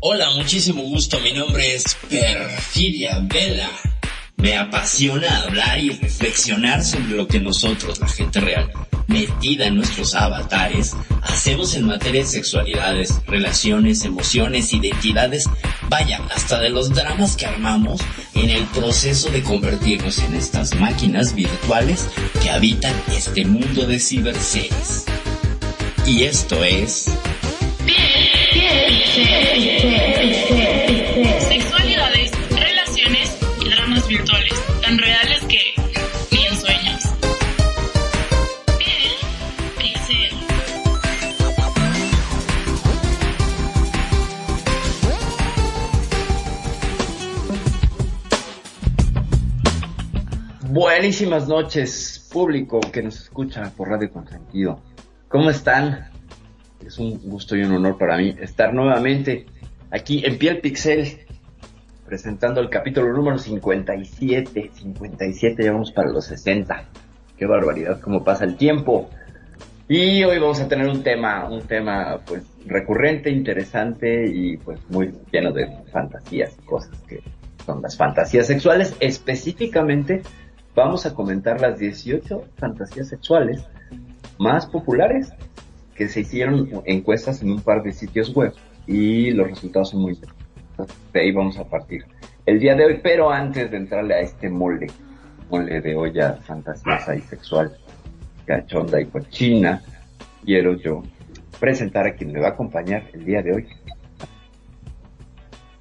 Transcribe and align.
Hola, 0.00 0.30
muchísimo 0.30 0.82
gusto. 0.82 1.18
Mi 1.18 1.32
nombre 1.32 1.74
es 1.74 1.96
Perfidia 2.08 3.18
Vela. 3.22 3.68
Me 4.36 4.56
apasiona 4.56 5.42
hablar 5.42 5.80
y 5.80 5.90
reflexionar 5.90 6.84
sobre 6.84 7.16
lo 7.16 7.26
que 7.26 7.40
nosotros, 7.40 7.98
la 7.98 8.06
gente 8.06 8.38
real, 8.38 8.70
metida 9.08 9.66
en 9.66 9.74
nuestros 9.74 10.14
avatares, 10.14 10.94
hacemos 11.22 11.74
en 11.74 11.86
materia 11.86 12.20
de 12.20 12.28
sexualidades, 12.28 13.20
relaciones, 13.26 14.04
emociones, 14.04 14.72
identidades, 14.72 15.46
vaya, 15.88 16.20
hasta 16.32 16.60
de 16.60 16.70
los 16.70 16.90
dramas 16.90 17.36
que 17.36 17.46
armamos 17.46 18.00
en 18.34 18.50
el 18.50 18.64
proceso 18.66 19.30
de 19.30 19.42
convertirnos 19.42 20.20
en 20.20 20.36
estas 20.36 20.76
máquinas 20.76 21.34
virtuales 21.34 22.06
que 22.40 22.50
habitan 22.50 22.94
este 23.10 23.44
mundo 23.44 23.84
de 23.84 23.98
ciberseres. 23.98 25.06
Y 26.06 26.22
esto 26.22 26.62
es... 26.62 27.06
Sexualidades, 31.48 32.30
relaciones 32.50 33.36
y 33.60 33.68
dramas 33.68 34.06
virtuales, 34.06 34.52
tan 34.80 34.96
reales 34.96 35.40
que 35.48 35.58
ni 36.30 36.46
en 36.46 36.56
sueños. 36.56 37.02
Piel, 38.78 39.10
pixel. 39.76 40.38
Buenísimas 50.70 51.48
noches, 51.48 52.28
público 52.32 52.78
que 52.80 53.02
nos 53.02 53.16
escucha 53.16 53.72
por 53.76 53.88
Radio 53.88 54.12
Consentido. 54.12 54.80
¿Cómo 55.28 55.50
están? 55.50 56.07
Es 56.88 56.98
un 56.98 57.18
gusto 57.18 57.54
y 57.54 57.60
un 57.60 57.72
honor 57.72 57.98
para 57.98 58.16
mí 58.16 58.34
estar 58.40 58.72
nuevamente 58.72 59.44
aquí 59.90 60.24
en 60.24 60.38
Piel 60.38 60.62
Pixel, 60.62 61.18
presentando 62.06 62.62
el 62.62 62.70
capítulo 62.70 63.12
número 63.12 63.36
57. 63.36 64.70
57, 64.72 65.64
ya 65.64 65.72
vamos 65.72 65.92
para 65.92 66.08
los 66.08 66.24
60. 66.24 66.84
Qué 67.36 67.44
barbaridad, 67.44 68.00
cómo 68.00 68.24
pasa 68.24 68.46
el 68.46 68.56
tiempo. 68.56 69.10
Y 69.86 70.24
hoy 70.24 70.38
vamos 70.38 70.62
a 70.62 70.68
tener 70.68 70.88
un 70.88 71.02
tema, 71.02 71.46
un 71.50 71.60
tema 71.60 72.20
pues 72.24 72.42
recurrente, 72.64 73.28
interesante 73.28 74.26
y 74.26 74.56
pues 74.56 74.80
muy 74.88 75.12
lleno 75.30 75.52
de 75.52 75.68
fantasías, 75.92 76.56
cosas 76.64 76.98
que 77.06 77.22
son 77.66 77.82
las 77.82 77.98
fantasías 77.98 78.46
sexuales. 78.46 78.96
Específicamente 78.98 80.22
vamos 80.74 81.04
a 81.04 81.12
comentar 81.12 81.60
las 81.60 81.78
18 81.78 82.44
fantasías 82.56 83.08
sexuales 83.08 83.62
más 84.38 84.64
populares 84.64 85.34
que 85.98 86.08
se 86.08 86.20
hicieron 86.20 86.70
encuestas 86.84 87.42
en 87.42 87.50
un 87.50 87.60
par 87.60 87.82
de 87.82 87.92
sitios 87.92 88.32
web 88.32 88.54
y 88.86 89.32
los 89.32 89.48
resultados 89.48 89.90
son 89.90 90.02
muy 90.02 90.12
interesantes. 90.12 90.96
De 91.12 91.20
ahí 91.20 91.32
vamos 91.32 91.58
a 91.58 91.64
partir 91.64 92.06
el 92.46 92.60
día 92.60 92.76
de 92.76 92.86
hoy, 92.86 93.00
pero 93.02 93.30
antes 93.30 93.68
de 93.68 93.76
entrarle 93.76 94.14
a 94.14 94.20
este 94.20 94.48
molde, 94.48 94.86
molde 95.50 95.80
de 95.80 95.96
olla 95.96 96.34
fantasiosa 96.34 97.16
y 97.16 97.20
sexual, 97.22 97.76
cachonda 98.46 99.00
y 99.00 99.06
cochina, 99.06 99.82
quiero 100.44 100.74
yo 100.76 101.02
presentar 101.58 102.06
a 102.06 102.14
quien 102.14 102.32
me 102.32 102.38
va 102.38 102.46
a 102.46 102.50
acompañar 102.50 103.02
el 103.12 103.24
día 103.24 103.42
de 103.42 103.54
hoy. 103.54 103.66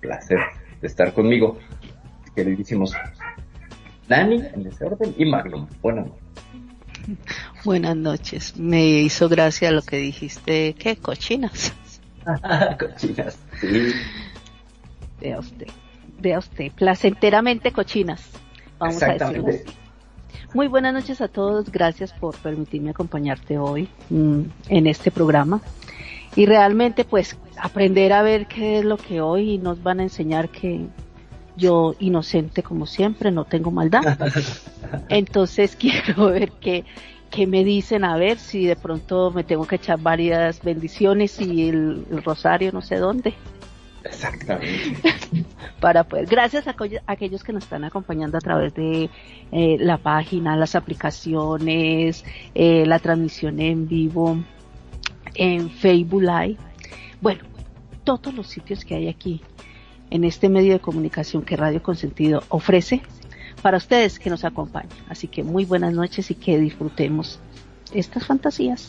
Placer 0.02 0.40
de 0.82 0.88
estar 0.88 1.14
conmigo, 1.14 1.60
queridísimos 2.36 2.96
Dani, 4.08 4.42
en 4.54 4.64
desorden, 4.64 5.14
y 5.16 5.26
Magnum. 5.26 5.68
Buenas 5.82 6.08
noches. 6.08 6.24
Buenas 7.68 7.98
noches. 7.98 8.56
Me 8.56 8.88
hizo 9.02 9.28
gracia 9.28 9.74
lo 9.74 9.82
que 9.82 9.98
dijiste. 9.98 10.74
¿Qué? 10.80 10.96
Cochinas. 10.96 11.74
Cochinas, 12.80 13.38
sí. 13.60 13.92
Vea 15.20 15.40
usted. 15.40 15.68
Vea 16.18 16.40
usted. 16.40 16.72
Placenteramente 16.72 17.74
cochinas. 17.74 18.24
Vamos 18.80 19.04
a 19.04 19.08
decirlo 19.08 19.50
Exactamente. 19.50 19.64
así. 19.68 20.48
Muy 20.54 20.68
buenas 20.68 20.94
noches 20.94 21.20
a 21.20 21.28
todos. 21.28 21.70
Gracias 21.70 22.14
por 22.14 22.38
permitirme 22.38 22.92
acompañarte 22.92 23.58
hoy 23.58 23.90
mm, 24.12 24.44
en 24.70 24.88
este 24.88 25.12
programa. 25.12 25.60
Y 26.38 26.46
realmente, 26.46 27.04
pues, 27.04 27.36
aprender 27.58 28.14
a 28.14 28.22
ver 28.22 28.48
qué 28.48 28.80
es 28.80 28.86
lo 28.86 28.96
que 28.96 29.20
hoy 29.20 29.58
nos 29.58 29.84
van 29.84 30.00
a 30.00 30.04
enseñar 30.04 30.48
que 30.48 30.86
yo, 31.58 31.96
inocente 32.00 32.64
como 32.64 32.86
siempre, 32.86 33.30
no 33.30 33.44
tengo 33.44 33.72
maldad. 33.72 34.18
Entonces 35.10 35.76
quiero 35.80 36.28
ver 36.28 36.54
qué, 36.62 36.86
qué 37.30 37.48
me 37.48 37.64
dicen, 37.64 38.04
a 38.04 38.18
ver 38.18 38.38
si 38.38 38.66
de 38.66 38.76
pronto 38.76 39.32
me 39.32 39.44
tengo 39.44 39.66
que 39.66 39.76
echar 39.76 40.00
varias 40.00 40.62
bendiciones 40.62 41.40
y 41.40 41.70
el, 41.70 42.06
el 42.10 42.24
rosario 42.24 42.72
no 42.72 42.82
sé 42.82 42.98
dónde 42.98 43.34
Exactamente. 44.08 45.14
para 45.80 46.04
poder. 46.04 46.26
Gracias 46.26 46.68
a, 46.68 46.72
a 46.72 47.12
aquellos 47.12 47.44
que 47.44 47.54
nos 47.54 47.64
están 47.64 47.84
acompañando 47.84 48.38
a 48.38 48.42
través 48.42 48.74
de 48.74 49.10
eh, 49.52 49.78
la 49.80 49.98
página, 49.98 50.56
las 50.56 50.76
aplicaciones, 50.76 52.24
eh, 52.56 52.86
la 52.86 53.00
transmisión 53.00 53.60
en 53.60 53.88
vivo, 53.88 54.38
en 55.36 55.70
Facebook 55.70 56.22
Live. 56.22 56.58
Bueno, 57.22 57.44
todos 58.04 58.34
los 58.34 58.48
sitios 58.48 58.86
que 58.86 58.96
hay 58.96 59.08
aquí 59.08 59.42
en 60.10 60.24
este 60.24 60.50
medio 60.50 60.74
de 60.74 60.80
comunicación 60.80 61.44
que 61.44 61.58
Radio 61.58 61.84
Consentido 61.84 62.44
ofrece 62.50 63.02
para 63.68 63.80
ustedes 63.80 64.18
que 64.18 64.30
nos 64.30 64.46
acompañan. 64.46 64.98
Así 65.10 65.28
que 65.28 65.44
muy 65.44 65.66
buenas 65.66 65.92
noches 65.94 66.32
y 66.32 66.36
que 66.36 66.58
disfrutemos 66.58 67.38
estas 67.94 68.26
fantasías. 68.26 68.88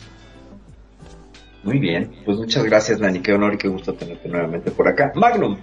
Muy 1.65 1.79
bien. 1.79 2.09
Pues 2.23 2.37
muchas 2.37 2.63
gracias, 2.63 2.97
Dani. 2.97 3.19
Qué 3.19 3.33
honor 3.33 3.55
y 3.55 3.57
qué 3.57 3.67
gusto 3.67 3.93
tenerte 3.93 4.29
nuevamente 4.29 4.71
por 4.71 4.87
acá. 4.87 5.11
Magnum. 5.15 5.57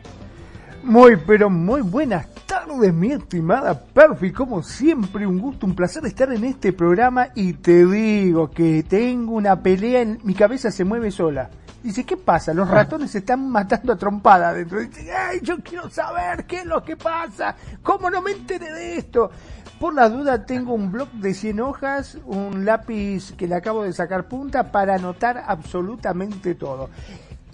Muy, 0.82 1.16
pero 1.16 1.48
muy 1.48 1.80
buenas 1.80 2.28
tardes, 2.44 2.92
mi 2.92 3.12
estimada 3.12 3.86
Perfi. 3.86 4.32
Como 4.32 4.62
siempre, 4.62 5.26
un 5.26 5.38
gusto, 5.38 5.64
un 5.64 5.74
placer 5.74 6.04
estar 6.04 6.30
en 6.30 6.44
este 6.44 6.74
programa. 6.74 7.28
Y 7.34 7.54
te 7.54 7.86
digo 7.86 8.50
que 8.50 8.82
tengo 8.82 9.32
una 9.32 9.62
pelea 9.62 10.02
en 10.02 10.18
mi 10.24 10.34
cabeza, 10.34 10.70
se 10.70 10.84
mueve 10.84 11.10
sola. 11.10 11.48
Dice, 11.82 12.04
¿qué 12.04 12.16
pasa? 12.16 12.52
Los 12.52 12.68
ratones 12.68 13.12
se 13.12 13.18
están 13.18 13.48
matando 13.48 13.92
a 13.92 13.96
trompada 13.96 14.48
adentro. 14.48 14.80
Dice, 14.80 15.12
ay, 15.12 15.40
yo 15.42 15.58
quiero 15.58 15.88
saber 15.88 16.44
qué 16.46 16.60
es 16.60 16.66
lo 16.66 16.82
que 16.82 16.96
pasa. 16.96 17.54
¿Cómo 17.82 18.10
no 18.10 18.22
me 18.22 18.32
enteré 18.32 18.72
de 18.72 18.98
esto? 18.98 19.30
Por 19.78 19.94
la 19.94 20.08
duda 20.08 20.46
tengo 20.46 20.72
un 20.72 20.90
blog 20.90 21.10
de 21.12 21.34
100 21.34 21.60
hojas, 21.60 22.18
un 22.24 22.64
lápiz 22.64 23.32
que 23.36 23.46
le 23.46 23.54
acabo 23.54 23.84
de 23.84 23.92
sacar 23.92 24.26
punta 24.26 24.72
para 24.72 24.94
anotar 24.94 25.44
absolutamente 25.46 26.54
todo. 26.54 26.88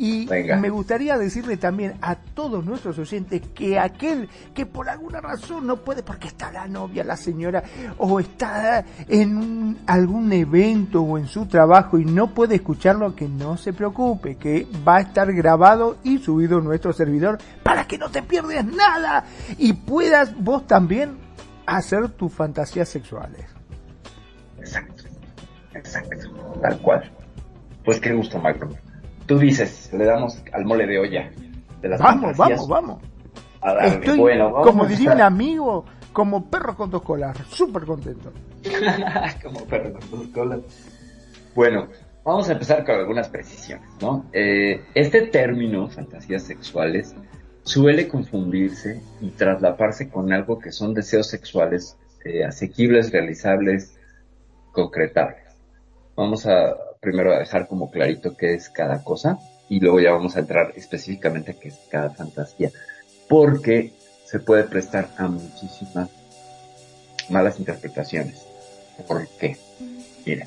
Y 0.04 0.26
Venga. 0.26 0.56
me 0.56 0.68
gustaría 0.68 1.16
decirle 1.16 1.56
también 1.56 1.94
a 2.02 2.16
todos 2.16 2.64
nuestros 2.64 2.98
oyentes 2.98 3.40
que 3.54 3.78
aquel 3.78 4.28
que 4.52 4.66
por 4.66 4.88
alguna 4.88 5.20
razón 5.20 5.64
no 5.64 5.76
puede, 5.76 6.02
porque 6.02 6.26
está 6.26 6.50
la 6.50 6.66
novia, 6.66 7.04
la 7.04 7.16
señora, 7.16 7.62
o 7.98 8.18
está 8.18 8.84
en 9.06 9.36
un- 9.36 9.78
algún 9.86 10.32
evento 10.32 11.02
o 11.02 11.18
en 11.18 11.28
su 11.28 11.46
trabajo 11.46 12.00
y 12.00 12.04
no 12.04 12.34
puede 12.34 12.56
escucharlo, 12.56 13.14
que 13.14 13.28
no 13.28 13.56
se 13.56 13.72
preocupe, 13.72 14.34
que 14.34 14.66
va 14.86 14.96
a 14.96 15.00
estar 15.02 15.32
grabado 15.32 15.98
y 16.02 16.18
subido 16.18 16.58
en 16.58 16.64
nuestro 16.64 16.92
servidor 16.92 17.38
para 17.62 17.86
que 17.86 17.96
no 17.96 18.10
te 18.10 18.22
pierdas 18.22 18.64
nada 18.64 19.24
y 19.56 19.72
puedas 19.72 20.34
vos 20.36 20.66
también 20.66 21.16
hacer 21.64 22.08
tus 22.08 22.32
fantasías 22.32 22.88
sexuales. 22.88 23.44
Exacto. 24.58 25.04
Exacto. 25.74 26.16
Tal 26.60 26.78
cual. 26.80 27.08
Pues 27.84 28.00
qué 28.00 28.12
gusto, 28.12 28.40
Magnum. 28.40 28.70
Tú 29.26 29.38
dices, 29.38 29.90
le 29.92 30.04
damos 30.04 30.42
al 30.52 30.64
mole 30.64 30.86
de 30.86 30.98
olla. 30.98 31.30
De 31.80 31.88
las 31.88 32.00
Vamos, 32.00 32.36
vamos, 32.36 32.68
vamos. 32.68 33.02
Darle. 33.60 33.88
Estoy, 33.88 34.18
bueno, 34.18 34.52
vamos 34.52 34.66
como 34.66 34.86
diría 34.86 35.12
un 35.12 35.20
amigo, 35.20 35.84
como 36.12 36.50
perro 36.50 36.76
con 36.76 36.90
dos 36.90 37.02
colas, 37.02 37.36
súper 37.48 37.84
contento. 37.84 38.32
Como 39.42 39.64
perro 39.64 39.92
con 39.92 40.10
dos 40.10 40.26
colas. 40.28 40.60
Bueno, 41.54 41.88
vamos 42.24 42.48
a 42.48 42.52
empezar 42.52 42.84
con 42.84 42.96
algunas 42.96 43.28
precisiones, 43.28 43.88
¿no? 44.00 44.26
Eh, 44.32 44.84
este 44.94 45.22
término, 45.22 45.88
fantasías 45.88 46.42
sexuales, 46.42 47.14
suele 47.62 48.08
confundirse 48.08 49.00
y 49.20 49.30
traslaparse 49.30 50.08
con 50.08 50.32
algo 50.32 50.58
que 50.58 50.72
son 50.72 50.94
deseos 50.94 51.28
sexuales 51.28 51.96
eh, 52.24 52.44
asequibles, 52.44 53.12
realizables, 53.12 53.96
concretables. 54.72 55.42
Vamos 56.16 56.46
a 56.46 56.74
primero 57.02 57.34
a 57.34 57.40
dejar 57.40 57.66
como 57.66 57.90
clarito 57.90 58.36
qué 58.36 58.54
es 58.54 58.70
cada 58.70 59.02
cosa 59.02 59.40
y 59.68 59.80
luego 59.80 60.00
ya 60.00 60.12
vamos 60.12 60.36
a 60.36 60.40
entrar 60.40 60.72
específicamente 60.76 61.50
a 61.50 61.54
qué 61.54 61.68
es 61.68 61.78
cada 61.90 62.10
fantasía, 62.10 62.70
porque 63.28 63.92
se 64.24 64.38
puede 64.38 64.62
prestar 64.64 65.08
a 65.18 65.26
muchísimas 65.26 66.08
malas 67.28 67.58
interpretaciones. 67.58 68.46
¿Por 69.08 69.26
qué? 69.40 69.56
Miren, 70.24 70.46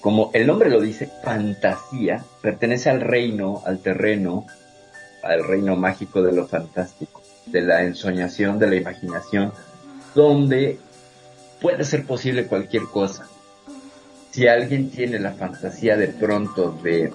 como 0.00 0.30
el 0.34 0.46
nombre 0.46 0.70
lo 0.70 0.80
dice, 0.80 1.10
fantasía 1.24 2.24
pertenece 2.42 2.90
al 2.90 3.00
reino, 3.00 3.62
al 3.66 3.80
terreno, 3.80 4.46
al 5.24 5.44
reino 5.44 5.74
mágico 5.74 6.22
de 6.22 6.32
lo 6.32 6.46
fantástico, 6.46 7.22
de 7.46 7.62
la 7.62 7.82
ensoñación, 7.82 8.60
de 8.60 8.68
la 8.68 8.76
imaginación, 8.76 9.52
donde 10.14 10.78
puede 11.60 11.82
ser 11.82 12.06
posible 12.06 12.46
cualquier 12.46 12.84
cosa. 12.84 13.26
Si 14.30 14.46
alguien 14.46 14.90
tiene 14.90 15.18
la 15.18 15.32
fantasía 15.32 15.96
de 15.96 16.08
pronto 16.08 16.78
de, 16.82 17.12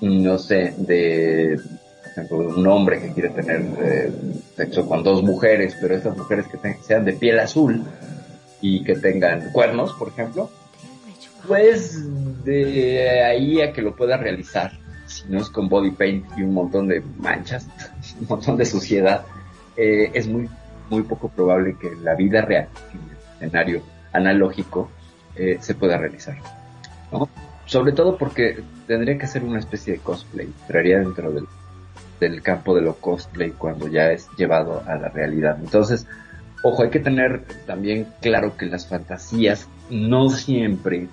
no 0.00 0.38
sé, 0.38 0.74
de 0.78 1.58
ejemplo, 2.14 2.38
un 2.38 2.66
hombre 2.66 3.00
que 3.00 3.12
quiere 3.12 3.30
tener 3.30 3.62
eh, 3.82 4.12
sexo 4.56 4.86
con 4.86 5.02
dos 5.02 5.22
mujeres, 5.22 5.76
pero 5.80 5.96
estas 5.96 6.16
mujeres 6.16 6.46
que 6.46 6.58
sean 6.82 7.04
de 7.04 7.12
piel 7.14 7.40
azul 7.40 7.82
y 8.60 8.84
que 8.84 8.94
tengan 8.94 9.50
cuernos, 9.50 9.92
por 9.94 10.08
ejemplo, 10.08 10.50
pues 11.46 11.98
de 12.44 13.22
ahí 13.22 13.60
a 13.60 13.72
que 13.72 13.82
lo 13.82 13.94
pueda 13.96 14.16
realizar, 14.16 14.72
si 15.06 15.24
no 15.28 15.40
es 15.40 15.50
con 15.50 15.68
body 15.68 15.90
paint 15.90 16.24
y 16.36 16.42
un 16.42 16.54
montón 16.54 16.88
de 16.88 17.02
manchas, 17.18 17.66
un 18.20 18.26
montón 18.28 18.56
de 18.56 18.64
suciedad, 18.64 19.24
eh, 19.76 20.10
es 20.14 20.28
muy, 20.28 20.48
muy 20.88 21.02
poco 21.02 21.28
probable 21.28 21.76
que 21.80 21.90
la 22.02 22.14
vida 22.14 22.42
real, 22.42 22.68
en 22.92 23.00
el 23.00 23.46
escenario 23.46 23.82
analógico, 24.12 24.88
eh, 25.36 25.58
se 25.60 25.74
pueda 25.74 25.98
realizar. 25.98 26.36
Sobre 27.66 27.92
todo 27.92 28.18
porque 28.18 28.62
tendría 28.86 29.18
que 29.18 29.26
ser 29.26 29.42
una 29.42 29.58
especie 29.58 29.94
de 29.94 29.98
cosplay, 30.00 30.46
entraría 30.46 30.98
dentro 30.98 31.32
del, 31.32 31.46
del 32.20 32.42
campo 32.42 32.74
de 32.74 32.82
lo 32.82 32.96
cosplay 32.96 33.52
cuando 33.52 33.88
ya 33.88 34.10
es 34.10 34.28
llevado 34.36 34.82
a 34.86 34.96
la 34.96 35.08
realidad. 35.08 35.58
Entonces, 35.60 36.06
ojo, 36.62 36.82
hay 36.82 36.90
que 36.90 37.00
tener 37.00 37.44
también 37.66 38.06
claro 38.20 38.56
que 38.56 38.66
las 38.66 38.86
fantasías 38.86 39.68
no 39.90 40.28
siempre 40.28 41.08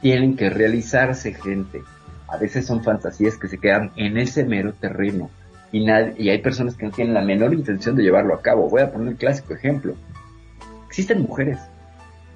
tienen 0.00 0.36
que 0.36 0.50
realizarse, 0.50 1.34
gente. 1.34 1.82
A 2.28 2.36
veces 2.36 2.66
son 2.66 2.82
fantasías 2.82 3.36
que 3.36 3.48
se 3.48 3.58
quedan 3.58 3.92
en 3.96 4.16
ese 4.16 4.44
mero 4.44 4.72
terreno 4.72 5.30
y, 5.70 5.84
y 5.88 6.30
hay 6.30 6.38
personas 6.38 6.76
que 6.76 6.86
no 6.86 6.92
tienen 6.92 7.14
la 7.14 7.22
menor 7.22 7.54
intención 7.54 7.94
de 7.94 8.02
llevarlo 8.02 8.34
a 8.34 8.42
cabo. 8.42 8.68
Voy 8.68 8.82
a 8.82 8.90
poner 8.90 9.08
un 9.08 9.14
clásico 9.14 9.54
ejemplo. 9.54 9.94
Existen 10.88 11.22
mujeres 11.22 11.58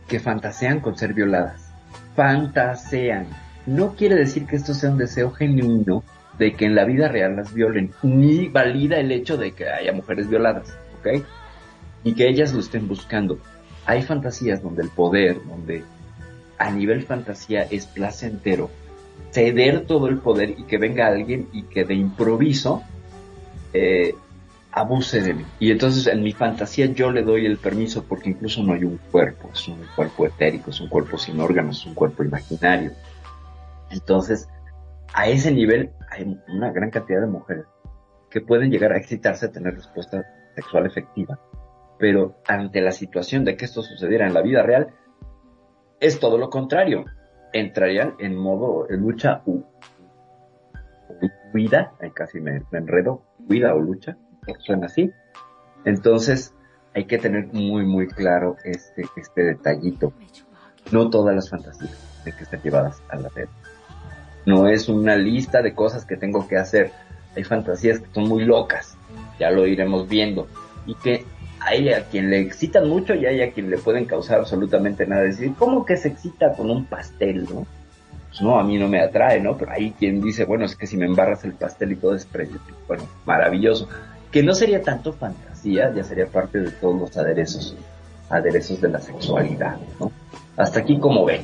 que 0.09 0.21
fantasean 0.21 0.81
con 0.81 0.97
ser 0.97 1.15
violadas. 1.15 1.73
Fantasean. 2.15 3.27
No 3.67 3.95
quiere 3.95 4.15
decir 4.15 4.47
que 4.47 4.57
esto 4.57 4.75
sea 4.75 4.91
un 4.91 4.99
deseo 4.99 5.31
genuino 5.31 6.05
de 6.39 6.55
que 6.55 6.67
en 6.67 6.75
la 6.75 6.85
vida 6.85 7.09
real 7.09 7.37
las 7.37 7.53
violen, 7.53 7.93
ni 8.03 8.49
valida 8.49 8.99
el 8.99 9.11
hecho 9.11 9.37
de 9.37 9.53
que 9.53 9.69
haya 9.69 9.93
mujeres 9.93 10.29
violadas, 10.29 10.77
¿ok? 11.01 11.25
Y 12.05 12.15
que 12.15 12.29
ellas 12.29 12.53
lo 12.53 12.61
estén 12.61 12.87
buscando. 12.87 13.39
Hay 13.87 14.03
fantasías 14.03 14.63
donde 14.63 14.83
el 14.83 14.91
poder, 14.91 15.39
donde 15.47 15.83
a 16.59 16.71
nivel 16.71 17.03
fantasía 17.03 17.63
es 17.63 17.87
placentero, 17.87 18.71
ceder 19.31 19.87
todo 19.87 20.09
el 20.09 20.19
poder 20.19 20.51
y 20.51 20.65
que 20.65 20.79
venga 20.79 21.07
alguien 21.07 21.49
y 21.53 21.63
que 21.63 21.85
de 21.85 21.95
improviso 21.95 22.83
eh, 23.73 24.15
abuse 24.77 25.23
de 25.23 25.33
mí. 25.33 25.45
Y 25.59 25.71
entonces 25.71 26.07
en 26.07 26.23
mi 26.23 26.33
fantasía 26.33 26.85
yo 26.87 27.11
le 27.11 27.23
doy 27.23 27.47
el 27.47 27.57
permiso 27.57 28.05
porque 28.05 28.29
incluso 28.29 28.63
no 28.63 28.75
hay 28.75 28.85
un 28.85 28.99
cuerpo, 29.11 29.49
es 29.51 29.67
un 29.69 29.81
cuerpo 29.97 30.27
etérico, 30.27 30.71
es 30.71 30.81
un 30.83 30.89
cuerpo 30.91 31.17
sin 31.17 31.41
órganos, 31.41 31.81
es 31.81 31.87
un 31.87 31.95
cuerpo 31.95 32.23
imaginario. 32.23 32.93
Entonces, 33.91 34.49
a 35.15 35.29
ese 35.29 35.51
nivel 35.51 35.93
hay 36.11 36.39
una 36.49 36.71
gran 36.73 36.91
cantidad 36.91 37.23
de 37.23 37.27
mujeres 37.27 37.65
que 38.29 38.43
pueden 38.43 38.71
llegar 38.71 38.93
a 38.93 38.99
excitarse 38.99 39.47
a 39.47 39.53
tener 39.53 39.75
respuesta 39.75 40.27
sexual 40.55 40.85
efectiva. 40.85 41.39
Pero 41.99 42.37
ante 42.47 42.83
la 42.83 42.93
situación 42.93 43.47
de 43.47 43.57
que 43.57 43.65
esto 43.65 43.83
sucediera 43.83 44.27
en 44.27 44.35
la 44.35 44.43
vida 44.43 44.63
real, 44.63 44.89
es 46.01 46.21
todo 46.21 46.37
lo 46.37 46.51
contrario. 46.51 47.07
Entrarían 47.55 48.15
en 48.19 48.37
modo 48.37 48.87
lucha 48.91 49.41
u 49.47 49.65
huida, 51.55 51.95
casi 52.13 52.41
me, 52.41 52.63
enredo, 52.73 53.23
huida 53.49 53.75
o 53.75 53.81
lucha, 53.81 54.19
suena 54.61 54.87
así. 54.87 55.13
Entonces, 55.85 56.55
hay 56.95 57.05
que 57.05 57.19
tener 57.19 57.49
muy, 57.53 57.85
muy 57.85 58.09
claro 58.09 58.57
este, 58.65 59.05
este 59.17 59.43
detallito. 59.43 60.13
No 60.91 61.11
todas 61.11 61.35
las 61.35 61.51
fantasías 61.51 61.97
tienen 62.23 62.39
que 62.39 62.45
estar 62.45 62.63
llevadas 62.63 63.03
a 63.09 63.17
la 63.17 63.29
red. 63.29 63.49
No 64.47 64.69
es 64.69 64.89
una 64.89 65.17
lista 65.17 65.61
de 65.61 65.75
cosas 65.75 66.05
que 66.05 66.17
tengo 66.17 66.49
que 66.49 66.57
hacer. 66.57 66.93
Hay 67.37 67.45
fantasías 67.45 67.99
que 67.99 68.07
son 68.15 68.29
muy 68.29 68.45
locas, 68.45 68.97
ya 69.39 69.51
lo 69.51 69.67
iremos 69.67 70.09
viendo, 70.09 70.47
y 70.87 70.95
que 70.95 71.25
hay 71.61 71.93
a 71.93 72.05
quien 72.05 72.31
le 72.31 72.41
excitan 72.41 72.89
mucho 72.89 73.15
y 73.15 73.27
hay 73.27 73.43
a 73.43 73.51
quien 73.51 73.69
le 73.69 73.79
pueden 73.79 74.05
causar 74.05 74.39
absolutamente 74.39 75.07
nada. 75.07 75.23
decir, 75.23 75.53
¿cómo 75.59 75.85
que 75.85 75.97
se 75.97 76.09
excita 76.09 76.53
con 76.53 76.71
un 76.71 76.87
pastel, 76.87 77.45
no? 77.45 77.67
Pues 78.29 78.41
no, 78.41 78.59
a 78.59 78.65
mí 78.65 78.79
no 78.79 78.89
me 78.89 79.01
atrae, 79.01 79.41
¿no? 79.41 79.57
Pero 79.57 79.73
hay 79.73 79.91
quien 79.93 80.21
dice, 80.21 80.45
bueno, 80.45 80.65
es 80.65 80.77
que 80.77 80.87
si 80.87 80.97
me 80.97 81.07
embarras 81.07 81.45
el 81.45 81.53
pastel 81.53 81.93
y 81.93 81.97
todo 81.97 82.15
es, 82.15 82.27
bueno, 82.87 83.05
maravilloso. 83.25 83.89
Que 84.37 84.43
no 84.43 84.55
sería 84.55 84.83
tanto 84.83 85.15
fantasía, 85.15 85.91
ya 85.95 86.05
sería 86.05 86.27
parte 86.27 86.61
de 86.61 86.71
todos 86.71 87.01
los 87.01 87.17
aderezos, 87.17 87.75
aderezos 88.29 88.79
de 88.83 88.91
la 88.91 89.01
sexualidad, 89.01 89.79
¿no? 89.99 90.13
Hasta 90.59 90.81
aquí 90.81 90.99
como 91.01 91.25
ven. 91.25 91.41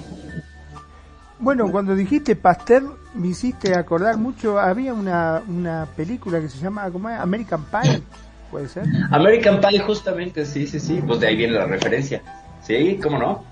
Bueno, 1.38 1.72
cuando 1.72 1.94
dijiste 1.94 2.36
pastel, 2.36 2.84
me 3.14 3.28
hiciste 3.28 3.74
acordar 3.74 4.18
mucho, 4.18 4.58
había 4.58 4.92
una, 4.92 5.40
una 5.48 5.86
película 5.96 6.38
que 6.38 6.50
se 6.50 6.58
llama, 6.58 6.90
¿cómo 6.90 7.08
es? 7.08 7.18
American 7.18 7.64
Pie 7.64 8.02
puede 8.50 8.68
ser. 8.68 8.84
American 9.10 9.58
Pie, 9.58 9.80
justamente, 9.80 10.44
sí, 10.44 10.66
sí, 10.66 10.78
sí, 10.78 11.00
pues 11.06 11.18
de 11.18 11.28
ahí 11.28 11.36
viene 11.36 11.54
la 11.54 11.64
referencia. 11.64 12.20
Sí, 12.62 13.00
¿cómo 13.02 13.16
no? 13.18 13.42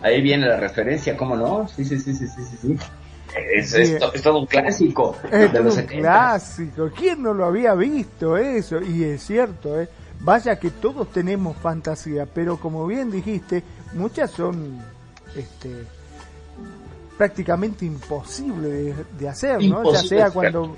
Ahí 0.00 0.22
viene 0.22 0.46
la 0.46 0.56
referencia, 0.56 1.14
¿cómo 1.14 1.36
no? 1.36 1.68
Sí, 1.68 1.84
sí, 1.84 2.00
sí, 2.00 2.14
sí, 2.14 2.26
sí, 2.26 2.56
sí. 2.58 2.78
Es, 3.36 3.74
es, 3.74 3.98
todo 4.22 4.40
un 4.40 4.46
clásico. 4.46 5.16
Es 5.30 5.52
un 5.52 5.82
clásico. 5.82 6.90
¿Quién 6.96 7.22
no 7.22 7.34
lo 7.34 7.44
había 7.44 7.74
visto 7.74 8.36
eso? 8.36 8.80
Y 8.80 9.04
es 9.04 9.22
cierto, 9.22 9.80
¿eh? 9.80 9.88
Vaya 10.20 10.58
que 10.58 10.70
todos 10.70 11.12
tenemos 11.12 11.56
fantasía, 11.56 12.26
pero 12.26 12.58
como 12.58 12.86
bien 12.86 13.10
dijiste, 13.10 13.62
muchas 13.92 14.32
son 14.32 14.78
este, 15.36 15.84
prácticamente 17.16 17.84
imposibles 17.84 18.96
de, 19.16 19.28
hacer, 19.28 19.62
¿no? 19.62 19.92
ya 19.92 20.00
sea 20.00 20.30
cuando 20.32 20.74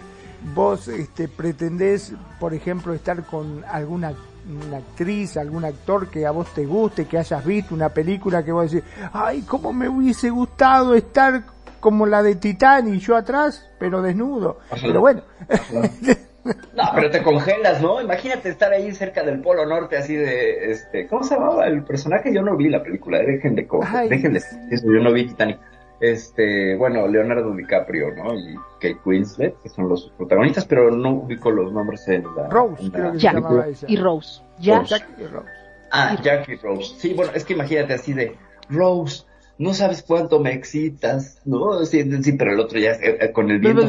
vos 0.54 0.88
este, 0.88 1.28
pretendés, 1.28 2.12
por 2.38 2.52
ejemplo, 2.52 2.92
estar 2.92 3.24
con 3.24 3.64
alguna 3.64 4.14
una 4.48 4.78
actriz, 4.78 5.36
algún 5.36 5.64
actor 5.64 6.08
que 6.08 6.26
a 6.26 6.30
vos 6.30 6.52
te 6.54 6.64
guste, 6.64 7.04
que 7.04 7.18
hayas 7.18 7.44
visto 7.44 7.74
una 7.74 7.90
película 7.90 8.42
que 8.42 8.52
vos 8.52 8.70
decís, 8.70 8.88
ay, 9.12 9.42
cómo 9.42 9.72
me 9.72 9.88
hubiese 9.88 10.30
gustado 10.30 10.94
estar 10.94 11.44
como 11.80 12.06
la 12.06 12.22
de 12.22 12.36
Titán 12.36 12.92
y 12.92 12.98
yo 12.98 13.16
atrás, 13.16 13.68
pero 13.78 14.02
desnudo. 14.02 14.58
Pero 14.80 15.00
bueno. 15.00 15.22
No, 16.42 16.84
pero 16.94 17.10
te 17.10 17.22
congelas, 17.22 17.82
¿no? 17.82 18.00
Imagínate 18.00 18.48
estar 18.48 18.72
ahí 18.72 18.94
cerca 18.94 19.22
del 19.22 19.42
Polo 19.42 19.66
Norte, 19.66 19.98
así 19.98 20.16
de, 20.16 20.70
este, 20.70 21.06
¿cómo 21.06 21.22
se 21.22 21.34
llamaba 21.34 21.66
el 21.66 21.84
personaje? 21.84 22.32
Yo 22.32 22.40
no 22.40 22.56
vi 22.56 22.70
la 22.70 22.82
película, 22.82 23.18
dejen 23.18 23.54
de, 23.54 23.68
dejen 24.08 24.32
de, 24.32 24.40
yo 24.70 25.00
no 25.02 25.12
vi 25.12 25.26
Titanic 25.26 25.58
este, 26.00 26.76
bueno, 26.76 27.06
Leonardo 27.06 27.54
DiCaprio, 27.54 28.14
¿no? 28.14 28.34
Y 28.34 28.56
Kate 28.80 29.00
Winslet, 29.04 29.54
que 29.62 29.68
son 29.68 29.88
los 29.88 30.10
protagonistas, 30.16 30.64
pero 30.64 30.90
no 30.90 31.10
ubico 31.10 31.50
los 31.50 31.72
nombres 31.72 32.08
en 32.08 32.24
la... 32.34 32.48
Rose, 32.48 32.90
creo 32.90 33.12
que 33.12 33.20
se 33.20 33.24
llamaba 33.24 33.68
esa. 33.68 33.86
Y 33.88 33.96
Rose. 33.96 34.42
Jack. 34.58 34.88
y 35.18 35.26
Rose. 35.26 35.50
Ah, 35.92 36.16
Jack 36.22 36.48
y 36.48 36.56
Rose. 36.56 36.94
Sí, 36.98 37.12
bueno, 37.12 37.32
es 37.34 37.44
que 37.44 37.52
imagínate 37.52 37.92
así 37.92 38.14
de, 38.14 38.34
Rose, 38.70 39.24
no 39.60 39.74
sabes 39.74 40.02
cuánto 40.02 40.40
me 40.40 40.54
excitas, 40.54 41.38
¿no? 41.44 41.84
Sí, 41.84 42.02
sí 42.22 42.32
pero 42.32 42.54
el 42.54 42.60
otro 42.60 42.78
ya 42.80 42.92
eh, 42.92 43.18
eh, 43.20 43.30
con 43.30 43.50
el 43.50 43.58
viento. 43.58 43.86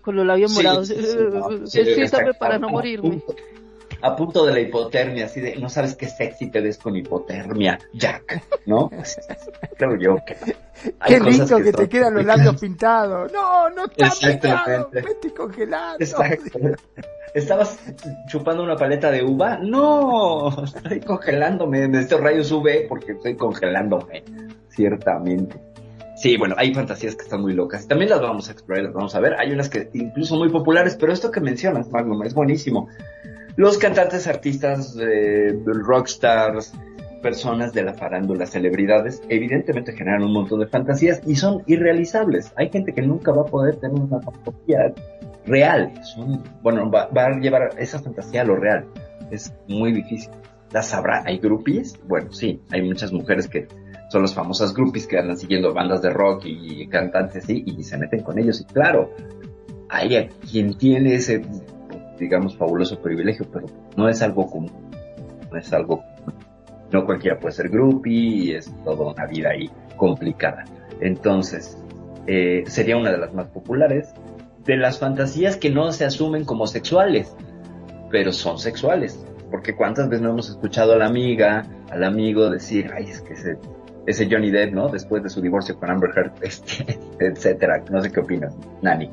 Con 0.00 0.14
los 0.14 0.24
labios 0.24 0.54
morados. 0.54 0.86
Sí, 1.66 1.80
para 2.38 2.58
no 2.60 2.68
morirme 2.68 3.20
a 4.02 4.16
punto 4.16 4.46
de 4.46 4.52
la 4.52 4.60
hipotermia, 4.60 5.26
así 5.26 5.40
de, 5.40 5.56
no 5.56 5.68
sabes 5.68 5.94
qué 5.94 6.08
sexy 6.08 6.50
te 6.50 6.60
ves 6.60 6.78
con 6.78 6.96
hipotermia, 6.96 7.78
Jack, 7.92 8.42
¿no? 8.66 8.90
Creo 9.78 9.96
yo 9.96 10.16
que... 10.24 10.36
Qué 11.06 11.20
lindo 11.20 11.58
que, 11.58 11.72
te 11.72 11.88
quedan 11.90 12.14
los 12.14 12.24
labios 12.24 12.58
pintados. 12.58 13.30
No, 13.32 13.68
no 13.68 13.84
está 13.84 14.10
pintado, 14.18 14.90
congelando. 15.36 16.02
Exacto. 16.02 16.58
¿Estabas 17.34 17.78
chupando 18.28 18.62
una 18.62 18.76
paleta 18.76 19.10
de 19.10 19.22
uva? 19.22 19.58
No, 19.58 20.64
estoy 20.64 21.00
congelándome. 21.00 21.86
De 21.88 22.00
estos 22.00 22.20
rayos 22.20 22.50
UV 22.50 22.88
porque 22.88 23.12
estoy 23.12 23.36
congelándome, 23.36 24.24
ciertamente. 24.70 25.60
Sí, 26.16 26.36
bueno, 26.36 26.54
hay 26.58 26.74
fantasías 26.74 27.16
que 27.16 27.22
están 27.22 27.40
muy 27.40 27.54
locas. 27.54 27.88
También 27.88 28.10
las 28.10 28.20
vamos 28.20 28.48
a 28.48 28.52
explorar, 28.52 28.84
las 28.84 28.92
vamos 28.92 29.14
a 29.14 29.20
ver. 29.20 29.36
Hay 29.38 29.52
unas 29.52 29.70
que 29.70 29.88
incluso 29.94 30.36
muy 30.36 30.50
populares, 30.50 30.96
pero 31.00 31.12
esto 31.12 31.30
que 31.30 31.40
mencionas, 31.40 31.90
Magnum, 31.90 32.22
es 32.24 32.34
buenísimo. 32.34 32.88
Los 33.56 33.78
cantantes, 33.78 34.26
artistas, 34.26 34.96
eh, 35.00 35.58
rockstars, 35.64 36.72
personas 37.20 37.72
de 37.72 37.82
la 37.82 37.94
farándula, 37.94 38.46
celebridades, 38.46 39.22
evidentemente 39.28 39.92
generan 39.92 40.22
un 40.22 40.32
montón 40.32 40.60
de 40.60 40.66
fantasías 40.66 41.20
y 41.26 41.36
son 41.36 41.62
irrealizables. 41.66 42.52
Hay 42.56 42.70
gente 42.70 42.92
que 42.92 43.02
nunca 43.02 43.32
va 43.32 43.42
a 43.42 43.46
poder 43.46 43.76
tener 43.76 44.00
una 44.00 44.20
fantasía 44.20 44.92
real. 45.46 45.92
bueno, 46.62 46.90
va, 46.90 47.08
a 47.14 47.38
llevar 47.38 47.70
esa 47.78 47.98
fantasía 48.00 48.42
a 48.42 48.44
lo 48.44 48.56
real. 48.56 48.86
Es 49.30 49.52
muy 49.68 49.92
difícil. 49.92 50.30
¿Las 50.72 50.88
sabrá? 50.88 51.22
¿Hay 51.26 51.38
groupies? 51.38 51.98
Bueno, 52.06 52.32
sí, 52.32 52.60
hay 52.70 52.82
muchas 52.82 53.12
mujeres 53.12 53.48
que 53.48 53.66
son 54.08 54.22
las 54.22 54.34
famosas 54.34 54.72
groupies 54.74 55.06
que 55.06 55.18
andan 55.18 55.36
siguiendo 55.36 55.72
bandas 55.72 56.02
de 56.02 56.10
rock 56.10 56.44
y 56.44 56.86
cantantes 56.88 57.48
y, 57.48 57.64
y 57.66 57.82
se 57.82 57.98
meten 57.98 58.22
con 58.22 58.38
ellos. 58.38 58.60
Y 58.60 58.64
claro, 58.64 59.10
hay 59.88 60.28
quien 60.50 60.74
tiene 60.74 61.14
ese 61.14 61.42
digamos, 62.20 62.56
fabuloso 62.56 63.00
privilegio, 63.00 63.46
pero 63.52 63.66
no 63.96 64.08
es 64.08 64.22
algo 64.22 64.48
común. 64.48 64.70
No 65.50 65.58
es 65.58 65.72
algo 65.72 66.04
No 66.92 67.04
cualquiera 67.04 67.38
puede 67.38 67.54
ser 67.54 67.68
groupie 67.68 68.12
y 68.12 68.52
es 68.52 68.72
toda 68.84 69.12
una 69.12 69.26
vida 69.26 69.50
ahí 69.50 69.70
complicada. 69.96 70.64
Entonces, 71.00 71.76
eh, 72.26 72.64
sería 72.66 72.96
una 72.96 73.10
de 73.10 73.18
las 73.18 73.32
más 73.34 73.48
populares. 73.48 74.12
de 74.64 74.76
las 74.76 74.98
fantasías 74.98 75.56
que 75.56 75.70
no 75.70 75.90
se 75.90 76.04
asumen 76.04 76.44
como 76.44 76.66
sexuales, 76.66 77.34
pero 78.10 78.30
son 78.30 78.58
sexuales. 78.58 79.24
Porque 79.50 79.74
cuántas 79.74 80.08
veces 80.08 80.22
no 80.22 80.30
hemos 80.30 80.50
escuchado 80.50 80.92
a 80.92 80.96
la 80.96 81.06
amiga, 81.06 81.64
al 81.90 82.04
amigo 82.04 82.50
decir, 82.50 82.90
ay, 82.94 83.04
es 83.04 83.22
que 83.22 83.32
ese, 83.32 83.56
ese 84.06 84.28
Johnny 84.30 84.50
Depp, 84.50 84.74
¿no? 84.74 84.88
Después 84.88 85.22
de 85.22 85.30
su 85.30 85.40
divorcio 85.40 85.76
con 85.78 85.90
Amber 85.90 86.10
Heard, 86.14 86.32
este, 86.42 86.98
etcétera. 87.18 87.82
No 87.90 88.00
sé 88.02 88.12
qué 88.12 88.20
opinas, 88.20 88.54
Nani. 88.82 89.08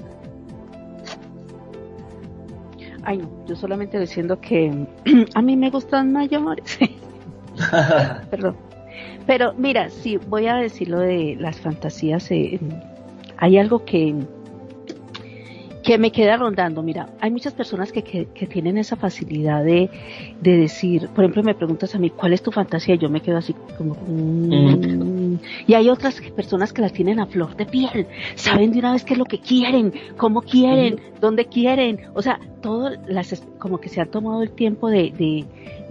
Ay, 3.07 3.19
no, 3.19 3.29
yo 3.47 3.55
solamente 3.55 3.97
diciendo 3.97 4.41
que 4.41 4.69
a 5.33 5.41
mí 5.41 5.55
me 5.55 5.69
gustan 5.69 6.11
mayores. 6.11 6.77
Perdón. 8.29 8.57
Pero 9.25 9.53
mira, 9.53 9.89
sí, 9.89 10.17
voy 10.27 10.47
a 10.47 10.55
decir 10.55 10.89
lo 10.89 10.99
de 10.99 11.37
las 11.39 11.57
fantasías. 11.61 12.29
Eh, 12.31 12.59
hay 13.37 13.57
algo 13.57 13.85
que, 13.85 14.13
que 15.83 15.97
me 15.97 16.11
queda 16.11 16.35
rondando. 16.35 16.83
Mira, 16.83 17.07
hay 17.21 17.31
muchas 17.31 17.53
personas 17.53 17.93
que, 17.93 18.03
que, 18.03 18.47
tienen 18.47 18.77
esa 18.77 18.97
facilidad 18.97 19.63
de, 19.63 19.89
de, 20.41 20.57
decir, 20.57 21.07
por 21.07 21.23
ejemplo, 21.23 21.43
me 21.43 21.55
preguntas 21.55 21.95
a 21.95 21.99
mí, 21.99 22.09
¿cuál 22.09 22.33
es 22.33 22.43
tu 22.43 22.51
fantasía? 22.51 22.95
Y 22.95 22.97
yo 22.97 23.09
me 23.09 23.21
quedo 23.21 23.37
así 23.37 23.55
como... 23.77 23.95
Mm". 24.05 25.26
Y 25.65 25.73
hay 25.73 25.89
otras 25.89 26.21
personas 26.35 26.73
que 26.73 26.81
las 26.81 26.93
tienen 26.93 27.19
a 27.19 27.25
flor 27.25 27.55
de 27.55 27.65
piel, 27.65 28.07
saben 28.35 28.71
de 28.71 28.79
una 28.79 28.93
vez 28.93 29.03
qué 29.03 29.13
es 29.13 29.19
lo 29.19 29.25
que 29.25 29.39
quieren, 29.39 29.93
cómo 30.17 30.41
quieren, 30.41 30.99
dónde 31.19 31.45
quieren. 31.45 32.01
O 32.13 32.21
sea, 32.21 32.39
todo 32.61 32.91
las, 33.07 33.43
como 33.59 33.79
que 33.79 33.89
se 33.89 34.01
ha 34.01 34.05
tomado 34.05 34.41
el 34.43 34.51
tiempo 34.51 34.89
de, 34.89 35.11
de 35.11 35.45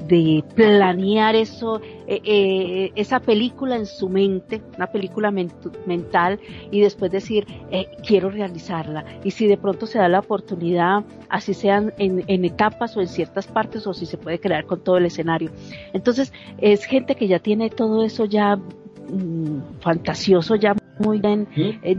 de 0.07 0.45
planear 0.55 1.35
eso, 1.35 1.81
eh, 2.07 2.21
eh, 2.25 2.93
esa 2.95 3.21
película 3.21 3.77
en 3.77 3.87
su 3.87 4.09
mente, 4.09 4.63
una 4.77 4.87
película 4.87 5.31
mental, 5.31 6.39
y 6.71 6.81
después 6.81 7.11
decir, 7.11 7.47
eh, 7.71 7.89
quiero 8.07 8.31
realizarla. 8.31 9.05
Y 9.25 9.31
si 9.33 9.47
de 9.47 9.57
pronto 9.57 9.87
se 9.87 9.99
da 9.99 10.09
la 10.09 10.21
oportunidad, 10.21 11.05
así 11.29 11.55
sean 11.55 11.93
en, 11.99 12.25
en, 12.27 12.45
etapas 12.45 12.97
o 12.97 13.01
en 13.01 13.09
ciertas 13.09 13.47
partes, 13.47 13.87
o 13.87 13.95
si 13.95 14.07
se 14.07 14.19
puede 14.19 14.39
crear 14.39 14.67
con 14.67 14.81
todo 14.81 14.99
el 14.99 15.07
escenario. 15.07 15.51
Entonces, 15.93 16.33
es 16.59 16.85
gente 16.85 17.17
que 17.17 17.27
ya 17.27 17.39
tiene 17.39 17.71
todo 17.71 18.05
eso 18.05 18.25
ya 18.25 18.59
mm, 19.09 19.81
fantasioso, 19.81 20.55
ya 20.57 20.75
muy 20.99 21.21
bien 21.21 21.49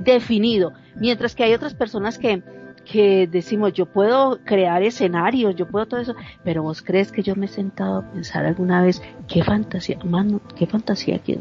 definido. 0.04 0.74
Mientras 0.96 1.36
que 1.36 1.44
hay 1.44 1.54
otras 1.54 1.74
personas 1.74 2.18
que 2.18 2.42
que 2.90 3.28
decimos, 3.28 3.74
yo 3.74 3.86
puedo 3.86 4.40
crear 4.46 4.82
escenarios, 4.82 5.56
yo 5.56 5.68
puedo 5.68 5.86
todo 5.86 6.00
eso, 6.00 6.16
pero 6.44 6.64
vos 6.64 6.82
crees 6.82 7.12
que 7.12 7.22
yo 7.22 7.36
me 7.36 7.46
he 7.46 7.50
sentado 7.50 8.00
a 8.00 8.12
pensar 8.12 8.46
alguna 8.46 8.82
vez, 8.82 9.02
qué 9.28 9.44
fantasía, 9.44 10.00
mano, 10.04 10.40
qué 10.56 10.66
fantasía, 10.68 11.20
¿Qué, 11.20 11.38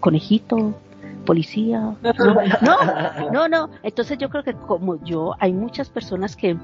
conejito, 0.00 0.74
policía, 1.26 1.94
no, 2.62 3.30
no, 3.30 3.48
no, 3.48 3.70
entonces 3.82 4.16
yo 4.16 4.30
creo 4.30 4.42
que 4.42 4.54
como 4.54 5.02
yo, 5.04 5.34
hay 5.38 5.52
muchas 5.52 5.90
personas 5.90 6.34
que, 6.36 6.56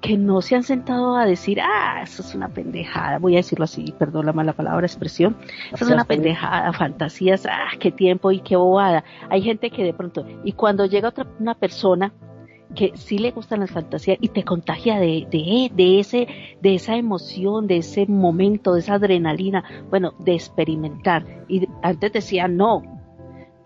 que 0.00 0.16
no 0.16 0.40
se 0.40 0.56
han 0.56 0.62
sentado 0.62 1.16
a 1.16 1.26
decir, 1.26 1.60
ah, 1.60 2.00
eso 2.02 2.22
es 2.22 2.34
una 2.34 2.48
pendejada, 2.48 3.18
voy 3.18 3.34
a 3.34 3.38
decirlo 3.38 3.64
así, 3.64 3.94
perdón 3.98 4.24
la 4.24 4.32
mala 4.32 4.54
palabra, 4.54 4.86
expresión, 4.86 5.36
eso 5.72 5.84
es 5.84 5.90
una 5.90 6.04
pendejada, 6.04 6.72
fantasías, 6.72 7.44
ah, 7.44 7.68
qué 7.78 7.90
tiempo 7.90 8.32
y 8.32 8.40
qué 8.40 8.56
bobada. 8.56 9.04
Hay 9.28 9.42
gente 9.42 9.70
que 9.70 9.84
de 9.84 9.92
pronto, 9.92 10.26
y 10.44 10.52
cuando 10.52 10.86
llega 10.86 11.10
otra 11.10 11.26
una 11.38 11.54
persona 11.54 12.12
que 12.74 12.92
sí 12.96 13.18
le 13.18 13.30
gustan 13.30 13.60
las 13.60 13.70
fantasías 13.70 14.18
y 14.20 14.28
te 14.28 14.44
contagia 14.44 14.98
de, 14.98 15.26
de, 15.30 15.70
de, 15.74 16.00
ese, 16.00 16.28
de 16.60 16.74
esa 16.74 16.96
emoción, 16.96 17.66
de 17.66 17.78
ese 17.78 18.06
momento, 18.06 18.74
de 18.74 18.80
esa 18.80 18.94
adrenalina, 18.94 19.64
bueno, 19.90 20.14
de 20.18 20.34
experimentar. 20.34 21.24
Y 21.48 21.66
antes 21.82 22.12
decía 22.12 22.46
no, 22.46 22.82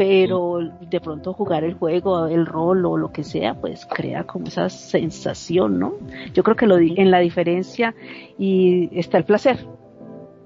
pero 0.02 0.59
de 0.80 1.00
pronto 1.00 1.32
jugar 1.32 1.62
el 1.62 1.75
juego, 1.75 2.26
el 2.26 2.44
rol 2.44 2.85
o 2.87 2.97
lo 2.97 3.12
que 3.12 3.23
sea, 3.23 3.54
pues 3.54 3.87
crea 3.87 4.25
como 4.25 4.47
esa 4.47 4.68
sensación, 4.68 5.78
¿no? 5.78 5.94
Yo 6.35 6.42
creo 6.42 6.56
que 6.56 6.66
lo 6.66 6.76
en 6.76 7.12
la 7.12 7.21
diferencia 7.21 7.94
y 8.37 8.90
está 8.99 9.18
el 9.18 9.25
placer. 9.25 9.59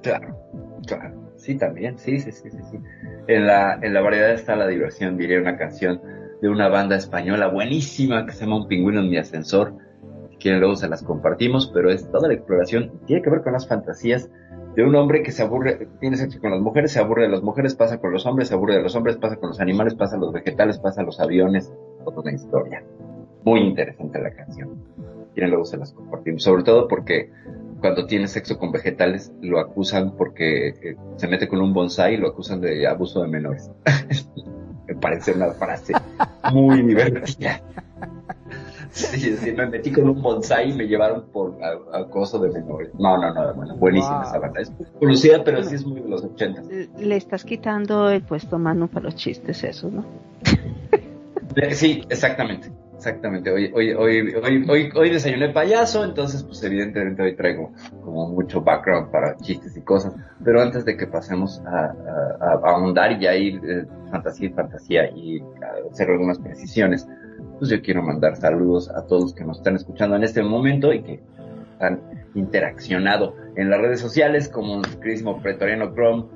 Claro, 0.03 0.37
claro. 0.87 1.33
Sí, 1.37 1.57
también, 1.57 1.99
sí, 1.99 2.21
sí, 2.21 2.33
sí, 2.33 2.51
sí. 2.51 2.79
En 3.29 3.47
la, 3.47 3.79
en 3.81 3.95
la 3.95 4.03
variedad 4.03 4.31
está 4.33 4.57
la 4.57 4.67
diversión, 4.67 5.17
diría 5.17 5.41
una 5.41 5.57
canción 5.57 6.03
de 6.43 6.51
una 6.51 6.69
banda 6.69 6.97
española 6.97 7.47
buenísima 7.49 8.27
que 8.27 8.33
se 8.33 8.45
llama 8.45 8.57
Un 8.57 8.69
pingüino 8.69 9.01
en 9.01 9.09
mi 9.09 9.17
ascensor. 9.17 9.73
Quieren 10.39 10.61
luego 10.61 10.77
se 10.77 10.87
las 10.87 11.03
compartimos, 11.03 11.71
pero 11.73 11.91
es 11.91 12.11
toda 12.11 12.29
la 12.29 12.35
exploración 12.35 12.93
tiene 13.07 13.23
que 13.23 13.31
ver 13.31 13.41
con 13.41 13.55
las 13.55 13.67
fantasías 13.67 14.29
de 14.77 14.85
un 14.85 14.95
hombre 14.95 15.23
que 15.23 15.33
se 15.33 15.43
aburre, 15.43 15.89
tiene 16.01 16.19
sexo 16.19 16.39
con 16.39 16.51
las 16.51 16.61
mujeres, 16.61 16.93
se 16.93 17.01
aburre 17.01 17.23
de 17.23 17.31
las 17.31 17.43
mujeres, 17.43 17.75
pasa 17.75 17.99
con 17.99 18.13
los 18.13 18.27
hombres, 18.27 18.49
se 18.49 18.55
aburre 18.55 18.77
de 18.77 18.83
los 18.83 18.95
hombres, 18.95 19.17
pasa 19.17 19.37
con 19.37 19.49
los 19.49 19.59
animales, 19.59 19.95
pasa 19.95 20.17
a 20.17 20.19
los 20.19 20.33
vegetales, 20.33 20.79
pasa 20.79 21.01
a 21.01 21.05
los 21.05 21.19
aviones, 21.19 21.73
toda 22.05 22.21
una 22.21 22.33
historia. 22.33 22.85
Muy 23.43 23.61
interesante 23.61 24.21
la 24.21 24.31
canción. 24.33 24.85
Quieren 25.33 25.51
luego 25.51 25.65
se 25.65 25.79
las 25.79 25.95
compartimos, 25.95 26.43
sobre 26.43 26.63
todo 26.63 26.89
porque 26.89 27.31
cuando 27.81 28.05
tiene 28.05 28.29
sexo 28.29 28.59
con 28.59 28.71
vegetales 28.71 29.33
lo 29.41 29.61
acusan 29.61 30.15
porque 30.15 30.69
eh, 30.69 30.97
se 31.17 31.27
mete 31.27 31.49
con 31.49 31.63
un 31.63 31.73
bonsai 31.73 32.15
y 32.15 32.17
lo 32.19 32.29
acusan 32.29 32.61
de 32.61 32.87
abuso 32.87 33.23
de 33.23 33.29
menores. 33.29 33.71
me 34.87 34.95
parece 34.97 35.33
una 35.33 35.53
frase 35.53 35.95
muy 36.53 36.83
divertida. 36.83 37.63
Sí, 38.97 39.37
sí, 39.37 39.53
me 39.53 39.67
metí 39.67 39.93
con 39.93 40.09
un 40.09 40.23
bonsai 40.23 40.71
y 40.71 40.73
me 40.73 40.87
llevaron 40.87 41.27
por 41.31 41.59
acoso 41.93 42.39
de 42.39 42.49
menores. 42.49 42.95
No, 42.99 43.19
no, 43.19 43.33
no, 43.35 43.55
bueno, 43.55 43.77
buenísima 43.77 44.23
esa 44.23 44.39
banda. 44.39 44.63
Es 44.63 44.73
conocida, 44.99 45.45
pero 45.45 45.63
sí 45.63 45.75
es 45.75 45.85
muy 45.85 46.01
de 46.01 46.09
los 46.09 46.25
80. 46.25 46.63
Le 46.99 47.17
estás 47.17 47.45
quitando 47.45 48.09
el 48.09 48.23
puesto 48.23 48.59
mano 48.59 48.89
para 48.89 49.05
los 49.05 49.17
chistes 49.17 49.63
esos, 49.65 49.93
¿no? 49.93 50.05
Sí, 51.73 52.03
exactamente. 52.09 52.71
Exactamente, 52.97 53.51
hoy, 53.51 53.71
hoy, 53.75 53.93
hoy, 53.93 54.35
hoy, 54.69 54.91
hoy, 54.95 55.11
desayuné 55.11 55.51
payaso, 55.51 56.03
entonces 56.03 56.43
pues 56.43 56.63
evidentemente 56.65 57.23
hoy 57.23 57.37
traigo 57.37 57.71
como 58.03 58.31
mucho 58.31 58.63
background 58.63 59.11
para 59.11 59.37
chistes 59.37 59.77
y 59.77 59.83
cosas, 59.83 60.15
pero 60.43 60.63
antes 60.63 60.87
de 60.87 60.97
que 60.97 61.07
pasemos 61.07 61.63
a, 61.67 61.95
ahondar 62.65 63.13
y 63.13 63.21
ya 63.21 63.37
ir 63.37 63.61
eh, 63.69 63.85
fantasía 64.11 64.49
y 64.49 64.53
fantasía 64.53 65.11
y 65.11 65.43
hacer 65.93 66.09
algunas 66.09 66.39
precisiones, 66.39 67.07
pues 67.59 67.71
yo 67.71 67.81
quiero 67.83 68.03
mandar 68.03 68.37
saludos 68.37 68.91
a 68.91 69.07
todos 69.07 69.35
que 69.35 69.45
nos 69.45 69.59
están 69.59 69.77
escuchando 69.77 70.17
en 70.17 70.25
este 70.25 70.43
momento 70.43 70.93
y 70.93 71.03
que 71.03 71.21
han 71.81 72.01
interaccionado 72.35 73.35
en 73.57 73.71
las 73.71 73.81
redes 73.81 74.01
sociales 74.01 74.49
como 74.49 74.83
queridísimo 74.83 75.41
Pretoriano 75.41 75.93
Chrome, 75.95 76.27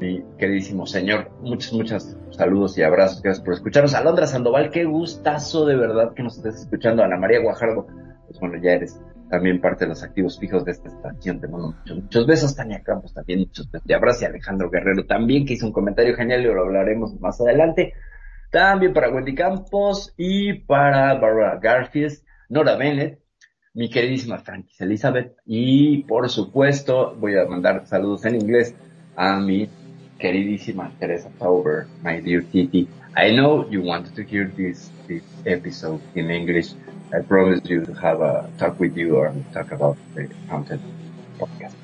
mi 0.00 0.24
queridísimo 0.38 0.86
señor. 0.86 1.30
Muchos, 1.40 1.72
muchos 1.72 2.16
saludos 2.30 2.76
y 2.78 2.82
abrazos. 2.82 3.22
Gracias 3.22 3.44
por 3.44 3.54
escucharnos. 3.54 3.94
Alondra 3.94 4.26
Sandoval, 4.26 4.70
qué 4.70 4.84
gustazo 4.84 5.66
de 5.66 5.76
verdad 5.76 6.14
que 6.14 6.22
nos 6.22 6.36
estés 6.36 6.62
escuchando. 6.62 7.02
Ana 7.02 7.16
María 7.16 7.40
Guajardo, 7.40 7.86
pues 8.26 8.38
bueno, 8.40 8.58
ya 8.62 8.72
eres 8.72 9.00
también 9.30 9.60
parte 9.60 9.84
de 9.84 9.90
los 9.90 10.02
activos 10.02 10.38
fijos 10.38 10.64
de 10.64 10.72
esta 10.72 10.88
estación. 10.88 11.40
Te 11.40 11.48
mando 11.48 11.72
muchos, 11.72 12.02
muchos 12.02 12.26
besos. 12.26 12.56
Tania 12.56 12.82
Campos 12.82 13.12
también, 13.14 13.40
muchos 13.40 13.70
besos. 13.70 13.88
Y 13.88 13.92
abrazos. 13.92 14.22
Y 14.22 14.26
Alejandro 14.26 14.70
Guerrero 14.70 15.06
también, 15.06 15.46
que 15.46 15.54
hizo 15.54 15.66
un 15.66 15.72
comentario 15.72 16.14
genial 16.16 16.42
y 16.42 16.44
lo 16.44 16.62
hablaremos 16.62 17.18
más 17.20 17.40
adelante. 17.40 17.92
También 18.50 18.94
para 18.94 19.10
Wendy 19.10 19.34
Campos 19.34 20.14
y 20.16 20.54
para 20.54 21.14
Barbara 21.14 21.58
Garfield, 21.60 22.18
Nora 22.48 22.76
Bennett, 22.76 23.20
mi 23.74 23.90
queridísima 23.90 24.38
Francis 24.38 24.80
Elizabeth 24.80 25.36
y 25.46 26.04
por 26.04 26.28
supuesto 26.30 27.14
voy 27.16 27.36
a 27.36 27.44
mandar 27.44 27.86
saludos 27.86 28.24
en 28.24 28.36
inglés 28.36 28.74
a 29.16 29.38
mi 29.38 29.68
queridísima 30.18 30.90
Teresa 30.98 31.30
Tauber, 31.38 31.86
my 32.02 32.20
dear 32.20 32.42
Titi. 32.42 32.88
I 33.16 33.34
know 33.34 33.68
you 33.68 33.82
wanted 33.82 34.14
to 34.14 34.22
hear 34.22 34.50
this, 34.56 34.90
this 35.06 35.22
episode 35.44 36.00
in 36.14 36.30
English. 36.30 36.72
I 37.12 37.20
promise 37.20 37.60
you 37.64 37.84
to 37.84 37.92
have 37.94 38.20
a 38.20 38.48
talk 38.58 38.78
with 38.80 38.96
you 38.96 39.16
or 39.16 39.32
talk 39.52 39.72
about 39.72 39.96
the 40.14 40.28
content 40.48 40.82
podcast. 41.38 41.74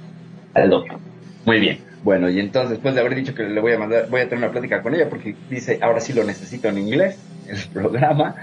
I 0.54 0.64
love 0.64 0.86
you. 0.86 0.98
Muy 1.44 1.60
bien. 1.60 1.93
Bueno, 2.04 2.28
y 2.28 2.38
entonces 2.38 2.70
después 2.70 2.94
de 2.94 3.00
haber 3.00 3.14
dicho 3.14 3.34
que 3.34 3.44
le 3.44 3.60
voy 3.62 3.72
a 3.72 3.78
mandar, 3.78 4.08
voy 4.10 4.20
a 4.20 4.28
tener 4.28 4.44
una 4.44 4.52
plática 4.52 4.82
con 4.82 4.94
ella 4.94 5.08
porque 5.08 5.34
dice, 5.48 5.78
ahora 5.80 6.00
sí 6.00 6.12
lo 6.12 6.22
necesito 6.22 6.68
en 6.68 6.76
inglés, 6.76 7.18
el 7.48 7.58
programa, 7.72 8.34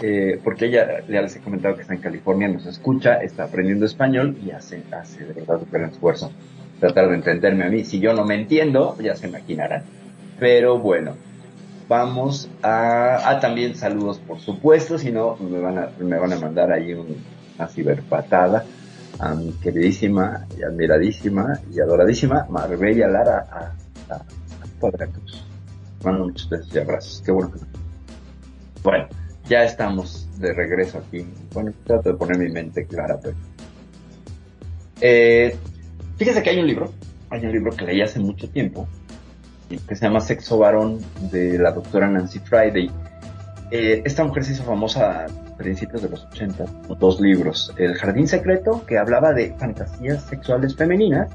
eh, 0.00 0.40
porque 0.42 0.66
ella, 0.66 1.02
ya 1.06 1.20
les 1.20 1.36
he 1.36 1.40
comentado 1.40 1.76
que 1.76 1.82
está 1.82 1.92
en 1.92 2.00
California, 2.00 2.48
nos 2.48 2.64
escucha, 2.64 3.16
está 3.16 3.44
aprendiendo 3.44 3.84
español 3.84 4.38
y 4.42 4.50
hace, 4.52 4.82
hace 4.90 5.26
de 5.26 5.34
verdad 5.34 5.58
un 5.58 5.70
gran 5.70 5.90
esfuerzo 5.90 6.32
tratar 6.80 7.10
de 7.10 7.16
entenderme 7.16 7.64
a 7.64 7.68
mí. 7.68 7.84
Si 7.84 8.00
yo 8.00 8.14
no 8.14 8.24
me 8.24 8.34
entiendo, 8.34 8.96
ya 8.98 9.14
se 9.14 9.28
imaginarán. 9.28 9.82
Pero 10.40 10.78
bueno, 10.78 11.14
vamos 11.88 12.48
a, 12.62 13.28
a 13.28 13.40
también 13.40 13.76
saludos 13.76 14.18
por 14.20 14.40
supuesto, 14.40 14.98
si 14.98 15.12
no 15.12 15.36
me 15.36 15.60
van 15.60 15.78
a, 15.78 15.90
me 16.00 16.18
van 16.18 16.32
a 16.32 16.38
mandar 16.38 16.72
ahí 16.72 16.94
una 16.94 17.68
ciberpatada 17.68 18.64
queridísima 19.62 20.46
y 20.58 20.62
admiradísima 20.62 21.60
y 21.72 21.80
adoradísima 21.80 22.46
Marbella 22.50 23.08
Lara 23.08 23.46
a, 23.50 24.12
a, 24.12 24.16
a. 24.16 25.06
Mando 26.04 26.24
muchos 26.24 26.48
besos 26.48 26.74
y 26.74 26.78
abrazos. 26.78 27.22
Qué 27.24 27.30
bueno. 27.30 27.52
Bueno, 28.82 29.06
ya 29.48 29.62
estamos 29.64 30.28
de 30.38 30.52
regreso 30.52 30.98
aquí. 30.98 31.24
Bueno, 31.52 31.72
trato 31.84 32.10
de 32.10 32.18
poner 32.18 32.38
mi 32.38 32.50
mente 32.50 32.84
clara, 32.86 33.18
pero... 33.22 33.36
Eh, 35.00 35.56
Fíjese 36.16 36.42
que 36.42 36.50
hay 36.50 36.58
un 36.58 36.66
libro, 36.66 36.92
hay 37.30 37.44
un 37.44 37.52
libro 37.52 37.72
que 37.72 37.84
leí 37.84 38.00
hace 38.00 38.20
mucho 38.20 38.48
tiempo, 38.48 38.86
que 39.88 39.96
se 39.96 40.04
llama 40.04 40.20
Sexo 40.20 40.58
Varón, 40.58 41.00
de 41.30 41.58
la 41.58 41.72
doctora 41.72 42.08
Nancy 42.08 42.38
Friday. 42.40 42.90
Eh, 43.70 44.02
esta 44.04 44.22
mujer 44.22 44.44
se 44.44 44.52
hizo 44.52 44.62
famosa 44.62 45.26
principios 45.62 46.02
de 46.02 46.08
los 46.08 46.24
80, 46.26 46.64
dos 46.98 47.20
libros. 47.20 47.72
El 47.76 47.94
Jardín 47.94 48.26
Secreto, 48.26 48.84
que 48.86 48.98
hablaba 48.98 49.32
de 49.32 49.54
fantasías 49.54 50.22
sexuales 50.24 50.74
femeninas, 50.76 51.30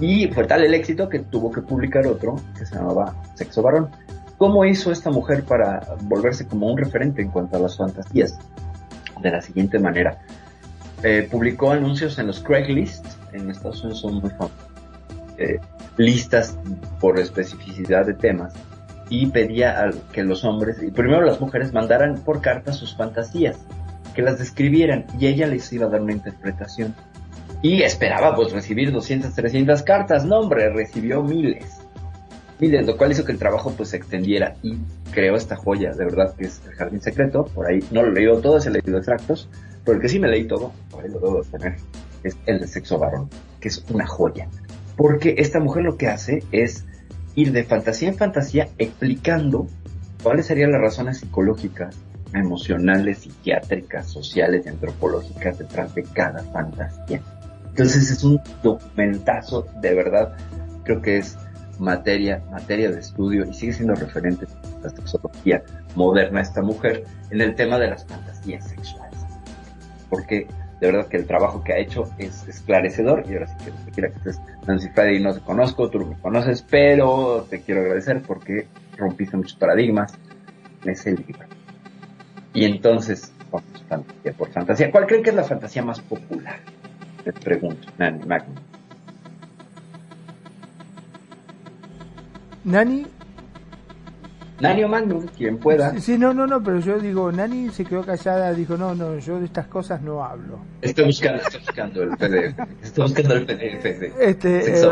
y 0.00 0.28
fue 0.28 0.44
tal 0.44 0.64
el 0.64 0.74
éxito 0.74 1.08
que 1.08 1.20
tuvo 1.20 1.50
que 1.50 1.60
publicar 1.60 2.06
otro 2.06 2.36
que 2.58 2.64
se 2.64 2.74
llamaba 2.74 3.14
Sexo 3.34 3.62
Varón. 3.62 3.90
¿Cómo 4.38 4.64
hizo 4.64 4.90
esta 4.90 5.10
mujer 5.10 5.44
para 5.44 5.80
volverse 6.02 6.46
como 6.46 6.66
un 6.68 6.78
referente 6.78 7.22
en 7.22 7.28
cuanto 7.28 7.56
a 7.56 7.60
las 7.60 7.76
fantasías? 7.76 8.38
De 9.20 9.30
la 9.30 9.40
siguiente 9.40 9.78
manera. 9.78 10.18
Eh, 11.02 11.28
publicó 11.30 11.70
anuncios 11.70 12.18
en 12.18 12.28
los 12.28 12.40
Craigslist, 12.40 13.06
en 13.32 13.50
Estados 13.50 13.82
Unidos 13.82 14.00
son 14.00 14.14
muy 14.14 14.30
famosos, 14.30 14.56
eh, 15.36 15.58
listas 15.96 16.56
por 17.00 17.18
especificidad 17.18 18.06
de 18.06 18.14
temas, 18.14 18.54
y 19.12 19.26
pedía 19.26 19.90
que 20.10 20.22
los 20.22 20.42
hombres, 20.42 20.82
y 20.82 20.90
primero 20.90 21.20
las 21.20 21.38
mujeres, 21.38 21.74
mandaran 21.74 22.14
por 22.24 22.40
carta 22.40 22.72
sus 22.72 22.96
fantasías, 22.96 23.58
que 24.14 24.22
las 24.22 24.38
describieran, 24.38 25.04
y 25.20 25.26
ella 25.26 25.46
les 25.46 25.70
iba 25.70 25.84
a 25.84 25.90
dar 25.90 26.00
una 26.00 26.12
interpretación. 26.12 26.94
Y 27.60 27.82
esperaba 27.82 28.34
pues 28.34 28.52
recibir 28.52 28.90
200, 28.90 29.34
300 29.34 29.82
cartas, 29.82 30.24
no 30.24 30.38
hombre, 30.38 30.72
recibió 30.72 31.22
miles. 31.22 31.78
Miles, 32.58 32.86
lo 32.86 32.96
cual 32.96 33.12
hizo 33.12 33.26
que 33.26 33.32
el 33.32 33.38
trabajo 33.38 33.74
pues 33.76 33.90
se 33.90 33.98
extendiera. 33.98 34.54
Y 34.62 34.78
creó 35.12 35.36
esta 35.36 35.56
joya, 35.56 35.92
de 35.92 36.04
verdad 36.06 36.34
que 36.34 36.46
es 36.46 36.62
el 36.66 36.72
Jardín 36.72 37.02
Secreto, 37.02 37.44
por 37.54 37.66
ahí 37.66 37.80
no 37.90 38.02
lo 38.02 38.08
he 38.08 38.14
leído 38.14 38.40
todo, 38.40 38.58
he 38.58 38.70
leído 38.70 38.96
extractos, 38.96 39.46
pero 39.84 39.96
el 39.96 40.02
que 40.02 40.08
sí 40.08 40.18
me 40.18 40.28
leí 40.28 40.44
todo, 40.44 40.72
por 40.90 41.04
ahí 41.04 41.10
lo 41.10 41.18
debo 41.18 41.42
tener, 41.42 41.76
es 42.24 42.34
el 42.46 42.60
de 42.60 42.66
Sexo 42.66 42.98
Varón, 42.98 43.28
que 43.60 43.68
es 43.68 43.84
una 43.90 44.06
joya, 44.06 44.48
porque 44.96 45.34
esta 45.36 45.60
mujer 45.60 45.82
lo 45.82 45.98
que 45.98 46.08
hace 46.08 46.42
es 46.50 46.86
ir 47.34 47.52
de 47.52 47.64
fantasía 47.64 48.08
en 48.08 48.16
fantasía 48.16 48.68
explicando 48.78 49.66
cuáles 50.22 50.46
serían 50.46 50.72
las 50.72 50.80
razones 50.80 51.18
psicológicas, 51.18 51.96
emocionales, 52.34 53.18
psiquiátricas, 53.18 54.08
sociales 54.08 54.64
y 54.66 54.68
antropológicas 54.68 55.58
detrás 55.58 55.94
de 55.94 56.04
cada 56.04 56.42
fantasía. 56.44 57.20
Entonces 57.68 58.10
es 58.10 58.22
un 58.24 58.40
documentazo, 58.62 59.66
de 59.80 59.94
verdad, 59.94 60.36
creo 60.84 61.00
que 61.00 61.18
es 61.18 61.36
materia, 61.78 62.42
materia 62.50 62.90
de 62.90 63.00
estudio 63.00 63.44
y 63.46 63.54
sigue 63.54 63.72
siendo 63.72 63.94
referente 63.94 64.46
a 64.46 64.84
la 64.84 64.90
sexología 64.90 65.62
moderna 65.96 66.40
esta 66.40 66.62
mujer 66.62 67.04
en 67.30 67.40
el 67.40 67.54
tema 67.54 67.78
de 67.78 67.88
las 67.88 68.06
fantasías 68.06 68.68
sexuales. 68.68 69.18
Porque 70.10 70.46
de 70.82 70.90
verdad 70.90 71.06
que 71.06 71.16
el 71.16 71.28
trabajo 71.28 71.62
que 71.62 71.72
ha 71.72 71.78
hecho 71.78 72.10
es 72.18 72.48
esclarecedor 72.48 73.24
y 73.28 73.34
ahora 73.34 73.46
sí 73.46 73.70
que 73.86 73.92
quiera 73.92 74.08
que 74.10 74.16
estés 74.16 74.40
Nancy 74.66 74.88
Friday 74.88 75.20
no 75.20 75.32
te 75.32 75.38
conozco, 75.38 75.88
tú 75.88 76.00
no 76.00 76.06
me 76.06 76.18
conoces, 76.18 76.66
pero 76.68 77.46
te 77.48 77.60
quiero 77.60 77.82
agradecer 77.82 78.20
porque 78.22 78.66
rompiste 78.96 79.36
muchos 79.36 79.54
paradigmas 79.54 80.12
en 80.82 80.90
ese 80.90 81.12
libro. 81.12 81.46
Y 82.52 82.64
entonces, 82.64 83.32
vamos, 83.52 83.84
fantasía 83.88 84.32
por 84.32 84.50
fantasía. 84.50 84.90
¿Cuál 84.90 85.06
creen 85.06 85.22
que 85.22 85.30
es 85.30 85.36
la 85.36 85.44
fantasía 85.44 85.84
más 85.84 86.00
popular? 86.00 86.58
Les 87.24 87.34
pregunto, 87.36 87.86
Nani 87.96 88.26
Magno. 88.26 88.54
Nani. 92.64 93.06
Nani 94.62 94.84
o 94.84 95.26
quien 95.36 95.58
pueda. 95.58 95.98
Sí, 95.98 96.16
no, 96.16 96.32
no, 96.32 96.46
no, 96.46 96.62
pero 96.62 96.78
yo 96.78 96.98
digo, 97.00 97.32
Nani 97.32 97.70
se 97.70 97.84
quedó 97.84 98.04
callada, 98.04 98.52
dijo, 98.52 98.76
no, 98.76 98.94
no, 98.94 99.18
yo 99.18 99.40
de 99.40 99.46
estas 99.46 99.66
cosas 99.66 100.00
no 100.02 100.22
hablo. 100.24 100.60
Estoy 100.80 101.06
buscando, 101.06 101.42
estoy 101.42 101.60
buscando 101.60 102.02
el 102.04 102.10
PDF. 102.10 102.58
Estoy 102.82 103.04
buscando 103.04 103.34
el 103.34 103.46
PDF. 103.46 104.02
este, 104.20 104.80
eh, 104.80 104.86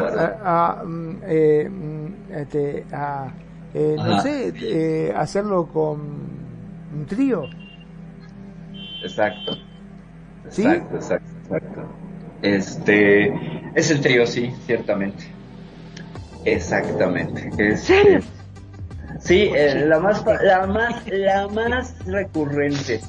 a, 0.44 0.82
mm, 0.84 1.16
eh, 1.24 1.70
mm, 1.70 2.32
este, 2.32 2.84
a, 2.92 3.28
eh, 3.72 3.94
no 3.96 4.20
sé, 4.20 4.52
eh, 4.60 5.14
hacerlo 5.16 5.66
con 5.66 6.00
un 6.00 7.06
trío. 7.06 7.44
Exacto. 9.04 9.52
¿Sí? 10.48 10.62
Exacto, 10.62 10.96
exacto, 10.96 11.32
exacto. 11.44 11.82
Este, 12.42 13.70
es 13.76 13.90
el 13.92 14.00
trío, 14.00 14.26
sí, 14.26 14.52
ciertamente. 14.66 15.24
Exactamente. 16.44 17.50
Es, 17.56 17.83
¿Serio? 17.83 18.20
Sí, 19.20 19.50
eh, 19.54 19.85
la 19.87 19.98
más 20.00 20.24
la 20.42 20.66
más 20.66 21.06
la 21.09 21.48
más 21.48 21.94
recurrente 22.06 23.00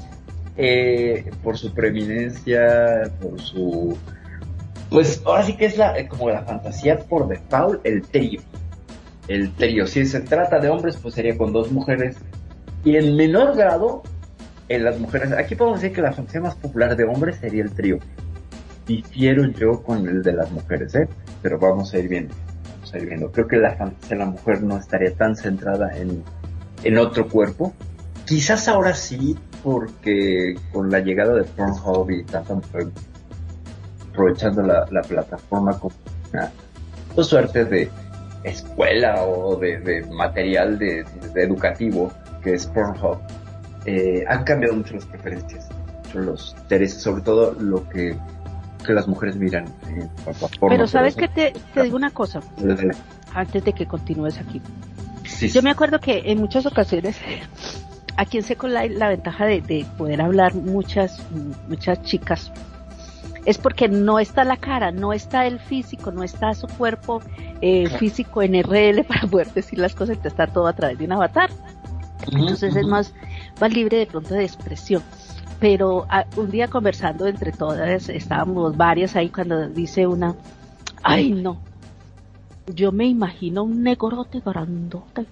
eh, 0.57 1.31
por 1.43 1.57
su 1.57 1.73
preeminencia, 1.73 3.11
por 3.21 3.39
su 3.41 3.97
pues 4.89 5.21
ahora 5.25 5.43
sí 5.43 5.55
que 5.55 5.65
es 5.65 5.77
la 5.77 6.07
como 6.07 6.29
la 6.29 6.43
fantasía 6.43 6.99
por 6.99 7.27
default 7.27 7.85
el 7.85 8.01
trío. 8.03 8.41
El 9.27 9.53
trío, 9.53 9.87
si 9.87 10.05
se 10.05 10.19
trata 10.21 10.59
de 10.59 10.69
hombres, 10.69 10.97
pues 10.97 11.15
sería 11.15 11.37
con 11.37 11.53
dos 11.53 11.71
mujeres 11.71 12.17
y 12.83 12.97
en 12.97 13.15
menor 13.15 13.55
grado 13.55 14.03
en 14.67 14.83
las 14.83 14.99
mujeres. 14.99 15.31
Aquí 15.33 15.55
podemos 15.55 15.81
decir 15.81 15.95
que 15.95 16.01
la 16.01 16.11
fantasía 16.11 16.41
más 16.41 16.55
popular 16.55 16.95
de 16.95 17.03
hombres 17.03 17.37
sería 17.37 17.63
el 17.63 17.71
trío. 17.71 17.99
Difiero 18.87 19.45
yo 19.51 19.81
con 19.83 20.07
el 20.07 20.23
de 20.23 20.33
las 20.33 20.51
mujeres, 20.51 20.95
¿eh? 20.95 21.07
Pero 21.41 21.59
vamos 21.59 21.93
a 21.93 21.99
ir 21.99 22.07
viendo. 22.07 22.33
Creo 22.91 23.47
que 23.47 23.57
la 23.57 23.75
fantasía 23.75 24.17
de 24.17 24.23
la 24.23 24.25
mujer 24.25 24.63
no 24.63 24.77
estaría 24.77 25.13
tan 25.13 25.35
centrada 25.35 25.97
en, 25.97 26.23
en 26.83 26.97
otro 26.97 27.27
cuerpo. 27.27 27.73
Quizás 28.25 28.67
ahora 28.67 28.93
sí, 28.93 29.37
porque 29.63 30.55
con 30.71 30.89
la 30.91 30.99
llegada 30.99 31.33
de 31.33 31.43
Pornhub 31.43 32.09
y 32.11 32.23
tanta 32.23 32.55
mujer 32.55 32.87
aprovechando 34.11 34.61
la, 34.61 35.01
plataforma 35.01 35.77
como 35.79 35.95
una 36.33 36.51
pues, 37.15 37.27
suerte 37.27 37.65
de 37.65 37.89
escuela 38.43 39.23
o 39.23 39.55
de, 39.55 40.05
material 40.11 40.77
de, 40.77 41.05
educativo 41.35 42.11
que 42.43 42.55
es 42.55 42.65
Pornhub, 42.67 43.19
eh, 43.85 44.23
han 44.27 44.43
cambiado 44.43 44.75
mucho 44.75 44.95
las 44.95 45.05
preferencias, 45.05 45.69
los 46.13 46.55
intereses, 46.59 47.01
sobre 47.01 47.21
todo 47.21 47.53
lo 47.53 47.87
que 47.89 48.15
que 48.81 48.93
las 48.93 49.07
mujeres 49.07 49.35
miran 49.35 49.65
en 49.87 50.09
Pero 50.67 50.87
sabes 50.87 51.15
que 51.15 51.27
te, 51.27 51.53
digo 51.81 51.95
una 51.95 52.11
cosa, 52.11 52.41
antes 53.33 53.63
de 53.63 53.73
que 53.73 53.85
continúes 53.85 54.37
aquí. 54.39 54.61
Yo 55.47 55.61
me 55.61 55.71
acuerdo 55.71 55.99
que 55.99 56.23
en 56.25 56.39
muchas 56.39 56.65
ocasiones, 56.65 57.17
aquí 58.17 58.37
en 58.37 58.43
Second 58.43 58.73
Life 58.73 58.95
la 58.95 59.09
ventaja 59.09 59.45
de, 59.45 59.85
poder 59.97 60.21
hablar 60.21 60.53
muchas, 60.55 61.21
muchas 61.67 62.01
chicas 62.03 62.51
es 63.45 63.57
porque 63.57 63.87
no 63.87 64.19
está 64.19 64.43
la 64.43 64.57
cara, 64.57 64.91
no 64.91 65.13
está 65.13 65.47
el 65.47 65.59
físico, 65.59 66.11
no 66.11 66.23
está 66.23 66.53
su 66.53 66.67
cuerpo 66.67 67.21
eh, 67.61 67.89
físico 67.97 68.43
en 68.43 68.61
RL 68.61 69.03
para 69.07 69.21
poder 69.27 69.51
decir 69.53 69.79
las 69.79 69.95
cosas, 69.95 70.19
está 70.23 70.47
todo 70.47 70.67
a 70.67 70.73
través 70.73 70.99
de 70.99 71.05
un 71.05 71.13
avatar. 71.13 71.49
Entonces 72.31 72.75
es 72.75 72.85
más, 72.85 73.13
más 73.59 73.73
libre 73.73 73.97
de 73.97 74.05
pronto 74.05 74.35
de 74.35 74.43
expresión 74.43 75.01
pero 75.61 76.07
ah, 76.09 76.25
un 76.35 76.49
día 76.49 76.67
conversando 76.67 77.27
entre 77.27 77.51
todas, 77.51 78.09
estábamos 78.09 78.75
varias 78.75 79.15
ahí 79.15 79.29
cuando 79.29 79.69
dice 79.69 80.07
una, 80.07 80.35
ay 81.03 81.29
no, 81.31 81.59
yo 82.65 82.91
me 82.91 83.05
imagino 83.05 83.63
un 83.63 83.83
negrote 83.83 84.41
grandote 84.43 85.27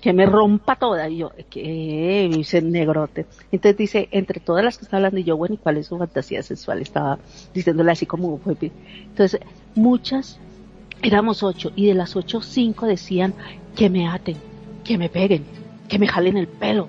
que 0.00 0.12
me 0.12 0.26
rompa 0.26 0.76
toda. 0.76 1.08
Y 1.08 1.16
yo, 1.16 1.32
¿qué? 1.48 2.30
Dice 2.30 2.60
negrote. 2.60 3.24
Entonces 3.50 3.76
dice, 3.76 4.08
entre 4.12 4.38
todas 4.38 4.62
las 4.62 4.76
que 4.76 4.84
está 4.84 4.98
hablando, 4.98 5.18
y 5.18 5.24
yo, 5.24 5.36
bueno, 5.36 5.54
¿y 5.54 5.58
cuál 5.58 5.78
es 5.78 5.86
su 5.86 5.96
fantasía 5.96 6.42
sexual? 6.42 6.82
Estaba 6.82 7.18
diciéndole 7.54 7.90
así 7.90 8.04
como 8.04 8.38
Entonces, 8.44 9.40
muchas, 9.74 10.38
éramos 11.02 11.42
ocho, 11.42 11.72
y 11.74 11.86
de 11.86 11.94
las 11.94 12.16
ocho, 12.16 12.42
cinco 12.42 12.86
decían 12.86 13.32
que 13.74 13.88
me 13.88 14.06
aten, 14.06 14.36
que 14.84 14.98
me 14.98 15.08
peguen, 15.08 15.44
que 15.88 15.98
me 15.98 16.06
jalen 16.06 16.36
el 16.36 16.48
pelo, 16.48 16.88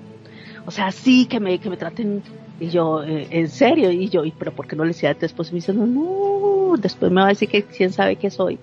o 0.65 0.71
sea, 0.71 0.91
sí, 0.91 1.25
que 1.25 1.39
me, 1.39 1.59
que 1.59 1.69
me 1.69 1.77
traten, 1.77 2.23
y 2.59 2.69
yo, 2.69 3.03
eh, 3.03 3.27
en 3.29 3.49
serio, 3.49 3.91
y 3.91 4.09
yo, 4.09 4.25
y, 4.25 4.31
pero 4.31 4.51
¿por 4.51 4.67
qué 4.67 4.75
no 4.75 4.83
le 4.83 4.89
decía 4.89 5.11
a 5.11 5.15
tu 5.15 5.25
esposo? 5.25 5.51
Y 5.51 5.53
me 5.53 5.57
dice, 5.57 5.73
no, 5.73 5.85
no, 5.85 6.75
después 6.77 7.11
me 7.11 7.21
va 7.21 7.27
a 7.27 7.29
decir 7.29 7.49
que 7.49 7.63
quién 7.63 7.91
sabe 7.91 8.15
qué 8.15 8.31
soy. 8.31 8.59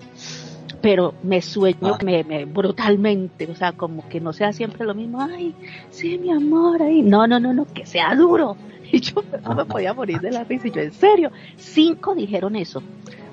Pero 0.81 1.13
me 1.23 1.41
sueño 1.41 1.77
ah. 1.93 1.99
me, 2.03 2.23
me, 2.25 2.43
brutalmente, 2.45 3.49
o 3.49 3.55
sea, 3.55 3.71
como 3.71 4.07
que 4.09 4.19
no 4.19 4.33
sea 4.33 4.51
siempre 4.51 4.85
lo 4.85 4.93
mismo, 4.93 5.21
ay, 5.21 5.55
sí, 5.91 6.17
mi 6.17 6.31
amor, 6.31 6.81
ay, 6.81 7.01
no, 7.01 7.25
no, 7.25 7.39
no, 7.39 7.53
no, 7.53 7.65
que 7.65 7.85
sea 7.85 8.15
duro. 8.15 8.57
Y 8.93 8.99
yo 8.99 9.23
no 9.43 9.55
me 9.55 9.65
podía 9.65 9.91
morir 9.91 10.19
de 10.19 10.29
la 10.29 10.43
risa, 10.43 10.67
y 10.67 10.71
yo, 10.71 10.81
en 10.81 10.93
serio, 10.93 11.31
cinco 11.57 12.13
dijeron 12.13 12.55
eso. 12.55 12.83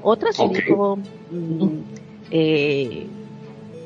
Otras 0.03 0.37
sí 0.37 0.49
dijo, 0.49 0.97
mm, 1.31 1.69
eh, 2.31 3.07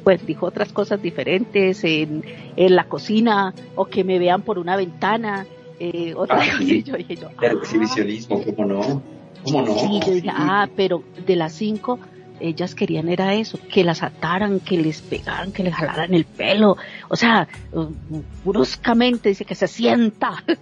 pues 0.04 0.24
dijo 0.26 0.46
otras 0.46 0.72
cosas 0.72 1.02
diferentes 1.02 1.82
en, 1.82 2.22
en 2.56 2.76
la 2.76 2.84
cocina 2.84 3.54
o 3.74 3.86
que 3.86 4.04
me 4.04 4.18
vean 4.18 4.42
por 4.42 4.58
una 4.58 4.76
ventana, 4.76 5.46
eh, 5.80 6.12
otra 6.14 6.36
ah, 6.36 6.44
cosa. 6.44 6.62
yo 6.62 6.96
dije 6.96 7.16
yo, 7.16 7.28
el 7.40 7.56
ah". 7.56 7.60
exhibicionismo, 7.60 8.42
¿cómo 8.44 8.64
no? 8.66 9.02
¿Cómo 9.42 9.62
no? 9.62 9.78
Sí, 9.78 10.00
yo 10.06 10.12
dije, 10.12 10.30
ah, 10.30 10.68
pero 10.76 11.02
de 11.26 11.36
las 11.36 11.54
cinco, 11.54 11.98
ellas 12.38 12.74
querían 12.74 13.08
era 13.08 13.34
eso, 13.34 13.58
que 13.72 13.82
las 13.82 14.02
ataran, 14.02 14.60
que 14.60 14.76
les 14.76 15.00
pegaran, 15.00 15.52
que 15.52 15.62
les 15.62 15.74
jalaran 15.74 16.12
el 16.14 16.26
pelo, 16.26 16.76
o 17.08 17.16
sea, 17.16 17.48
bruscamente 18.44 19.30
dice 19.30 19.44
que 19.44 19.54
se 19.54 19.66
sienta. 19.66 20.44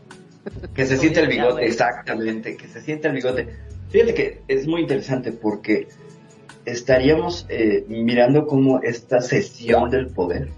Que 0.74 0.86
se 0.86 0.96
siente 0.96 1.20
el 1.20 1.28
bigote, 1.28 1.64
exactamente, 1.64 2.56
que 2.56 2.66
se 2.66 2.80
siente 2.80 3.06
el 3.06 3.14
bigote. 3.14 3.46
Fíjate 3.90 4.12
que 4.12 4.42
es 4.48 4.66
muy 4.66 4.80
interesante 4.80 5.30
porque 5.30 5.86
estaríamos 6.64 7.46
eh, 7.48 7.84
mirando 7.88 8.46
como 8.46 8.80
esta 8.80 9.20
sesión 9.20 9.90
del 9.90 10.08
poder, 10.08 10.48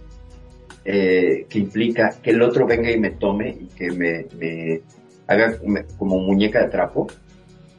eh, 0.85 1.47
que 1.49 1.59
implica 1.59 2.14
que 2.23 2.31
el 2.31 2.43
otro 2.43 2.67
venga 2.67 2.90
y 2.90 2.99
me 2.99 3.11
tome 3.11 3.57
y 3.61 3.67
que 3.67 3.90
me, 3.90 4.81
haga 5.27 5.59
como 5.99 6.19
muñeca 6.19 6.62
de 6.62 6.69
trapo, 6.69 7.07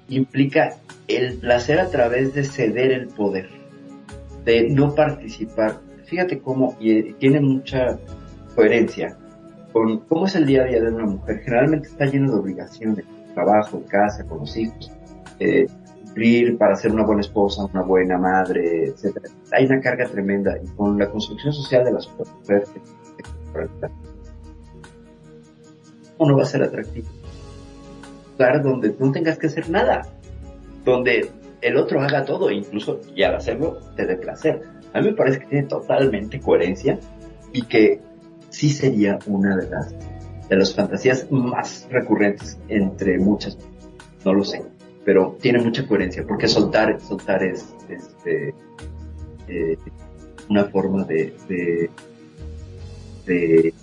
implica 0.10 0.78
el 1.08 1.38
placer 1.38 1.80
a 1.80 1.90
través 1.90 2.34
de 2.34 2.44
ceder 2.44 2.92
el 2.92 3.08
poder, 3.08 3.50
de 4.44 4.70
no 4.70 4.96
participar. 4.96 5.80
Fíjate 6.06 6.40
cómo, 6.40 6.76
y 6.80 7.14
tiene 7.14 7.40
mucha 7.40 8.00
coherencia 8.56 9.18
con 9.72 10.00
cómo 10.00 10.26
es 10.26 10.36
el 10.36 10.46
día 10.46 10.64
a 10.64 10.66
día 10.66 10.82
de 10.82 10.88
una 10.90 11.06
mujer. 11.06 11.42
Generalmente 11.44 11.90
está 11.90 12.06
lleno 12.06 12.32
de 12.32 12.40
obligaciones, 12.40 13.06
trabajo, 13.34 13.84
casa, 13.90 14.24
con 14.24 14.40
los 14.40 14.56
hijos, 14.56 14.90
eh, 15.40 15.68
cumplir 16.15 16.58
para 16.58 16.75
ser 16.78 16.93
una 16.93 17.04
buena 17.04 17.21
esposa, 17.21 17.65
una 17.65 17.82
buena 17.82 18.17
madre, 18.17 18.86
etcétera. 18.86 19.30
Hay 19.51 19.65
una 19.65 19.82
carga 19.82 20.06
tremenda 20.06 20.58
y 20.63 20.67
con 20.69 20.97
la 20.97 21.10
construcción 21.10 21.51
social 21.51 21.84
de 21.84 21.91
las 21.91 22.10
mujeres, 22.10 22.71
¿cómo 26.17 26.32
no 26.32 26.38
va 26.38 26.43
a 26.43 26.45
ser 26.45 26.63
atractivo? 26.63 27.08
lugar 28.38 28.63
donde 28.63 28.93
no 28.99 29.12
tengas 29.13 29.38
que 29.38 29.47
hacer 29.47 29.69
nada, 29.69 30.08
donde 30.84 31.32
el 31.62 31.78
otro 31.78 32.01
haga 32.01 32.25
todo 32.25 32.51
incluso 32.51 32.99
y 33.15 33.23
al 33.23 33.36
hacerlo 33.36 33.80
te 33.95 34.06
dé 34.06 34.15
placer. 34.17 34.62
A 34.93 34.99
mí 34.99 35.08
me 35.08 35.13
parece 35.13 35.39
que 35.39 35.45
tiene 35.47 35.67
totalmente 35.67 36.39
coherencia 36.39 36.99
y 37.54 37.62
que 37.63 37.99
sí 38.49 38.69
sería 38.69 39.19
una 39.25 39.58
de 39.58 39.69
las 39.69 39.95
de 40.49 40.56
las 40.56 40.75
fantasías 40.75 41.30
más 41.32 41.88
recurrentes 41.89 42.60
entre 42.67 43.17
muchas, 43.17 43.58
no 44.23 44.34
lo 44.34 44.43
sé, 44.43 44.62
pero 45.06 45.38
tiene 45.39 45.60
mucha 45.60 45.88
coherencia 45.88 46.26
porque 46.28 46.48
soltar 46.48 47.00
soltar 47.00 47.44
es 47.44 47.74
este 47.88 48.54
eh, 49.48 49.78
una 50.50 50.65
forma 50.65 51.04
de, 51.04 51.34
de, 51.48 51.89
de 53.26 53.74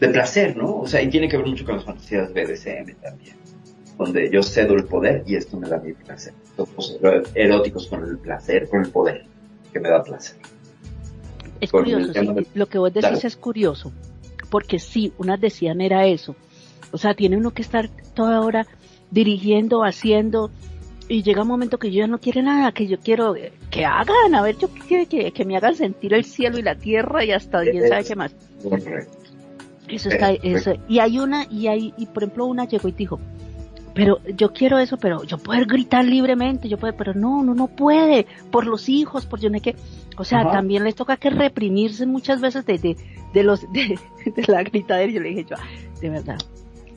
de 0.00 0.08
placer, 0.08 0.56
¿no? 0.56 0.80
O 0.80 0.86
sea, 0.86 1.00
y 1.00 1.08
tiene 1.08 1.28
que 1.28 1.36
ver 1.36 1.46
mucho 1.46 1.64
con 1.64 1.76
las 1.76 1.84
fantasías 1.84 2.32
BDSM 2.32 2.94
también 3.00 3.44
donde 3.98 4.30
yo 4.30 4.42
cedo 4.42 4.74
el 4.74 4.84
poder 4.84 5.22
y 5.26 5.36
esto 5.36 5.56
me 5.56 5.68
da 5.68 5.78
mi 5.78 5.92
placer. 5.92 6.32
Los 6.56 6.98
eróticos 7.34 7.86
con 7.86 8.04
el 8.04 8.18
placer, 8.18 8.68
con 8.68 8.84
el 8.84 8.90
poder, 8.90 9.24
que 9.72 9.80
me 9.80 9.88
da 9.88 10.02
placer. 10.02 10.36
Es 11.60 11.70
curioso, 11.70 12.12
lo 12.54 12.66
que 12.66 12.78
vos 12.78 12.92
decís 12.92 13.24
es 13.24 13.36
curioso, 13.36 13.92
porque 14.50 14.78
sí, 14.78 15.12
unas 15.18 15.40
decían 15.40 15.80
era 15.80 16.06
eso. 16.06 16.34
O 16.90 16.98
sea, 16.98 17.14
tiene 17.14 17.36
uno 17.36 17.52
que 17.52 17.62
estar 17.62 17.88
toda 18.14 18.40
hora 18.40 18.66
dirigiendo, 19.14 19.84
haciendo, 19.84 20.50
y 21.08 21.22
llega 21.22 21.42
un 21.42 21.48
momento 21.48 21.78
que 21.78 21.90
yo 21.90 22.00
ya 22.00 22.06
no 22.06 22.18
quiero 22.18 22.42
nada, 22.42 22.72
que 22.72 22.86
yo 22.86 22.98
quiero 22.98 23.34
que 23.70 23.84
hagan, 23.84 24.34
a 24.34 24.42
ver, 24.42 24.56
yo 24.58 24.68
quiero 24.88 25.08
que, 25.08 25.32
que 25.32 25.44
me 25.44 25.56
hagan 25.56 25.76
sentir 25.76 26.14
el 26.14 26.24
cielo 26.24 26.58
y 26.58 26.62
la 26.62 26.74
tierra 26.74 27.24
y 27.24 27.30
hasta 27.30 27.62
quién 27.62 27.88
sabe 27.88 28.04
qué 28.04 28.16
más. 28.16 28.34
Eso 29.88 30.08
está, 30.08 30.32
eso. 30.32 30.74
Y 30.88 30.98
hay 30.98 31.18
una, 31.18 31.46
y 31.50 31.68
hay, 31.68 31.94
y 31.96 32.06
por 32.06 32.22
ejemplo 32.22 32.46
una 32.46 32.64
llegó 32.66 32.88
y 32.88 32.92
dijo, 32.92 33.20
pero 33.94 34.18
yo 34.36 34.52
quiero 34.52 34.78
eso, 34.78 34.96
pero 34.96 35.22
yo 35.24 35.38
puedo 35.38 35.64
gritar 35.66 36.04
libremente, 36.04 36.68
yo 36.68 36.78
puedo, 36.78 36.96
pero 36.96 37.14
no, 37.14 37.44
no, 37.44 37.54
no 37.54 37.68
puede, 37.68 38.26
por 38.50 38.66
los 38.66 38.88
hijos, 38.88 39.26
por 39.26 39.40
yo 39.40 39.50
no 39.50 39.58
sé 39.58 39.76
O 40.16 40.24
sea, 40.24 40.50
también 40.50 40.84
les 40.84 40.94
toca 40.94 41.16
que 41.16 41.30
reprimirse 41.30 42.06
muchas 42.06 42.40
veces 42.40 42.64
de, 42.66 42.78
de, 42.78 42.96
de 43.32 43.42
los, 43.42 43.60
de, 43.72 43.98
la 44.48 44.62
gritadera. 44.64 45.12
Yo 45.12 45.20
le 45.20 45.28
dije 45.28 45.46
yo, 45.48 45.56
de 46.00 46.10
verdad. 46.10 46.38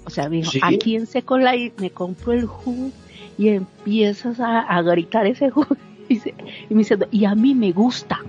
O 0.08 0.10
sea, 0.10 0.30
me 0.30 0.38
dijo, 0.38 0.52
aquí 0.62 0.96
en 0.96 1.06
Seco 1.06 1.38
me 1.38 1.90
compro 1.92 2.32
el 2.32 2.46
jugo 2.46 2.92
y 3.38 3.50
empiezas 3.50 4.40
a, 4.40 4.62
a 4.62 4.82
gritar 4.82 5.28
ese 5.28 5.50
jugo. 5.50 5.76
Y, 6.10 6.22
me 6.70 6.78
dice, 6.78 6.98
y 7.12 7.26
a 7.26 7.36
mí 7.36 7.54
me 7.54 7.74
gusta. 7.74 8.22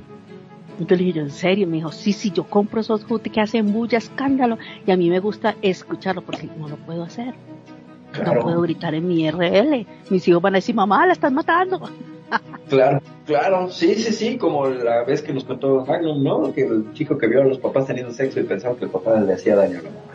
Entonces 0.81 0.99
le 0.99 1.05
dije 1.05 1.19
yo, 1.21 1.23
¿en 1.23 1.31
serio? 1.31 1.69
Me 1.69 1.77
dijo, 1.77 1.93
sí, 1.93 2.13
sí, 2.13 2.33
yo 2.33 2.43
compro 2.43 2.81
esos 2.81 3.05
jugos 3.05 3.23
que 3.23 3.41
hacen 3.41 3.73
bulla, 3.73 3.99
escándalo, 3.99 4.59
y 4.85 4.91
a 4.91 4.97
mí 4.97 5.09
me 5.09 5.21
gusta 5.21 5.55
escucharlo 5.63 6.23
porque 6.23 6.49
no 6.59 6.67
lo 6.67 6.75
puedo 6.75 7.05
hacer. 7.05 7.35
No 8.25 8.41
puedo 8.41 8.63
gritar 8.63 8.97
en 8.97 9.07
mi 9.07 9.31
RL. 9.31 9.87
Mis 10.11 10.27
hijos 10.27 10.43
van 10.43 10.55
a 10.55 10.59
decir, 10.59 10.75
mamá, 10.75 11.07
la 11.07 11.13
están 11.13 11.35
matando. 11.35 11.89
Claro, 12.69 13.01
claro, 13.25 13.71
sí, 13.71 13.95
sí, 13.95 14.13
sí, 14.13 14.37
como 14.37 14.69
la 14.69 15.03
vez 15.03 15.23
que 15.23 15.33
nos 15.33 15.45
contó 15.45 15.87
Magnum, 15.87 16.23
¿no? 16.23 16.53
Que 16.53 16.67
el 16.67 16.93
chico 16.93 17.17
que 17.17 17.27
vio 17.27 17.41
a 17.41 17.45
los 17.45 17.57
papás 17.57 17.87
teniendo 17.87 18.13
sexo 18.13 18.41
y 18.41 18.43
pensaba 18.43 18.77
que 18.77 18.85
el 18.85 18.91
papá 18.91 19.19
le 19.21 19.33
hacía 19.33 19.57
daño 19.57 19.79
a 19.79 19.83
la 19.83 19.89
mamá. 19.89 20.13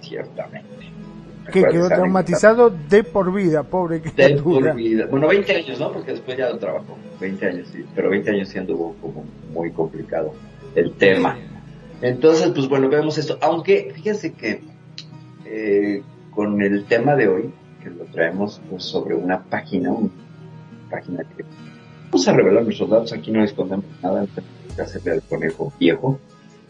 Ciertamente. 0.00 0.79
Que 1.50 1.64
quedó 1.64 1.88
traumatizado 1.88 2.70
de 2.70 3.04
por 3.04 3.32
vida, 3.32 3.62
pobre 3.62 4.00
criatura. 4.00 4.68
De 4.68 4.72
por 4.72 4.74
vida. 4.76 5.06
Bueno, 5.06 5.28
20 5.28 5.56
años, 5.56 5.80
¿no? 5.80 5.92
Porque 5.92 6.12
después 6.12 6.36
ya 6.36 6.48
lo 6.50 6.58
trabajó. 6.58 6.96
20 7.20 7.46
años, 7.46 7.68
sí. 7.72 7.84
Pero 7.94 8.10
20 8.10 8.30
años 8.30 8.48
siendo 8.48 8.76
como 8.76 9.24
muy 9.52 9.70
complicado 9.70 10.32
el 10.74 10.92
tema. 10.92 11.36
Entonces, 12.02 12.50
pues 12.54 12.68
bueno, 12.68 12.88
vemos 12.88 13.18
esto. 13.18 13.38
Aunque, 13.42 13.92
fíjense 13.94 14.32
que 14.32 14.62
eh, 15.44 16.02
con 16.30 16.60
el 16.62 16.84
tema 16.84 17.14
de 17.16 17.28
hoy, 17.28 17.50
que 17.82 17.90
lo 17.90 18.04
traemos 18.06 18.60
pues, 18.70 18.84
sobre 18.84 19.14
una 19.14 19.42
página, 19.42 19.90
una 19.90 20.10
página 20.90 21.24
que 21.36 21.44
vamos 22.04 22.28
a 22.28 22.32
revelar 22.32 22.64
nuestros 22.64 22.88
datos, 22.88 23.12
aquí 23.12 23.30
no 23.30 23.44
escondemos 23.44 23.84
nada, 24.02 24.26
hacerle 24.78 25.12
al 25.12 25.22
conejo 25.22 25.72
viejo, 25.78 26.18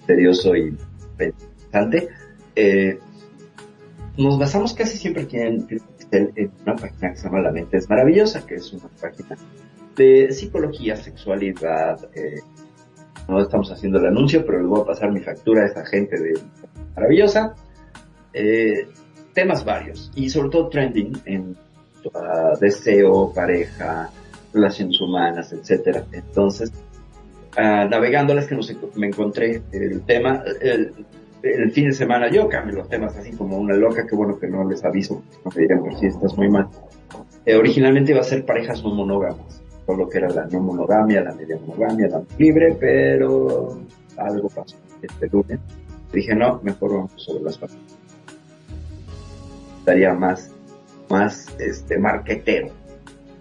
serioso 0.06 0.56
y 0.56 0.76
pensante. 1.16 2.08
Eh, 2.56 2.98
nos 4.16 4.38
basamos 4.38 4.74
casi 4.74 4.96
siempre 4.96 5.26
en, 5.32 5.66
una 6.62 6.76
página 6.76 7.10
que 7.10 7.16
se 7.16 7.24
llama 7.24 7.40
La 7.40 7.52
Mente 7.52 7.76
es 7.76 7.88
Maravillosa, 7.88 8.46
que 8.46 8.56
es 8.56 8.72
una 8.72 8.88
página 9.00 9.36
de 9.96 10.32
psicología, 10.32 10.96
sexualidad, 10.96 12.08
eh, 12.14 12.40
no 13.28 13.40
estamos 13.40 13.70
haciendo 13.70 13.98
el 13.98 14.06
anuncio, 14.06 14.44
pero 14.44 14.58
les 14.60 14.68
voy 14.68 14.80
a 14.80 14.84
pasar 14.84 15.12
mi 15.12 15.20
factura 15.20 15.62
a 15.62 15.66
esta 15.66 15.84
gente 15.86 16.18
de 16.18 16.38
Maravillosa. 16.94 17.54
Eh, 18.32 18.86
temas 19.32 19.64
varios 19.64 20.10
y 20.14 20.28
sobre 20.28 20.50
todo 20.50 20.68
trending 20.68 21.12
en 21.24 21.56
deseo, 22.60 23.32
pareja, 23.32 24.10
relaciones 24.52 25.00
humanas, 25.00 25.52
etcétera. 25.52 26.04
Entonces, 26.12 26.72
uh, 27.56 27.88
navegándoles 27.88 28.46
que 28.46 28.58
me 28.96 29.08
encontré 29.08 29.62
el 29.72 30.02
tema, 30.02 30.42
fin 31.72 31.86
de 31.86 31.92
semana 31.92 32.30
yo 32.30 32.48
cambio 32.48 32.76
los 32.76 32.88
temas 32.88 33.16
así 33.16 33.32
como 33.32 33.58
una 33.58 33.74
loca, 33.74 34.06
que 34.06 34.14
bueno 34.14 34.38
que 34.38 34.48
no 34.48 34.68
les 34.68 34.84
aviso, 34.84 35.22
me 35.44 35.62
dirían 35.62 35.80
por 35.80 35.96
si 35.98 36.06
estás 36.06 36.36
muy 36.36 36.48
mal. 36.48 36.68
Eh, 37.46 37.56
originalmente 37.56 38.12
iba 38.12 38.20
a 38.20 38.24
ser 38.24 38.44
parejas 38.44 38.82
no 38.82 38.94
monógamas, 38.94 39.62
por 39.86 39.98
lo 39.98 40.08
que 40.08 40.18
era 40.18 40.28
la 40.28 40.46
no 40.46 40.60
monogamia, 40.60 41.22
la 41.22 41.32
media 41.32 41.58
monogamia, 41.66 42.08
la 42.08 42.22
libre, 42.38 42.76
pero 42.78 43.80
algo 44.16 44.48
pasó 44.48 44.76
este 45.02 45.28
lunes. 45.28 45.58
Dije, 46.12 46.34
no, 46.34 46.60
mejor 46.62 46.92
vamos 46.92 47.12
sobre 47.16 47.44
las 47.44 47.56
parejas 47.56 48.00
estaría 49.80 50.14
más, 50.14 50.50
más, 51.08 51.48
este, 51.58 51.98
marquetero. 51.98 52.68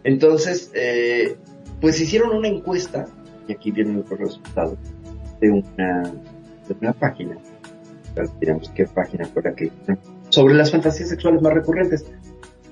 Entonces, 0.03 0.71
eh, 0.73 1.38
pues 1.79 1.99
hicieron 2.01 2.35
una 2.35 2.47
encuesta, 2.47 3.05
y 3.47 3.53
aquí 3.53 3.71
vienen 3.71 3.97
los 4.09 4.19
resultados, 4.19 4.77
de 5.39 5.51
una, 5.51 6.03
de 6.03 6.75
una 6.81 6.93
página, 6.93 7.38
digamos 8.39 8.69
qué 8.75 8.86
página 8.86 9.25
fue 9.25 9.43
la 9.43 9.53
que, 9.53 9.71
sobre 10.29 10.53
las 10.53 10.71
fantasías 10.71 11.10
sexuales 11.10 11.41
más 11.41 11.53
recurrentes. 11.53 12.05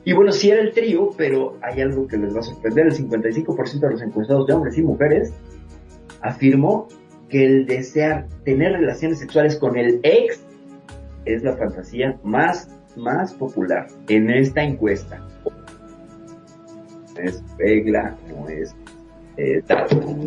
Y 0.06 0.14
bueno, 0.14 0.32
sí 0.32 0.50
era 0.50 0.62
el 0.62 0.72
trío, 0.72 1.12
pero 1.18 1.58
hay 1.62 1.82
algo 1.82 2.08
que 2.08 2.18
les 2.18 2.34
va 2.34 2.40
a 2.40 2.44
sorprender, 2.44 2.88
el 2.88 2.94
55% 2.94 3.80
de 3.80 3.90
los 3.92 4.02
encuestados 4.02 4.48
de 4.48 4.54
hombres 4.54 4.78
y 4.78 4.82
mujeres 4.82 5.34
afirmó 6.22 6.88
que 7.30 7.46
el 7.46 7.66
desear 7.66 8.28
tener 8.46 8.72
relaciones 8.72 9.20
sexuales 9.20 9.58
con 9.58 9.78
el 9.78 10.00
ex 10.04 10.42
es 11.26 11.44
la 11.44 11.58
fantasía 11.58 12.18
más 12.24 12.70
más 12.98 13.34
popular 13.34 13.88
en 14.10 14.30
esta 14.30 14.64
encuesta. 14.64 15.22
No 17.16 17.22
es 17.22 17.44
regla, 17.58 18.16
no 18.28 18.50
es 18.50 18.76
eh, 19.38 19.62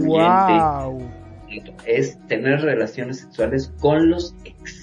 wow. 0.05 1.03
es 1.85 2.19
tener 2.29 2.61
relaciones 2.61 3.21
sexuales 3.21 3.73
con 3.81 4.11
los 4.11 4.35
ex. 4.45 4.80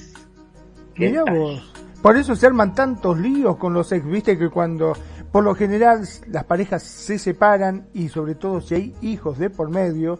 Mira 0.97 1.23
vos. 1.23 1.73
Por 2.01 2.15
eso 2.15 2.35
se 2.35 2.45
arman 2.45 2.73
tantos 2.73 3.17
líos 3.17 3.57
con 3.57 3.73
los 3.73 3.91
ex, 3.91 4.05
viste 4.05 4.37
que 4.37 4.49
cuando 4.49 4.93
por 5.31 5.43
lo 5.43 5.55
general 5.55 6.07
las 6.27 6.43
parejas 6.45 6.83
se 6.83 7.19
separan 7.19 7.87
y 7.93 8.09
sobre 8.09 8.35
todo 8.35 8.61
si 8.61 8.75
hay 8.75 8.95
hijos 9.01 9.37
de 9.37 9.49
por 9.49 9.69
medio, 9.69 10.19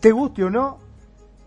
te 0.00 0.12
guste 0.12 0.44
o 0.44 0.50
no, 0.50 0.78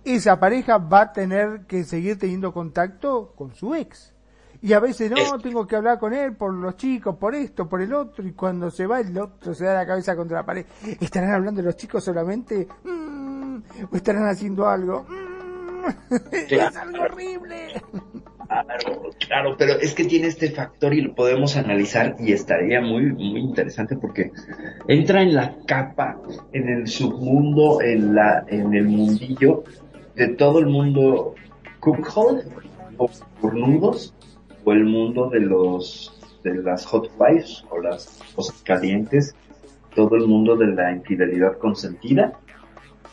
esa 0.03 0.39
pareja 0.39 0.77
va 0.77 1.01
a 1.01 1.13
tener 1.13 1.65
que 1.67 1.83
seguir 1.83 2.17
teniendo 2.17 2.53
contacto 2.53 3.33
con 3.35 3.53
su 3.53 3.75
ex. 3.75 4.13
Y 4.61 4.73
a 4.73 4.79
veces 4.79 5.11
no, 5.11 5.37
tengo 5.39 5.67
que 5.67 5.75
hablar 5.75 5.99
con 5.99 6.13
él 6.13 6.35
por 6.35 6.53
los 6.53 6.75
chicos, 6.77 7.17
por 7.17 7.35
esto, 7.35 7.67
por 7.67 7.81
el 7.81 7.93
otro, 7.93 8.25
y 8.25 8.31
cuando 8.31 8.71
se 8.71 8.87
va 8.87 8.99
el 8.99 9.17
otro 9.17 9.53
se 9.53 9.65
da 9.65 9.75
la 9.75 9.85
cabeza 9.85 10.15
contra 10.15 10.37
la 10.39 10.45
pared. 10.45 10.65
¿Estarán 10.99 11.33
hablando 11.33 11.61
los 11.61 11.75
chicos 11.75 12.03
solamente? 12.03 12.67
Mm, 12.83 13.57
¿O 13.91 13.95
estarán 13.95 14.27
haciendo 14.27 14.67
algo? 14.67 15.05
Mm, 15.07 16.15
es 16.31 16.75
algo 16.77 17.03
horrible. 17.03 17.81
Claro, 19.27 19.55
pero 19.57 19.73
es 19.79 19.93
que 19.93 20.05
tiene 20.05 20.27
este 20.27 20.51
factor 20.51 20.93
y 20.93 21.01
lo 21.01 21.15
podemos 21.15 21.57
analizar 21.57 22.15
y 22.19 22.31
estaría 22.31 22.81
muy, 22.81 23.11
muy 23.13 23.39
interesante 23.39 23.95
porque 23.95 24.31
entra 24.87 25.21
en 25.21 25.33
la 25.33 25.55
capa, 25.65 26.17
en 26.53 26.69
el 26.69 26.87
submundo, 26.87 27.81
en 27.81 28.15
la, 28.15 28.45
en 28.47 28.73
el 28.73 28.85
mundillo 28.85 29.63
de 30.15 30.29
todo 30.29 30.59
el 30.59 30.67
mundo 30.67 31.35
cuckold 31.79 32.43
o 32.97 33.09
cornudos 33.41 34.13
o 34.63 34.71
el 34.71 34.85
mundo 34.85 35.29
de 35.29 35.41
los 35.41 36.11
de 36.43 36.55
las 36.55 36.85
hot 36.85 37.09
wives 37.17 37.65
o 37.71 37.81
las 37.81 38.19
cosas 38.35 38.61
calientes, 38.61 39.35
todo 39.95 40.15
el 40.15 40.27
mundo 40.27 40.55
de 40.55 40.67
la 40.67 40.91
infidelidad 40.91 41.57
consentida, 41.57 42.33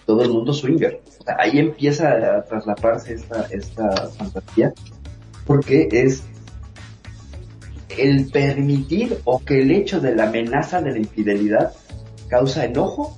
todo 0.04 0.22
el 0.22 0.30
mundo 0.30 0.52
swinger. 0.52 1.00
ahí 1.38 1.58
empieza 1.58 2.10
a 2.10 2.44
traslaparse 2.44 3.14
esta, 3.14 3.46
esta 3.50 4.08
fantasía, 4.08 4.74
porque 5.46 5.88
es 5.90 6.22
el 7.88 8.30
permitir 8.30 9.20
o 9.24 9.44
que 9.44 9.62
el 9.62 9.70
hecho 9.70 10.00
de 10.00 10.14
la 10.14 10.28
amenaza 10.28 10.80
de 10.80 10.92
la 10.92 10.98
infidelidad 10.98 11.72
causa 12.28 12.64
enojo, 12.64 13.16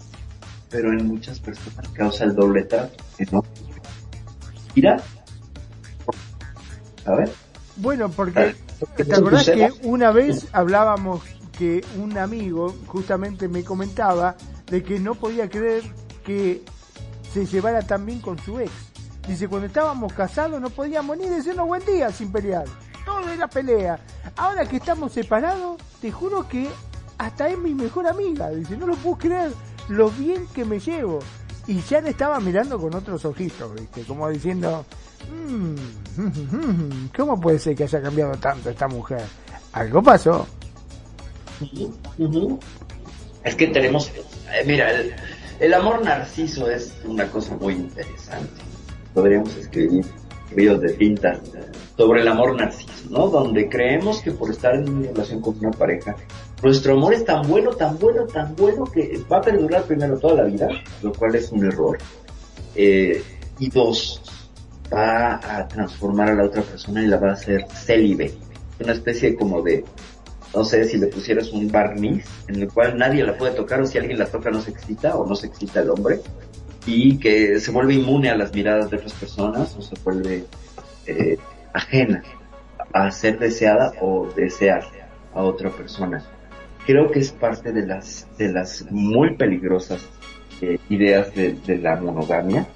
pero 0.70 0.90
en 0.90 1.06
muchas 1.06 1.38
personas 1.38 1.88
causa 1.90 2.24
el 2.24 2.34
doble 2.34 2.64
trato, 2.64 3.04
enojo. 3.18 3.46
Mira, 4.74 5.00
¿sabes? 7.04 7.30
Bueno, 7.76 8.08
porque 8.08 8.56
¿te 8.96 9.14
acordás 9.14 9.46
que 9.46 9.70
una 9.82 10.10
vez 10.10 10.48
hablábamos 10.52 11.22
que 11.56 11.84
un 11.98 12.18
amigo 12.18 12.74
justamente 12.87 13.46
me 13.48 13.62
comentaba 13.62 14.37
de 14.70 14.82
que 14.82 14.98
no 14.98 15.14
podía 15.14 15.48
creer 15.48 15.82
que 16.24 16.62
se 17.32 17.46
llevara 17.46 17.82
tan 17.82 18.06
bien 18.06 18.20
con 18.20 18.38
su 18.38 18.58
ex? 18.58 18.72
Dice, 19.26 19.48
cuando 19.48 19.66
estábamos 19.66 20.12
casados 20.12 20.60
no 20.60 20.70
podíamos 20.70 21.16
ni 21.16 21.28
decirnos 21.28 21.66
buen 21.66 21.84
día 21.84 22.10
sin 22.12 22.30
pelear. 22.30 22.64
Todo 23.04 23.28
era 23.28 23.48
pelea. 23.48 23.98
Ahora 24.37 24.66
que 24.66 24.76
estamos 24.76 25.12
separados, 25.12 25.80
te 26.00 26.10
juro 26.10 26.48
que 26.48 26.68
hasta 27.18 27.48
es 27.48 27.58
mi 27.58 27.74
mejor 27.74 28.06
amiga. 28.06 28.50
Dice, 28.50 28.76
no 28.76 28.87
lo 28.87 28.96
puedo 28.96 29.18
creer 29.18 29.52
lo 29.88 30.10
bien 30.10 30.46
que 30.54 30.64
me 30.64 30.78
llevo. 30.78 31.20
Y 31.66 31.80
ya 31.80 32.00
le 32.00 32.10
estaba 32.10 32.40
mirando 32.40 32.78
con 32.78 32.94
otros 32.94 33.24
ojitos, 33.24 33.72
¿viste? 33.74 34.02
Como 34.02 34.28
diciendo, 34.28 34.84
mmm, 35.30 37.06
¿cómo 37.16 37.40
puede 37.40 37.58
ser 37.58 37.74
que 37.74 37.84
haya 37.84 38.02
cambiado 38.02 38.34
tanto 38.37 38.68
esta 38.68 38.87
mujer? 38.88 39.22
Algo 39.72 40.02
pasó. 40.02 40.46
Es 43.42 43.54
que 43.54 43.66
tenemos, 43.68 44.08
eh, 44.08 44.64
mira, 44.66 44.90
el, 45.60 45.74
amor 45.74 46.04
narciso 46.04 46.70
es 46.70 46.94
una 47.04 47.30
cosa 47.30 47.56
muy 47.56 47.74
interesante. 47.74 48.63
Podríamos 49.14 49.57
escribir 49.57 50.05
videos 50.55 50.81
de 50.81 50.92
tinta 50.94 51.40
sobre 51.96 52.22
el 52.22 52.29
amor 52.29 52.57
narciso, 52.57 53.09
¿no? 53.11 53.29
Donde 53.29 53.68
creemos 53.68 54.20
que 54.20 54.33
por 54.33 54.50
estar 54.50 54.74
en 54.74 54.88
una 54.88 55.09
relación 55.09 55.40
con 55.40 55.57
una 55.59 55.70
pareja, 55.70 56.16
nuestro 56.62 56.94
amor 56.94 57.14
es 57.14 57.24
tan 57.24 57.46
bueno, 57.48 57.70
tan 57.70 57.98
bueno, 57.98 58.27
tan 58.27 58.55
bueno 58.57 58.85
que 58.85 59.20
va 59.31 59.38
a 59.38 59.40
perdurar 59.40 59.85
primero 59.85 60.18
toda 60.18 60.42
la 60.42 60.44
vida, 60.44 60.68
lo 61.03 61.12
cual 61.12 61.35
es 61.35 61.53
un 61.53 61.64
error. 61.64 61.98
Eh, 62.74 63.22
y 63.59 63.70
dos, 63.70 64.20
va 64.92 65.35
a 65.37 65.68
transformar 65.68 66.31
a 66.31 66.35
la 66.35 66.44
otra 66.44 66.62
persona 66.62 67.03
y 67.03 67.07
la 67.07 67.18
va 67.18 67.31
a 67.31 67.33
hacer 67.35 67.66
célibe. 67.68 68.33
Una 68.81 68.92
especie 68.92 69.37
como 69.37 69.62
de, 69.62 69.85
no 70.55 70.64
sé, 70.64 70.85
si 70.87 70.98
le 70.98 71.07
pusieras 71.07 71.53
un 71.53 71.70
barniz 71.70 72.24
en 72.48 72.62
el 72.62 72.72
cual 72.72 72.98
nadie 72.98 73.22
la 73.22 73.37
puede 73.37 73.53
tocar 73.53 73.81
o 73.81 73.87
si 73.87 73.98
alguien 73.98 74.18
la 74.18 74.27
toca 74.27 74.50
no 74.50 74.61
se 74.61 74.70
excita 74.70 75.16
o 75.16 75.27
no 75.27 75.37
se 75.37 75.46
excita 75.46 75.81
el 75.81 75.90
hombre 75.90 76.20
y 76.86 77.18
que 77.18 77.58
se 77.60 77.70
vuelve 77.70 77.94
inmune 77.94 78.30
a 78.30 78.36
las 78.36 78.52
miradas 78.52 78.90
de 78.90 78.96
otras 78.96 79.12
personas 79.14 79.74
o 79.76 79.82
se 79.82 79.94
vuelve 80.02 80.44
eh, 81.06 81.38
ajena 81.72 82.22
a 82.92 83.10
ser 83.10 83.38
deseada 83.38 83.92
o 84.00 84.28
desear 84.34 84.84
a 85.34 85.42
otra 85.42 85.70
persona. 85.70 86.22
Creo 86.86 87.10
que 87.10 87.20
es 87.20 87.32
parte 87.32 87.72
de 87.72 87.86
las, 87.86 88.28
de 88.38 88.52
las 88.52 88.86
muy 88.90 89.36
peligrosas 89.36 90.06
eh, 90.60 90.78
ideas 90.88 91.34
de, 91.34 91.54
de 91.54 91.78
la 91.78 91.96
monogamia 91.96 92.66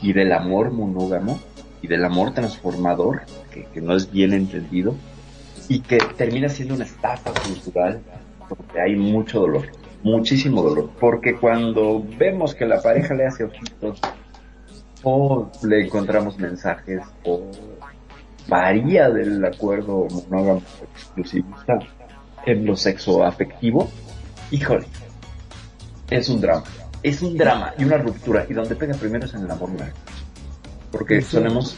y 0.00 0.12
del 0.12 0.32
amor 0.32 0.70
monógamo 0.70 1.40
y 1.82 1.88
del 1.88 2.04
amor 2.04 2.32
transformador, 2.32 3.22
que, 3.52 3.64
que, 3.66 3.80
no 3.80 3.94
es 3.94 4.10
bien 4.10 4.32
entendido, 4.32 4.94
y 5.68 5.80
que 5.80 5.98
termina 6.16 6.48
siendo 6.48 6.74
una 6.74 6.84
estafa 6.84 7.32
cultural 7.42 8.00
porque 8.48 8.80
hay 8.80 8.96
mucho 8.96 9.40
dolor, 9.40 9.66
muchísimo 10.04 10.62
dolor, 10.62 10.90
porque 11.00 11.34
cuando 11.34 12.04
vemos 12.18 12.54
que 12.54 12.66
la 12.66 12.80
pareja 12.80 13.14
le 13.14 13.26
hace 13.26 13.44
ojitos, 13.44 14.00
o 15.02 15.50
le 15.62 15.84
encontramos 15.84 16.38
mensajes, 16.38 17.02
o 17.24 17.50
varía 18.46 19.10
del 19.10 19.44
acuerdo 19.44 20.06
monógamo 20.30 20.62
exclusivista 20.94 21.78
en 22.46 22.66
lo 22.66 22.76
sexo 22.76 23.24
afectivo, 23.24 23.88
híjole, 24.50 24.86
es 26.10 26.28
un 26.28 26.40
drama. 26.40 26.64
Es 27.02 27.20
un 27.22 27.36
drama 27.36 27.74
y 27.78 27.84
una 27.84 27.98
ruptura. 27.98 28.46
Y 28.48 28.54
donde 28.54 28.76
pega 28.76 28.94
primero 28.94 29.26
es 29.26 29.34
en 29.34 29.42
el 29.44 29.50
amor 29.50 29.70
Porque 30.90 31.20
solemos 31.20 31.76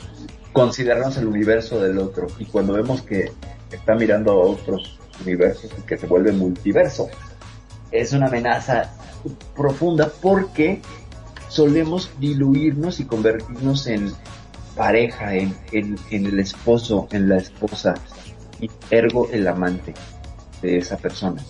considerarnos 0.52 1.16
el 1.16 1.26
universo 1.26 1.80
del 1.80 1.98
otro. 1.98 2.28
Y 2.38 2.44
cuando 2.44 2.74
vemos 2.74 3.02
que 3.02 3.32
está 3.72 3.94
mirando 3.94 4.32
a 4.32 4.36
otros 4.36 4.98
universos 5.24 5.70
y 5.78 5.82
que 5.82 5.96
se 5.96 6.06
vuelve 6.06 6.32
multiverso, 6.32 7.08
es 8.00 8.12
una 8.12 8.26
amenaza 8.26 8.92
profunda 9.54 10.10
porque 10.20 10.80
solemos 11.48 12.10
diluirnos 12.18 13.00
y 13.00 13.04
convertirnos 13.04 13.86
en 13.86 14.12
pareja, 14.76 15.34
en, 15.34 15.56
el 16.10 16.38
esposo, 16.38 17.08
en 17.10 17.28
la 17.28 17.38
esposa, 17.38 17.94
y 18.60 18.70
ergo 18.90 19.28
el 19.32 19.48
amante 19.48 19.94
de 20.62 20.78
esa 20.78 20.96
persona. 20.98 21.42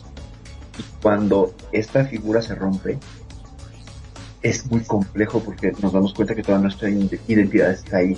Y 0.79 0.83
cuando 1.03 1.55
esta 1.73 2.05
figura 2.05 2.41
se 2.43 2.55
rompe, 2.55 2.99
es 4.43 4.71
muy 4.71 4.83
complejo 4.83 5.41
porque 5.41 5.73
nos 5.81 5.93
damos 5.93 6.15
cuenta 6.15 6.35
que 6.35 6.43
toda 6.43 6.59
nuestra 6.59 6.89
identidad 6.89 7.73
está 7.73 7.99
ahí. 7.99 8.17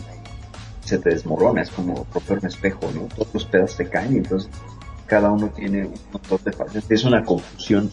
Se 0.85 0.99
te 0.99 1.11
desmorona, 1.11 1.63
es 1.63 1.71
como 1.71 2.07
romper 2.13 2.39
un 2.39 2.47
espejo, 2.47 2.91
¿no? 2.95 3.03
Todos 3.15 3.33
los 3.33 3.45
pedazos 3.47 3.77
se 3.77 3.89
caen 3.89 4.15
y 4.15 4.19
entonces 4.19 4.51
cada 5.07 5.31
uno 5.31 5.49
tiene 5.49 5.87
un 5.87 5.95
montón 6.13 6.41
de 6.45 6.53
partes. 6.53 6.85
Es 6.89 7.05
una 7.05 7.25
confusión. 7.25 7.91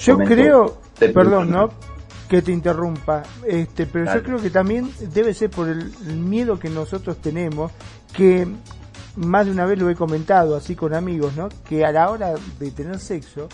Yo 0.00 0.18
creo, 0.18 0.78
perdón, 0.98 1.50
¿no? 1.50 1.70
que 2.30 2.42
te 2.42 2.52
interrumpa, 2.52 3.24
este, 3.44 3.86
pero 3.86 4.14
yo 4.14 4.22
creo 4.22 4.40
que 4.40 4.50
también 4.50 4.88
debe 5.12 5.34
ser 5.34 5.50
por 5.50 5.68
el, 5.68 5.92
miedo 6.16 6.60
que 6.60 6.70
nosotros 6.70 7.16
tenemos, 7.20 7.72
que 8.12 8.46
más 9.16 9.46
de 9.46 9.52
una 9.52 9.66
vez 9.66 9.76
lo 9.80 9.90
he 9.90 9.96
comentado 9.96 10.54
así 10.54 10.76
con 10.76 10.94
amigos, 10.94 11.34
¿no? 11.34 11.48
Que 11.68 11.84
a 11.84 11.90
la 11.90 12.08
hora 12.08 12.34
de 12.60 12.70
tener 12.70 13.00
sexo, 13.00 13.48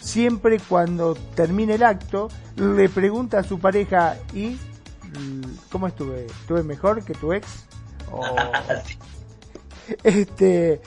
siempre 0.00 0.58
cuando 0.58 1.14
termine 1.34 1.74
el 1.74 1.82
acto, 1.82 2.28
le 2.56 2.88
pregunta 2.88 3.40
a 3.40 3.42
su 3.42 3.58
pareja, 3.58 4.16
¿y 4.32 4.56
cómo 5.70 5.86
estuve? 5.86 6.24
¿Estuve 6.24 6.62
mejor 6.62 7.04
que 7.04 7.12
tu 7.12 7.34
ex? 7.34 7.66
este, 10.02 10.80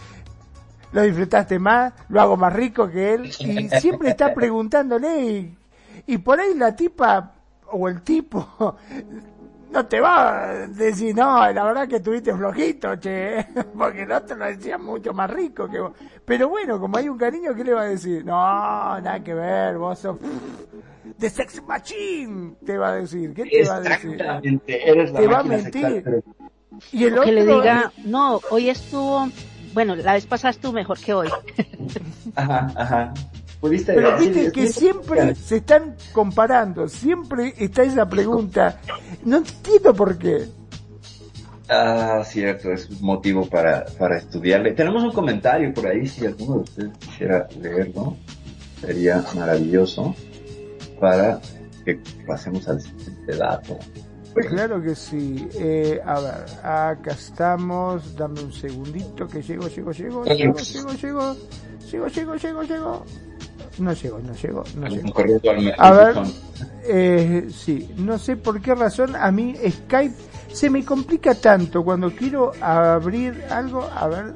lo 0.91 1.01
disfrutaste 1.01 1.59
más, 1.59 1.93
lo 2.09 2.21
hago 2.21 2.37
más 2.37 2.53
rico 2.53 2.89
que 2.89 3.13
él, 3.13 3.31
y 3.39 3.69
siempre 3.79 4.09
está 4.09 4.33
preguntándole, 4.33 5.53
y 6.05 6.17
por 6.17 6.39
ahí 6.39 6.53
la 6.55 6.75
tipa 6.75 7.33
o 7.71 7.89
el 7.89 8.01
tipo 8.01 8.77
no 9.71 9.85
te 9.85 9.99
va 9.99 10.43
a 10.43 10.67
decir, 10.67 11.15
no, 11.15 11.51
la 11.51 11.63
verdad 11.63 11.87
que 11.87 11.97
estuviste 11.97 12.33
flojito, 12.33 12.95
che, 12.95 13.45
porque 13.77 14.03
el 14.03 14.11
otro 14.11 14.35
lo 14.37 14.45
decía 14.45 14.77
mucho 14.77 15.13
más 15.13 15.29
rico 15.29 15.67
que 15.69 15.79
vos. 15.79 15.93
Pero 16.25 16.49
bueno, 16.49 16.79
como 16.79 16.97
hay 16.97 17.09
un 17.09 17.17
cariño, 17.17 17.53
¿qué 17.55 17.63
le 17.63 17.73
va 17.73 17.81
a 17.81 17.89
decir? 17.89 18.25
No, 18.25 18.33
nada 18.33 19.23
que 19.23 19.33
ver, 19.33 19.77
vos 19.77 19.99
sos 19.99 20.17
de 21.17 21.29
sex 21.29 21.61
machine, 21.63 22.55
te 22.65 22.77
va 22.77 22.89
a 22.89 22.95
decir. 22.95 23.33
¿Qué 23.33 23.43
te 23.43 23.67
va 23.67 23.77
a 23.77 23.81
decir? 23.81 24.61
Eres 24.67 25.13
te 25.13 25.27
va 25.27 25.39
a 25.39 25.43
mentir. 25.43 26.23
Y 26.91 27.05
el 27.05 27.13
otro... 27.13 27.23
Que 27.23 27.31
le 27.31 27.45
diga, 27.45 27.91
no, 28.05 28.39
hoy 28.51 28.69
estuvo, 28.69 29.27
bueno, 29.73 29.95
la 29.95 30.13
vez 30.13 30.25
pasada 30.25 30.51
estuvo 30.51 30.73
mejor 30.73 30.99
que 30.99 31.13
hoy. 31.13 31.29
ajá, 32.35 32.71
ajá. 32.75 33.13
Pero 33.59 34.17
viste 34.17 34.51
que 34.51 34.67
siempre 34.67 35.33
se 35.35 35.57
están 35.57 35.95
comparando, 36.11 36.87
siempre 36.87 37.53
está 37.57 37.83
esa 37.83 38.07
pregunta. 38.07 38.79
No 39.25 39.37
entiendo 39.37 39.93
por 39.93 40.17
qué. 40.17 40.47
Ah, 41.69 42.21
cierto, 42.23 42.71
es 42.71 43.01
motivo 43.01 43.49
para, 43.49 43.85
para 43.97 44.17
estudiarle. 44.17 44.73
Tenemos 44.73 45.03
un 45.03 45.11
comentario 45.11 45.73
por 45.73 45.87
ahí, 45.87 46.07
si 46.07 46.25
alguno 46.25 46.55
de 46.55 46.61
ustedes 46.61 46.97
quisiera 46.99 47.47
leerlo, 47.59 48.15
sería 48.79 49.23
maravilloso 49.35 50.15
para 50.99 51.41
que 51.83 51.99
pasemos 52.25 52.67
al 52.69 52.79
siguiente 52.79 53.35
dato. 53.35 53.77
Claro 54.49 54.81
que 54.81 54.95
sí. 54.95 55.47
Eh, 55.55 55.99
a 56.05 56.19
ver, 56.19 56.45
acá 56.63 57.11
estamos. 57.11 58.15
Dame 58.15 58.41
un 58.41 58.53
segundito 58.53 59.27
que 59.27 59.41
llego, 59.41 59.67
llego, 59.67 59.91
llego, 59.91 60.23
llego, 60.23 60.55
llego, 60.55 60.91
llego, 60.93 61.35
llego, 61.91 62.07
llego, 62.07 62.35
llego, 62.35 62.63
llego. 62.63 63.05
No 63.79 63.93
llego, 63.93 64.19
no 64.19 64.33
llego, 64.33 64.63
no 64.75 64.87
llego. 64.87 65.73
A 65.77 65.91
ver, 65.91 66.15
eh, 66.85 67.47
sí, 67.51 67.89
no 67.97 68.17
sé 68.17 68.35
por 68.35 68.59
qué 68.61 68.73
razón 68.73 69.15
a 69.15 69.31
mí 69.31 69.55
Skype 69.55 70.15
se 70.51 70.69
me 70.69 70.83
complica 70.83 71.35
tanto 71.35 71.83
cuando 71.83 72.09
quiero 72.11 72.51
abrir 72.61 73.43
algo, 73.49 73.83
a 73.83 74.07
ver, 74.07 74.33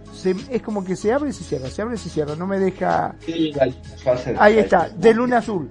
es 0.52 0.62
como 0.62 0.84
que 0.84 0.96
se 0.96 1.12
abre 1.12 1.32
y 1.32 1.34
se 1.34 1.44
cierra, 1.44 1.70
se 1.70 1.82
abre 1.82 1.96
y 1.96 1.98
se 1.98 2.10
cierra, 2.10 2.36
no 2.36 2.46
me 2.46 2.60
deja... 2.60 3.16
Ahí 4.38 4.60
está, 4.60 4.90
de 4.90 5.14
luna 5.14 5.38
azul, 5.38 5.70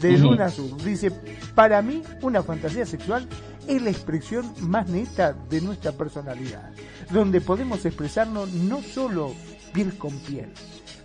de 0.00 0.16
luna 0.16 0.46
azul, 0.46 0.72
dice, 0.82 1.12
para 1.58 1.82
mí 1.82 2.04
una 2.22 2.40
fantasía 2.44 2.86
sexual 2.86 3.26
es 3.66 3.82
la 3.82 3.90
expresión 3.90 4.54
más 4.60 4.88
neta 4.88 5.32
de 5.50 5.60
nuestra 5.60 5.90
personalidad, 5.90 6.70
donde 7.10 7.40
podemos 7.40 7.84
expresarnos 7.84 8.52
no 8.52 8.80
solo 8.80 9.34
piel 9.74 9.98
con 9.98 10.16
piel, 10.20 10.52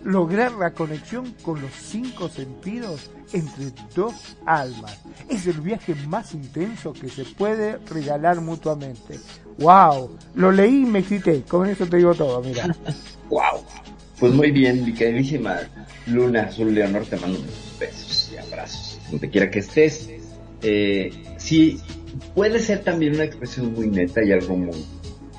lograr 0.04 0.52
la 0.52 0.70
conexión 0.70 1.34
con 1.42 1.60
los 1.60 1.72
cinco 1.72 2.28
sentidos 2.28 3.10
entre 3.32 3.72
dos 3.96 4.36
almas. 4.46 5.00
Es 5.28 5.48
el 5.48 5.60
viaje 5.60 5.96
más 6.06 6.34
intenso 6.34 6.92
que 6.92 7.08
se 7.08 7.24
puede 7.24 7.78
regalar 7.78 8.40
mutuamente. 8.40 9.18
¡Wow! 9.58 10.16
Lo 10.36 10.52
leí 10.52 10.82
y 10.82 10.86
me 10.86 11.00
excité. 11.00 11.42
Con 11.42 11.68
eso 11.68 11.84
te 11.86 11.96
digo 11.96 12.14
todo, 12.14 12.40
mira. 12.42 12.64
¡Wow! 13.28 13.64
Pues 14.20 14.32
muy 14.32 14.52
bien, 14.52 14.84
mi 14.84 14.94
queridísima 14.94 15.58
Luna 16.06 16.42
Azul 16.42 16.72
Leonor, 16.72 17.04
te 17.06 17.16
mando 17.16 17.40
unos 17.40 17.76
besos 17.80 18.30
y 18.32 18.36
abrazos, 18.36 19.00
donde 19.10 19.28
quiera 19.28 19.50
que 19.50 19.58
estés. 19.58 20.13
Eh, 20.66 21.12
sí, 21.36 21.78
puede 22.34 22.58
ser 22.58 22.82
también 22.82 23.14
una 23.14 23.24
expresión 23.24 23.74
muy 23.74 23.88
neta 23.88 24.24
y 24.24 24.32
algo 24.32 24.56
muy 24.56 24.84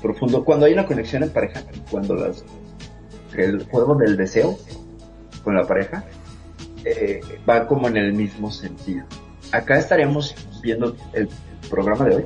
profundo. 0.00 0.44
Cuando 0.44 0.66
hay 0.66 0.72
una 0.72 0.86
conexión 0.86 1.24
en 1.24 1.30
pareja, 1.30 1.64
cuando 1.90 2.32
el 3.36 3.64
juego 3.64 3.96
del 3.96 4.16
deseo 4.16 4.56
con 5.42 5.56
la 5.56 5.66
pareja 5.66 6.04
eh, 6.84 7.20
va 7.48 7.66
como 7.66 7.88
en 7.88 7.96
el 7.96 8.12
mismo 8.12 8.52
sentido. 8.52 9.04
Acá 9.50 9.78
estaremos 9.78 10.34
viendo 10.62 10.96
el 11.12 11.28
programa 11.68 12.04
de 12.04 12.16
hoy 12.16 12.24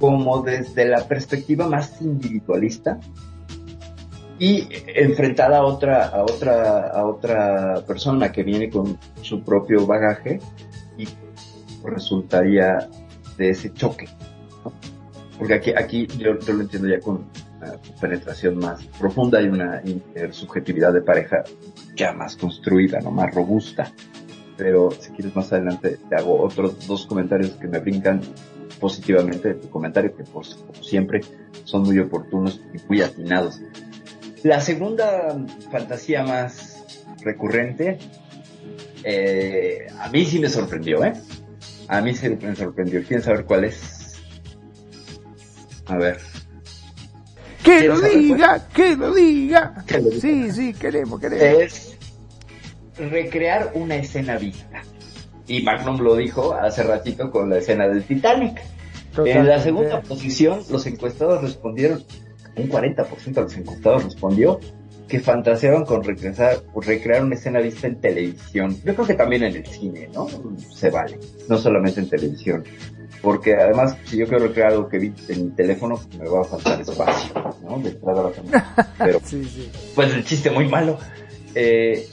como 0.00 0.42
desde 0.42 0.86
la 0.86 1.06
perspectiva 1.06 1.68
más 1.68 2.00
individualista 2.00 2.98
y 4.38 4.68
enfrentada 4.94 5.58
a 5.58 5.64
otra 5.64 6.06
a 6.06 6.22
otra 6.22 6.88
a 6.88 7.04
otra 7.04 7.82
persona 7.86 8.30
que 8.30 8.44
viene 8.44 8.70
con 8.70 8.96
su 9.20 9.42
propio 9.42 9.86
bagaje 9.86 10.40
resultaría 11.88 12.88
de 13.36 13.50
ese 13.50 13.72
choque 13.72 14.08
porque 15.38 15.74
aquí 15.76 16.06
yo, 16.18 16.34
lo 16.34 16.60
entiendo 16.60 16.88
ya 16.88 17.00
con 17.00 17.26
penetración 18.00 18.58
más 18.58 18.84
profunda 18.98 19.40
y 19.40 19.48
una 19.48 19.82
subjetividad 20.32 20.92
de 20.92 21.00
pareja 21.00 21.44
ya 21.94 22.12
más 22.12 22.36
construida, 22.36 23.00
no 23.00 23.10
más 23.10 23.32
robusta. 23.34 23.92
Pero 24.56 24.90
si 24.90 25.10
quieres 25.10 25.34
más 25.36 25.52
adelante 25.52 25.98
te 26.08 26.16
hago 26.16 26.42
otros 26.42 26.86
dos 26.86 27.06
comentarios 27.06 27.52
que 27.52 27.68
me 27.68 27.78
brincan 27.78 28.20
positivamente 28.80 29.48
de 29.48 29.54
tu 29.54 29.70
comentario, 29.70 30.14
que 30.16 30.24
por, 30.24 30.44
como 30.44 30.82
siempre 30.82 31.20
son 31.64 31.82
muy 31.82 31.98
oportunos 32.00 32.60
y 32.74 32.78
muy 32.88 33.02
atinados. 33.02 33.60
La 34.42 34.60
segunda 34.60 35.36
fantasía 35.70 36.24
más 36.24 37.04
recurrente, 37.22 37.98
eh, 39.04 39.86
a 40.00 40.08
mí 40.10 40.24
sí 40.24 40.38
me 40.40 40.48
sorprendió, 40.48 41.04
¿eh? 41.04 41.12
A 41.88 42.00
mí 42.00 42.14
sí 42.14 42.28
me 42.28 42.54
sorprendió. 42.54 43.02
¿Quieren 43.02 43.24
saber 43.24 43.44
cuál 43.44 43.64
es? 43.64 44.20
A 45.86 45.96
ver. 45.96 46.18
Que 47.64 47.88
lo 47.88 48.00
diga, 48.00 48.68
que 48.68 48.96
lo 48.96 49.14
diga. 49.14 49.84
Sí, 50.20 50.50
sí, 50.52 50.74
queremos, 50.74 51.20
queremos. 51.20 51.62
Es 51.62 51.98
recrear 52.98 53.72
una 53.74 53.96
escena 53.96 54.36
vista. 54.36 54.82
Y 55.46 55.62
Magnum 55.62 56.00
lo 56.00 56.14
dijo 56.16 56.54
hace 56.54 56.82
ratito 56.82 57.30
con 57.30 57.48
la 57.48 57.58
escena 57.58 57.88
del 57.88 58.04
Titanic. 58.04 58.60
En 59.24 59.46
la 59.46 59.60
segunda 59.60 60.02
posición, 60.02 60.62
los 60.70 60.86
encuestados 60.86 61.42
respondieron, 61.42 62.04
un 62.56 62.68
40% 62.68 63.32
de 63.32 63.40
los 63.40 63.56
encuestados 63.56 64.04
respondió 64.04 64.60
que 65.08 65.20
fantaseaban 65.20 65.84
con 65.84 66.04
recrear, 66.04 66.62
recrear 66.82 67.24
una 67.24 67.34
escena 67.34 67.60
vista 67.60 67.86
en 67.86 68.00
televisión. 68.00 68.76
Yo 68.84 68.94
creo 68.94 69.06
que 69.06 69.14
también 69.14 69.42
en 69.44 69.56
el 69.56 69.66
cine, 69.66 70.08
¿no? 70.12 70.28
Se 70.74 70.90
vale, 70.90 71.18
no 71.48 71.56
solamente 71.56 72.00
en 72.00 72.08
televisión 72.08 72.64
porque 73.22 73.54
además 73.54 73.96
si 74.04 74.16
yo 74.16 74.26
quiero 74.26 74.46
recrear 74.46 74.72
algo 74.72 74.88
que 74.88 74.98
vi 74.98 75.12
en 75.28 75.46
mi 75.46 75.50
teléfono 75.50 76.00
me 76.18 76.28
va 76.28 76.42
a 76.42 76.44
faltar 76.44 76.80
espacio 76.80 77.34
no 77.62 77.78
de 77.80 77.98
la 78.00 78.88
pero 78.98 79.20
pues 79.94 80.14
el 80.14 80.24
chiste 80.24 80.50
muy 80.50 80.68
malo 80.68 80.98
eh, 81.54 82.06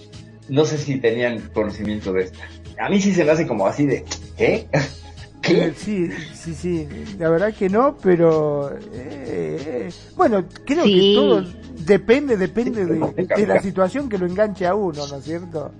no 0.49 0.65
sé 0.65 0.77
si 0.77 0.99
tenían 0.99 1.39
conocimiento 1.53 2.11
de 2.11 2.23
esta 2.23 2.49
a 2.79 2.89
mí 2.89 2.99
sí 3.01 3.13
se 3.13 3.23
me 3.23 3.31
hace 3.31 3.45
como 3.45 3.67
así 3.67 3.85
de 3.85 4.03
¿qué? 4.37 4.67
¿Qué? 5.41 5.73
Sí, 5.77 6.09
sí, 6.33 6.55
sí, 6.55 6.87
la 7.19 7.29
verdad 7.29 7.53
que 7.53 7.69
no, 7.69 7.95
pero 8.01 8.75
eh, 8.93 9.89
bueno, 10.15 10.43
creo 10.65 10.83
que 10.83 11.13
todo 11.13 11.45
depende, 11.85 12.37
depende 12.37 12.85
de, 12.85 13.25
de 13.25 13.47
la 13.47 13.61
situación 13.61 14.09
que 14.09 14.17
lo 14.17 14.25
enganche 14.25 14.65
a 14.65 14.75
uno, 14.75 15.05
¿no 15.07 15.17
es 15.17 15.23
cierto? 15.23 15.71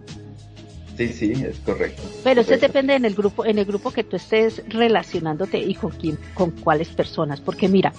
Sí, 0.98 1.10
sí, 1.10 1.32
es 1.34 1.60
correcto. 1.60 2.02
Pero 2.24 2.42
eso 2.42 2.56
depende 2.58 2.96
en 2.96 3.06
el 3.06 3.16
grupo, 3.16 3.46
en 3.46 3.58
el 3.58 3.66
grupo 3.66 3.92
que 3.92 4.04
tú 4.04 4.16
estés 4.16 4.64
relacionándote 4.70 5.58
y 5.58 5.76
con 5.76 5.92
quién, 5.92 6.18
con 6.34 6.52
cuáles 6.52 6.90
personas, 6.90 7.42
porque 7.42 7.68
mira, 7.68 7.92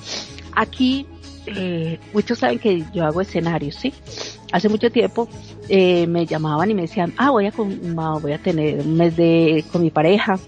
aquí 0.54 1.06
eh, 1.46 1.98
muchos 2.14 2.38
saben 2.38 2.58
que 2.58 2.84
yo 2.94 3.04
hago 3.04 3.20
escenarios, 3.20 3.74
¿sí? 3.76 3.92
Hace 4.52 4.68
mucho 4.68 4.90
tiempo 4.90 5.28
eh, 5.68 6.06
me 6.06 6.24
llamaban 6.24 6.70
y 6.70 6.74
me 6.74 6.82
decían, 6.82 7.12
ah, 7.18 7.30
voy 7.30 7.46
a, 7.46 7.52
voy 7.52 8.32
a 8.32 8.38
tener 8.38 8.80
un 8.80 8.96
mes 8.96 9.16
de 9.16 9.64
con 9.70 9.82
mi 9.82 9.90
pareja. 9.90 10.38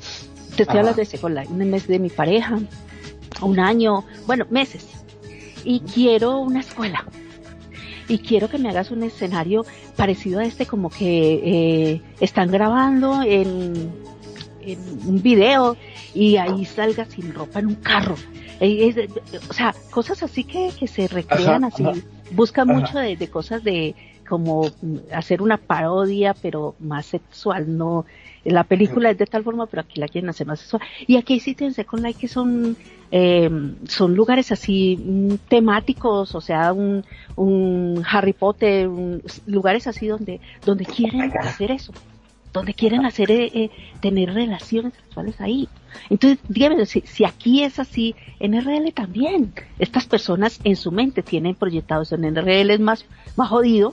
Te 0.56 0.62
estoy 0.62 0.78
hablando 0.78 1.00
de 1.00 1.04
Second 1.04 1.36
Life, 1.36 1.52
un 1.52 1.70
mes 1.70 1.86
de 1.86 1.98
mi 1.98 2.08
pareja, 2.08 2.58
un 3.42 3.60
año, 3.60 4.04
bueno, 4.26 4.46
meses. 4.50 4.86
Y 5.64 5.80
quiero 5.80 6.38
una 6.38 6.60
escuela 6.60 7.04
y 8.08 8.18
quiero 8.18 8.48
que 8.48 8.58
me 8.58 8.68
hagas 8.68 8.90
un 8.90 9.02
escenario 9.02 9.64
parecido 9.96 10.40
a 10.40 10.44
este, 10.44 10.66
como 10.66 10.90
que 10.90 11.92
eh, 11.92 12.02
están 12.20 12.50
grabando 12.50 13.22
en, 13.22 13.90
en, 14.62 14.78
un 15.06 15.22
video 15.22 15.76
y 16.14 16.36
ahí 16.36 16.64
salga 16.64 17.04
sin 17.04 17.32
ropa 17.34 17.60
en 17.60 17.66
un 17.66 17.74
carro. 17.76 18.16
Eh, 18.60 19.08
o 19.48 19.52
sea, 19.52 19.74
cosas 19.90 20.22
así 20.22 20.44
que, 20.44 20.72
que 20.78 20.88
se 20.88 21.06
recrean 21.06 21.64
así. 21.64 21.84
Busca 22.32 22.64
mucho 22.64 22.98
de, 22.98 23.16
de 23.16 23.28
cosas 23.28 23.62
de 23.62 23.94
como 24.28 24.70
hacer 25.12 25.40
una 25.40 25.56
parodia, 25.56 26.34
pero 26.34 26.74
más 26.80 27.06
sexual, 27.06 27.78
no 27.78 28.04
la 28.44 28.64
película 28.64 29.10
es 29.10 29.18
de 29.18 29.26
tal 29.26 29.44
forma, 29.44 29.66
pero 29.66 29.82
aquí 29.82 30.00
la 30.00 30.08
quieren 30.08 30.30
hacer 30.30 30.46
más 30.46 30.60
sexual. 30.60 30.82
Y 31.06 31.16
aquí 31.16 31.40
sitios 31.40 31.68
en 31.68 31.74
Second 31.74 32.04
Life 32.04 32.20
que 32.20 32.28
son, 32.28 32.76
eh, 33.10 33.50
son 33.86 34.14
lugares 34.14 34.52
así 34.52 34.96
mm, 34.96 35.34
temáticos, 35.48 36.34
o 36.34 36.40
sea, 36.40 36.72
un, 36.72 37.04
un 37.36 38.02
Harry 38.10 38.32
Potter, 38.32 38.88
lugares 39.46 39.86
así 39.86 40.06
donde, 40.06 40.40
donde 40.64 40.84
quieren 40.84 41.32
hacer 41.38 41.70
eso, 41.70 41.92
donde 42.52 42.74
quieren 42.74 43.06
hacer, 43.06 43.30
eh, 43.30 43.50
eh, 43.54 43.70
tener 44.00 44.34
relaciones 44.34 44.94
sexuales 44.94 45.40
ahí. 45.40 45.68
Entonces, 46.10 46.38
dígame, 46.48 46.84
si, 46.86 47.00
si, 47.02 47.24
aquí 47.24 47.62
es 47.62 47.78
así, 47.78 48.14
en 48.40 48.60
RL 48.60 48.92
también. 48.92 49.52
Estas 49.78 50.06
personas 50.06 50.60
en 50.64 50.76
su 50.76 50.92
mente 50.92 51.22
tienen 51.22 51.54
proyectados 51.54 52.12
en 52.12 52.36
RL 52.36 52.70
es 52.70 52.80
más, 52.80 53.06
más 53.36 53.48
jodido, 53.48 53.92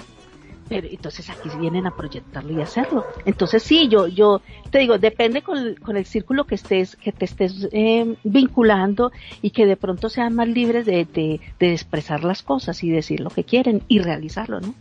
pero 0.68 0.88
entonces 0.88 1.30
aquí 1.30 1.50
vienen 1.60 1.86
a 1.88 1.96
proyectarlo 1.96 2.52
y 2.54 2.62
hacerlo. 2.62 3.06
Entonces 3.26 3.64
sí, 3.64 3.88
yo, 3.88 4.08
yo 4.08 4.42
te 4.72 4.80
digo, 4.80 4.98
depende 4.98 5.42
con, 5.42 5.76
con 5.76 5.98
el 5.98 6.06
círculo 6.06 6.46
que 6.46 6.56
estés, 6.56 6.96
que 6.96 7.12
te 7.12 7.26
estés 7.26 7.68
eh, 7.72 8.16
vinculando 8.24 9.12
y 9.42 9.52
que 9.52 9.66
de 9.66 9.78
pronto 9.78 10.10
sean 10.10 10.36
más 10.36 10.48
libres 10.48 10.86
de, 10.86 11.06
de, 11.06 11.40
de, 11.60 11.72
expresar 11.72 12.24
las 12.24 12.42
cosas 12.42 12.84
y 12.84 12.90
decir 12.90 13.20
lo 13.20 13.30
que 13.30 13.44
quieren 13.44 13.84
y 13.88 14.00
realizarlo, 14.00 14.60
¿no? 14.60 14.74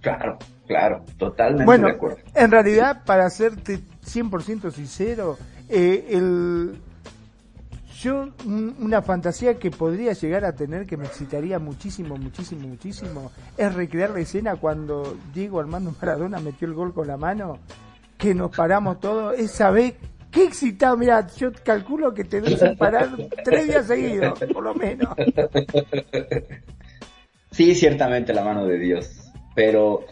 Claro, 0.00 0.38
claro, 0.66 1.04
totalmente 1.18 1.64
bueno, 1.64 1.86
de 1.88 1.92
acuerdo. 1.92 2.18
En 2.34 2.50
realidad, 2.50 3.02
para 3.04 3.28
serte 3.28 3.80
100% 4.04 4.70
sincero, 4.70 5.36
eh, 5.68 6.06
el, 6.10 6.72
yo 8.00 8.28
una 8.46 9.02
fantasía 9.02 9.58
que 9.58 9.70
podría 9.70 10.12
llegar 10.14 10.44
a 10.44 10.54
tener 10.54 10.86
que 10.86 10.96
me 10.96 11.04
excitaría 11.04 11.58
muchísimo, 11.58 12.16
muchísimo, 12.16 12.66
muchísimo 12.66 13.30
es 13.58 13.74
recrear 13.74 14.10
la 14.10 14.20
escena 14.20 14.56
cuando 14.56 15.16
Diego 15.34 15.60
Armando 15.60 15.94
Maradona 16.00 16.40
metió 16.40 16.66
el 16.66 16.74
gol 16.74 16.94
con 16.94 17.06
la 17.06 17.18
mano, 17.18 17.58
que 18.16 18.34
nos 18.34 18.56
paramos 18.56 19.00
todos, 19.00 19.38
esa 19.38 19.70
vez 19.70 19.94
qué 20.30 20.44
excitado, 20.44 20.96
mira, 20.96 21.26
yo 21.36 21.52
calculo 21.62 22.14
que 22.14 22.24
te 22.24 22.40
debes 22.40 22.76
parar 22.78 23.10
tres 23.44 23.66
días 23.66 23.86
seguidos, 23.86 24.38
por 24.52 24.62
lo 24.62 24.74
menos. 24.74 25.14
Sí, 27.50 27.74
ciertamente 27.74 28.32
la 28.32 28.44
mano 28.44 28.64
de 28.64 28.78
Dios, 28.78 29.32
pero 29.54 30.06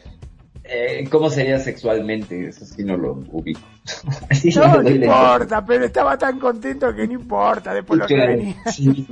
eh, 0.70 1.08
¿cómo 1.10 1.30
sería 1.30 1.58
sexualmente? 1.58 2.48
Eso 2.48 2.64
sí 2.66 2.84
no 2.84 2.96
lo 2.96 3.12
ubico. 3.30 3.60
no, 4.56 4.82
no 4.82 4.90
importa, 4.90 5.64
pero 5.64 5.84
estaba 5.86 6.18
tan 6.18 6.38
contento 6.38 6.94
que 6.94 7.06
no 7.06 7.14
importa 7.14 7.72
después 7.72 7.96
sí, 7.96 8.00
lo 8.02 8.06
que 8.06 8.26
venía. 8.26 8.56
Sí, 8.66 9.06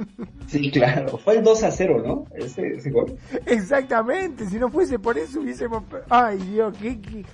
sí, 0.47 0.71
claro. 0.71 1.17
Fue 1.17 1.39
el 1.39 1.43
2 1.45 1.63
a 1.63 1.71
0, 1.71 2.03
¿no? 2.05 2.25
Ese, 2.35 2.75
ese, 2.75 2.91
gol. 2.91 3.17
Exactamente, 3.47 4.47
si 4.47 4.59
no 4.59 4.71
fuese 4.71 4.99
por 4.99 5.17
eso 5.17 5.41
hubiésemos... 5.41 5.83
Ay 6.11 6.39
Dios, 6.39 6.77
qué, 6.81 7.01
qué, 7.01 7.25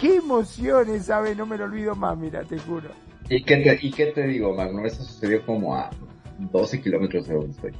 qué 0.00 0.16
emoción 0.16 0.88
esa 0.94 1.20
vez, 1.20 1.36
no 1.36 1.44
me 1.44 1.58
lo 1.58 1.64
olvido 1.64 1.94
más, 1.94 2.16
mira, 2.16 2.44
te 2.44 2.58
juro. 2.58 2.88
¿Y 3.28 3.42
qué 3.42 3.56
te, 3.56 3.78
y 3.86 3.90
qué 3.90 4.06
te 4.06 4.26
digo, 4.26 4.54
Magno? 4.54 4.86
Eso 4.86 5.02
sucedió 5.02 5.44
como 5.44 5.74
a 5.74 5.90
12 6.38 6.80
kilómetros 6.80 7.26
de 7.28 7.34
donde 7.34 7.50
estoy. 7.50 7.72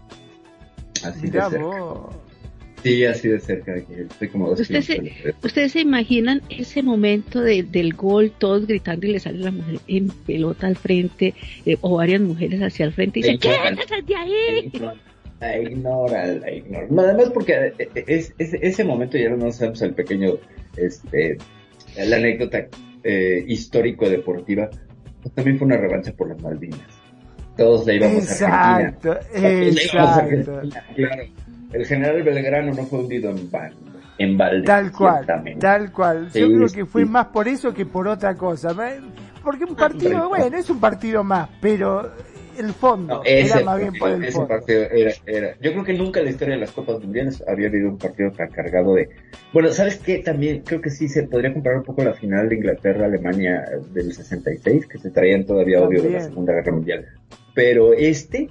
Así 1.04 1.22
Mirá 1.22 1.44
de 1.48 1.58
cerca. 1.58 1.66
vos. 1.66 2.16
Sí, 2.86 3.04
así 3.04 3.28
de 3.28 3.40
cerca. 3.40 3.74
Estoy 3.74 4.28
como 4.28 4.48
dos 4.48 4.60
¿Ustedes 4.60 4.84
se, 4.84 5.34
¿Ustedes 5.42 5.72
se 5.72 5.80
imaginan 5.80 6.40
ese 6.48 6.84
momento 6.84 7.40
del 7.40 7.94
gol, 7.94 8.32
todos 8.38 8.64
gritando 8.68 9.08
y 9.08 9.12
le 9.14 9.18
sale 9.18 9.38
la 9.38 9.50
mujer 9.50 9.80
en 9.88 10.08
pelota 10.08 10.68
al 10.68 10.76
frente, 10.76 11.34
eh, 11.64 11.76
o 11.80 11.96
varias 11.96 12.20
mujeres 12.20 12.62
hacia 12.62 12.86
el 12.86 12.92
frente 12.92 13.18
y 13.18 13.22
dicen, 13.22 13.38
¿qué 13.40 13.48
de 14.06 14.14
ahí? 14.14 14.72
La 15.40 15.58
ignora, 15.58 16.26
la 16.28 16.52
ignora. 16.52 16.86
Además 17.10 17.30
porque 17.34 17.54
eh, 17.54 17.88
eh, 17.96 18.04
es, 18.06 18.32
ese 18.38 18.84
momento 18.84 19.18
ya 19.18 19.30
no 19.30 19.50
sabemos 19.50 19.82
el 19.82 19.92
pequeño, 19.92 20.34
este, 20.76 21.38
la 21.96 22.16
anécdota 22.16 22.68
histórico 23.46 24.08
deportiva, 24.08 24.70
pues 25.22 25.34
también 25.34 25.58
fue 25.58 25.66
una 25.66 25.76
revancha 25.76 26.12
por 26.12 26.28
las 26.28 26.40
Malvinas. 26.40 26.80
Todos 27.56 27.84
le 27.86 27.96
íbamos 27.96 28.42
a 28.42 28.76
Argentina. 28.76 29.16
Exacto, 29.26 30.60
claro 30.94 31.24
el 31.72 31.86
general 31.86 32.22
Belgrano 32.22 32.72
no 32.72 32.84
fue 32.84 33.00
hundido 33.00 33.30
en 33.30 33.50
balde. 33.50 33.76
En 34.18 34.38
balde 34.38 34.62
tal 34.62 34.92
cual, 34.92 35.26
tal 35.58 35.92
cual. 35.92 36.30
Yo 36.32 36.46
creo 36.46 36.68
que 36.68 36.86
fue 36.86 37.04
más 37.04 37.26
por 37.26 37.48
eso 37.48 37.74
que 37.74 37.84
por 37.84 38.08
otra 38.08 38.34
cosa. 38.34 38.74
Porque 39.42 39.64
un 39.64 39.76
partido, 39.76 40.28
bueno, 40.28 40.56
es 40.56 40.70
un 40.70 40.80
partido 40.80 41.22
más, 41.22 41.48
pero 41.60 42.10
el 42.58 42.72
fondo 42.72 43.22
era 43.24 43.60
más 43.62 43.78
bien 43.78 43.92
por 43.92 44.10
el 44.10 44.32
fondo. 44.32 44.58
Yo 44.58 45.72
creo 45.72 45.84
que 45.84 45.92
nunca 45.92 46.20
en 46.20 46.26
la 46.26 46.30
historia 46.30 46.54
de 46.54 46.60
las 46.60 46.72
Copas 46.72 47.00
Mundiales 47.02 47.44
había 47.46 47.68
habido 47.68 47.90
un 47.90 47.98
partido 47.98 48.30
tan 48.30 48.50
cargado 48.50 48.94
de... 48.94 49.10
Bueno, 49.52 49.68
¿sabes 49.70 49.98
qué? 49.98 50.18
También 50.18 50.62
creo 50.62 50.80
que 50.80 50.90
sí 50.90 51.08
se 51.08 51.24
podría 51.24 51.52
comparar 51.52 51.78
un 51.78 51.84
poco 51.84 52.02
la 52.02 52.14
final 52.14 52.48
de 52.48 52.56
Inglaterra-Alemania 52.56 53.64
del 53.92 54.12
66, 54.12 54.86
que 54.86 54.98
se 54.98 55.10
traían 55.10 55.44
todavía 55.44 55.82
odio 55.82 56.02
de 56.02 56.10
la 56.10 56.20
Segunda 56.20 56.54
Guerra 56.54 56.72
Mundial. 56.72 57.06
Pero 57.54 57.92
este, 57.92 58.48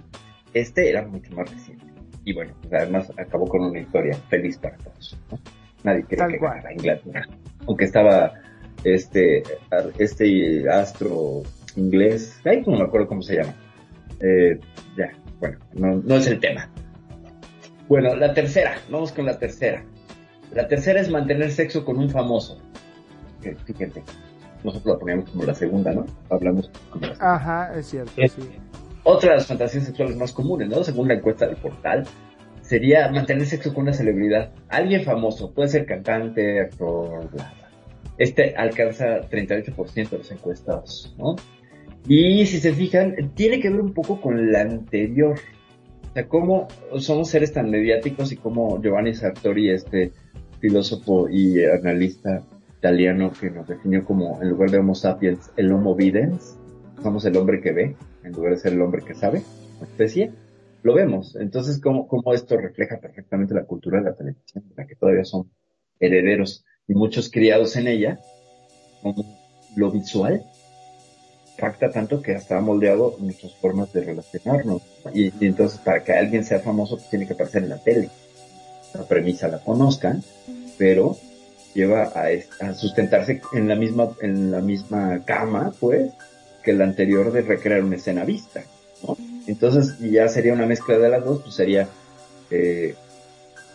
este 0.54 0.90
era 0.90 1.06
mucho 1.08 1.34
más 1.36 1.52
reciente 1.52 1.95
y 2.26 2.34
bueno, 2.34 2.54
pues 2.62 2.74
además 2.74 3.12
acabó 3.18 3.48
con 3.48 3.64
una 3.64 3.80
historia 3.80 4.16
feliz 4.30 4.58
para 4.58 4.76
todos. 4.78 5.18
Nadie 5.84 6.04
quería 6.04 6.28
que 6.28 6.38
ganara 6.38 6.74
Inglaterra, 6.74 7.28
aunque 7.68 7.86
estaba 7.86 8.34
este 8.84 9.44
este 10.00 10.70
astro 10.70 11.44
inglés, 11.76 12.42
ahí 12.46 12.64
no 12.66 12.78
me 12.78 12.84
acuerdo 12.84 13.08
cómo 13.08 13.22
se 13.22 13.36
llama. 13.36 13.54
Eh, 14.20 14.60
ya, 14.98 15.12
bueno, 15.40 15.60
no, 15.74 15.96
no 15.96 16.16
es 16.16 16.28
el 16.28 16.40
tema. 16.40 16.70
Bueno, 17.88 18.16
la 18.16 18.34
tercera, 18.34 18.78
vamos 18.90 19.12
con 19.12 19.26
la 19.26 19.38
tercera. 19.38 19.84
La 20.52 20.68
tercera 20.68 21.00
es 21.00 21.10
mantener 21.10 21.52
sexo 21.52 21.86
con 21.86 21.98
un 21.98 22.10
famoso. 22.10 22.60
Fíjate, 23.42 24.04
nosotros 24.64 24.96
la 24.96 25.00
poníamos 25.00 25.30
como 25.30 25.44
la 25.44 25.54
segunda, 25.54 25.94
¿no? 25.94 26.06
Hablamos 26.32 26.72
como 26.90 27.06
la 27.06 27.16
Ajá, 27.20 27.78
es 27.78 27.86
cierto, 27.88 28.12
sí. 28.16 28.42
Otra 29.08 29.30
de 29.30 29.36
las 29.36 29.46
fantasías 29.46 29.84
sexuales 29.84 30.18
más 30.18 30.32
comunes, 30.34 30.68
¿no? 30.68 30.84
Según 30.84 31.08
la 31.08 31.14
encuesta 31.14 31.46
del 31.46 31.58
portal, 31.58 32.06
sería 32.62 33.12
mantener 33.12 33.46
sexo 33.46 33.72
con 33.72 33.84
una 33.84 33.94
celebridad. 33.94 34.52
Alguien 34.68 35.04
famoso, 35.04 35.54
puede 35.54 35.70
ser 35.70 35.86
cantante, 35.86 36.60
actor, 36.60 37.30
bla, 37.32 37.54
bla. 37.56 37.70
Este 38.18 38.56
alcanza 38.56 39.22
38% 39.30 40.10
de 40.10 40.18
los 40.18 40.32
encuestados, 40.32 41.16
¿no? 41.20 41.36
Y 42.08 42.48
si 42.48 42.60
se 42.60 42.74
fijan, 42.74 43.32
tiene 43.36 43.60
que 43.60 43.70
ver 43.70 43.80
un 43.80 43.94
poco 43.94 44.20
con 44.20 44.52
la 44.52 44.62
anterior. 44.62 45.38
O 46.10 46.14
sea, 46.16 46.28
cómo 46.28 46.68
somos 46.98 47.30
seres 47.30 47.54
tan 47.54 47.70
mediáticos 47.70 48.32
y 48.32 48.38
cómo 48.38 48.82
Giovanni 48.82 49.14
Sartori, 49.14 49.70
este 49.70 50.14
filósofo 50.60 51.30
y 51.30 51.64
analista 51.64 52.42
italiano 52.80 53.32
que 53.40 53.52
nos 53.52 53.68
definió 53.68 54.04
como, 54.04 54.42
en 54.42 54.50
lugar 54.50 54.72
de 54.72 54.80
Homo 54.80 54.96
sapiens, 54.96 55.52
el 55.58 55.72
Homo 55.72 55.94
videns, 55.94 56.58
somos 57.04 57.24
el 57.26 57.38
hombre 57.38 57.62
que 57.62 57.72
ve 57.72 57.96
en 58.26 58.34
lugar 58.34 58.54
de 58.54 58.60
ser 58.60 58.74
el 58.74 58.82
hombre 58.82 59.04
que 59.04 59.16
sabe, 59.16 59.44
especie, 59.82 60.32
lo 60.84 60.94
vemos. 60.94 61.36
Entonces, 61.36 61.80
¿cómo, 61.80 62.08
cómo 62.08 62.34
esto 62.34 62.58
refleja 62.58 63.00
perfectamente 63.00 63.54
la 63.54 63.66
cultura 63.66 64.00
de 64.00 64.06
la 64.06 64.16
televisión, 64.16 64.64
la 64.76 64.86
que 64.86 64.96
todavía 64.96 65.24
son 65.24 65.52
herederos 66.00 66.66
y 66.88 66.94
muchos 66.94 67.30
criados 67.30 67.76
en 67.76 67.88
ella, 67.88 68.20
como 69.02 69.26
lo 69.76 69.92
visual 69.92 70.44
impacta 71.56 71.90
tanto 71.90 72.22
que 72.22 72.36
hasta 72.36 72.58
ha 72.58 72.62
moldeado 72.62 73.16
nuestras 73.20 73.56
formas 73.56 73.92
de 73.94 74.04
relacionarnos. 74.04 74.82
Y, 75.14 75.32
entonces, 75.46 75.80
para 75.80 76.04
que 76.04 76.14
alguien 76.14 76.44
sea 76.44 76.60
famoso, 76.60 76.98
pues, 76.98 77.10
tiene 77.10 77.26
que 77.26 77.34
aparecer 77.34 77.64
en 77.64 77.70
la 77.70 77.78
tele. 77.78 78.10
La 78.94 79.04
premisa 79.04 79.48
la 79.48 79.60
conozcan, 79.60 80.24
pero 80.78 81.18
lleva 81.74 82.12
a, 82.60 82.74
sustentarse 82.74 83.42
en 83.54 83.68
la 83.68 83.76
misma 83.76 84.10
en 84.22 84.52
la 84.52 84.60
misma 84.60 85.24
cama, 85.26 85.74
pues, 85.80 86.12
que 86.66 86.72
el 86.72 86.82
anterior 86.82 87.32
de 87.32 87.44
recrear 87.44 87.84
una 87.84 87.96
escena 87.96 88.26
vista, 88.26 88.64
¿no? 89.08 89.16
Entonces 89.48 90.00
ya 90.00 90.28
sería 90.28 90.52
una 90.54 90.66
mezcla 90.66 90.98
de 90.98 91.08
las 91.08 91.24
dos, 91.24 91.44
pues 91.44 91.54
sería, 91.54 91.88
eh, 92.50 92.96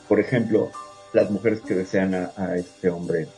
por 0.08 0.18
ejemplo, 0.18 0.70
las 1.12 1.30
mujeres 1.30 1.60
que 1.60 1.74
desean 1.74 2.14
a, 2.14 2.56
este 2.56 2.90
hombre, 2.90 3.28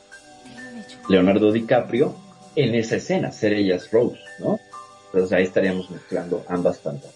Leonardo 1.08 1.52
DiCaprio, 1.52 2.16
en 2.56 2.74
esa 2.74 2.96
escena, 2.96 3.30
ser 3.30 3.52
ellas 3.52 3.90
Rose, 3.92 4.18
¿no? 4.40 4.58
Entonces 5.06 5.32
ahí 5.36 5.44
estaríamos 5.44 5.90
mezclando 5.90 6.44
ambas 6.48 6.78
fantasías. 6.78 7.12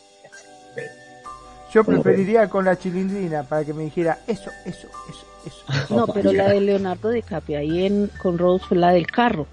Yo 1.72 1.84
preferiría 1.84 2.48
con 2.48 2.64
la 2.64 2.78
chilindrina 2.78 3.42
para 3.42 3.64
que 3.64 3.72
me 3.72 3.84
dijera 3.84 4.20
eso, 4.26 4.50
eso, 4.64 4.88
eso, 5.08 5.26
eso. 5.46 5.96
No, 5.96 6.06
pero 6.14 6.32
la 6.32 6.50
de 6.50 6.60
Leonardo 6.60 7.10
DiCaprio 7.10 7.58
ahí 7.58 7.86
en, 7.86 8.10
con 8.18 8.36
Rose 8.36 8.64
fue 8.66 8.76
la 8.76 8.92
del 8.92 9.06
carro 9.06 9.46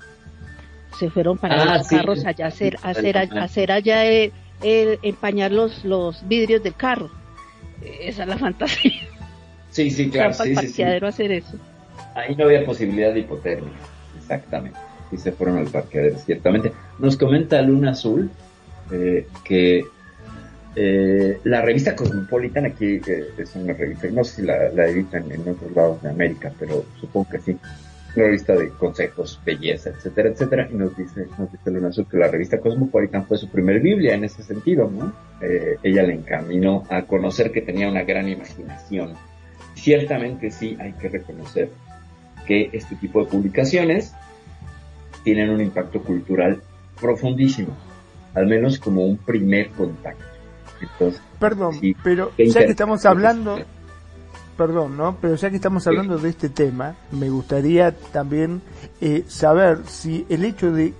se 0.97 1.09
fueron 1.09 1.37
para 1.37 1.61
ah, 1.61 1.77
los 1.77 1.87
carros 1.87 2.25
allá 2.25 2.45
a 2.45 2.47
hacer, 2.49 2.77
hacer, 2.83 3.17
hacer 3.17 3.71
allá 3.71 4.05
eh, 4.05 4.31
empañar 4.61 5.51
los, 5.51 5.83
los 5.83 6.27
vidrios 6.27 6.63
del 6.63 6.75
carro. 6.75 7.09
Esa 7.81 8.23
es 8.23 8.29
la 8.29 8.37
fantasía. 8.37 8.93
Sí, 9.71 9.89
sí, 9.89 10.09
claro. 10.09 10.33
sí, 10.33 10.55
sí, 10.55 10.83
hacer 10.83 11.31
eso. 11.31 11.57
Ahí 12.15 12.35
no 12.35 12.45
había 12.45 12.63
posibilidad 12.63 13.13
de 13.13 13.21
hipotermia, 13.21 13.73
exactamente. 14.17 14.77
Y 15.11 15.17
se 15.17 15.31
fueron 15.31 15.57
al 15.57 15.65
parqueadero, 15.65 16.17
ciertamente. 16.19 16.71
Nos 16.99 17.17
comenta 17.17 17.61
Luna 17.61 17.91
Azul 17.91 18.29
eh, 18.91 19.27
que 19.43 19.83
eh, 20.75 21.39
la 21.43 21.61
revista 21.61 21.95
Cosmopolitan, 21.95 22.65
aquí 22.65 23.01
es 23.37 23.55
una 23.55 23.73
revista, 23.73 24.07
no 24.11 24.23
sé 24.23 24.35
si 24.37 24.41
la, 24.43 24.69
la 24.69 24.87
editan 24.87 25.31
en 25.31 25.41
otros 25.41 25.71
lados 25.75 26.01
de 26.03 26.09
América, 26.09 26.51
pero 26.59 26.85
supongo 26.99 27.29
que 27.29 27.39
sí 27.39 27.57
una 28.15 28.25
revista 28.25 28.55
de 28.55 28.69
consejos, 28.69 29.39
belleza, 29.45 29.89
etcétera, 29.89 30.29
etcétera, 30.29 30.67
y 30.71 30.75
nos 30.75 30.95
dice, 30.95 31.27
nos 31.37 31.51
dice 31.51 31.71
Luna 31.71 31.89
Azul 31.89 32.07
que 32.09 32.17
la 32.17 32.27
revista 32.27 32.59
Cosmopolitan 32.59 33.25
fue 33.25 33.37
su 33.37 33.49
primer 33.49 33.79
Biblia 33.79 34.13
en 34.13 34.23
ese 34.23 34.43
sentido, 34.43 34.89
¿no? 34.89 35.13
Eh, 35.41 35.77
ella 35.83 36.03
le 36.03 36.13
encaminó 36.13 36.83
a 36.89 37.03
conocer 37.03 37.51
que 37.51 37.61
tenía 37.61 37.89
una 37.89 38.03
gran 38.03 38.27
imaginación. 38.29 39.13
Ciertamente 39.75 40.51
sí 40.51 40.77
hay 40.79 40.93
que 40.93 41.09
reconocer 41.09 41.69
que 42.45 42.69
este 42.73 42.95
tipo 42.95 43.23
de 43.23 43.29
publicaciones 43.29 44.13
tienen 45.23 45.49
un 45.49 45.61
impacto 45.61 46.01
cultural 46.01 46.61
profundísimo, 46.99 47.75
al 48.35 48.45
menos 48.45 48.77
como 48.77 49.05
un 49.05 49.17
primer 49.17 49.69
contacto. 49.69 50.23
Entonces, 50.81 51.21
Perdón, 51.39 51.79
pero 52.03 52.31
ya 52.37 52.65
que 52.65 52.71
estamos 52.71 53.05
hablando 53.05 53.57
perdón, 54.57 54.97
¿no? 54.97 55.17
Pero 55.21 55.35
ya 55.35 55.49
que 55.49 55.57
estamos 55.57 55.85
hablando 55.87 56.17
de 56.17 56.29
este 56.29 56.49
tema, 56.49 56.95
me 57.11 57.29
gustaría 57.29 57.91
también 57.91 58.61
eh, 59.01 59.23
saber 59.27 59.79
si 59.87 60.25
el 60.29 60.45
hecho 60.45 60.71
de 60.71 60.93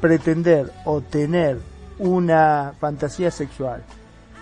pretender 0.00 0.70
o 0.84 1.00
tener 1.00 1.58
una 1.98 2.74
fantasía 2.80 3.30
sexual 3.30 3.82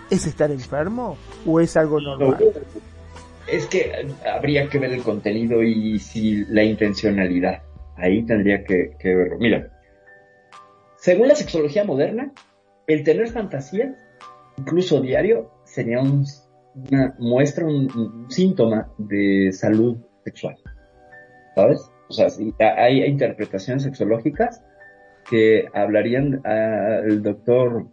es 0.09 0.25
estar 0.25 0.51
enfermo 0.51 1.17
o 1.45 1.59
es 1.59 1.77
algo 1.77 1.99
normal. 1.99 2.37
Es 3.47 3.65
que 3.67 3.91
habría 4.25 4.67
que 4.69 4.79
ver 4.79 4.91
el 4.91 5.03
contenido 5.03 5.61
y 5.63 5.99
si 5.99 6.45
la 6.45 6.63
intencionalidad. 6.63 7.61
Ahí 7.97 8.23
tendría 8.23 8.63
que, 8.63 8.95
que 8.99 9.15
verlo. 9.15 9.37
Mira, 9.39 9.67
según 10.97 11.27
la 11.27 11.35
sexología 11.35 11.83
moderna, 11.83 12.31
el 12.87 13.03
tener 13.03 13.29
fantasía, 13.29 13.95
incluso 14.57 15.01
diario, 15.01 15.51
sería 15.65 15.99
un 15.99 16.25
muestra 17.19 17.65
un, 17.65 18.27
síntoma 18.29 18.87
de 18.97 19.51
salud 19.51 19.97
sexual. 20.23 20.57
¿Sabes? 21.55 21.89
O 22.09 22.13
sea, 22.13 22.27
hay 22.77 23.03
interpretaciones 23.03 23.83
sexológicas 23.83 24.61
que 25.29 25.65
hablarían 25.73 26.41
al 26.45 27.21
doctor 27.21 27.85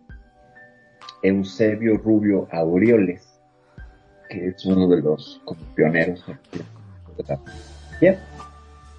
Eusebio 1.23 1.99
Rubio 1.99 2.49
Aureoles, 2.51 3.41
que 4.29 4.49
es 4.49 4.65
uno 4.65 4.89
de 4.89 5.03
los 5.03 5.41
pioneros. 5.75 6.25
Bien. 8.01 8.17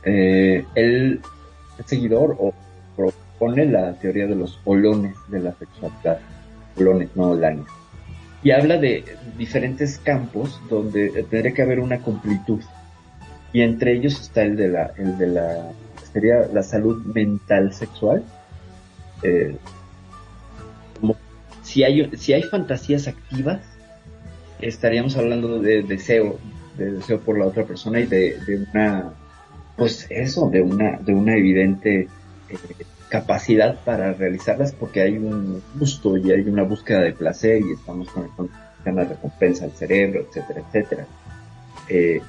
Eh, 0.06 0.66
él 0.76 1.22
es 1.78 1.86
seguidor 1.86 2.36
o 2.40 2.54
propone 2.96 3.66
la 3.66 3.94
teoría 3.94 4.28
de 4.28 4.36
los 4.36 4.60
olones 4.66 5.16
de 5.28 5.40
la 5.40 5.54
sexualidad. 5.54 6.20
Olones, 6.78 7.10
no 7.16 7.32
olanes 7.32 7.79
y 8.44 8.52
habla 8.52 8.78
de 8.78 9.04
diferentes 9.38 10.00
campos 10.00 10.62
donde 10.70 11.10
tendría 11.30 11.54
que 11.54 11.62
haber 11.62 11.80
una 11.80 12.00
completud. 12.00 12.62
Y 13.52 13.62
entre 13.62 13.94
ellos 13.94 14.20
está 14.20 14.44
el 14.44 14.56
de 14.56 14.68
la 14.70 14.92
el 14.98 15.18
de 15.18 15.28
la 15.28 15.72
sería 16.14 16.48
la 16.54 16.64
salud 16.64 17.04
mental 17.06 17.74
sexual. 17.74 18.24
Eh, 19.24 19.56
como 21.00 21.16
si 21.64 21.84
hay 21.84 22.10
si 22.18 22.34
hay 22.34 22.44
fantasías 22.44 23.08
activas 23.08 23.62
estaríamos 24.62 25.18
hablando 25.18 25.60
de 25.60 25.84
deseo 25.84 26.40
de 26.80 26.92
deseo 26.94 27.20
por 27.20 27.38
la 27.38 27.46
otra 27.46 27.66
persona 27.66 28.00
y 28.00 28.06
de, 28.06 28.40
de 28.46 28.66
una, 28.72 29.14
pues 29.76 30.08
eso, 30.10 30.50
de 30.50 30.62
una, 30.62 30.98
de 30.98 31.14
una 31.14 31.36
evidente 31.36 32.08
eh, 32.50 32.58
capacidad 33.10 33.76
para 33.84 34.14
realizarlas 34.14 34.72
porque 34.72 35.02
hay 35.02 35.18
un 35.18 35.62
gusto 35.76 36.16
y 36.18 36.32
hay 36.32 36.42
una 36.42 36.64
búsqueda 36.64 37.02
de 37.02 37.14
placer 37.14 37.62
y 37.62 37.74
estamos 37.74 38.10
conectando 38.10 38.52
la 38.86 39.04
recompensa 39.04 39.66
al 39.66 39.72
cerebro, 39.72 40.22
etcétera, 40.22 40.62
etcétera. 40.68 41.06
Eh, 41.90 42.22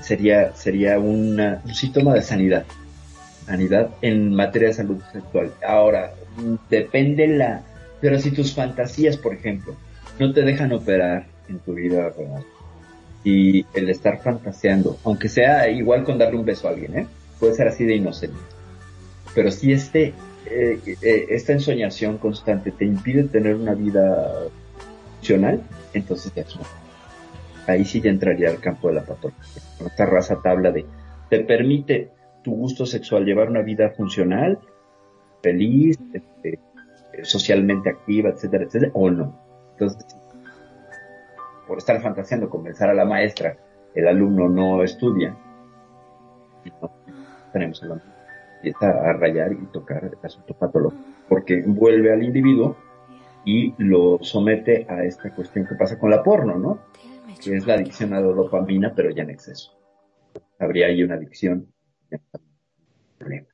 sería, 0.00 0.54
sería 0.54 0.98
una, 0.98 1.62
un 1.64 1.74
síntoma 1.74 2.14
de 2.14 2.22
sanidad. 2.22 2.64
Sanidad 3.46 3.90
en 4.02 4.34
materia 4.34 4.68
de 4.68 4.74
salud 4.74 5.00
sexual. 5.12 5.52
Ahora, 5.66 6.12
depende 6.68 7.26
la, 7.26 7.62
pero 8.00 8.18
si 8.18 8.30
tus 8.30 8.54
fantasías, 8.54 9.16
por 9.16 9.34
ejemplo, 9.34 9.76
no 10.18 10.32
te 10.32 10.42
dejan 10.42 10.72
operar 10.72 11.26
en 11.48 11.58
tu 11.58 11.74
vida 11.74 12.10
real, 12.10 12.44
y 13.24 13.64
el 13.74 13.88
estar 13.88 14.20
fantaseando, 14.20 14.98
aunque 15.04 15.28
sea 15.28 15.68
igual 15.70 16.04
con 16.04 16.18
darle 16.18 16.38
un 16.38 16.44
beso 16.44 16.68
a 16.68 16.72
alguien, 16.72 16.98
¿eh? 16.98 17.06
puede 17.40 17.54
ser 17.54 17.68
así 17.68 17.84
de 17.84 17.96
inocente. 17.96 18.36
Pero 19.34 19.50
si 19.50 19.72
este, 19.72 20.14
eh, 20.46 20.80
eh, 21.02 21.26
esta 21.30 21.52
ensoñación 21.52 22.18
constante 22.18 22.70
te 22.70 22.84
impide 22.84 23.24
tener 23.24 23.56
una 23.56 23.74
vida 23.74 24.48
funcional, 25.16 25.62
entonces 25.92 26.32
ya 26.34 26.42
es 26.42 26.56
Ahí 27.66 27.84
sí 27.84 28.00
ya 28.00 28.10
entraría 28.10 28.50
al 28.50 28.60
campo 28.60 28.88
de 28.88 28.94
la 28.94 29.02
patología. 29.02 29.62
Esta 29.86 30.06
raza 30.06 30.40
tabla 30.42 30.70
de, 30.70 30.84
te 31.30 31.40
permite 31.40 32.10
tu 32.42 32.54
gusto 32.54 32.84
sexual 32.84 33.24
llevar 33.24 33.48
una 33.48 33.62
vida 33.62 33.90
funcional, 33.90 34.58
feliz, 35.42 35.98
este, 36.12 36.60
socialmente 37.22 37.88
activa, 37.88 38.30
etcétera, 38.30 38.64
etcétera, 38.64 38.92
o 38.94 39.10
no. 39.10 39.40
Entonces, 39.72 40.06
por 41.66 41.78
estar 41.78 42.02
fantaseando 42.02 42.50
convencer 42.50 42.90
a 42.90 42.94
la 42.94 43.06
maestra, 43.06 43.56
el 43.94 44.08
alumno 44.08 44.48
no 44.48 44.82
estudia, 44.82 45.34
no 46.82 46.90
tenemos 47.52 47.82
el 47.82 47.92
empieza 48.64 48.88
a 48.88 49.12
rayar 49.12 49.52
y 49.52 49.66
tocar 49.66 50.04
el 50.04 50.18
asunto 50.22 50.54
patológico, 50.54 51.02
porque 51.28 51.62
vuelve 51.66 52.12
al 52.12 52.22
individuo 52.22 52.76
y 53.44 53.74
lo 53.76 54.18
somete 54.22 54.86
a 54.88 55.04
esta 55.04 55.34
cuestión 55.34 55.66
que 55.66 55.74
pasa 55.74 55.98
con 55.98 56.10
la 56.10 56.22
porno, 56.22 56.58
¿no? 56.58 56.80
Que 57.42 57.56
es 57.56 57.66
la 57.66 57.74
adicción 57.74 58.14
a 58.14 58.20
la 58.20 58.28
dopamina, 58.28 58.94
pero 58.94 59.10
ya 59.10 59.22
en 59.22 59.30
exceso. 59.30 59.72
Habría 60.58 60.86
ahí 60.86 61.02
una 61.02 61.16
adicción, 61.16 61.66
problema. 63.18 63.46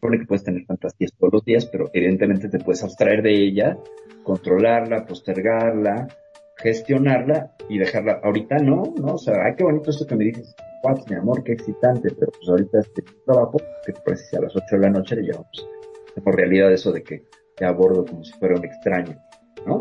Que 0.00 0.26
puedes 0.26 0.42
tener 0.42 0.64
fantasías 0.64 1.12
todos 1.16 1.34
los 1.34 1.44
días, 1.44 1.66
pero 1.66 1.90
evidentemente 1.92 2.48
te 2.48 2.58
puedes 2.58 2.82
abstraer 2.82 3.22
de 3.22 3.32
ella, 3.32 3.78
controlarla, 4.24 5.04
postergarla, 5.04 6.08
gestionarla 6.56 7.54
y 7.68 7.78
dejarla. 7.78 8.20
Ahorita 8.24 8.56
no, 8.58 8.94
¿no? 8.96 9.14
O 9.14 9.18
sea, 9.18 9.44
ay, 9.44 9.54
qué 9.56 9.62
bonito 9.62 9.90
esto 9.90 10.06
que 10.06 10.16
me 10.16 10.24
dices, 10.24 10.56
What, 10.82 10.98
mi 11.08 11.16
amor, 11.16 11.42
qué 11.44 11.52
excitante, 11.52 12.10
pero 12.18 12.32
pues 12.32 12.48
ahorita 12.48 12.80
este 12.80 13.04
trabajo, 13.26 13.58
que 13.84 13.92
te 13.92 14.00
parece 14.00 14.36
a 14.36 14.40
las 14.40 14.56
8 14.56 14.64
de 14.70 14.78
la 14.78 14.90
noche 14.90 15.16
le 15.16 15.22
llevamos. 15.22 15.68
Por 16.24 16.34
realidad 16.34 16.72
eso 16.72 16.90
de 16.92 17.02
que 17.02 17.24
te 17.56 17.64
abordo 17.64 18.04
como 18.04 18.24
si 18.24 18.32
fuera 18.38 18.56
un 18.56 18.64
extraño, 18.64 19.16
¿no? 19.66 19.80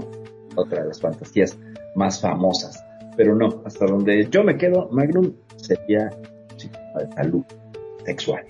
Otra 0.56 0.82
de 0.82 0.90
las 0.90 1.00
fantasías 1.00 1.58
más 1.96 2.20
famosas. 2.20 2.84
Pero 3.16 3.36
no, 3.36 3.64
hasta 3.66 3.86
donde 3.86 4.28
yo 4.30 4.44
me 4.44 4.58
quedo, 4.58 4.90
Magnum 4.92 5.34
sería 5.56 6.10
sí, 6.58 6.70
de 6.98 7.12
salud 7.14 7.44
sexual. 8.06 8.46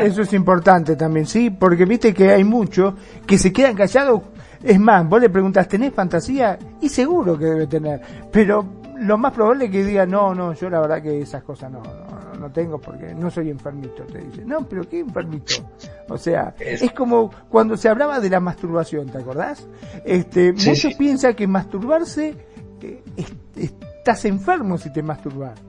eso 0.00 0.22
es 0.22 0.32
importante 0.32 0.96
también, 0.96 1.26
sí, 1.26 1.50
porque 1.50 1.84
viste 1.84 2.12
que 2.12 2.30
hay 2.30 2.44
muchos 2.44 2.94
que 3.26 3.38
se 3.38 3.52
quedan 3.52 3.76
callados 3.76 4.22
es 4.62 4.78
más, 4.78 5.08
vos 5.08 5.20
le 5.20 5.28
preguntas, 5.28 5.66
¿tenés 5.68 5.92
fantasía? 5.92 6.58
Y 6.80 6.88
seguro 6.88 7.36
que 7.36 7.46
debe 7.46 7.66
tener. 7.66 8.00
Pero 8.30 8.64
lo 9.02 9.18
más 9.18 9.32
probable 9.32 9.66
es 9.66 9.70
que 9.70 9.84
diga, 9.84 10.06
no, 10.06 10.34
no, 10.34 10.54
yo 10.54 10.70
la 10.70 10.80
verdad 10.80 11.02
que 11.02 11.20
esas 11.20 11.42
cosas 11.42 11.70
no, 11.70 11.82
no, 11.82 12.38
no 12.38 12.50
tengo 12.50 12.78
porque 12.80 13.14
no 13.14 13.30
soy 13.30 13.50
enfermito, 13.50 14.02
te 14.04 14.18
dice. 14.18 14.44
No, 14.44 14.66
pero 14.68 14.88
¿qué 14.88 15.00
enfermito? 15.00 15.54
O 16.08 16.18
sea, 16.18 16.54
es, 16.58 16.92
como 16.92 17.30
cuando 17.48 17.76
se 17.76 17.88
hablaba 17.88 18.20
de 18.20 18.30
la 18.30 18.40
masturbación, 18.40 19.08
¿te 19.08 19.18
acordás? 19.18 19.66
Este, 20.04 20.52
muchos 20.52 20.94
piensan 20.94 21.34
que 21.34 21.46
masturbarse, 21.46 22.34
eh, 22.82 23.02
estás 23.56 24.24
enfermo 24.24 24.78
si 24.78 24.92
te 24.92 25.02
masturbas, 25.02 25.60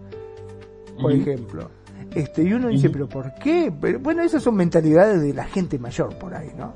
por 0.99 1.11
ejemplo. 1.11 1.69
Este, 2.15 2.43
y 2.43 2.53
uno 2.53 2.67
dice, 2.67 2.89
pero 2.89 3.07
¿por 3.07 3.33
qué? 3.35 3.71
Pero, 3.79 3.99
bueno, 3.99 4.21
esas 4.21 4.43
son 4.43 4.55
mentalidades 4.55 5.21
de 5.21 5.33
la 5.33 5.45
gente 5.45 5.79
mayor 5.79 6.15
por 6.17 6.33
ahí, 6.33 6.51
¿no? 6.55 6.73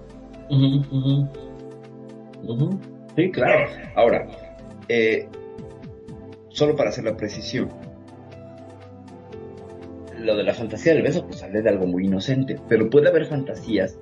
Sí, 3.15 3.31
claro. 3.31 3.69
Ahora, 3.95 4.27
eh, 4.89 5.27
solo 6.57 6.75
para 6.75 6.89
hacer 6.89 7.03
la 7.03 7.15
precisión, 7.15 7.69
lo 10.17 10.35
de 10.35 10.43
la 10.43 10.55
fantasía 10.55 10.95
del 10.95 11.03
beso, 11.03 11.23
pues 11.23 11.41
sale 11.41 11.61
de 11.61 11.69
algo 11.69 11.85
muy 11.85 12.05
inocente, 12.05 12.59
pero 12.67 12.89
puede 12.89 13.09
haber 13.09 13.27
fantasías 13.27 13.99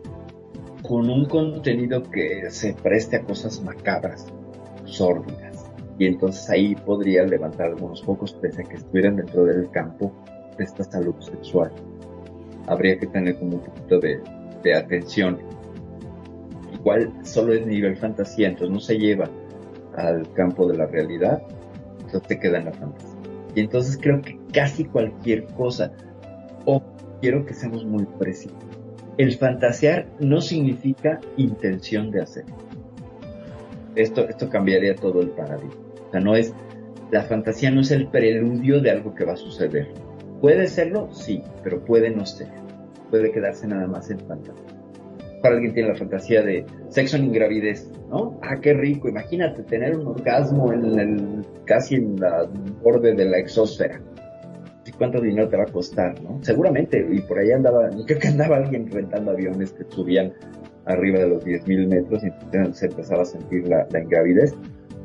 con 0.81 1.09
un 1.09 1.25
contenido 1.25 2.01
que 2.03 2.49
se 2.51 2.73
preste 2.73 3.17
a 3.17 3.23
cosas 3.23 3.61
macabras, 3.61 4.27
sórdidas, 4.85 5.69
y 5.99 6.05
entonces 6.05 6.49
ahí 6.49 6.75
podría 6.75 7.25
levantar 7.25 7.71
algunos 7.71 8.01
pocos 8.01 8.31
pese 8.35 8.61
a 8.61 8.63
que 8.63 8.77
estuvieran 8.77 9.17
dentro 9.17 9.43
del 9.43 9.69
campo 9.71 10.13
de 10.57 10.63
esta 10.63 10.85
salud 10.85 11.15
sexual. 11.19 11.73
Habría 12.67 12.97
que 12.97 13.07
tener 13.07 13.37
como 13.37 13.57
un 13.57 13.63
poquito 13.63 13.99
de, 13.99 14.21
de 14.63 14.75
atención. 14.75 15.39
Cual 16.83 17.11
solo 17.23 17.51
es 17.51 17.67
nivel 17.67 17.97
fantasía, 17.97 18.47
entonces 18.47 18.69
no 18.69 18.79
se 18.79 18.97
lleva 18.97 19.29
al 19.97 20.31
campo 20.31 20.65
de 20.67 20.77
la 20.77 20.85
realidad, 20.85 21.43
entonces 22.05 22.27
te 22.27 22.39
queda 22.39 22.59
en 22.59 22.65
la 22.65 22.73
fantasía. 22.73 23.15
Y 23.55 23.61
entonces 23.61 23.97
creo 24.01 24.21
que 24.21 24.39
casi 24.53 24.85
cualquier 24.85 25.45
cosa, 25.45 25.91
o 26.65 26.83
quiero 27.21 27.45
que 27.45 27.53
seamos 27.53 27.85
muy 27.85 28.05
precisos, 28.19 28.57
el 29.17 29.37
fantasear 29.37 30.07
no 30.19 30.41
significa 30.41 31.21
intención 31.37 32.11
de 32.11 32.21
hacer. 32.21 32.45
Esto, 33.95 34.27
esto 34.27 34.49
cambiaría 34.49 34.95
todo 34.95 35.21
el 35.21 35.29
paradigma. 35.29 35.75
O 36.07 36.11
sea, 36.11 36.19
no 36.19 36.35
es, 36.35 36.53
la 37.11 37.23
fantasía 37.23 37.71
no 37.71 37.81
es 37.81 37.91
el 37.91 38.07
preludio 38.09 38.81
de 38.81 38.91
algo 38.91 39.15
que 39.15 39.23
va 39.23 39.33
a 39.33 39.37
suceder. 39.37 39.93
Puede 40.41 40.67
serlo, 40.67 41.09
sí, 41.13 41.41
pero 41.63 41.83
puede 41.85 42.09
no 42.09 42.25
ser. 42.25 42.49
Puede 43.09 43.31
quedarse 43.31 43.67
nada 43.67 43.87
más 43.87 44.09
en 44.09 44.19
fantasía 44.19 44.74
alguien 45.53 45.73
tiene 45.73 45.89
la 45.89 45.95
fantasía 45.95 46.41
de 46.41 46.65
sexo 46.89 47.17
en 47.17 47.25
ingravidez, 47.25 47.91
¿no? 48.09 48.39
Ah, 48.41 48.59
qué 48.61 48.73
rico, 48.73 49.09
imagínate 49.09 49.63
tener 49.63 49.97
un 49.97 50.07
orgasmo 50.07 50.71
en 50.73 50.99
el, 50.99 51.45
casi 51.65 51.95
en 51.95 52.19
la 52.19 52.47
borde 52.83 53.13
de 53.13 53.25
la 53.25 53.37
exósfera. 53.37 54.01
¿Y 54.85 54.91
cuánto 54.91 55.19
dinero 55.19 55.49
te 55.49 55.57
va 55.57 55.63
a 55.63 55.71
costar, 55.71 56.21
no? 56.21 56.39
Seguramente, 56.43 57.05
y 57.11 57.19
por 57.21 57.39
ahí 57.39 57.51
andaba, 57.51 57.89
creo 58.05 58.19
que 58.19 58.27
andaba 58.27 58.57
alguien 58.57 58.89
rentando 58.91 59.31
aviones 59.31 59.71
que 59.73 59.83
subían 59.89 60.33
arriba 60.85 61.19
de 61.19 61.29
los 61.29 61.43
10.000 61.43 61.87
metros 61.87 62.23
y 62.23 62.31
se 62.73 62.85
empezaba 62.85 63.23
a 63.23 63.25
sentir 63.25 63.67
la, 63.67 63.87
la 63.91 63.99
ingravidez, 63.99 64.55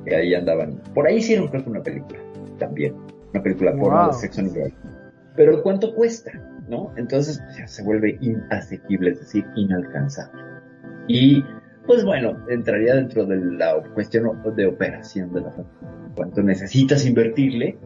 y 0.07 0.15
ahí 0.15 0.35
andaban. 0.35 0.81
Por 0.95 1.07
ahí 1.07 1.17
hicieron 1.17 1.49
creo 1.49 1.65
que 1.65 1.71
una 1.71 1.83
película, 1.83 2.21
también, 2.59 2.95
una 3.33 3.43
película 3.43 3.73
porno 3.75 4.09
de 4.09 4.15
sexo 4.15 4.41
en 4.41 4.47
ingravidez. 4.49 4.79
Pero 5.37 5.63
¿cuánto 5.63 5.95
cuesta? 5.95 6.33
¿No? 6.71 6.93
Entonces 6.97 7.43
pues, 7.57 7.71
se 7.71 7.83
vuelve 7.83 8.17
inasequible, 8.21 9.11
es 9.11 9.21
decir, 9.21 9.45
inalcanzable. 9.57 10.41
Y 11.09 11.45
pues 11.87 12.05
bueno, 12.05 12.37
entraría 12.49 12.95
dentro 12.95 13.27
de 13.27 13.37
la 13.37 13.83
cuestión 13.95 14.41
de 14.55 14.67
operación 14.67 15.33
de 15.33 15.41
la 15.41 15.51
familia. 15.51 16.13
¿Cuánto 16.15 16.43
necesitas 16.43 17.05
invertirle 17.05 17.77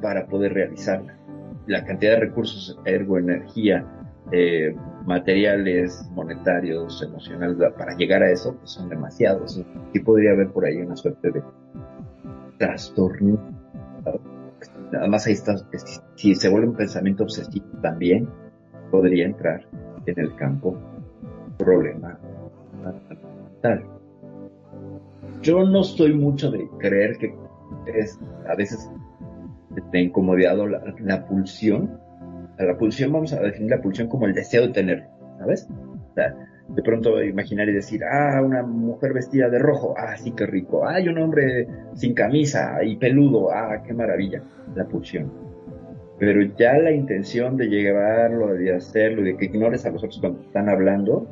para 0.00 0.26
poder 0.26 0.54
realizarla? 0.54 1.16
La 1.66 1.84
cantidad 1.84 2.12
de 2.12 2.20
recursos, 2.20 2.78
ergo, 2.84 3.18
energía, 3.18 3.84
eh, 4.32 4.74
materiales, 5.04 6.08
monetarios, 6.12 7.02
emocionales, 7.02 7.56
para 7.76 7.96
llegar 7.96 8.22
a 8.22 8.30
eso, 8.30 8.56
pues 8.56 8.70
son 8.70 8.88
demasiados. 8.88 9.62
Y 9.92 10.00
podría 10.00 10.32
haber 10.32 10.48
por 10.48 10.64
ahí 10.64 10.76
una 10.76 10.96
suerte 10.96 11.32
de 11.32 11.42
trastorno 12.58 13.38
Además 14.92 15.26
ahí 15.26 15.32
está, 15.32 15.56
si 16.14 16.34
se 16.34 16.48
vuelve 16.48 16.68
un 16.68 16.76
pensamiento 16.76 17.24
obsesivo 17.24 17.66
también, 17.82 18.28
podría 18.90 19.26
entrar 19.26 19.66
en 20.06 20.20
el 20.20 20.34
campo 20.36 20.78
problema 21.58 22.18
tal. 23.60 23.84
Yo 25.42 25.64
no 25.64 25.80
estoy 25.80 26.14
mucho 26.14 26.50
de 26.50 26.68
creer 26.78 27.18
que 27.18 27.34
es 27.86 28.18
a 28.48 28.54
veces 28.54 28.90
te 29.90 30.00
incomodado 30.00 30.66
la, 30.66 30.94
la 31.00 31.26
pulsión. 31.26 32.00
La 32.58 32.76
pulsión, 32.78 33.12
vamos 33.12 33.32
a 33.32 33.40
definir 33.40 33.70
la 33.70 33.82
pulsión 33.82 34.08
como 34.08 34.26
el 34.26 34.34
deseo 34.34 34.62
de 34.62 34.72
tener, 34.72 35.08
¿sabes? 35.38 35.68
De 36.68 36.82
pronto 36.82 37.22
imaginar 37.22 37.68
y 37.68 37.72
decir, 37.72 38.02
ah, 38.04 38.42
una 38.42 38.62
mujer 38.62 39.12
vestida 39.12 39.48
de 39.48 39.58
rojo, 39.58 39.94
ah, 39.96 40.16
sí, 40.16 40.32
qué 40.32 40.46
rico, 40.46 40.84
ah, 40.84 40.94
hay 40.94 41.08
un 41.08 41.18
hombre 41.18 41.68
sin 41.94 42.14
camisa 42.14 42.82
y 42.82 42.96
peludo, 42.96 43.52
ah, 43.52 43.82
qué 43.86 43.92
maravilla, 43.92 44.42
la 44.74 44.84
pulsión. 44.84 45.30
Pero 46.18 46.42
ya 46.56 46.78
la 46.78 46.92
intención 46.92 47.56
de 47.56 47.68
llevarlo, 47.68 48.54
de 48.54 48.74
hacerlo, 48.74 49.22
de 49.22 49.36
que 49.36 49.46
ignores 49.46 49.84
a 49.86 49.90
los 49.90 50.02
otros 50.02 50.18
cuando 50.20 50.40
están 50.40 50.68
hablando, 50.68 51.26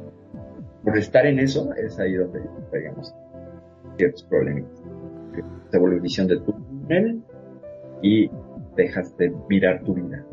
por 0.84 0.96
estar 0.98 1.26
en 1.26 1.38
eso, 1.38 1.72
es 1.74 1.98
ahí 1.98 2.14
donde 2.14 2.42
pegamos 2.70 3.14
ciertos 3.96 4.22
problemas. 4.24 4.64
Se 5.70 5.78
vuelve 5.78 6.00
visión 6.00 6.28
de 6.28 6.38
túnel 6.40 7.22
y 8.02 8.30
dejas 8.76 9.16
de 9.16 9.32
mirar 9.48 9.82
tu 9.82 9.94
vida. 9.94 10.24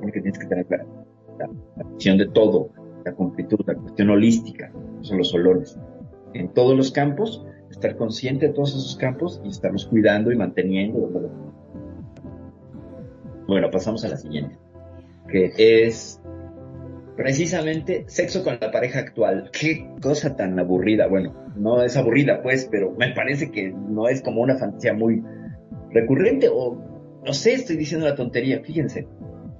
Porque 0.00 0.20
tienes 0.20 0.38
que 0.38 0.46
tener 0.46 0.66
la, 0.70 0.86
la, 1.76 1.84
visión 1.84 2.18
de 2.18 2.28
todo, 2.28 2.70
la 3.04 3.12
completud, 3.12 3.60
la 3.66 3.74
cuestión 3.74 4.10
holística, 4.10 4.72
son 5.00 5.18
los 5.18 5.34
olores. 5.34 5.78
En 6.34 6.48
todos 6.52 6.76
los 6.76 6.92
campos, 6.92 7.44
estar 7.70 7.96
consciente 7.96 8.48
de 8.48 8.52
todos 8.52 8.70
esos 8.70 8.96
campos 8.96 9.40
y 9.44 9.48
estarlos 9.48 9.86
cuidando 9.86 10.32
y 10.32 10.36
manteniendo. 10.36 11.10
Bueno, 13.46 13.70
pasamos 13.70 14.04
a 14.04 14.08
la 14.08 14.16
siguiente, 14.16 14.56
que 15.28 15.52
es 15.56 16.20
precisamente 17.16 18.04
sexo 18.06 18.44
con 18.44 18.58
la 18.60 18.70
pareja 18.70 19.00
actual. 19.00 19.50
Qué 19.52 19.90
cosa 20.00 20.36
tan 20.36 20.58
aburrida. 20.58 21.06
Bueno, 21.08 21.34
no 21.56 21.82
es 21.82 21.96
aburrida 21.96 22.42
pues, 22.42 22.68
pero 22.70 22.92
me 22.92 23.12
parece 23.12 23.50
que 23.50 23.72
no 23.72 24.08
es 24.08 24.22
como 24.22 24.40
una 24.40 24.56
fantasía 24.56 24.94
muy 24.94 25.22
recurrente 25.90 26.48
o 26.50 26.90
no 27.24 27.32
sé, 27.34 27.52
estoy 27.52 27.76
diciendo 27.76 28.06
una 28.06 28.14
tontería, 28.14 28.60
fíjense. 28.60 29.06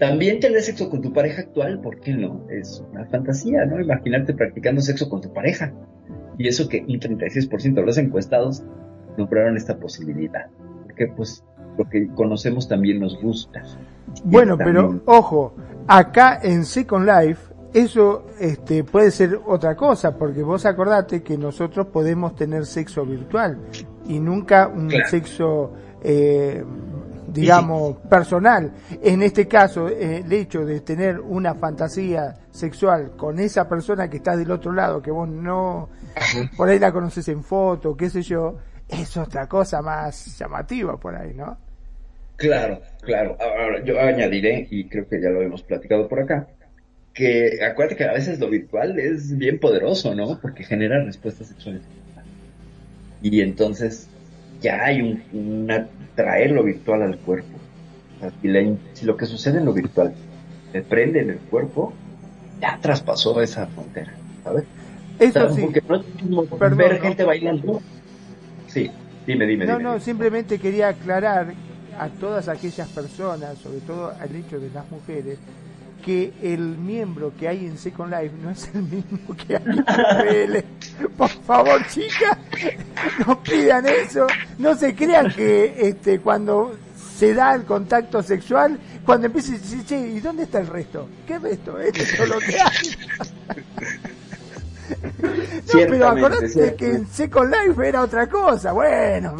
También 0.00 0.40
tener 0.40 0.62
sexo 0.62 0.88
con 0.88 1.02
tu 1.02 1.12
pareja 1.12 1.42
actual, 1.42 1.80
¿por 1.80 2.00
qué 2.00 2.14
no? 2.14 2.46
Es 2.48 2.82
una 2.90 3.04
fantasía, 3.04 3.66
¿no? 3.66 3.80
Imaginarte 3.80 4.34
practicando 4.34 4.80
sexo 4.80 5.08
con 5.10 5.20
tu 5.20 5.32
pareja. 5.32 5.72
Y 6.38 6.48
eso 6.48 6.68
que 6.68 6.80
un 6.80 6.98
36% 6.98 7.74
de 7.74 7.82
los 7.82 7.98
encuestados 7.98 8.64
nombraron 9.18 9.58
esta 9.58 9.78
posibilidad. 9.78 10.46
Porque 10.84 11.06
pues 11.08 11.44
lo 11.76 11.88
que 11.88 12.08
conocemos 12.14 12.66
también 12.66 12.98
nos 12.98 13.20
gusta. 13.20 13.62
Bueno, 14.24 14.56
pero 14.56 15.02
ojo, 15.04 15.54
acá 15.86 16.40
en 16.42 16.64
Second 16.64 17.06
Life 17.06 17.50
eso 17.72 18.26
este, 18.40 18.82
puede 18.84 19.10
ser 19.10 19.38
otra 19.46 19.76
cosa, 19.76 20.16
porque 20.16 20.42
vos 20.42 20.66
acordate 20.66 21.22
que 21.22 21.38
nosotros 21.38 21.86
podemos 21.88 22.34
tener 22.34 22.66
sexo 22.66 23.04
virtual 23.04 23.58
y 24.06 24.18
nunca 24.18 24.66
un 24.66 24.90
sexo, 25.08 25.72
eh, 26.02 26.64
digamos, 27.32 27.96
personal. 28.08 28.72
En 29.02 29.22
este 29.22 29.46
caso, 29.46 29.88
eh, 29.88 30.22
el 30.24 30.32
hecho 30.32 30.64
de 30.64 30.80
tener 30.80 31.20
una 31.20 31.54
fantasía 31.54 32.34
sexual 32.50 33.12
con 33.16 33.38
esa 33.38 33.68
persona 33.68 34.08
que 34.08 34.18
está 34.18 34.36
del 34.36 34.50
otro 34.50 34.72
lado, 34.72 35.00
que 35.00 35.10
vos 35.10 35.28
no, 35.28 35.88
por 36.56 36.68
ahí 36.68 36.78
la 36.78 36.92
conoces 36.92 37.28
en 37.28 37.42
foto, 37.42 37.96
qué 37.96 38.10
sé 38.10 38.22
yo, 38.22 38.56
es 38.88 39.16
otra 39.16 39.46
cosa 39.46 39.80
más 39.82 40.38
llamativa 40.38 40.98
por 40.98 41.14
ahí, 41.14 41.34
¿no? 41.34 41.56
Claro, 42.36 42.80
claro. 43.02 43.36
Ahora, 43.38 43.84
yo 43.84 44.00
añadiré, 44.00 44.66
y 44.70 44.88
creo 44.88 45.06
que 45.06 45.20
ya 45.20 45.28
lo 45.28 45.42
hemos 45.42 45.62
platicado 45.62 46.08
por 46.08 46.20
acá, 46.20 46.48
que 47.12 47.58
acuérdate 47.62 47.96
que 47.96 48.04
a 48.04 48.12
veces 48.12 48.38
lo 48.38 48.48
virtual 48.48 48.98
es 48.98 49.36
bien 49.36 49.58
poderoso, 49.58 50.14
¿no? 50.14 50.38
Porque 50.40 50.64
genera 50.64 51.04
respuestas 51.04 51.48
sexuales. 51.48 51.82
Y 53.22 53.42
entonces 53.42 54.08
ya 54.60 54.84
hay 54.84 55.02
un, 55.02 55.22
una, 55.32 55.88
traer 56.14 56.52
lo 56.52 56.62
virtual 56.62 57.02
al 57.02 57.18
cuerpo. 57.18 57.58
si, 58.94 59.06
lo 59.06 59.16
que 59.16 59.26
sucede 59.26 59.58
en 59.58 59.64
lo 59.64 59.72
virtual 59.72 60.14
te 60.72 60.82
prende 60.82 61.20
en 61.20 61.30
el 61.30 61.38
cuerpo, 61.38 61.92
ya 62.60 62.78
traspasó 62.80 63.40
esa 63.40 63.66
frontera, 63.66 64.12
¿sabes? 64.44 64.64
Eso 65.18 65.54
sí. 65.54 65.68
No 66.28 66.44
ver 66.76 67.00
gente 67.00 67.24
bailando. 67.24 67.80
Sí, 68.68 68.90
dime, 69.26 69.46
dime. 69.46 69.66
No, 69.66 69.78
dime, 69.78 69.90
no, 69.90 70.00
simplemente 70.00 70.58
quería 70.58 70.88
aclarar 70.88 71.52
a 71.98 72.08
todas 72.08 72.48
aquellas 72.48 72.88
personas, 72.88 73.58
sobre 73.58 73.80
todo 73.80 74.12
al 74.18 74.34
hecho 74.34 74.58
de 74.58 74.70
las 74.70 74.90
mujeres, 74.90 75.38
que 76.00 76.32
el 76.42 76.60
miembro 76.60 77.32
que 77.38 77.48
hay 77.48 77.66
en 77.66 77.78
Second 77.78 78.12
Life 78.12 78.34
no 78.42 78.50
es 78.50 78.70
el 78.74 78.82
mismo 78.82 79.36
que 79.36 79.56
hay 79.56 79.62
en 79.64 79.84
PL. 79.84 80.64
Por 81.16 81.28
favor, 81.28 81.86
chicas, 81.88 82.38
no 83.26 83.42
pidan 83.42 83.86
eso. 83.86 84.26
No 84.58 84.74
se 84.74 84.94
crean 84.94 85.32
que 85.32 85.74
este 85.78 86.20
cuando 86.20 86.76
se 87.16 87.34
da 87.34 87.54
el 87.54 87.64
contacto 87.64 88.22
sexual, 88.22 88.78
cuando 89.04 89.26
empieza 89.26 89.52
a 89.52 89.58
decir, 89.58 89.84
che, 89.84 89.98
¿y 89.98 90.20
dónde 90.20 90.44
está 90.44 90.60
el 90.60 90.68
resto? 90.68 91.08
¿Qué 91.26 91.38
resto? 91.38 91.78
Esto 91.78 92.22
es 92.22 92.28
lo 92.28 92.38
que 92.38 92.60
hay. 92.60 92.96
No, 95.72 95.80
pero 95.88 96.08
acordate 96.08 96.74
que 96.74 96.90
en 96.90 97.06
Second 97.06 97.54
Life 97.54 97.88
era 97.88 98.02
otra 98.02 98.28
cosa. 98.28 98.72
Bueno, 98.72 99.36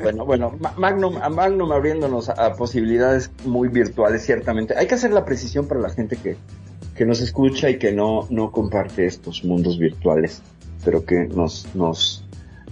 bueno, 0.00 0.24
bueno, 0.24 0.58
Magnum, 0.76 1.18
Magnum 1.34 1.72
abriéndonos 1.72 2.28
a, 2.28 2.52
posibilidades 2.54 3.30
muy 3.44 3.68
virtuales, 3.68 4.24
ciertamente. 4.24 4.74
Hay 4.76 4.86
que 4.86 4.94
hacer 4.94 5.10
la 5.10 5.24
precisión 5.24 5.66
para 5.66 5.80
la 5.80 5.90
gente 5.90 6.16
que, 6.16 6.36
que 6.94 7.04
nos 7.04 7.20
escucha 7.20 7.70
y 7.70 7.78
que 7.78 7.92
no, 7.92 8.26
no 8.30 8.52
comparte 8.52 9.06
estos 9.06 9.44
mundos 9.44 9.78
virtuales, 9.78 10.42
pero 10.84 11.04
que 11.04 11.26
nos, 11.26 11.66
nos 11.74 12.24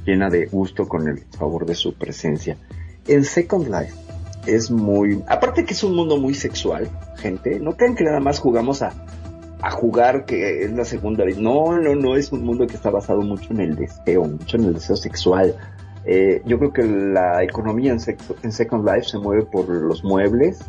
llena 0.04 0.30
de 0.30 0.46
gusto 0.46 0.86
con 0.86 1.08
el 1.08 1.24
favor 1.36 1.66
de 1.66 1.74
su 1.74 1.94
presencia. 1.94 2.56
En 3.08 3.24
Second 3.24 3.68
Life 3.68 3.94
es 4.46 4.70
muy, 4.70 5.22
aparte 5.26 5.64
que 5.64 5.74
es 5.74 5.82
un 5.82 5.94
mundo 5.96 6.16
muy 6.18 6.34
sexual, 6.34 6.88
gente, 7.16 7.58
no 7.58 7.76
crean 7.76 7.96
que 7.96 8.04
nada 8.04 8.20
más 8.20 8.38
jugamos 8.38 8.82
a 8.82 8.92
a 9.66 9.70
jugar 9.70 10.26
que 10.26 10.64
es 10.64 10.72
la 10.72 10.84
segunda 10.84 11.24
vez. 11.24 11.38
No, 11.38 11.76
no, 11.78 11.96
no, 11.96 12.16
es 12.16 12.30
un 12.30 12.44
mundo 12.44 12.68
que 12.68 12.76
está 12.76 12.90
basado 12.90 13.22
mucho 13.22 13.52
en 13.52 13.60
el 13.60 13.74
deseo, 13.74 14.22
mucho 14.24 14.56
en 14.56 14.64
el 14.64 14.74
deseo 14.74 14.94
sexual. 14.94 15.56
Eh, 16.04 16.40
yo 16.44 16.56
creo 16.58 16.72
que 16.72 16.84
la 16.84 17.42
economía 17.42 17.92
en, 17.92 17.98
en 18.44 18.52
Second 18.52 18.88
Life 18.88 19.08
se 19.08 19.18
mueve 19.18 19.44
por 19.44 19.68
los 19.68 20.04
muebles 20.04 20.60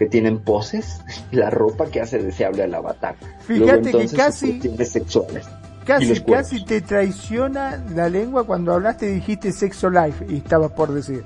que 0.00 0.06
tienen 0.06 0.40
poses 0.40 1.00
y 1.30 1.36
la 1.36 1.48
ropa 1.50 1.86
que 1.86 2.00
hace 2.00 2.18
deseable 2.18 2.64
al 2.64 2.74
avatar. 2.74 3.14
Fíjate 3.46 3.92
que 3.92 4.08
casi... 4.08 4.60
sexuales. 4.84 5.48
Casi, 5.86 6.20
casi 6.20 6.64
te 6.64 6.80
traiciona 6.80 7.82
la 7.94 8.08
lengua 8.08 8.44
cuando 8.44 8.72
hablaste 8.72 9.10
y 9.10 9.14
dijiste 9.14 9.52
sexo 9.52 9.90
life 9.90 10.26
y 10.28 10.38
estabas 10.38 10.72
por 10.72 10.92
decir. 10.92 11.24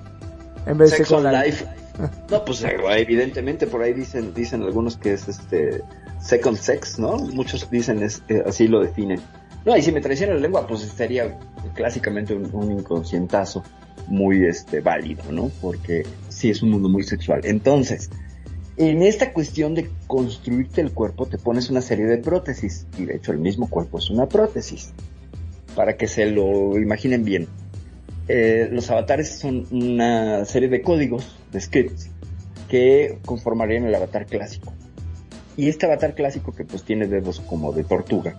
En 0.67 0.77
vez 0.77 0.91
de 0.91 0.99
sexo 0.99 1.23
life. 1.23 1.65
No, 2.31 2.45
pues 2.45 2.63
evidentemente 2.65 3.67
por 3.67 3.81
ahí 3.81 3.95
dicen, 3.95 4.35
dicen 4.35 4.63
algunos 4.63 4.97
que 4.97 5.15
es 5.15 5.29
este 5.29 5.83
second 6.25 6.57
sex, 6.57 6.99
¿no? 6.99 7.17
Muchos 7.19 7.71
dicen 7.71 8.03
es, 8.03 8.23
eh, 8.29 8.43
así 8.47 8.67
lo 8.67 8.81
definen. 8.81 9.21
No, 9.65 9.77
y 9.77 9.83
si 9.83 9.93
me 9.93 10.01
traiciona 10.01 10.35
la 10.35 10.41
lengua, 10.41 10.67
pues 10.67 10.81
sería 10.81 11.39
clásicamente 11.75 12.35
un, 12.35 12.73
inconscientazo 12.73 13.63
muy 14.09 14.45
este 14.45 14.81
válido, 14.81 15.23
¿no? 15.31 15.51
Porque 15.61 16.05
sí 16.29 16.51
es 16.51 16.63
un 16.63 16.71
mundo 16.71 16.89
muy 16.89 17.03
sexual. 17.03 17.41
Entonces, 17.45 18.11
en 18.77 19.03
esta 19.03 19.33
cuestión 19.33 19.75
de 19.75 19.91
construirte 20.07 20.81
el 20.81 20.93
cuerpo, 20.93 21.27
te 21.27 21.39
pones 21.39 21.71
una 21.71 21.81
serie 21.81 22.07
de 22.07 22.19
prótesis, 22.19 22.87
y 22.99 23.05
de 23.05 23.17
hecho 23.17 23.33
el 23.33 23.39
mismo 23.39 23.69
cuerpo 23.71 23.99
es 23.99 24.11
una 24.11 24.27
prótesis, 24.27 24.93
para 25.75 25.97
que 25.97 26.09
se 26.09 26.27
lo 26.27 26.79
imaginen 26.79 27.25
bien. 27.25 27.49
Eh, 28.29 28.69
los 28.71 28.91
avatares 28.91 29.39
son 29.39 29.67
una 29.71 30.45
serie 30.47 30.69
de 30.69 30.83
códigos, 30.83 31.39
de 31.53 31.61
scripts, 31.61 32.11
que 32.69 33.19
conformarían 33.25 33.85
el 33.87 33.95
avatar 33.95 34.27
clásico. 34.27 34.73
Y 35.57 35.69
este 35.69 35.87
avatar 35.87 36.15
clásico 36.15 36.53
que 36.53 36.65
pues 36.65 36.83
tiene 36.83 37.07
dedos 37.07 37.41
como 37.41 37.73
de 37.73 37.85
tortuga, 37.85 38.37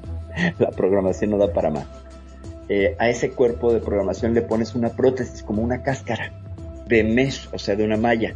la 0.58 0.70
programación 0.70 1.30
no 1.30 1.38
da 1.38 1.52
para 1.52 1.70
más. 1.70 1.86
Eh, 2.70 2.96
a 2.98 3.08
ese 3.08 3.30
cuerpo 3.30 3.72
de 3.72 3.80
programación 3.80 4.34
le 4.34 4.42
pones 4.42 4.74
una 4.74 4.90
prótesis 4.90 5.42
como 5.42 5.62
una 5.62 5.82
cáscara 5.82 6.32
de 6.86 7.04
mesh, 7.04 7.48
o 7.52 7.58
sea, 7.58 7.76
de 7.76 7.84
una 7.84 7.96
malla. 7.96 8.34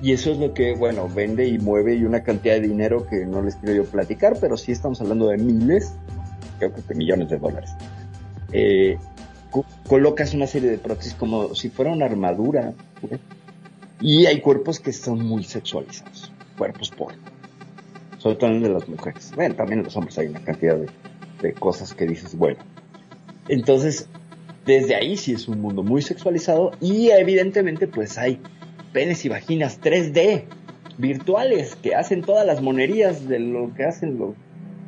Y 0.00 0.12
eso 0.12 0.30
es 0.30 0.38
lo 0.38 0.54
que, 0.54 0.74
bueno, 0.76 1.08
vende 1.08 1.46
y 1.46 1.58
mueve 1.58 1.94
y 1.94 2.04
una 2.04 2.22
cantidad 2.22 2.54
de 2.54 2.60
dinero 2.60 3.06
que 3.06 3.26
no 3.26 3.42
les 3.42 3.56
quiero 3.56 3.82
yo 3.82 3.84
platicar, 3.84 4.36
pero 4.40 4.56
sí 4.56 4.70
estamos 4.70 5.00
hablando 5.00 5.28
de 5.28 5.38
miles, 5.38 5.92
creo 6.58 6.72
que 6.72 6.82
de 6.82 6.94
millones 6.94 7.28
de 7.30 7.38
dólares. 7.38 7.70
Eh, 8.52 8.96
colocas 9.88 10.34
una 10.34 10.46
serie 10.46 10.70
de 10.70 10.78
prótesis 10.78 11.14
como 11.14 11.54
si 11.54 11.68
fuera 11.68 11.92
una 11.92 12.06
armadura. 12.06 12.74
Y 14.00 14.26
hay 14.26 14.40
cuerpos 14.40 14.78
que 14.78 14.92
son 14.92 15.26
muy 15.26 15.42
sexualizados 15.42 16.32
cuerpos 16.58 16.90
por. 16.90 17.14
Sobre 18.18 18.36
todo 18.36 18.50
de 18.50 18.68
las 18.68 18.88
mujeres. 18.88 19.32
Bueno, 19.34 19.54
también 19.54 19.78
en 19.78 19.84
los 19.84 19.96
hombres 19.96 20.18
hay 20.18 20.26
una 20.26 20.40
cantidad 20.40 20.76
de, 20.76 21.52
cosas 21.54 21.94
que 21.94 22.04
dices, 22.04 22.36
bueno. 22.36 22.58
Entonces, 23.46 24.08
desde 24.66 24.96
ahí 24.96 25.16
sí 25.16 25.32
es 25.32 25.46
un 25.48 25.60
mundo 25.60 25.82
muy 25.82 26.02
sexualizado 26.02 26.72
y 26.80 27.10
evidentemente 27.10 27.86
pues 27.86 28.18
hay 28.18 28.40
penes 28.92 29.24
y 29.24 29.28
vaginas 29.28 29.80
3D 29.80 30.44
virtuales 30.98 31.76
que 31.76 31.94
hacen 31.94 32.22
todas 32.22 32.44
las 32.44 32.60
monerías 32.60 33.28
de 33.28 33.38
lo 33.38 33.72
que 33.74 33.84
hacen 33.84 34.18
los 34.18 34.34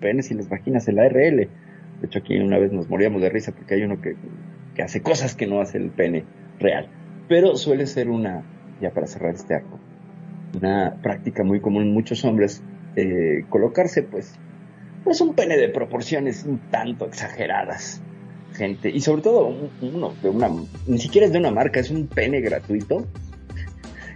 penes 0.01 0.31
y 0.31 0.35
las 0.35 0.49
vaginas 0.49 0.89
en 0.89 0.97
la 0.97 1.09
RL. 1.09 1.37
De 1.37 1.49
hecho 2.07 2.19
aquí 2.19 2.37
una 2.37 2.59
vez 2.59 2.73
nos 2.73 2.91
moríamos 2.91 3.23
de 3.23 3.31
risa 3.31 3.53
porque 3.53 3.75
hay 3.75 3.83
uno 3.83 4.03
que, 4.03 4.17
que 4.75 4.83
hace 4.83 5.03
cosas 5.03 5.37
que 5.37 5.47
no 5.47 5.61
hace 5.61 5.79
el 5.79 5.91
pene 5.91 6.25
real. 6.59 6.89
Pero 7.29 7.57
suele 7.57 7.87
ser 7.87 8.11
una, 8.11 8.43
ya 8.83 8.91
para 8.91 9.07
cerrar 9.07 9.35
este 9.35 9.55
arco, 9.55 9.79
una 10.57 10.97
práctica 11.03 11.45
muy 11.45 11.61
común 11.61 11.85
en 11.85 11.93
muchos 11.93 12.25
hombres 12.25 12.63
eh, 12.97 13.45
colocarse 13.49 14.03
pues 14.03 14.35
pues 15.05 15.21
un 15.21 15.35
pene 15.35 15.57
de 15.57 15.69
proporciones 15.69 16.45
un 16.45 16.59
tanto 16.71 17.07
exageradas 17.07 18.03
gente. 18.55 18.91
Y 18.91 19.01
sobre 19.01 19.23
todo 19.23 19.55
uno 19.81 20.15
de 20.23 20.29
una 20.29 20.51
ni 20.87 20.99
siquiera 20.99 21.27
es 21.27 21.33
de 21.33 21.39
una 21.39 21.51
marca 21.51 21.81
es 21.81 21.91
un 21.91 22.07
pene 22.07 22.41
gratuito 22.41 23.07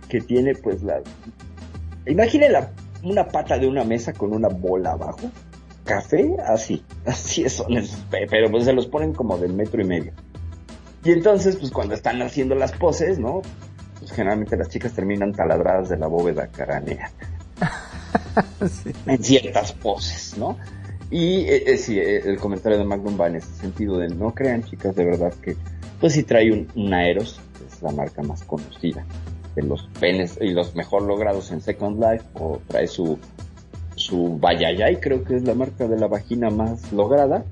que 0.09 0.20
tiene 0.20 0.55
pues 0.55 0.82
la 0.82 1.01
imagine 2.07 2.49
una 3.03 3.26
pata 3.26 3.59
de 3.59 3.66
una 3.66 3.85
mesa 3.85 4.12
con 4.12 4.32
una 4.32 4.49
bola 4.49 4.93
abajo 4.93 5.30
café 5.85 6.37
así 6.47 6.82
así 7.07 7.49
son 7.49 7.76
esos 7.76 8.05
pero 8.11 8.51
pues 8.51 8.64
se 8.64 8.72
los 8.72 8.87
ponen 8.87 9.12
como 9.12 9.39
de 9.39 9.49
metro 9.49 9.80
y 9.80 9.85
medio. 9.85 10.12
Y 11.05 11.12
entonces 11.12 11.57
pues 11.57 11.70
cuando 11.70 11.95
están 11.95 12.20
haciendo 12.22 12.55
las 12.55 12.72
poses 12.72 13.18
no 13.18 13.43
pues 14.05 14.16
generalmente 14.16 14.57
las 14.57 14.68
chicas 14.68 14.92
terminan 14.92 15.32
taladradas 15.32 15.88
de 15.88 15.96
la 15.96 16.07
bóveda 16.07 16.48
caranea. 16.48 17.11
En 19.07 19.22
ciertas 19.22 19.72
poses, 19.72 20.36
¿no? 20.36 20.59
Y 21.11 21.42
eh, 21.42 21.64
eh, 21.66 21.76
sí, 21.76 21.98
eh, 21.98 22.22
el 22.24 22.38
comentario 22.38 22.76
de 22.76 22.84
Magnum 22.84 23.18
va 23.20 23.28
en 23.28 23.36
ese 23.36 23.52
sentido 23.55 23.98
de 23.98 24.09
no 24.09 24.34
crean 24.34 24.64
chicas 24.64 24.96
de 24.96 25.05
verdad 25.05 25.32
que 25.34 25.57
pues 26.00 26.14
si 26.14 26.24
trae 26.24 26.52
un, 26.52 26.68
un 26.74 26.92
Aeros, 26.92 27.40
que 27.57 27.66
es 27.66 27.82
la 27.82 27.92
marca 27.92 28.22
más 28.22 28.42
conocida 28.42 29.05
de 29.55 29.62
los 29.62 29.88
penes 30.00 30.38
y 30.40 30.50
los 30.50 30.74
mejor 30.74 31.02
logrados 31.02 31.52
en 31.52 31.61
Second 31.61 32.00
Life, 32.00 32.24
o 32.34 32.61
trae 32.66 32.88
su 32.88 33.18
su 33.94 34.38
Bayayay, 34.38 34.96
creo 34.96 35.22
que 35.22 35.36
es 35.36 35.44
la 35.44 35.55
marca 35.55 35.86
de 35.86 35.96
la 35.96 36.09
vagina 36.09 36.50
más 36.50 36.92
lograda, 36.92 37.44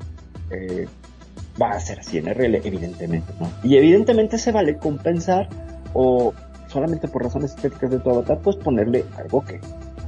va 1.61 1.71
a 1.71 1.81
ser 1.81 2.01
así 2.01 2.19
en 2.19 2.27
RL, 2.27 2.57
evidentemente, 2.57 3.33
¿no? 3.39 3.49
Y 3.63 3.77
evidentemente 3.77 4.39
se 4.39 4.51
vale 4.51 4.77
compensar 4.77 5.49
o 5.95 6.35
solamente 6.67 7.09
por 7.09 7.23
razones 7.23 7.55
estéticas 7.55 7.91
de 7.91 7.99
tu 7.99 8.11
avatar, 8.11 8.39
pues 8.39 8.57
ponerle 8.57 9.05
algo 9.17 9.45
que, 9.45 9.61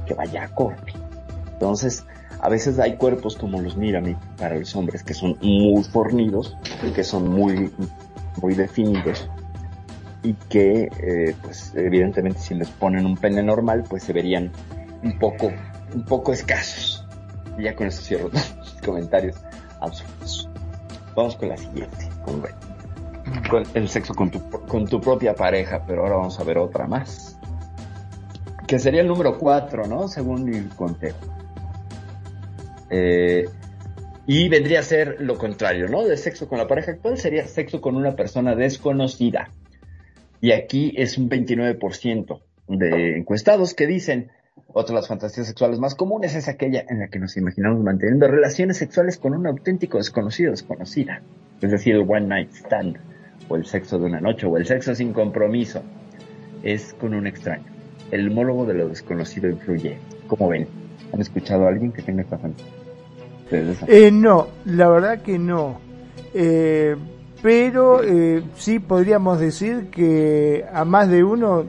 que 0.05 0.13
vaya 0.13 0.43
acorde. 0.43 0.93
Entonces, 1.53 2.05
a 2.39 2.49
veces 2.49 2.79
hay 2.79 2.97
cuerpos 2.97 3.35
como 3.35 3.61
los 3.61 3.77
Mirami 3.77 4.15
para 4.37 4.57
los 4.57 4.75
hombres 4.75 5.03
que 5.03 5.13
son 5.13 5.37
muy 5.41 5.83
fornidos, 5.83 6.55
que 6.93 7.03
son 7.03 7.29
muy, 7.29 7.71
muy 8.41 8.55
definidos 8.55 9.29
y 10.25 10.33
que, 10.49 10.89
eh, 10.99 11.35
pues, 11.43 11.71
evidentemente 11.75 12.39
si 12.39 12.55
les 12.55 12.69
ponen 12.69 13.05
un 13.05 13.15
pene 13.15 13.43
normal, 13.43 13.83
pues 13.87 14.03
se 14.03 14.13
verían 14.13 14.51
un 15.03 15.17
poco, 15.19 15.51
un 15.93 16.03
poco 16.03 16.33
escasos. 16.33 17.05
Y 17.57 17.63
ya 17.63 17.75
con 17.75 17.87
eso 17.87 18.01
cierro 18.01 18.29
los 18.57 18.81
comentarios 18.83 19.37
absurdos. 19.79 20.49
Vamos 21.15 21.35
con 21.35 21.49
la 21.49 21.57
siguiente, 21.57 22.09
con, 22.25 22.43
el 23.73 23.89
sexo 23.89 24.13
con 24.13 24.31
tu, 24.31 24.49
con 24.49 24.87
tu 24.87 25.01
propia 25.01 25.35
pareja, 25.35 25.83
pero 25.85 26.03
ahora 26.03 26.17
vamos 26.17 26.39
a 26.39 26.43
ver 26.43 26.57
otra 26.57 26.87
más. 26.87 27.39
Que 28.67 28.79
sería 28.79 29.01
el 29.01 29.07
número 29.07 29.37
4, 29.37 29.87
¿no? 29.87 30.07
Según 30.07 30.45
mi 30.45 30.61
conteo. 30.69 31.15
Eh, 32.89 33.45
y 34.27 34.49
vendría 34.49 34.79
a 34.79 34.83
ser 34.83 35.17
lo 35.19 35.37
contrario, 35.37 35.87
¿no? 35.87 36.03
De 36.03 36.17
sexo 36.17 36.47
con 36.47 36.57
la 36.57 36.67
pareja 36.67 36.91
actual 36.91 37.17
sería 37.17 37.45
sexo 37.47 37.79
con 37.81 37.95
una 37.95 38.15
persona 38.15 38.55
desconocida. 38.55 39.51
Y 40.41 40.51
aquí 40.51 40.93
es 40.97 41.17
un 41.17 41.29
29% 41.29 42.41
de 42.67 43.17
encuestados 43.17 43.73
que 43.75 43.85
dicen, 43.85 44.31
otra 44.67 44.95
de 44.95 45.01
las 45.01 45.07
fantasías 45.07 45.47
sexuales 45.47 45.79
más 45.79 45.95
comunes 45.95 46.35
es 46.35 46.47
aquella 46.47 46.83
en 46.89 46.99
la 46.99 47.07
que 47.07 47.19
nos 47.19 47.37
imaginamos 47.37 47.83
manteniendo 47.83 48.27
relaciones 48.27 48.77
sexuales 48.77 49.17
con 49.17 49.33
un 49.33 49.45
auténtico 49.45 49.97
desconocido 49.97 50.51
desconocida. 50.51 51.21
Es 51.61 51.71
decir, 51.71 51.95
el 51.95 52.01
one 52.01 52.27
night 52.27 52.51
stand, 52.51 52.97
o 53.47 53.55
el 53.55 53.65
sexo 53.65 53.99
de 53.99 54.05
una 54.05 54.19
noche, 54.19 54.45
o 54.45 54.57
el 54.57 54.65
sexo 54.65 54.95
sin 54.95 55.13
compromiso. 55.13 55.81
Es 56.63 56.93
con 56.93 57.13
un 57.13 57.27
extraño. 57.27 57.65
El 58.11 58.29
homólogo 58.29 58.65
de 58.65 58.73
lo 58.73 58.89
desconocido 58.89 59.49
influye. 59.49 59.97
¿Cómo 60.27 60.49
ven? 60.49 60.67
¿Han 61.13 61.21
escuchado 61.21 61.65
a 61.65 61.69
alguien 61.69 61.91
que 61.91 62.01
tenga 62.01 62.23
esta 62.23 62.37
fantasía? 62.37 62.71
Eh, 63.87 64.11
no, 64.11 64.47
la 64.65 64.89
verdad 64.89 65.21
que 65.21 65.37
no. 65.37 65.79
Eh, 66.33 66.95
pero 67.41 68.03
eh, 68.03 68.43
sí 68.55 68.79
podríamos 68.79 69.39
decir 69.39 69.89
que 69.91 70.65
a 70.73 70.83
más 70.83 71.09
de 71.09 71.23
uno 71.23 71.63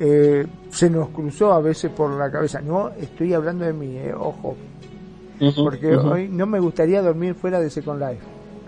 eh, 0.00 0.46
se 0.70 0.88
nos 0.88 1.10
cruzó 1.10 1.52
a 1.52 1.60
veces 1.60 1.90
por 1.90 2.10
la 2.12 2.30
cabeza. 2.30 2.62
No, 2.62 2.90
estoy 2.98 3.34
hablando 3.34 3.64
de 3.64 3.74
mí, 3.74 3.98
eh, 3.98 4.14
ojo. 4.14 4.56
Porque 5.56 5.96
hoy 5.96 6.28
no 6.28 6.46
me 6.46 6.60
gustaría 6.60 7.02
dormir 7.02 7.34
fuera 7.34 7.60
de 7.60 7.68
Second 7.68 8.00
Life. 8.00 8.22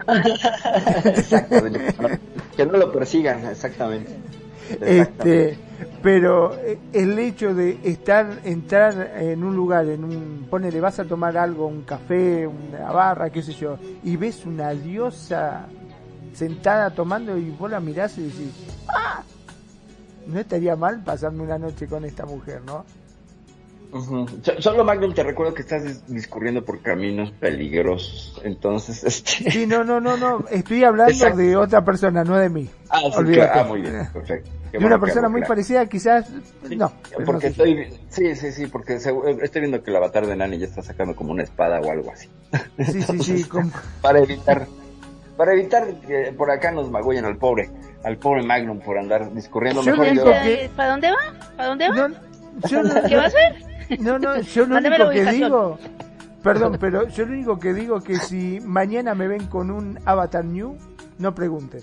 que 2.55 2.67
no 2.67 2.79
lo 2.79 2.93
persigan, 2.93 3.45
exactamente. 3.47 4.13
Este, 4.81 5.59
pero 6.03 6.55
eh, 6.55 6.79
el 6.93 7.19
hecho 7.19 7.55
de 7.55 7.79
estar, 7.85 8.41
entrar 8.45 9.13
en 9.17 9.45
un 9.45 9.55
lugar, 9.55 9.87
en 9.89 10.05
un, 10.05 10.47
ponele, 10.49 10.81
vas 10.81 10.99
a 10.99 11.05
tomar 11.05 11.37
algo, 11.37 11.67
un 11.67 11.83
café, 11.83 12.47
una 12.47 12.91
barra, 12.91 13.31
qué 13.31 13.43
sé 13.43 13.53
yo, 13.53 13.79
y 14.03 14.17
ves 14.17 14.47
una 14.47 14.71
diosa 14.71 15.67
sentada 16.33 16.91
tomando 16.91 17.37
y 17.37 17.51
vos 17.51 17.71
la 17.71 17.81
mirás 17.81 18.19
y 18.19 18.25
decís, 18.25 18.53
¡ah! 18.89 19.23
No 20.27 20.41
estaría 20.41 20.75
mal 20.75 21.03
pasarme 21.05 21.43
una 21.43 21.59
noche 21.59 21.87
con 21.87 22.05
esta 22.05 22.25
mujer, 22.25 22.63
¿no? 22.65 22.85
Uh 23.95 23.99
-huh. 23.99 24.61
Solo 24.61 24.85
Magnum 24.85 25.15
te 25.15 25.23
recuerdo 25.23 25.55
que 25.55 25.63
estás 25.63 26.05
discurriendo 26.09 26.65
por 26.65 26.83
caminos 26.83 27.31
peligrosos, 27.31 28.41
entonces 28.43 29.05
este... 29.05 29.49
Sí, 29.53 29.67
no, 29.69 29.85
no, 29.85 30.01
no, 30.01 30.17
no, 30.17 30.45
estoy 30.51 30.83
hablando 30.83 31.13
Exacto. 31.13 31.39
de 31.39 31.57
otra 31.57 31.85
persona, 31.85 32.25
no 32.25 32.37
de 32.37 32.49
mí. 32.49 32.69
Ah, 32.91 33.03
sí, 33.17 33.25
claro. 33.25 33.53
ah 33.55 33.65
muy 33.65 33.83
bien, 33.83 34.09
perfecto. 34.13 34.51
Qué 34.73 34.79
de 34.81 34.85
una 34.85 34.99
persona 34.99 35.29
muy 35.29 35.43
claro. 35.43 35.51
parecida, 35.51 35.87
quizás, 35.87 36.29
sí, 36.69 36.75
no. 36.75 36.93
Porque 37.25 37.47
no 37.47 37.51
estoy, 37.51 37.89
sí, 38.09 38.35
sí, 38.35 38.51
sí, 38.51 38.67
porque 38.67 38.95
estoy 38.97 39.61
viendo 39.61 39.81
que 39.81 39.93
el 39.93 39.97
avatar 39.97 40.27
de 40.27 40.35
Nani 40.35 40.59
ya 40.59 40.67
está 40.67 40.83
sacando 40.83 41.15
como 41.15 41.31
una 41.31 41.45
espada 41.45 41.81
o 41.81 41.89
algo 41.89 42.11
así. 42.11 42.29
Sí, 42.85 42.99
entonces, 42.99 43.27
sí, 43.27 43.39
sí. 43.39 43.49
Como... 43.49 43.71
Para 44.03 44.19
evitar, 44.19 44.67
para 45.37 45.53
evitar 45.53 45.87
que 46.01 46.35
por 46.37 46.51
acá 46.51 46.73
nos 46.73 46.91
magullen 46.91 47.25
al 47.25 47.37
pobre, 47.37 47.71
al 48.03 48.17
pobre 48.17 48.43
Magnum 48.43 48.81
por 48.81 48.99
andar 48.99 49.33
discurriendo 49.33 49.83
yo 49.83 49.97
mejor. 49.97 50.17
Yo... 50.17 50.25
Que... 50.25 50.69
¿Para 50.75 50.91
dónde 50.91 51.11
va? 51.13 51.57
¿Para 51.57 51.69
dónde 51.69 51.89
va? 51.91 52.09
No, 52.09 52.15
yo 52.69 52.83
no... 52.83 53.03
¿Qué 53.09 53.15
va 53.15 53.23
a 53.23 53.27
hacer? 53.27 53.74
No, 53.99 54.19
no, 54.19 54.41
yo 54.41 54.67
lo 54.67 54.77
único 54.77 55.11
que 55.11 55.25
digo, 55.27 55.79
perdón, 56.43 56.77
pero 56.81 57.09
yo 57.09 57.27
lo 57.27 57.33
único 57.33 57.59
que 57.59 57.75
digo 57.75 58.01
que 58.01 58.17
si 58.17 58.61
mañana 58.61 59.15
me 59.15 59.29
ven 59.29 59.47
con 59.47 59.71
un 59.71 59.99
Avatar 60.05 60.45
New, 60.45 60.77
no 61.19 61.35
pregunten. 61.35 61.81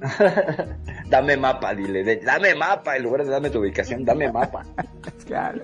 dame 1.10 1.36
mapa, 1.36 1.74
dile, 1.74 2.02
de, 2.02 2.16
dame 2.16 2.54
mapa, 2.54 2.96
en 2.96 3.02
lugar 3.02 3.24
de 3.24 3.30
dame 3.30 3.50
tu 3.50 3.60
ubicación, 3.60 4.04
dame 4.04 4.32
mapa. 4.32 4.64
claro. 5.26 5.62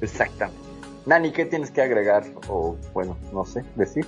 Exactamente. 0.00 0.70
Nani, 1.06 1.32
¿qué 1.32 1.46
tienes 1.46 1.70
que 1.70 1.82
agregar? 1.82 2.24
O, 2.48 2.76
bueno, 2.92 3.16
no 3.32 3.44
sé, 3.44 3.64
decir. 3.74 4.06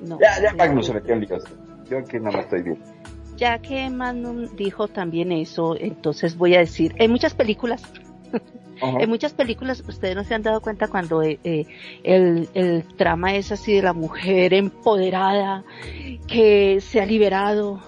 No, 0.00 0.18
ya, 0.20 0.40
ya 0.40 0.50
no, 0.52 0.58
Magnus 0.58 0.86
se 0.86 0.94
metió 0.94 1.14
en 1.14 1.20
líos. 1.20 1.44
Yo 1.88 1.98
aquí 1.98 2.18
no 2.18 2.30
me 2.30 2.40
estoy 2.40 2.62
bien. 2.62 2.78
Ya 3.36 3.58
que 3.58 3.90
Magnum 3.90 4.54
dijo 4.54 4.86
también 4.86 5.32
eso, 5.32 5.76
entonces 5.78 6.36
voy 6.36 6.54
a 6.54 6.60
decir, 6.60 6.94
en 6.98 7.10
muchas 7.10 7.34
películas, 7.34 7.82
-huh. 8.80 9.00
en 9.00 9.08
muchas 9.08 9.32
películas 9.32 9.82
ustedes 9.86 10.16
no 10.16 10.24
se 10.24 10.34
han 10.34 10.42
dado 10.42 10.60
cuenta 10.60 10.88
cuando 10.88 11.22
eh, 11.22 11.38
el, 12.02 12.48
el 12.54 12.84
trama 12.96 13.34
es 13.34 13.52
así 13.52 13.74
de 13.74 13.82
la 13.82 13.92
mujer 13.92 14.54
empoderada, 14.54 15.64
que 16.26 16.80
se 16.80 17.00
ha 17.00 17.06
liberado, 17.06 17.80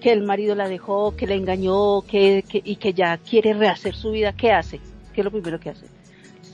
que 0.00 0.12
el 0.12 0.22
marido 0.22 0.54
la 0.54 0.68
dejó, 0.68 1.16
que 1.16 1.26
la 1.26 1.34
engañó, 1.34 2.02
que, 2.02 2.44
que, 2.48 2.62
y 2.64 2.76
que 2.76 2.92
ya 2.92 3.18
quiere 3.18 3.52
rehacer 3.54 3.94
su 3.94 4.10
vida, 4.12 4.32
¿qué 4.32 4.52
hace? 4.52 4.80
¿Qué 5.12 5.20
es 5.20 5.24
lo 5.24 5.30
primero 5.30 5.58
que 5.58 5.70
hace? 5.70 5.86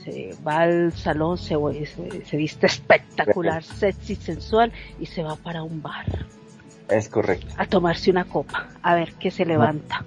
Se 0.03 0.35
va 0.45 0.59
al 0.59 0.93
salón, 0.93 1.37
se, 1.37 1.55
se, 1.85 2.25
se 2.25 2.37
viste 2.37 2.65
espectacular, 2.67 3.63
sexy, 3.63 4.15
sensual 4.15 4.71
y 4.99 5.05
se 5.05 5.23
va 5.23 5.35
para 5.35 5.63
un 5.63 5.81
bar. 5.81 6.25
Es 6.89 7.09
correcto. 7.09 7.47
A 7.57 7.65
tomarse 7.65 8.11
una 8.11 8.25
copa, 8.25 8.67
a 8.81 8.95
ver 8.95 9.13
qué 9.13 9.31
se 9.31 9.45
levanta. 9.45 10.05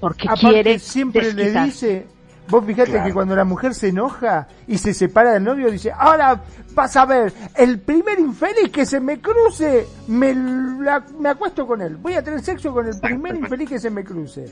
Porque 0.00 0.28
Aparte, 0.28 0.48
quiere 0.48 0.78
siempre 0.78 1.32
desquitar. 1.32 1.54
le 1.54 1.66
dice, 1.66 2.06
vos 2.48 2.64
Claro. 2.64 3.04
que 3.04 3.12
cuando 3.12 3.34
la 3.36 3.44
mujer 3.44 3.74
se 3.74 3.88
enoja 3.88 4.46
y 4.66 4.78
se 4.78 4.94
separa 4.94 5.32
del 5.32 5.44
novio, 5.44 5.70
dice, 5.70 5.92
ahora 5.96 6.40
vas 6.74 6.96
a 6.96 7.04
ver, 7.06 7.32
el 7.54 7.78
primer 7.80 8.18
infeliz 8.20 8.70
que 8.72 8.84
se 8.86 9.00
me 9.00 9.20
cruce, 9.20 9.86
me, 10.08 10.34
la- 10.34 11.04
me 11.18 11.28
acuesto 11.30 11.66
con 11.66 11.80
él. 11.82 11.96
Voy 11.96 12.14
a 12.14 12.22
tener 12.22 12.40
sexo 12.42 12.72
con 12.72 12.86
el 12.86 12.98
primer 13.00 13.34
infeliz 13.36 13.68
que 13.68 13.78
se 13.78 13.90
me 13.90 14.04
cruce. 14.04 14.44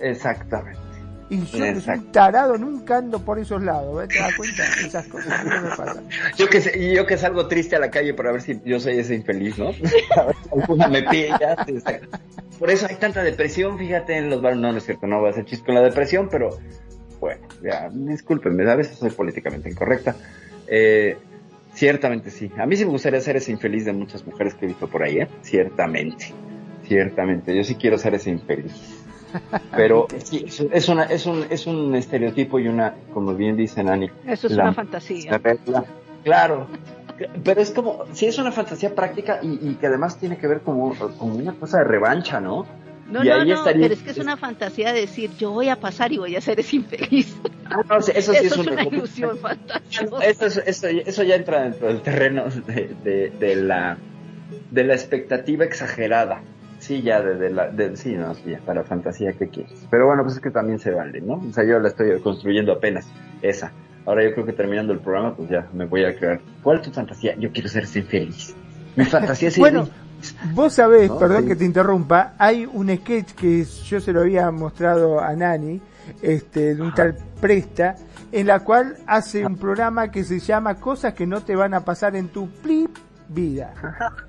Exactamente. 0.00 0.78
Y 1.30 1.42
yo 1.46 1.64
que 1.64 1.80
soy 1.80 1.98
tarado 2.12 2.58
nunca 2.58 2.98
ando 2.98 3.18
por 3.18 3.38
esos 3.38 3.62
lados, 3.62 3.96
¿ves? 3.96 4.08
¿te 4.08 4.18
das 4.18 4.34
cuenta? 4.36 4.62
Esas 4.86 5.06
cosas 5.08 5.42
que 5.42 5.48
no 5.48 5.62
me 5.62 5.68
pasan. 5.70 6.04
Yo 6.36 6.48
que, 6.50 6.92
yo 6.94 7.06
que 7.06 7.16
salgo 7.16 7.46
triste 7.48 7.76
a 7.76 7.78
la 7.78 7.90
calle 7.90 8.12
para 8.12 8.30
ver 8.30 8.42
si 8.42 8.60
yo 8.64 8.78
soy 8.78 8.98
ese 8.98 9.14
infeliz, 9.14 9.56
¿no? 9.58 9.68
A 10.16 10.24
ver 10.24 10.36
si 10.84 10.90
me 10.90 11.02
pilla. 11.04 11.56
exacto. 11.66 12.18
Por 12.58 12.70
eso 12.70 12.86
hay 12.88 12.96
tanta 12.96 13.22
depresión, 13.22 13.78
fíjate, 13.78 14.18
en 14.18 14.28
los 14.28 14.42
bares. 14.42 14.58
No, 14.58 14.70
no 14.70 14.78
es 14.78 14.84
cierto, 14.84 15.06
no 15.06 15.18
voy 15.20 15.28
a 15.28 15.30
hacer 15.30 15.46
chiste 15.46 15.64
con 15.64 15.74
la 15.74 15.80
depresión, 15.80 16.28
pero 16.30 16.50
bueno, 17.24 17.40
ya, 17.62 17.88
discúlpenme, 17.90 18.70
a 18.70 18.76
veces 18.76 18.98
soy 18.98 19.08
políticamente 19.10 19.70
incorrecta. 19.70 20.14
Eh, 20.66 21.16
ciertamente 21.72 22.30
sí. 22.30 22.50
A 22.58 22.66
mí 22.66 22.76
sí 22.76 22.84
me 22.84 22.90
gustaría 22.90 23.18
ser 23.22 23.36
ese 23.36 23.50
infeliz 23.50 23.86
de 23.86 23.94
muchas 23.94 24.26
mujeres 24.26 24.52
que 24.54 24.66
he 24.66 24.68
visto 24.68 24.88
por 24.88 25.02
ahí, 25.02 25.20
¿eh? 25.20 25.28
Ciertamente. 25.40 26.26
Ciertamente. 26.86 27.56
Yo 27.56 27.64
sí 27.64 27.76
quiero 27.76 27.96
ser 27.96 28.12
ese 28.14 28.28
infeliz. 28.28 28.74
Pero 29.74 30.06
sí, 30.22 30.44
es, 30.70 30.88
una, 30.90 31.04
es, 31.04 31.24
un, 31.24 31.46
es 31.48 31.66
un 31.66 31.94
estereotipo 31.94 32.58
y 32.58 32.68
una, 32.68 32.92
como 33.14 33.34
bien 33.34 33.56
dice 33.56 33.82
Nani, 33.82 34.10
Eso 34.26 34.48
es 34.48 34.52
la- 34.52 34.64
una 34.64 34.74
fantasía. 34.74 35.40
la- 35.66 35.84
Claro, 36.24 36.66
pero 37.44 37.60
es 37.60 37.70
como, 37.70 38.04
sí 38.12 38.26
es 38.26 38.38
una 38.38 38.50
fantasía 38.50 38.94
práctica 38.94 39.38
y, 39.42 39.58
y 39.70 39.74
que 39.74 39.86
además 39.86 40.18
tiene 40.18 40.36
que 40.38 40.46
ver 40.48 40.60
como, 40.60 40.94
como 41.18 41.34
una 41.36 41.52
cosa 41.52 41.78
de 41.78 41.84
revancha, 41.84 42.40
¿no? 42.40 42.64
No, 43.10 43.22
y 43.24 43.28
no, 43.28 43.34
ahí 43.34 43.48
no, 43.48 43.54
estaría- 43.56 43.82
pero 43.82 43.94
es 43.94 44.02
que 44.02 44.10
es 44.10 44.18
una 44.18 44.36
fantasía 44.36 44.92
de 44.92 45.00
decir, 45.02 45.30
yo 45.38 45.50
voy 45.50 45.68
a 45.68 45.76
pasar 45.76 46.12
y 46.12 46.18
voy 46.18 46.36
a 46.36 46.40
ser 46.40 46.58
ese 46.60 46.76
infeliz. 46.76 47.36
Ah, 47.66 47.80
no, 47.88 47.98
eso 47.98 48.10
sí 48.10 48.12
Eso 48.16 48.32
es, 48.32 48.42
es 48.44 48.56
un 48.56 48.68
una 48.70 48.82
ilusión 48.84 49.38
fantasiosa. 49.38 50.24
Eso, 50.24 50.46
es- 50.46 50.56
eso, 50.66 50.86
eso 50.88 51.22
ya 51.22 51.34
entra 51.36 51.62
dentro 51.62 51.88
del 51.88 52.00
terreno 52.00 52.44
de, 52.48 52.94
de, 53.04 53.30
de 53.38 53.56
la, 53.56 53.98
de 54.70 54.84
la 54.84 54.94
expectativa 54.94 55.64
exagerada. 55.64 56.40
Sí, 56.78 57.00
ya 57.02 57.22
desde 57.22 57.50
la, 57.50 57.68
de, 57.68 57.96
sí, 57.96 58.12
no, 58.14 58.34
sí, 58.34 58.42
ya, 58.50 58.58
para 58.58 58.84
fantasía, 58.84 59.32
¿qué 59.32 59.48
quieres? 59.48 59.86
Pero 59.90 60.06
bueno, 60.06 60.22
pues 60.22 60.34
es 60.36 60.40
que 60.42 60.50
también 60.50 60.78
se 60.78 60.90
vale, 60.90 61.20
¿no? 61.22 61.34
O 61.48 61.52
sea, 61.52 61.64
yo 61.64 61.78
la 61.78 61.88
estoy 61.88 62.20
construyendo 62.20 62.72
apenas, 62.72 63.06
esa. 63.40 63.72
Ahora 64.04 64.22
yo 64.22 64.34
creo 64.34 64.44
que 64.44 64.52
terminando 64.52 64.92
el 64.92 64.98
programa, 64.98 65.34
pues 65.34 65.48
ya 65.48 65.66
me 65.72 65.86
voy 65.86 66.04
a 66.04 66.14
crear. 66.14 66.40
¿Cuál 66.62 66.78
es 66.78 66.82
tu 66.82 66.90
fantasía? 66.90 67.34
Yo 67.36 67.50
quiero 67.52 67.68
ser 67.70 67.86
feliz. 67.86 68.54
Mi 68.96 69.04
fantasía 69.06 69.48
es 69.48 69.58
Bueno, 69.58 69.88
vos 70.52 70.74
sabés, 70.74 71.10
perdón 71.10 71.46
que 71.46 71.56
te 71.56 71.64
interrumpa, 71.64 72.34
hay 72.38 72.66
un 72.66 72.94
sketch 72.94 73.32
que 73.32 73.64
yo 73.64 74.00
se 74.00 74.12
lo 74.12 74.20
había 74.20 74.50
mostrado 74.50 75.20
a 75.20 75.32
Nani, 75.34 75.80
este, 76.22 76.74
de 76.74 76.82
un 76.82 76.94
tal 76.94 77.16
Presta, 77.40 77.96
en 78.32 78.46
la 78.46 78.60
cual 78.60 78.96
hace 79.06 79.44
un 79.44 79.56
programa 79.56 80.10
que 80.10 80.24
se 80.24 80.38
llama 80.38 80.76
Cosas 80.76 81.14
que 81.14 81.26
no 81.26 81.42
te 81.42 81.54
van 81.54 81.74
a 81.74 81.84
pasar 81.84 82.16
en 82.16 82.28
tu 82.28 82.48
plip 82.48 82.96
vida. 83.28 83.74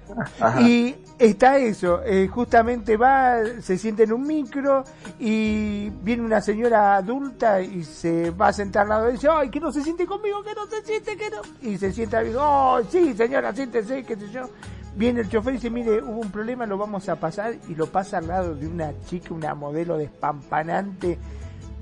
Y 0.59 0.95
está 1.17 1.57
eso, 1.57 2.01
eh, 2.05 2.27
justamente 2.27 2.95
va, 2.95 3.39
se 3.61 3.77
siente 3.77 4.03
en 4.03 4.13
un 4.13 4.25
micro 4.25 4.83
y 5.19 5.89
viene 5.89 6.23
una 6.23 6.39
señora 6.39 6.95
adulta 6.95 7.59
y 7.59 7.83
se 7.83 8.29
va 8.31 8.49
a 8.49 8.53
sentar 8.53 8.83
al 8.83 8.89
lado 8.89 9.05
de 9.07 9.15
ella, 9.15 9.39
ay, 9.39 9.49
que 9.49 9.59
no 9.59 9.71
se 9.71 9.81
siente 9.81 10.05
conmigo, 10.05 10.43
que 10.43 10.53
no 10.53 10.65
se 10.67 10.81
siente, 10.83 11.17
que 11.17 11.29
no. 11.29 11.41
Y 11.61 11.77
se 11.77 11.91
sienta 11.91 12.21
y 12.21 12.27
dice, 12.27 12.37
oh, 12.39 12.79
sí, 12.89 13.13
señora, 13.13 13.53
siéntese, 13.53 14.03
qué 14.03 14.15
sé 14.15 14.29
yo. 14.31 14.49
Viene 14.95 15.21
el 15.21 15.29
chofer 15.29 15.53
y 15.53 15.57
dice, 15.57 15.69
mire, 15.69 16.01
hubo 16.01 16.21
un 16.21 16.31
problema, 16.31 16.65
lo 16.65 16.77
vamos 16.77 17.09
a 17.09 17.17
pasar 17.17 17.55
y 17.67 17.75
lo 17.75 17.87
pasa 17.87 18.19
al 18.19 18.27
lado 18.27 18.55
de 18.55 18.67
una 18.67 18.93
chica, 19.05 19.33
una 19.33 19.53
modelo 19.53 19.97
despampanante, 19.97 21.17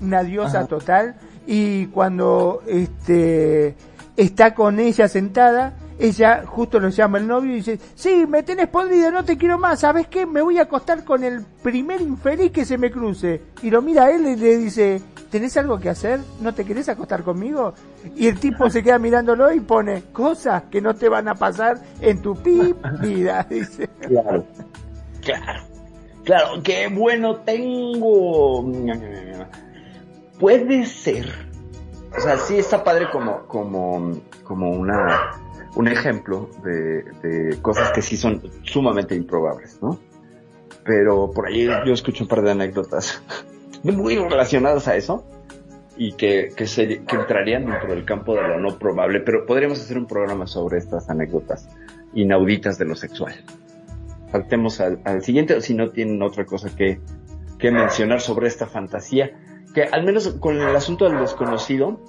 una 0.00 0.24
diosa 0.24 0.66
total. 0.66 1.14
Y 1.46 1.86
cuando 1.86 2.62
este 2.66 3.76
está 4.16 4.54
con 4.54 4.80
ella 4.80 5.06
sentada, 5.06 5.74
ella 5.98 6.44
justo 6.46 6.80
lo 6.80 6.88
llama 6.88 7.18
el 7.18 7.26
novio 7.26 7.52
y 7.52 7.56
dice, 7.56 7.78
sí, 7.94 8.26
me 8.28 8.42
tenés 8.42 8.68
podrido, 8.68 9.10
no 9.10 9.24
te 9.24 9.36
quiero 9.36 9.58
más, 9.58 9.80
¿sabes 9.80 10.08
qué? 10.08 10.26
Me 10.26 10.42
voy 10.42 10.58
a 10.58 10.62
acostar 10.62 11.04
con 11.04 11.22
el 11.22 11.44
primer 11.62 12.00
infeliz 12.00 12.50
que 12.50 12.64
se 12.64 12.78
me 12.78 12.90
cruce. 12.90 13.40
Y 13.62 13.70
lo 13.70 13.80
mira 13.80 14.04
a 14.04 14.10
él 14.10 14.26
y 14.26 14.36
le 14.36 14.56
dice, 14.56 15.00
¿tenés 15.30 15.56
algo 15.56 15.78
que 15.78 15.90
hacer? 15.90 16.20
¿No 16.40 16.52
te 16.52 16.64
querés 16.64 16.88
acostar 16.88 17.22
conmigo? 17.22 17.74
Y 18.16 18.26
el 18.26 18.38
tipo 18.40 18.68
se 18.70 18.82
queda 18.82 18.98
mirándolo 18.98 19.52
y 19.52 19.60
pone, 19.60 20.02
cosas 20.12 20.64
que 20.64 20.80
no 20.80 20.94
te 20.94 21.08
van 21.08 21.28
a 21.28 21.34
pasar 21.34 21.78
en 22.00 22.20
tu 22.20 22.34
vida, 23.00 23.46
dice. 23.48 23.88
Claro, 24.00 24.44
claro, 25.22 25.62
claro, 26.24 26.62
qué 26.62 26.88
bueno 26.88 27.36
tengo. 27.36 28.64
Puede 30.40 30.86
ser. 30.86 31.54
O 32.16 32.20
sea, 32.20 32.36
sí 32.38 32.58
está 32.58 32.82
padre 32.84 33.10
como, 33.10 33.46
como, 33.46 34.12
como 34.44 34.70
una 34.70 35.43
un 35.74 35.88
ejemplo 35.88 36.50
de, 36.62 37.58
cosas 37.62 37.92
que 37.92 38.02
sí 38.02 38.16
son 38.16 38.42
sumamente 38.62 39.14
improbables, 39.14 39.78
¿no? 39.82 39.98
Pero 40.84 41.30
por 41.30 41.46
ahí 41.46 41.66
yo 41.86 41.92
escucho 41.92 42.24
un 42.24 42.28
par 42.28 42.42
de 42.42 42.50
anécdotas 42.52 43.22
muy 43.82 44.16
relacionadas 44.16 44.86
a 44.88 44.96
eso 44.96 45.24
y 45.96 46.12
que, 46.12 46.52
que, 46.56 46.66
se, 46.66 47.04
que 47.04 47.16
entrarían 47.16 47.66
dentro 47.66 47.88
del 47.88 48.04
campo 48.04 48.34
de 48.34 48.42
lo 48.42 48.60
no 48.60 48.78
probable, 48.78 49.20
pero 49.20 49.46
podríamos 49.46 49.80
hacer 49.80 49.96
un 49.96 50.06
programa 50.06 50.46
sobre 50.46 50.78
estas 50.78 51.08
anécdotas 51.08 51.68
inauditas 52.14 52.78
de 52.78 52.84
lo 52.84 52.94
sexual. 52.94 53.34
Saltemos 54.30 54.80
al, 54.80 55.00
al 55.04 55.22
siguiente, 55.22 55.60
si 55.60 55.74
no 55.74 55.90
tienen 55.90 56.20
otra 56.22 56.44
cosa 56.44 56.74
que, 56.74 57.00
que 57.58 57.70
mencionar 57.70 58.20
sobre 58.20 58.48
esta 58.48 58.66
fantasía, 58.66 59.32
que 59.74 59.84
al 59.84 60.04
menos 60.04 60.28
con 60.40 60.60
el 60.60 60.74
asunto 60.74 61.08
del 61.08 61.20
desconocido, 61.20 62.00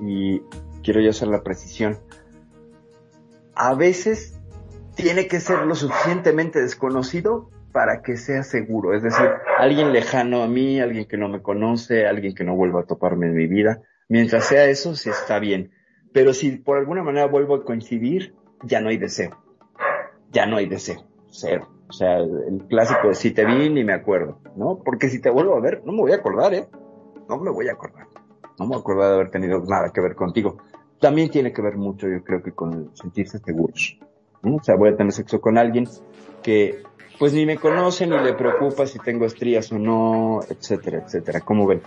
y 0.00 0.40
quiero 0.82 1.00
ya 1.00 1.10
hacer 1.10 1.28
la 1.28 1.42
precisión, 1.42 1.98
a 3.60 3.74
veces 3.74 4.40
tiene 4.96 5.26
que 5.26 5.38
ser 5.38 5.66
lo 5.66 5.74
suficientemente 5.74 6.62
desconocido 6.62 7.50
para 7.72 8.00
que 8.00 8.16
sea 8.16 8.42
seguro. 8.42 8.94
Es 8.94 9.02
decir, 9.02 9.28
alguien 9.58 9.92
lejano 9.92 10.42
a 10.42 10.48
mí, 10.48 10.80
alguien 10.80 11.04
que 11.04 11.18
no 11.18 11.28
me 11.28 11.42
conoce, 11.42 12.06
alguien 12.06 12.34
que 12.34 12.42
no 12.42 12.56
vuelva 12.56 12.80
a 12.80 12.86
toparme 12.86 13.26
en 13.26 13.34
mi 13.34 13.46
vida. 13.46 13.82
Mientras 14.08 14.46
sea 14.46 14.64
eso, 14.64 14.96
sí 14.96 15.10
está 15.10 15.38
bien. 15.38 15.72
Pero 16.14 16.32
si 16.32 16.52
por 16.56 16.78
alguna 16.78 17.02
manera 17.02 17.26
vuelvo 17.26 17.54
a 17.54 17.64
coincidir, 17.64 18.34
ya 18.64 18.80
no 18.80 18.88
hay 18.88 18.96
deseo. 18.96 19.36
Ya 20.30 20.46
no 20.46 20.56
hay 20.56 20.66
deseo. 20.66 21.04
Cero. 21.28 21.68
O 21.86 21.92
sea, 21.92 22.16
el 22.16 22.64
clásico 22.66 23.12
si 23.12 23.30
te 23.32 23.44
vi 23.44 23.68
ni 23.68 23.84
me 23.84 23.92
acuerdo, 23.92 24.40
¿no? 24.56 24.80
Porque 24.82 25.10
si 25.10 25.20
te 25.20 25.28
vuelvo 25.28 25.54
a 25.54 25.60
ver, 25.60 25.82
no 25.84 25.92
me 25.92 26.00
voy 26.00 26.12
a 26.12 26.16
acordar, 26.16 26.54
¿eh? 26.54 26.66
No 27.28 27.36
me 27.36 27.50
voy 27.50 27.68
a 27.68 27.72
acordar. 27.72 28.06
No 28.58 28.64
me 28.64 28.68
voy 28.68 28.76
a 28.76 28.80
acordar 28.80 29.08
de 29.08 29.14
haber 29.16 29.30
tenido 29.30 29.62
nada 29.66 29.90
que 29.92 30.00
ver 30.00 30.14
contigo 30.14 30.56
también 31.00 31.30
tiene 31.30 31.52
que 31.52 31.62
ver 31.62 31.76
mucho, 31.76 32.06
yo 32.06 32.22
creo 32.22 32.42
que 32.42 32.52
con 32.52 32.90
sentirse 32.94 33.38
seguros. 33.38 33.98
O 34.42 34.62
sea, 34.62 34.76
voy 34.76 34.90
a 34.90 34.96
tener 34.96 35.12
sexo 35.12 35.40
con 35.40 35.58
alguien 35.58 35.88
que 36.42 36.82
pues 37.18 37.34
ni 37.34 37.44
me 37.44 37.58
conoce 37.58 38.06
ni 38.06 38.18
le 38.18 38.32
preocupa 38.32 38.86
si 38.86 38.98
tengo 38.98 39.26
estrías 39.26 39.70
o 39.72 39.78
no, 39.78 40.40
etcétera, 40.48 41.02
etcétera. 41.04 41.40
¿Cómo 41.40 41.66
ven? 41.66 41.82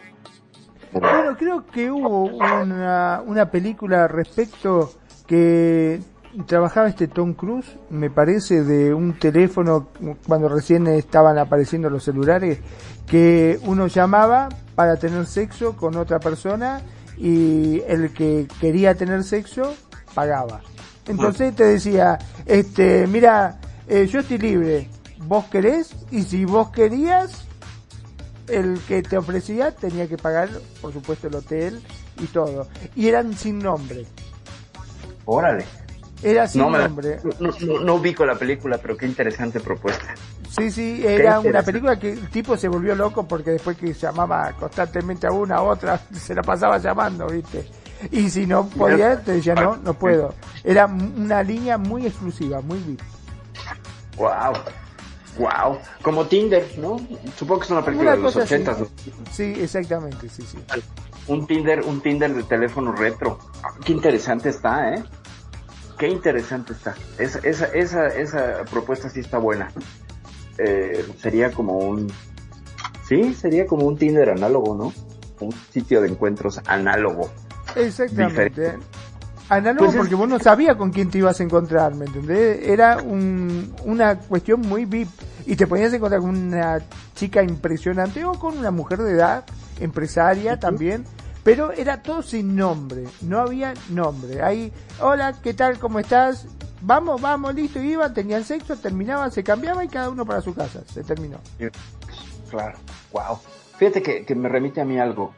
Bueno, 0.91 1.35
creo 1.37 1.65
que 1.65 1.89
hubo 1.89 2.25
una, 2.25 3.23
una 3.25 3.49
película 3.49 4.07
respecto 4.07 4.91
que 5.25 5.99
trabajaba 6.45 6.87
este 6.87 7.07
Tom 7.07 7.33
Cruise, 7.33 7.77
me 7.89 8.11
parece, 8.11 8.63
de 8.63 8.93
un 8.93 9.17
teléfono 9.17 9.87
cuando 10.27 10.49
recién 10.49 10.85
estaban 10.87 11.39
apareciendo 11.39 11.89
los 11.89 12.03
celulares, 12.03 12.59
que 13.07 13.59
uno 13.65 13.87
llamaba 13.87 14.49
para 14.75 14.97
tener 14.97 15.25
sexo 15.25 15.75
con 15.75 15.95
otra 15.97 16.19
persona 16.19 16.81
y 17.17 17.81
el 17.87 18.13
que 18.13 18.47
quería 18.59 18.95
tener 18.95 19.23
sexo 19.23 19.75
pagaba. 20.13 20.61
Entonces 21.07 21.55
te 21.55 21.65
decía, 21.65 22.17
este, 22.45 23.07
mira, 23.07 23.59
eh, 23.87 24.07
yo 24.07 24.19
estoy 24.19 24.37
libre, 24.37 24.89
vos 25.27 25.45
querés 25.45 25.95
y 26.11 26.23
si 26.23 26.45
vos 26.45 26.69
querías, 26.71 27.45
el 28.47 28.79
que 28.87 29.01
te 29.01 29.17
ofrecía 29.17 29.71
tenía 29.71 30.07
que 30.07 30.17
pagar, 30.17 30.49
por 30.81 30.93
supuesto, 30.93 31.27
el 31.27 31.35
hotel 31.35 31.81
y 32.21 32.27
todo. 32.27 32.67
Y 32.95 33.07
eran 33.07 33.35
sin 33.35 33.59
nombre. 33.59 34.05
Órale. 35.25 35.65
Era 36.21 36.47
sin 36.47 36.61
nombre. 36.61 37.19
No, 37.39 37.79
no, 37.81 37.95
ubico 37.95 38.25
la 38.25 38.35
película, 38.35 38.77
pero 38.77 38.95
qué 38.95 39.05
interesante 39.05 39.59
propuesta. 39.59 40.15
Sí, 40.55 40.69
sí, 40.69 41.03
era 41.03 41.39
una 41.39 41.63
película 41.63 41.97
que 41.97 42.11
el 42.11 42.29
tipo 42.29 42.55
se 42.55 42.67
volvió 42.67 42.93
loco 42.93 43.27
porque 43.27 43.51
después 43.51 43.75
que 43.75 43.91
llamaba 43.91 44.53
constantemente 44.53 45.25
a 45.25 45.31
una 45.31 45.55
a 45.55 45.61
otra, 45.63 45.99
se 46.13 46.35
la 46.35 46.43
pasaba 46.43 46.77
llamando, 46.77 47.25
¿viste? 47.27 47.67
Y 48.11 48.29
si 48.29 48.45
no 48.45 48.67
podía, 48.67 49.19
te 49.19 49.33
decía, 49.33 49.55
no, 49.55 49.77
no 49.77 49.93
puedo. 49.95 50.35
Era 50.63 50.85
una 50.85 51.41
línea 51.41 51.77
muy 51.77 52.05
exclusiva, 52.05 52.61
muy 52.61 52.77
VIP. 52.79 53.01
Wow. 54.17 54.53
Wow. 55.39 55.79
Como 56.03 56.25
Tinder, 56.27 56.77
¿no? 56.77 56.97
Supongo 57.35 57.61
que 57.61 57.65
es 57.65 57.71
una 57.71 57.83
película 57.83 58.11
de 58.11 58.17
los 58.17 58.35
80. 58.35 58.77
Sí, 59.31 59.55
exactamente, 59.57 60.29
sí, 60.29 60.43
sí. 60.43 60.57
Un 61.27 61.47
Tinder, 61.47 61.81
un 61.81 62.01
Tinder 62.01 62.31
de 62.31 62.43
teléfono 62.43 62.91
retro. 62.91 63.39
Qué 63.83 63.93
interesante 63.93 64.49
está, 64.49 64.93
¿eh? 64.93 65.03
Qué 65.97 66.09
interesante 66.09 66.73
está. 66.73 66.93
Esa, 67.17 67.39
esa, 67.39 67.65
esa, 67.67 68.07
esa 68.07 68.65
propuesta 68.69 69.09
sí 69.09 69.21
está 69.21 69.37
buena. 69.39 69.71
Eh, 70.57 71.05
sería 71.17 71.51
como 71.51 71.77
un... 71.77 72.11
Sí, 73.07 73.33
sería 73.33 73.65
como 73.65 73.85
un 73.85 73.97
Tinder 73.97 74.29
análogo, 74.29 74.75
¿no? 74.75 74.93
Un 75.45 75.51
sitio 75.71 76.01
de 76.01 76.09
encuentros 76.09 76.61
análogo. 76.67 77.29
Exactamente. 77.75 78.73
Análogo 79.49 79.85
pues 79.85 79.97
porque 79.97 80.15
vos 80.15 80.29
no 80.29 80.39
sabías 80.39 80.75
con 80.77 80.91
quién 80.91 81.09
te 81.09 81.17
ibas 81.17 81.39
a 81.39 81.43
encontrar, 81.43 81.93
¿me 81.95 82.05
entendés? 82.05 82.67
Era 82.67 82.97
un, 83.03 83.73
una 83.83 84.17
cuestión 84.17 84.61
muy 84.61 84.85
VIP. 84.85 85.09
Y 85.45 85.57
te 85.57 85.67
podías 85.67 85.93
encontrar 85.93 86.21
con 86.21 86.29
una 86.29 86.79
chica 87.15 87.43
impresionante 87.43 88.23
o 88.23 88.33
con 88.33 88.57
una 88.57 88.71
mujer 88.71 88.99
de 88.99 89.11
edad, 89.11 89.43
empresaria 89.79 90.57
también, 90.59 91.03
pero 91.43 91.71
era 91.73 92.01
todo 92.01 92.21
sin 92.21 92.55
nombre, 92.55 93.03
no 93.21 93.39
había 93.39 93.73
nombre. 93.89 94.41
Ahí, 94.41 94.71
hola, 95.01 95.33
¿qué 95.41 95.53
tal? 95.53 95.77
¿Cómo 95.77 95.99
estás? 95.99 96.47
Vamos, 96.81 97.21
vamos, 97.21 97.53
listo, 97.55 97.81
iban, 97.81 98.13
tenían 98.13 98.43
sexo, 98.43 98.77
terminaban, 98.77 99.31
se 99.31 99.43
cambiaba 99.43 99.83
y 99.83 99.87
cada 99.87 100.09
uno 100.09 100.25
para 100.25 100.41
su 100.41 100.53
casa, 100.53 100.81
se 100.85 101.03
terminó. 101.03 101.39
Claro, 102.49 102.77
wow. 103.11 103.39
Fíjate 103.77 104.25
que, 104.25 104.35
me 104.35 104.49
remite 104.49 104.81
a 104.81 104.85
mí 104.85 104.99
algo 104.99 105.33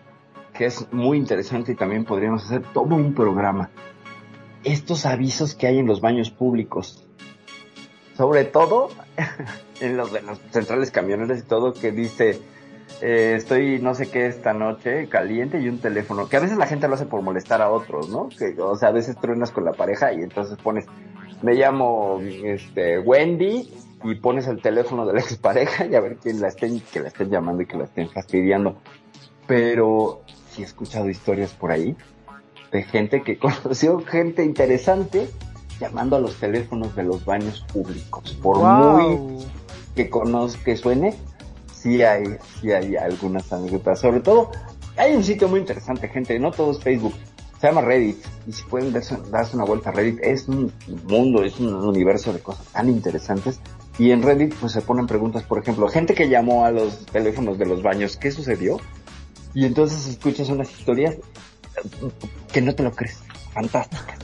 que 0.53 0.65
es 0.65 0.91
muy 0.91 1.17
interesante 1.17 1.71
y 1.73 1.75
también 1.75 2.05
podríamos 2.05 2.45
hacer 2.45 2.63
todo 2.73 2.95
un 2.95 3.13
programa. 3.13 3.69
Estos 4.63 5.05
avisos 5.05 5.53
que 5.53 5.67
hay 5.67 5.79
en 5.79 5.85
los 5.85 6.01
baños 6.01 6.31
públicos, 6.31 7.05
sobre 8.17 8.45
todo 8.45 8.89
en 9.81 9.97
los 9.97 10.11
de 10.11 10.21
las 10.21 10.39
centrales 10.51 10.91
camioneras 10.91 11.39
y 11.39 11.43
todo, 11.43 11.73
que 11.73 11.91
dice 11.91 12.41
eh, 13.01 13.33
estoy 13.35 13.79
no 13.79 13.95
sé 13.95 14.09
qué 14.09 14.27
esta 14.27 14.53
noche, 14.53 15.07
caliente 15.09 15.59
y 15.59 15.69
un 15.69 15.79
teléfono, 15.79 16.27
que 16.27 16.37
a 16.37 16.39
veces 16.39 16.57
la 16.57 16.67
gente 16.67 16.87
lo 16.87 16.95
hace 16.95 17.05
por 17.05 17.21
molestar 17.21 17.61
a 17.61 17.69
otros, 17.69 18.09
¿no? 18.09 18.29
Que, 18.29 18.55
o 18.59 18.75
sea, 18.75 18.89
a 18.89 18.91
veces 18.91 19.17
truenas 19.17 19.51
con 19.51 19.65
la 19.65 19.73
pareja 19.73 20.13
y 20.13 20.17
entonces 20.17 20.57
pones, 20.57 20.85
me 21.41 21.53
llamo 21.53 22.19
este 22.21 22.99
Wendy 22.99 23.73
y 24.03 24.15
pones 24.15 24.47
el 24.47 24.61
teléfono 24.61 25.05
de 25.05 25.13
la 25.13 25.19
expareja 25.21 25.85
y 25.85 25.95
a 25.95 25.99
ver 25.99 26.17
quién 26.17 26.41
la 26.41 26.47
estén, 26.47 26.79
que 26.79 26.99
la 26.99 27.07
estén 27.07 27.29
llamando 27.29 27.63
y 27.63 27.65
que 27.65 27.77
la 27.77 27.85
estén 27.85 28.09
fastidiando. 28.09 28.77
Pero 29.47 30.21
sí 30.51 30.61
he 30.61 30.65
escuchado 30.65 31.09
historias 31.09 31.53
por 31.53 31.71
ahí 31.71 31.95
de 32.71 32.83
gente 32.83 33.21
que 33.21 33.37
conoció 33.39 33.99
gente 34.05 34.43
interesante 34.43 35.29
llamando 35.79 36.15
a 36.15 36.19
los 36.19 36.35
teléfonos 36.39 36.95
de 36.95 37.03
los 37.03 37.25
baños 37.25 37.65
públicos. 37.73 38.37
Por 38.41 38.59
muy 38.59 39.45
que 39.95 40.09
conozco, 40.09 40.63
que 40.63 40.75
suene, 40.75 41.15
sí 41.85 42.01
hay, 42.01 42.23
sí 42.59 42.71
hay 42.71 42.95
algunas 42.95 43.53
anécdotas. 43.53 43.99
Sobre 43.99 44.19
todo, 44.19 44.49
hay 44.97 45.15
un 45.15 45.23
sitio 45.23 45.47
muy 45.47 45.59
interesante, 45.59 46.07
gente, 46.07 46.37
no 46.39 46.51
todo 46.51 46.71
es 46.71 46.79
Facebook. 46.79 47.13
Se 47.61 47.67
llama 47.67 47.81
Reddit. 47.81 48.17
Y 48.47 48.53
si 48.53 48.63
pueden 48.63 48.91
darse, 48.91 49.17
darse 49.29 49.55
una 49.55 49.65
vuelta 49.65 49.91
a 49.91 49.93
Reddit, 49.93 50.19
es 50.23 50.47
un 50.47 50.73
mundo, 51.07 51.43
es 51.43 51.59
un 51.59 51.75
universo 51.75 52.33
de 52.33 52.39
cosas 52.39 52.65
tan 52.67 52.89
interesantes. 52.89 53.59
Y 53.99 54.09
en 54.09 54.23
Reddit, 54.23 54.55
pues 54.55 54.73
se 54.73 54.81
ponen 54.81 55.05
preguntas, 55.05 55.43
por 55.43 55.59
ejemplo, 55.59 55.87
gente 55.87 56.15
que 56.15 56.27
llamó 56.27 56.65
a 56.65 56.71
los 56.71 57.05
teléfonos 57.05 57.59
de 57.59 57.67
los 57.67 57.83
baños, 57.83 58.17
¿qué 58.17 58.31
sucedió? 58.31 58.77
Y 59.53 59.65
entonces 59.65 60.07
escuchas 60.07 60.49
unas 60.49 60.71
historias 60.71 61.15
que 62.51 62.61
no 62.61 62.73
te 62.73 62.81
lo 62.81 62.91
crees, 62.91 63.19
fantásticas. 63.53 64.17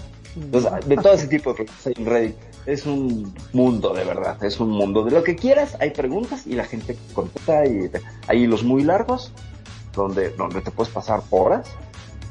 de 0.88 0.96
todo 0.98 1.14
ese 1.14 1.28
tipo 1.28 1.54
de 1.54 1.66
cosas 1.68 1.94
en 1.96 2.06
Reddit. 2.06 2.36
Es 2.66 2.86
un 2.86 3.34
mundo, 3.54 3.94
de 3.94 4.04
verdad, 4.04 4.44
es 4.44 4.60
un 4.60 4.70
mundo. 4.70 5.04
De 5.04 5.12
lo 5.12 5.24
que 5.24 5.36
quieras, 5.36 5.78
hay 5.80 5.92
preguntas 5.92 6.46
y 6.46 6.54
la 6.54 6.66
gente 6.66 6.98
contesta. 7.14 7.66
Y 7.66 7.90
hay 8.28 8.46
los 8.48 8.64
muy 8.64 8.84
largos, 8.84 9.32
donde, 9.94 10.30
donde 10.32 10.62
te 10.62 10.72
puedes 10.72 10.94
pasar 10.94 11.22
horas. 11.32 11.68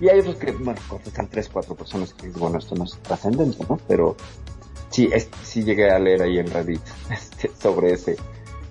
Y 0.01 0.09
hay 0.09 0.20
otros 0.20 0.37
que, 0.37 0.53
bueno, 0.53 0.81
contestan 0.89 1.28
tres, 1.28 1.49
cuatro 1.49 1.74
personas 1.74 2.14
que 2.14 2.31
bueno, 2.31 2.59
esto 2.59 2.74
no 2.74 2.85
es 2.85 2.99
trascendente, 3.03 3.64
¿no? 3.68 3.78
Pero 3.87 4.16
sí, 4.89 5.09
es, 5.12 5.28
sí 5.43 5.62
llegué 5.62 5.91
a 5.91 5.99
leer 5.99 6.22
ahí 6.22 6.39
en 6.39 6.51
Reddit 6.51 6.81
este, 7.11 7.51
sobre 7.61 7.93
ese, 7.93 8.16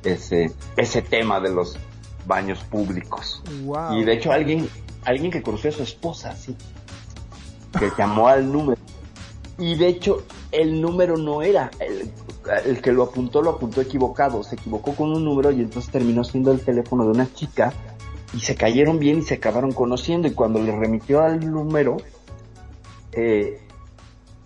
ese, 0.04 0.52
ese 0.78 1.02
tema 1.02 1.40
de 1.40 1.52
los 1.52 1.78
baños 2.26 2.64
públicos. 2.64 3.44
Y 3.92 4.04
de 4.04 4.14
hecho 4.14 4.32
alguien, 4.32 4.70
alguien 5.04 5.32
que 5.32 5.42
conoció 5.42 5.70
a 5.70 5.74
su 5.74 5.84
esposa, 5.84 6.36
sí, 6.36 6.56
que 7.78 7.92
llamó 7.98 8.28
al 8.28 8.52
número. 8.52 8.80
Y 9.58 9.76
de 9.76 9.88
hecho 9.88 10.24
el 10.52 10.82
número 10.82 11.18
no 11.18 11.42
era, 11.42 11.70
el, 11.80 12.12
el 12.66 12.82
que 12.82 12.92
lo 12.92 13.04
apuntó 13.04 13.42
lo 13.42 13.52
apuntó 13.52 13.82
equivocado, 13.82 14.44
se 14.44 14.56
equivocó 14.56 14.96
con 14.96 15.12
un 15.12 15.24
número 15.24 15.52
y 15.52 15.62
entonces 15.62 15.92
terminó 15.92 16.24
siendo 16.24 16.52
el 16.52 16.62
teléfono 16.62 17.04
de 17.04 17.12
una 17.12 17.32
chica 17.34 17.74
y 18.34 18.40
se 18.40 18.56
cayeron 18.56 19.00
bien 19.00 19.20
y 19.20 19.22
se 19.24 19.36
acabaron 19.36 19.72
conociendo 19.72 20.28
y 20.28 20.32
cuando 20.32 20.62
le 20.62 20.72
remitió 20.72 21.22
al 21.22 21.40
número, 21.40 21.98
eh, 23.12 23.60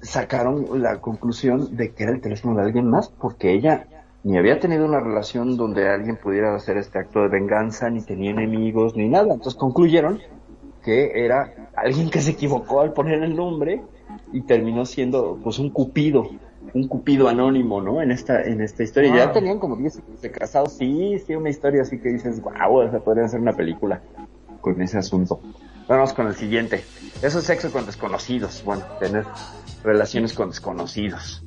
sacaron 0.02 0.82
la 0.82 1.00
conclusión 1.00 1.76
de 1.76 1.94
que 1.94 2.04
era 2.04 2.12
el 2.12 2.22
teléfono 2.22 2.56
de 2.56 2.64
alguien 2.64 2.90
más 2.90 3.10
porque 3.10 3.54
ella 3.54 3.88
ni 4.24 4.38
había 4.38 4.60
tenido 4.60 4.86
una 4.86 5.02
relación 5.02 5.58
donde 5.58 5.90
alguien 5.90 6.18
pudiera 6.18 6.56
hacer 6.56 6.78
este 6.78 6.98
acto 6.98 7.22
de 7.22 7.28
venganza, 7.28 7.90
ni 7.90 8.02
tenía 8.02 8.32
enemigos, 8.32 8.96
ni 8.96 9.10
nada. 9.10 9.34
Entonces 9.34 9.56
concluyeron 9.56 10.22
que 10.82 11.26
era 11.26 11.70
alguien 11.76 12.10
que 12.10 12.22
se 12.22 12.32
equivocó 12.32 12.82
al 12.82 12.94
poner 12.94 13.22
el 13.22 13.36
nombre 13.36 13.82
y 14.32 14.42
terminó 14.42 14.86
siendo 14.86 15.40
pues 15.44 15.60
un 15.60 15.70
cupido, 15.70 16.30
un 16.74 16.88
cupido 16.88 17.28
anónimo, 17.28 17.82
¿no? 17.82 18.02
En 18.02 18.12
esta, 18.12 18.42
en 18.42 18.62
esta 18.62 18.84
historia. 18.84 19.16
Ya 19.16 19.32
tenían 19.32 19.60
como 19.60 19.76
10 19.76 19.98
años 19.98 20.22
de 20.22 20.32
casados, 20.32 20.74
sí, 20.74 21.20
sí, 21.26 21.36
una 21.36 21.50
historia 21.50 21.82
así 21.82 22.00
que 22.00 22.10
dices, 22.10 22.42
wow, 22.42 22.78
o 22.78 22.90
sea, 22.90 23.00
podría 23.00 23.28
ser 23.28 23.40
una 23.40 23.54
película 23.54 24.02
con 24.62 24.82
ese 24.82 24.98
asunto. 24.98 25.42
Vamos 25.88 26.14
con 26.14 26.28
el 26.28 26.36
siguiente. 26.36 26.84
Eso 27.22 27.40
es 27.40 27.46
sexo 27.46 27.72
con 27.72 27.86
desconocidos. 27.86 28.64
Bueno, 28.66 28.84
tener 29.00 29.26
relaciones 29.84 30.34
con 30.34 30.50
desconocidos 30.50 31.44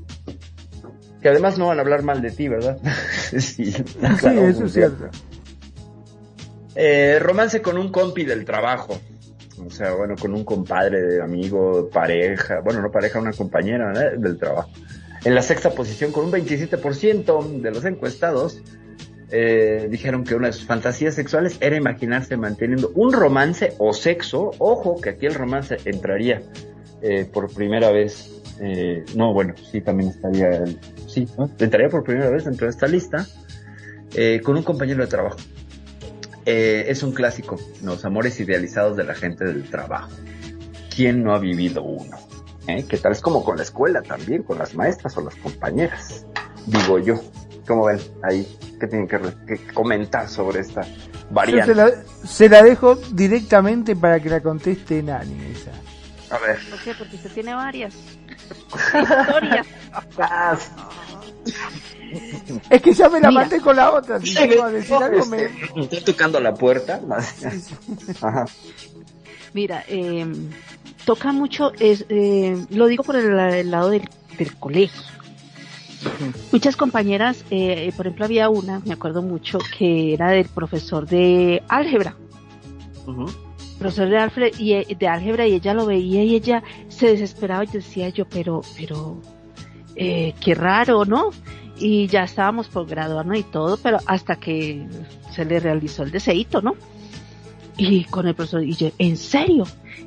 que 1.26 1.30
además 1.30 1.58
no 1.58 1.66
van 1.66 1.78
a 1.78 1.82
hablar 1.82 2.04
mal 2.04 2.22
de 2.22 2.30
ti, 2.30 2.46
¿verdad? 2.46 2.78
sí, 3.38 3.74
eso 3.74 4.64
es 4.64 4.72
cierto. 4.72 5.08
Eh, 6.76 7.18
romance 7.20 7.60
con 7.62 7.78
un 7.78 7.90
compi 7.90 8.24
del 8.24 8.44
trabajo. 8.44 9.00
O 9.64 9.70
sea, 9.70 9.94
bueno, 9.94 10.14
con 10.20 10.34
un 10.34 10.44
compadre, 10.44 11.20
amigo, 11.22 11.88
pareja, 11.90 12.60
bueno, 12.60 12.82
no 12.82 12.90
pareja, 12.90 13.18
una 13.18 13.32
compañera 13.32 13.92
del 14.16 14.38
trabajo. 14.38 14.70
En 15.24 15.34
la 15.34 15.42
sexta 15.42 15.70
posición, 15.70 16.12
con 16.12 16.26
un 16.26 16.32
27% 16.32 17.60
de 17.60 17.70
los 17.70 17.84
encuestados, 17.84 18.62
eh, 19.30 19.88
dijeron 19.90 20.24
que 20.24 20.34
una 20.34 20.48
de 20.48 20.52
sus 20.52 20.66
fantasías 20.66 21.14
sexuales 21.14 21.58
era 21.60 21.76
imaginarse 21.76 22.36
manteniendo 22.36 22.92
un 22.94 23.12
romance 23.12 23.74
o 23.78 23.92
sexo. 23.92 24.52
Ojo, 24.58 25.00
que 25.00 25.10
aquí 25.10 25.26
el 25.26 25.34
romance 25.34 25.78
entraría 25.84 26.42
eh, 27.02 27.28
por 27.30 27.52
primera 27.52 27.90
vez. 27.90 28.42
Eh, 28.60 29.04
no, 29.14 29.32
bueno, 29.34 29.54
sí, 29.70 29.80
también 29.80 30.10
estaría 30.10 30.64
sí, 31.06 31.26
entraría 31.58 31.88
por 31.88 32.04
primera 32.04 32.30
vez 32.30 32.44
dentro 32.44 32.66
de 32.66 32.70
esta 32.70 32.86
lista 32.86 33.26
eh, 34.14 34.40
con 34.42 34.56
un 34.56 34.62
compañero 34.62 35.02
de 35.02 35.08
trabajo. 35.08 35.38
Eh, 36.48 36.84
es 36.88 37.02
un 37.02 37.10
clásico, 37.10 37.56
los 37.82 38.04
amores 38.04 38.38
idealizados 38.38 38.96
de 38.96 39.02
la 39.02 39.16
gente 39.16 39.44
del 39.44 39.68
trabajo. 39.68 40.10
¿Quién 40.94 41.24
no 41.24 41.34
ha 41.34 41.40
vivido 41.40 41.82
uno? 41.82 42.16
¿Eh? 42.68 42.84
¿Qué 42.88 42.98
tal? 42.98 43.12
Es 43.12 43.20
como 43.20 43.44
con 43.44 43.56
la 43.56 43.64
escuela 43.64 44.00
también, 44.00 44.44
con 44.44 44.56
las 44.56 44.74
maestras 44.76 45.16
o 45.16 45.22
las 45.22 45.34
compañeras. 45.34 46.24
Digo 46.66 47.00
yo. 47.00 47.20
¿Cómo 47.66 47.86
ven? 47.86 47.98
Ahí, 48.22 48.46
¿qué 48.78 48.86
tienen 48.86 49.08
que, 49.08 49.18
comentar 49.74 50.28
sobre 50.28 50.60
esta 50.60 50.82
variante? 51.30 51.74
Se 52.24 52.48
la, 52.48 52.62
dejo 52.62 52.94
directamente 52.94 53.96
para 53.96 54.20
que 54.20 54.30
la 54.30 54.40
conteste 54.40 55.02
Nani 55.02 55.50
esa. 55.50 55.72
A 56.32 56.38
ver. 56.38 56.58
¿Por 56.70 56.80
qué? 56.80 56.94
Porque 56.94 57.16
usted 57.16 57.32
tiene 57.32 57.54
varias 57.54 57.92
historias. 58.94 59.66
Es 62.70 62.82
que 62.82 62.92
ya 62.92 63.08
me 63.08 63.20
la 63.20 63.30
maté 63.30 63.60
con 63.60 63.76
la 63.76 63.92
otra. 63.92 64.20
Si 64.20 64.36
a 64.38 64.46
decir 64.46 64.94
algo, 64.94 65.26
me... 65.26 65.44
Estoy 65.82 66.00
tocando 66.04 66.40
la 66.40 66.54
puerta. 66.54 67.00
Mira, 69.52 69.84
eh, 69.88 70.26
toca 71.04 71.32
mucho, 71.32 71.72
es, 71.78 72.04
eh, 72.08 72.56
lo 72.70 72.86
digo 72.86 73.02
por 73.02 73.16
el, 73.16 73.70
lado 73.70 73.90
del, 73.90 74.08
colegio. 74.58 75.02
Muchas 76.52 76.76
compañeras, 76.76 77.44
eh, 77.50 77.90
por 77.96 78.06
ejemplo, 78.06 78.26
había 78.26 78.48
una, 78.50 78.80
me 78.80 78.92
acuerdo 78.92 79.22
mucho, 79.22 79.58
que 79.78 80.12
era 80.12 80.30
del 80.30 80.46
profesor 80.46 81.06
de 81.06 81.62
álgebra. 81.68 82.16
Profesor 83.78 84.08
de 84.08 84.18
álgebra, 84.18 84.50
y, 84.58 84.94
de 84.94 85.08
álgebra 85.08 85.46
y 85.46 85.54
ella 85.54 85.74
lo 85.74 85.86
veía 85.86 86.22
y 86.22 86.34
ella 86.34 86.62
se 86.88 87.06
desesperaba 87.06 87.64
y 87.64 87.68
decía 87.68 88.08
yo, 88.10 88.26
pero, 88.28 88.60
pero, 88.76 89.20
eh, 89.96 90.34
qué 90.40 90.54
raro, 90.54 91.04
¿no? 91.04 91.30
Y 91.78 92.06
ya 92.06 92.24
estábamos 92.24 92.68
por 92.68 92.86
graduarnos 92.86 93.38
y 93.38 93.42
todo, 93.42 93.78
pero 93.78 93.98
hasta 94.06 94.36
que 94.36 94.86
se 95.30 95.44
le 95.44 95.58
realizó 95.58 96.02
el 96.02 96.10
deseito, 96.10 96.62
¿no? 96.62 96.74
Y 97.76 98.04
con 98.04 98.26
el 98.26 98.34
profesor, 98.34 98.62
y 98.62 98.74
yo, 98.74 98.90
¿en 98.98 99.16
serio? 99.16 99.64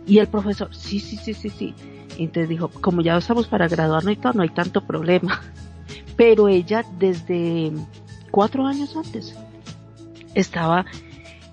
Y 0.07 0.19
el 0.19 0.27
profesor, 0.27 0.73
sí, 0.73 0.99
sí, 0.99 1.17
sí, 1.17 1.33
sí, 1.33 1.49
sí. 1.49 1.75
Entonces 2.17 2.49
dijo, 2.49 2.69
como 2.69 3.01
ya 3.01 3.17
estamos 3.17 3.47
para 3.47 3.67
graduarnos 3.67 4.13
y 4.13 4.15
todo, 4.17 4.33
no 4.33 4.43
hay 4.43 4.49
tanto 4.49 4.85
problema. 4.85 5.41
Pero 6.15 6.47
ella 6.47 6.83
desde 6.97 7.71
cuatro 8.31 8.65
años 8.65 8.95
antes 8.95 9.35
estaba 10.35 10.85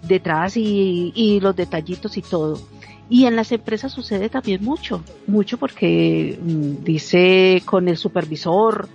detrás 0.03 0.57
y 0.57 1.39
los 1.41 1.55
detallitos 1.55 2.17
y 2.17 2.23
todo. 2.23 2.61
Y 3.09 3.27
en 3.27 3.37
las 3.37 3.53
empresas 3.53 3.93
sucede 3.93 4.29
también 4.29 4.65
mucho, 4.65 5.03
mucho 5.27 5.59
porque 5.59 6.39
mm, 6.43 6.83
dice 6.83 7.63
con 7.65 7.89
el 7.89 7.97
supervisor, 7.97 8.89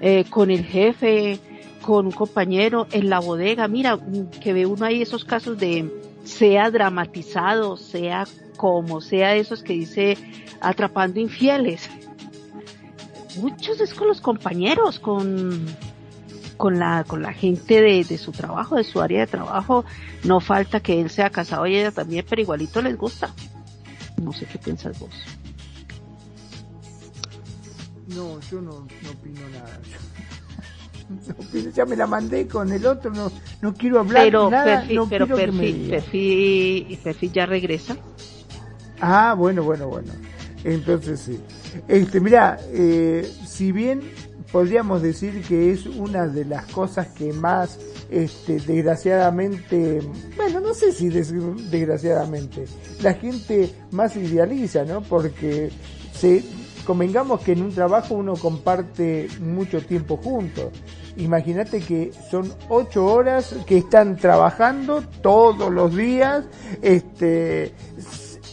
eh, 0.00 0.24
con 0.28 0.50
el 0.50 0.64
jefe, 0.64 1.38
con 1.80 2.06
un 2.06 2.12
compañero 2.12 2.86
en 2.92 3.08
la 3.08 3.20
bodega, 3.20 3.66
mira, 3.68 3.96
mm, 3.96 4.30
que 4.42 4.52
ve 4.52 4.66
uno 4.66 4.84
ahí 4.84 5.00
esos 5.00 5.24
casos 5.24 5.58
de 5.58 5.90
sea 6.24 6.70
dramatizado, 6.70 7.76
sea 7.76 8.26
como 8.56 9.00
sea 9.00 9.34
esos 9.34 9.62
que 9.62 9.72
dice 9.72 10.18
atrapando 10.60 11.20
infieles. 11.20 11.88
Muchos 13.38 13.80
es 13.80 13.94
con 13.94 14.08
los 14.08 14.20
compañeros, 14.20 14.98
con, 14.98 15.66
con 16.56 16.78
la, 16.78 17.04
con 17.04 17.22
la 17.22 17.32
gente 17.32 17.80
de, 17.80 18.04
de 18.04 18.18
su 18.18 18.30
trabajo, 18.30 18.76
de 18.76 18.84
su 18.84 19.00
área 19.00 19.20
de 19.20 19.26
trabajo. 19.26 19.84
No 20.22 20.40
falta 20.40 20.80
que 20.80 21.00
él 21.00 21.10
sea 21.10 21.30
casado 21.30 21.66
y 21.66 21.76
ella 21.76 21.90
también, 21.90 22.24
pero 22.28 22.42
igualito 22.42 22.80
les 22.80 22.96
gusta. 22.96 23.34
No 24.22 24.32
sé 24.32 24.46
qué 24.46 24.58
piensas 24.58 24.98
vos. 24.98 25.10
No, 28.08 28.40
yo 28.40 28.60
no, 28.60 28.86
no 29.02 29.10
opino 29.10 29.40
nada. 29.50 29.80
ya 31.74 31.84
me 31.84 31.96
la 31.96 32.06
mandé 32.06 32.46
con 32.46 32.72
el 32.72 32.86
otro, 32.86 33.10
no, 33.10 33.30
no 33.60 33.74
quiero 33.74 34.00
hablar 34.00 34.24
pero, 34.24 34.50
nada. 34.50 34.84
pero 35.08 35.26
Perfi, 35.26 36.98
Perfi, 37.02 37.30
ya 37.30 37.46
regresa. 37.46 37.96
Ah, 39.00 39.34
bueno, 39.36 39.62
bueno, 39.62 39.88
bueno. 39.88 40.12
Entonces 40.62 41.20
sí. 41.20 41.40
Este, 41.88 42.20
mira, 42.20 42.58
eh, 42.72 43.30
si 43.46 43.72
bien 43.72 44.02
podríamos 44.54 45.02
decir 45.02 45.42
que 45.42 45.72
es 45.72 45.84
una 45.84 46.28
de 46.28 46.44
las 46.44 46.64
cosas 46.66 47.08
que 47.08 47.32
más 47.32 47.76
este, 48.08 48.60
desgraciadamente, 48.60 50.00
bueno, 50.36 50.60
no 50.60 50.72
sé 50.74 50.92
si 50.92 51.08
desgraciadamente, 51.08 52.64
la 53.02 53.14
gente 53.14 53.74
más 53.90 54.14
idealiza, 54.14 54.84
¿no? 54.84 55.02
Porque 55.02 55.72
se, 56.12 56.44
convengamos 56.86 57.40
que 57.40 57.50
en 57.50 57.62
un 57.62 57.74
trabajo 57.74 58.14
uno 58.14 58.34
comparte 58.34 59.26
mucho 59.40 59.84
tiempo 59.84 60.18
juntos. 60.18 60.70
Imagínate 61.16 61.80
que 61.80 62.12
son 62.30 62.54
ocho 62.68 63.06
horas 63.06 63.56
que 63.66 63.78
están 63.78 64.16
trabajando 64.16 65.02
todos 65.20 65.72
los 65.72 65.96
días, 65.96 66.44
este, 66.80 67.74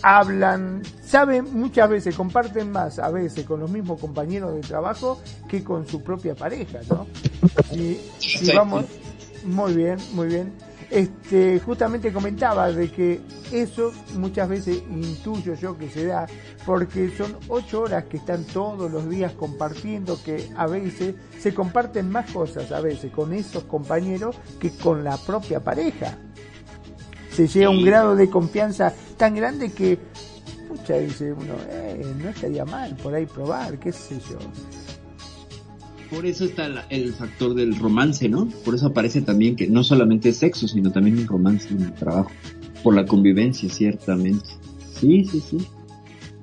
hablan, 0.02 0.84
saben 1.04 1.48
muchas 1.54 1.90
veces, 1.90 2.16
comparten 2.16 2.72
más 2.72 3.00
a 3.00 3.10
veces 3.10 3.46
con 3.46 3.60
los 3.60 3.70
mismos 3.70 4.00
compañeros 4.00 4.56
de 4.56 4.62
trabajo 4.62 5.20
que 5.48 5.64
con 5.64 5.88
su 5.88 6.04
propia 6.04 6.36
pareja, 6.36 6.80
¿no? 6.90 7.08
Si, 7.70 8.00
si 8.20 8.56
vamos, 8.56 8.86
Muy 9.44 9.74
bien, 9.74 9.98
muy 10.14 10.28
bien. 10.28 10.54
Este, 10.90 11.58
justamente 11.60 12.12
comentaba 12.12 12.70
de 12.70 12.92
que 12.92 13.22
eso 13.54 13.94
muchas 14.18 14.50
veces 14.50 14.84
intuyo 14.90 15.54
yo 15.56 15.78
que 15.78 15.90
se 15.90 16.06
da 16.06 16.28
porque 16.66 17.10
son 17.18 17.38
ocho 17.48 17.84
horas 17.84 18.04
que 18.06 18.18
están 18.18 18.44
todos 18.44 18.92
los 18.92 19.10
días 19.10 19.32
compartiendo 19.32 20.22
que 20.22 20.50
a 20.58 20.68
veces 20.68 21.16
se 21.40 21.54
comparten 21.54 22.10
más 22.10 22.30
cosas 22.32 22.74
a 22.74 22.82
veces 22.82 23.10
con 23.10 23.34
esos 23.34 23.64
compañeros 23.64 24.36
que 24.60 24.70
con 24.72 25.06
la 25.06 25.16
propia 25.16 25.62
pareja. 25.62 26.18
Se 27.32 27.48
llega 27.48 27.68
a 27.68 27.70
un 27.70 27.84
grado 27.84 28.16
de 28.16 28.30
confianza 28.30 28.94
tan 29.18 29.36
grande 29.36 29.72
que, 29.72 29.98
pucha, 30.68 30.98
dice 30.98 31.32
uno, 31.34 31.54
eh, 31.70 32.06
no 32.22 32.30
estaría 32.30 32.66
mal 32.66 32.96
por 32.98 33.14
ahí 33.14 33.26
probar, 33.26 33.80
qué 33.80 33.92
sé 33.92 34.20
yo 34.30 34.38
por 36.12 36.26
eso 36.26 36.44
está 36.44 36.86
el 36.90 37.14
factor 37.14 37.56
del 37.56 37.80
romance, 37.80 38.28
¿no? 38.28 38.46
Por 38.66 38.76
eso 38.76 38.88
aparece 38.88 39.22
también 39.22 39.56
que 39.56 39.70
no 39.70 39.82
solamente 39.82 40.30
es 40.30 40.38
sexo, 40.38 40.68
sino 40.68 40.92
también 40.92 41.18
el 41.18 41.26
romance 41.26 41.70
en 41.70 41.84
el 41.84 41.94
trabajo. 41.94 42.30
Por 42.84 42.96
la 42.96 43.06
convivencia, 43.06 43.70
ciertamente. 43.70 44.50
Sí, 45.00 45.24
sí, 45.24 45.40
sí. 45.40 45.58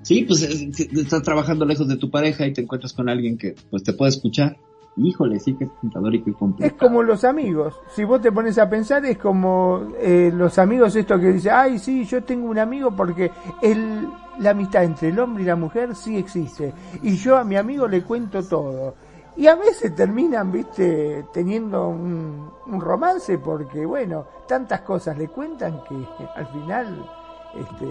Sí, 0.02 0.24
pues 0.26 0.42
estás 0.42 1.22
trabajando 1.22 1.66
lejos 1.66 1.86
de 1.86 1.98
tu 1.98 2.10
pareja 2.10 2.46
y 2.46 2.54
te 2.54 2.62
encuentras 2.62 2.94
con 2.94 3.10
alguien 3.10 3.36
que 3.36 3.56
pues 3.68 3.82
te 3.82 3.92
puede 3.92 4.08
escuchar. 4.08 4.56
Híjole, 4.98 5.38
sí 5.38 5.54
que 5.54 5.64
es 5.64 5.70
tentador 5.80 6.14
y 6.14 6.22
que 6.22 6.32
complicado. 6.32 6.74
Es 6.74 6.80
como 6.80 7.02
los 7.02 7.24
amigos. 7.24 7.80
Si 7.94 8.04
vos 8.04 8.20
te 8.20 8.32
pones 8.32 8.58
a 8.58 8.68
pensar, 8.68 9.04
es 9.04 9.18
como 9.18 9.92
eh, 9.98 10.32
los 10.34 10.58
amigos 10.58 10.96
esto 10.96 11.18
que 11.18 11.32
dicen, 11.32 11.52
ay, 11.54 11.78
sí, 11.78 12.04
yo 12.04 12.24
tengo 12.24 12.48
un 12.48 12.58
amigo 12.58 12.90
porque 12.90 13.30
el, 13.62 14.08
la 14.40 14.50
amistad 14.50 14.84
entre 14.84 15.08
el 15.08 15.18
hombre 15.18 15.44
y 15.44 15.46
la 15.46 15.56
mujer 15.56 15.94
sí 15.94 16.16
existe. 16.16 16.72
Y 17.02 17.16
yo 17.16 17.36
a 17.36 17.44
mi 17.44 17.56
amigo 17.56 17.86
le 17.86 18.02
cuento 18.02 18.42
todo 18.42 18.94
y 19.38 19.46
a 19.46 19.54
veces 19.54 19.94
terminan, 19.94 20.50
viste, 20.50 21.24
teniendo 21.32 21.88
un, 21.88 22.50
romance 22.80 23.38
porque, 23.38 23.86
bueno, 23.86 24.26
tantas 24.48 24.80
cosas 24.80 25.16
le 25.16 25.28
cuentan 25.28 25.80
que 25.88 25.94
al 26.34 26.46
final, 26.48 27.08
este, 27.54 27.86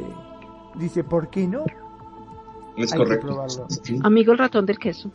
dice, 0.75 1.05
¿por 1.05 1.29
qué 1.29 1.47
no? 1.47 1.63
Es 2.75 2.93
correcto. 2.93 3.45
Amigo 4.03 4.33
el 4.33 4.37
ratón 4.37 4.65
del 4.65 4.77
queso. 4.77 5.09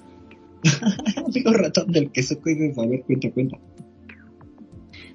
Amigo 1.26 1.52
ratón 1.52 1.92
del 1.92 2.10
queso, 2.10 2.38
a 2.78 2.86
ver, 2.86 3.02
cuenta, 3.02 3.30
cuenta. 3.32 3.58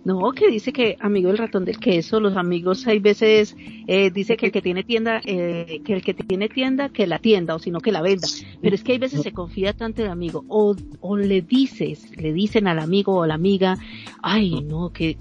No, 0.08 0.32
que 0.32 0.49
dice 0.49 0.72
que 0.72 0.95
amigo 1.01 1.30
el 1.32 1.38
ratón 1.38 1.66
del 1.66 1.80
queso, 1.80 2.22
los 2.22 2.38
amigos 2.38 2.88
hay 2.88 2.99
veces 2.99 3.58
eh, 3.88 4.10
dice 4.10 4.38
que 4.38 4.45
el 4.45 4.51
que 4.53 4.62
tiene 4.62 4.86
tienda, 4.86 5.20
eh, 5.26 5.82
que 5.84 5.95
el 5.95 6.01
que 6.01 6.14
tiene 6.14 6.47
tienda 6.47 6.88
que 6.88 7.05
la 7.08 7.20
tienda 7.20 7.55
o 7.55 7.60
sino 7.60 7.82
que 7.82 7.91
la 7.91 8.01
venda. 8.01 8.26
Pero 8.62 8.74
es 8.74 8.86
que 8.86 8.93
hay 8.93 8.99
veces 8.99 9.22
se 9.22 9.34
confía 9.34 9.74
tanto 9.74 10.03
el 10.03 10.10
amigo 10.10 10.45
o, 10.47 10.78
o 11.01 11.18
le 11.18 11.41
dices, 11.41 12.10
le 12.16 12.32
dicen 12.32 12.68
al 12.68 12.80
amigo 12.80 13.18
o 13.18 13.24
a 13.24 13.28
la 13.28 13.34
amiga, 13.34 13.76
ay 14.24 14.62
no, 14.62 14.93
que 14.93 15.18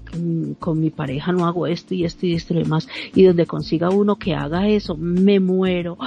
con 0.57 0.79
mi 0.79 0.89
pareja 0.89 1.33
no 1.33 1.45
hago 1.45 1.67
esto 1.67 1.93
y 1.93 2.05
esto 2.05 2.25
y 2.25 2.35
esto 2.35 2.53
y 2.53 2.59
demás. 2.59 2.87
Y 3.13 3.23
donde 3.23 3.45
consiga 3.45 3.89
uno 3.89 4.15
que 4.15 4.35
haga 4.35 4.69
eso, 4.69 4.95
me 4.95 5.41
muero. 5.41 5.97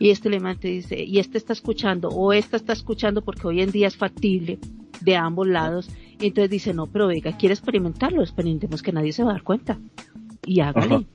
Y 0.00 0.10
este 0.10 0.28
le 0.28 0.40
dice, 0.60 1.04
y 1.04 1.20
este 1.20 1.38
está 1.38 1.52
escuchando 1.52 2.08
o 2.08 2.32
esta 2.32 2.56
está 2.56 2.72
escuchando 2.72 3.22
porque 3.22 3.46
hoy 3.46 3.60
en 3.60 3.70
día 3.70 3.86
es 3.86 3.96
factible 3.96 4.58
de 5.02 5.14
ambos 5.14 5.46
lados. 5.46 5.88
Y 6.18 6.26
entonces 6.28 6.50
dice, 6.50 6.74
no, 6.74 6.86
pero 6.86 7.06
venga, 7.06 7.36
quiere 7.36 7.54
experimentarlo, 7.54 8.22
experimentemos 8.22 8.82
que 8.82 8.92
nadie 8.92 9.12
se 9.12 9.24
va 9.24 9.30
a 9.30 9.34
dar 9.34 9.42
cuenta. 9.42 9.78
Y 10.46 10.60
hágale. 10.60 11.06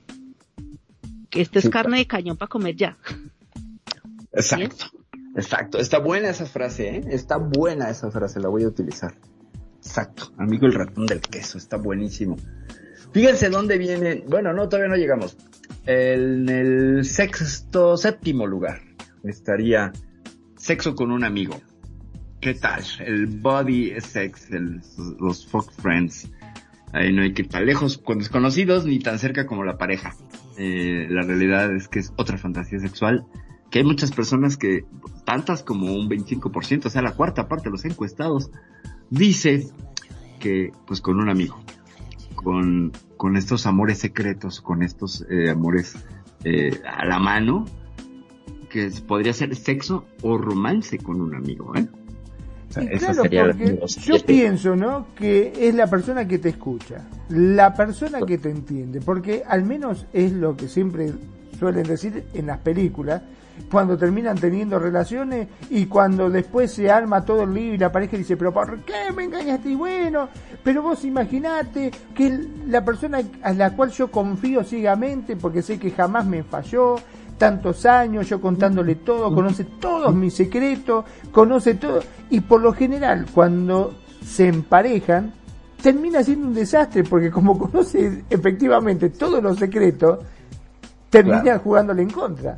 Que 1.30 1.42
este 1.42 1.60
es 1.60 1.70
carne 1.70 2.00
de 2.00 2.08
cañón 2.08 2.38
para 2.38 2.50
comer 2.50 2.76
ya. 2.76 2.98
Exacto. 4.34 4.86
Exacto. 5.36 5.78
Está 5.78 6.00
buena 6.00 6.30
esa 6.30 6.46
frase, 6.46 6.98
¿eh? 6.98 7.04
Está 7.10 7.38
buena 7.38 7.90
esa 7.90 8.12
frase, 8.12 8.40
la 8.40 8.50
voy 8.50 8.64
a 8.64 8.68
utilizar. 8.68 9.16
Exacto. 9.78 10.34
Amigo 10.38 10.66
el 10.66 10.74
ratón 10.74 11.06
del 11.06 11.22
queso, 11.22 11.58
está 11.58 11.78
buenísimo. 11.78 12.36
Fíjense 13.14 13.50
dónde 13.50 13.78
viene, 13.78 14.24
bueno, 14.28 14.54
no, 14.54 14.68
todavía 14.68 14.90
no 14.90 14.96
llegamos. 14.96 15.38
En 15.86 16.50
el 16.50 17.06
sexto, 17.06 17.98
séptimo 17.98 18.46
lugar 18.46 18.82
estaría 19.24 19.92
sexo 20.58 20.96
con 20.96 21.12
un 21.12 21.24
amigo. 21.24 21.60
¿Qué 22.42 22.54
tal? 22.54 22.84
El 23.00 23.28
body 23.28 24.00
sex, 24.00 24.50
los 25.20 25.46
fuck 25.46 25.72
friends. 25.72 26.30
Ahí 26.94 27.14
no 27.14 27.22
hay 27.22 27.34
que 27.34 27.44
ir 27.44 27.50
tan 27.50 27.66
lejos 27.66 27.98
con 27.98 28.20
desconocidos 28.20 28.86
ni 28.86 29.00
tan 29.00 29.20
cerca 29.20 29.46
como 29.46 29.64
la 29.64 29.78
pareja. 29.78 30.16
Eh, 30.58 31.08
la 31.10 31.22
realidad 31.22 31.74
es 31.76 31.88
que 31.88 32.00
es 32.00 32.14
otra 32.18 32.38
fantasía 32.38 32.80
sexual 32.80 33.26
que 33.70 33.80
hay 33.80 33.86
muchas 33.86 34.12
personas 34.12 34.58
que, 34.58 34.86
tantas 35.26 35.64
como 35.64 35.94
un 35.94 36.10
25%, 36.10 36.88
o 36.88 36.90
sea, 36.90 37.02
la 37.02 37.14
cuarta 37.14 37.48
parte 37.48 37.66
de 37.66 37.72
los 37.72 37.86
encuestados, 37.86 38.52
dice 39.10 39.68
que 40.40 40.72
pues 40.88 41.02
con 41.02 41.20
un 41.20 41.30
amigo, 41.30 41.62
con, 42.36 42.92
con 43.18 43.38
estos 43.38 43.66
amores 43.66 44.00
secretos, 44.00 44.62
con 44.62 44.82
estos 44.82 45.26
eh, 45.30 45.50
amores 45.50 45.96
eh, 46.44 46.82
a 46.86 47.06
la 47.06 47.20
mano, 47.20 47.66
que 48.70 48.90
podría 49.08 49.34
ser 49.34 49.56
sexo 49.56 50.06
o 50.22 50.38
romance 50.38 50.98
con 51.00 51.22
un 51.22 51.36
amigo, 51.36 51.76
¿eh? 51.76 51.88
Claro, 52.74 53.24
porque 53.24 53.80
yo 54.02 54.26
pienso, 54.26 54.76
¿no? 54.76 55.08
Que 55.16 55.54
es 55.60 55.74
la 55.76 55.88
persona 55.88 56.28
que 56.28 56.38
te 56.38 56.50
escucha, 56.50 57.04
la 57.30 57.74
persona 57.74 58.22
que 58.22 58.38
te 58.38 58.50
entiende, 58.50 59.02
porque 59.02 59.44
al 59.48 59.64
menos 59.64 60.06
es 60.14 60.32
lo 60.32 60.56
que 60.56 60.68
siempre 60.68 61.12
suelen 61.58 61.84
decir 61.84 62.26
en 62.34 62.48
las 62.48 62.60
películas, 62.60 63.22
cuando 63.70 63.98
terminan 63.98 64.38
teniendo 64.38 64.80
relaciones 64.80 65.48
y 65.70 65.86
cuando 65.86 66.30
después 66.30 66.72
se 66.72 66.90
arma 66.90 67.26
todo 67.26 67.44
el 67.44 67.54
lío 67.54 67.74
y 67.74 67.78
la 67.78 67.92
pareja 67.92 68.18
dice, 68.18 68.38
pero 68.38 68.54
¿por 68.54 68.80
qué 68.84 69.12
me 69.16 69.26
engañaste? 69.26 69.72
Y 69.72 69.76
bueno, 69.76 70.30
pero 70.64 70.82
vos 70.82 71.04
imaginate 71.04 71.92
que 72.16 72.40
la 72.68 72.84
persona 72.84 73.20
a 73.42 73.54
la 73.54 73.76
cual 73.76 73.92
yo 73.92 74.10
confío 74.10 74.64
ciegamente, 74.64 75.36
porque 75.36 75.62
sé 75.62 75.78
que 75.78 75.92
jamás 75.92 76.26
me 76.26 76.44
falló, 76.44 76.96
tantos 77.40 77.88
años, 77.88 78.30
yo 78.30 78.40
contándole 78.40 78.96
todo, 78.96 79.34
conoce 79.34 79.64
todos 79.64 80.14
mis 80.14 80.36
secretos, 80.36 81.06
conoce 81.32 81.74
todo, 81.74 82.02
y 82.30 82.42
por 82.42 82.62
lo 82.62 82.74
general 82.74 83.26
cuando 83.34 83.96
se 84.24 84.48
emparejan, 84.48 85.34
termina 85.82 86.22
siendo 86.22 86.48
un 86.48 86.54
desastre, 86.54 87.04
porque 87.04 87.32
como 87.32 87.58
conoce 87.72 88.26
efectivamente 88.30 89.10
todos 89.10 89.42
los 89.42 89.58
secretos, 89.58 90.20
termina 91.10 91.58
jugándole 91.58 92.04
en 92.04 92.12
contra. 92.12 92.58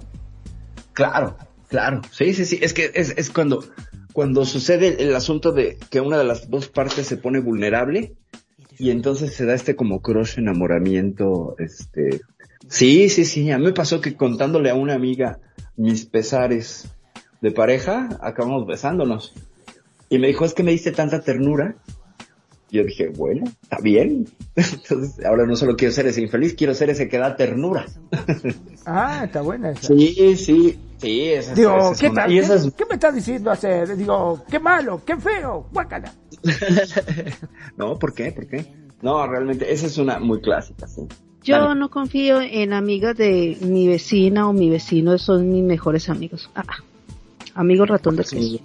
Claro, 0.91 1.38
claro, 1.69 2.01
sí, 2.11 2.34
sí, 2.34 2.43
sí, 2.43 2.59
es 2.61 2.73
que 2.73 2.91
es, 2.93 3.13
es 3.15 3.29
cuando, 3.29 3.63
cuando 4.11 4.43
sucede 4.43 5.01
el 5.01 5.15
asunto 5.15 5.53
de 5.53 5.77
que 5.89 6.01
una 6.01 6.17
de 6.17 6.25
las 6.25 6.49
dos 6.49 6.67
partes 6.67 7.07
se 7.07 7.15
pone 7.15 7.39
vulnerable, 7.39 8.15
y 8.77 8.89
entonces 8.89 9.36
se 9.36 9.45
da 9.45 9.53
este 9.53 9.75
como 9.75 10.01
crush 10.01 10.39
enamoramiento, 10.39 11.55
este, 11.59 12.21
Sí, 12.72 13.09
sí, 13.09 13.26
sí. 13.26 13.51
A 13.51 13.57
mí 13.57 13.65
me 13.65 13.74
pasó 13.74 13.99
que 13.99 14.15
contándole 14.15 14.69
a 14.69 14.76
una 14.76 14.93
amiga 14.93 15.39
mis 15.76 16.05
pesares 16.05 16.87
de 17.41 17.51
pareja, 17.51 18.08
acabamos 18.21 18.66
besándonos. 18.66 19.33
Y 20.09 20.20
me 20.20 20.28
dijo, 20.28 20.46
es 20.46 20.54
que 20.54 20.63
me 20.63 20.71
diste 20.71 20.93
tanta 20.93 21.20
ternura. 21.20 21.75
Y 22.70 22.78
yo 22.78 22.86
dije, 22.86 23.09
bueno, 23.09 23.43
está 23.62 23.79
bien. 23.82 24.25
Entonces, 24.55 25.25
ahora 25.25 25.46
no 25.46 25.58
solo 25.58 25.75
quiero 25.75 25.93
ser 25.93 26.08
ese 26.08 26.21
infeliz, 26.21 26.54
quiero 26.54 26.74
ser 26.74 26.89
ese 26.89 27.09
que 27.09 27.17
da 27.17 27.36
ternura. 27.36 27.86
Ah, 28.83 29.25
está 29.25 29.41
buena 29.41 29.70
esa. 29.70 29.89
Sí, 29.89 30.36
sí, 30.36 30.79
sí. 30.97 31.29
Esa, 31.29 31.54
Digo, 31.54 31.93
¿qué, 32.00 32.09
tal, 32.09 32.29
¿qué, 32.29 32.86
me 32.89 32.96
estás 32.96 33.13
diciendo 33.13 33.51
hacer? 33.51 33.96
Digo, 33.96 34.43
qué 34.50 34.59
malo, 34.59 35.04
qué 35.05 35.17
feo, 35.17 35.67
guácala. 35.71 36.12
no, 37.78 38.00
¿por 38.00 38.16
qué? 38.16 38.32
¿Por 38.32 38.47
qué? 38.47 38.66
No, 39.04 39.28
realmente, 39.28 39.71
esa 39.71 39.86
es 39.86 40.00
una 40.00 40.17
muy 40.17 40.41
clásica, 40.41 40.87
sí. 40.87 41.08
Yo 41.43 41.74
no 41.74 41.89
confío 41.89 42.39
en 42.39 42.74
amigas 42.74 43.18
de 43.18 43.58
mi 43.62 43.88
vecina 43.88 44.47
o 44.47 44.54
mi 44.54 44.70
vecino, 44.70 45.18
son 45.18 45.50
mis 45.50 45.63
mejores 45.63 46.09
amigos. 46.09 46.50
Ah, 46.55 46.63
amigo 47.55 47.86
ratón 47.86 48.16
del 48.16 48.26
queso. 48.26 48.59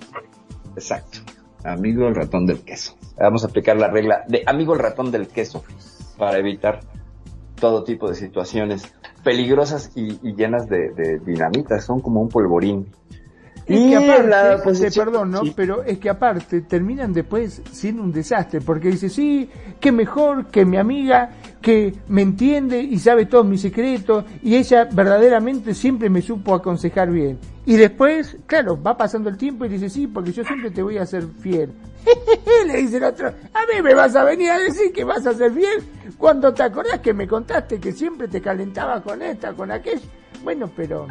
Exacto, 0.74 1.19
amigo 1.65 2.07
el 2.07 2.15
ratón 2.15 2.47
del 2.47 2.61
queso. 2.61 2.94
Vamos 3.19 3.44
a 3.44 3.47
aplicar 3.47 3.77
la 3.78 3.89
regla 3.89 4.24
de 4.28 4.43
amigo 4.47 4.74
el 4.74 4.81
ratón 4.81 5.11
del 5.11 5.28
queso 5.28 5.65
para 6.19 6.39
evitar 6.39 6.81
todo 7.59 7.82
tipo 7.82 8.09
de 8.09 8.15
situaciones 8.15 8.93
peligrosas 9.24 9.90
y, 9.94 10.19
llenas 10.35 10.69
de, 10.69 10.90
de 10.90 11.19
dinamita. 11.20 11.81
Son 11.81 12.01
como 12.01 12.20
un 12.20 12.28
polvorín 12.28 12.93
y 13.68 13.90
que 13.90 13.97
aparte, 13.97 14.62
pues, 14.62 14.97
perdón, 14.97 15.30
¿no? 15.32 15.43
Pero 15.55 15.82
es 15.82 15.98
que 15.98 16.09
aparte 16.09 16.60
terminan 16.60 17.12
después 17.12 17.62
siendo 17.72 18.02
un 18.02 18.12
desastre, 18.12 18.60
porque 18.60 18.88
dice, 18.88 19.09
sí, 19.09 19.51
qué 19.80 19.90
mejor 19.90 20.47
que 20.47 20.64
mi 20.64 20.76
amiga, 20.76 21.30
que 21.60 21.93
me 22.06 22.22
entiende 22.22 22.80
y 22.80 22.98
sabe 22.98 23.26
todos 23.26 23.44
mis 23.44 23.60
secretos, 23.60 24.24
y 24.43 24.55
ella 24.55 24.88
verdaderamente 24.93 25.74
siempre 25.74 26.09
me 26.09 26.22
supo 26.22 26.55
aconsejar 26.55 27.10
bien. 27.10 27.38
Y 27.64 27.74
después, 27.74 28.36
claro, 28.47 28.80
va 28.80 28.97
pasando 28.97 29.28
el 29.28 29.36
tiempo 29.36 29.64
y 29.64 29.68
dice, 29.68 29.90
sí, 29.90 30.06
porque 30.06 30.30
yo 30.30 30.44
siempre 30.44 30.70
te 30.70 30.82
voy 30.82 30.98
a 30.98 31.06
ser 31.06 31.26
fiel. 31.40 31.72
Le 32.66 32.76
dice 32.76 32.98
el 32.98 33.05
otro, 33.05 33.28
a 33.28 33.60
mí 33.62 33.82
me 33.82 33.94
vas 33.94 34.14
a 34.14 34.22
venir 34.22 34.51
a 34.51 34.59
decir 34.59 34.93
que 34.93 35.02
vas 35.02 35.26
a 35.26 35.34
ser 35.34 35.51
fiel 35.51 35.82
cuando 36.16 36.55
te 36.55 36.62
acordás 36.62 37.01
que 37.01 37.12
me 37.12 37.26
contaste 37.26 37.80
que 37.80 37.90
siempre 37.90 38.28
te 38.28 38.40
calentaba 38.40 39.02
con 39.02 39.20
esta, 39.22 39.52
con 39.52 39.72
aquello. 39.72 40.06
Bueno, 40.44 40.70
pero 40.76 41.09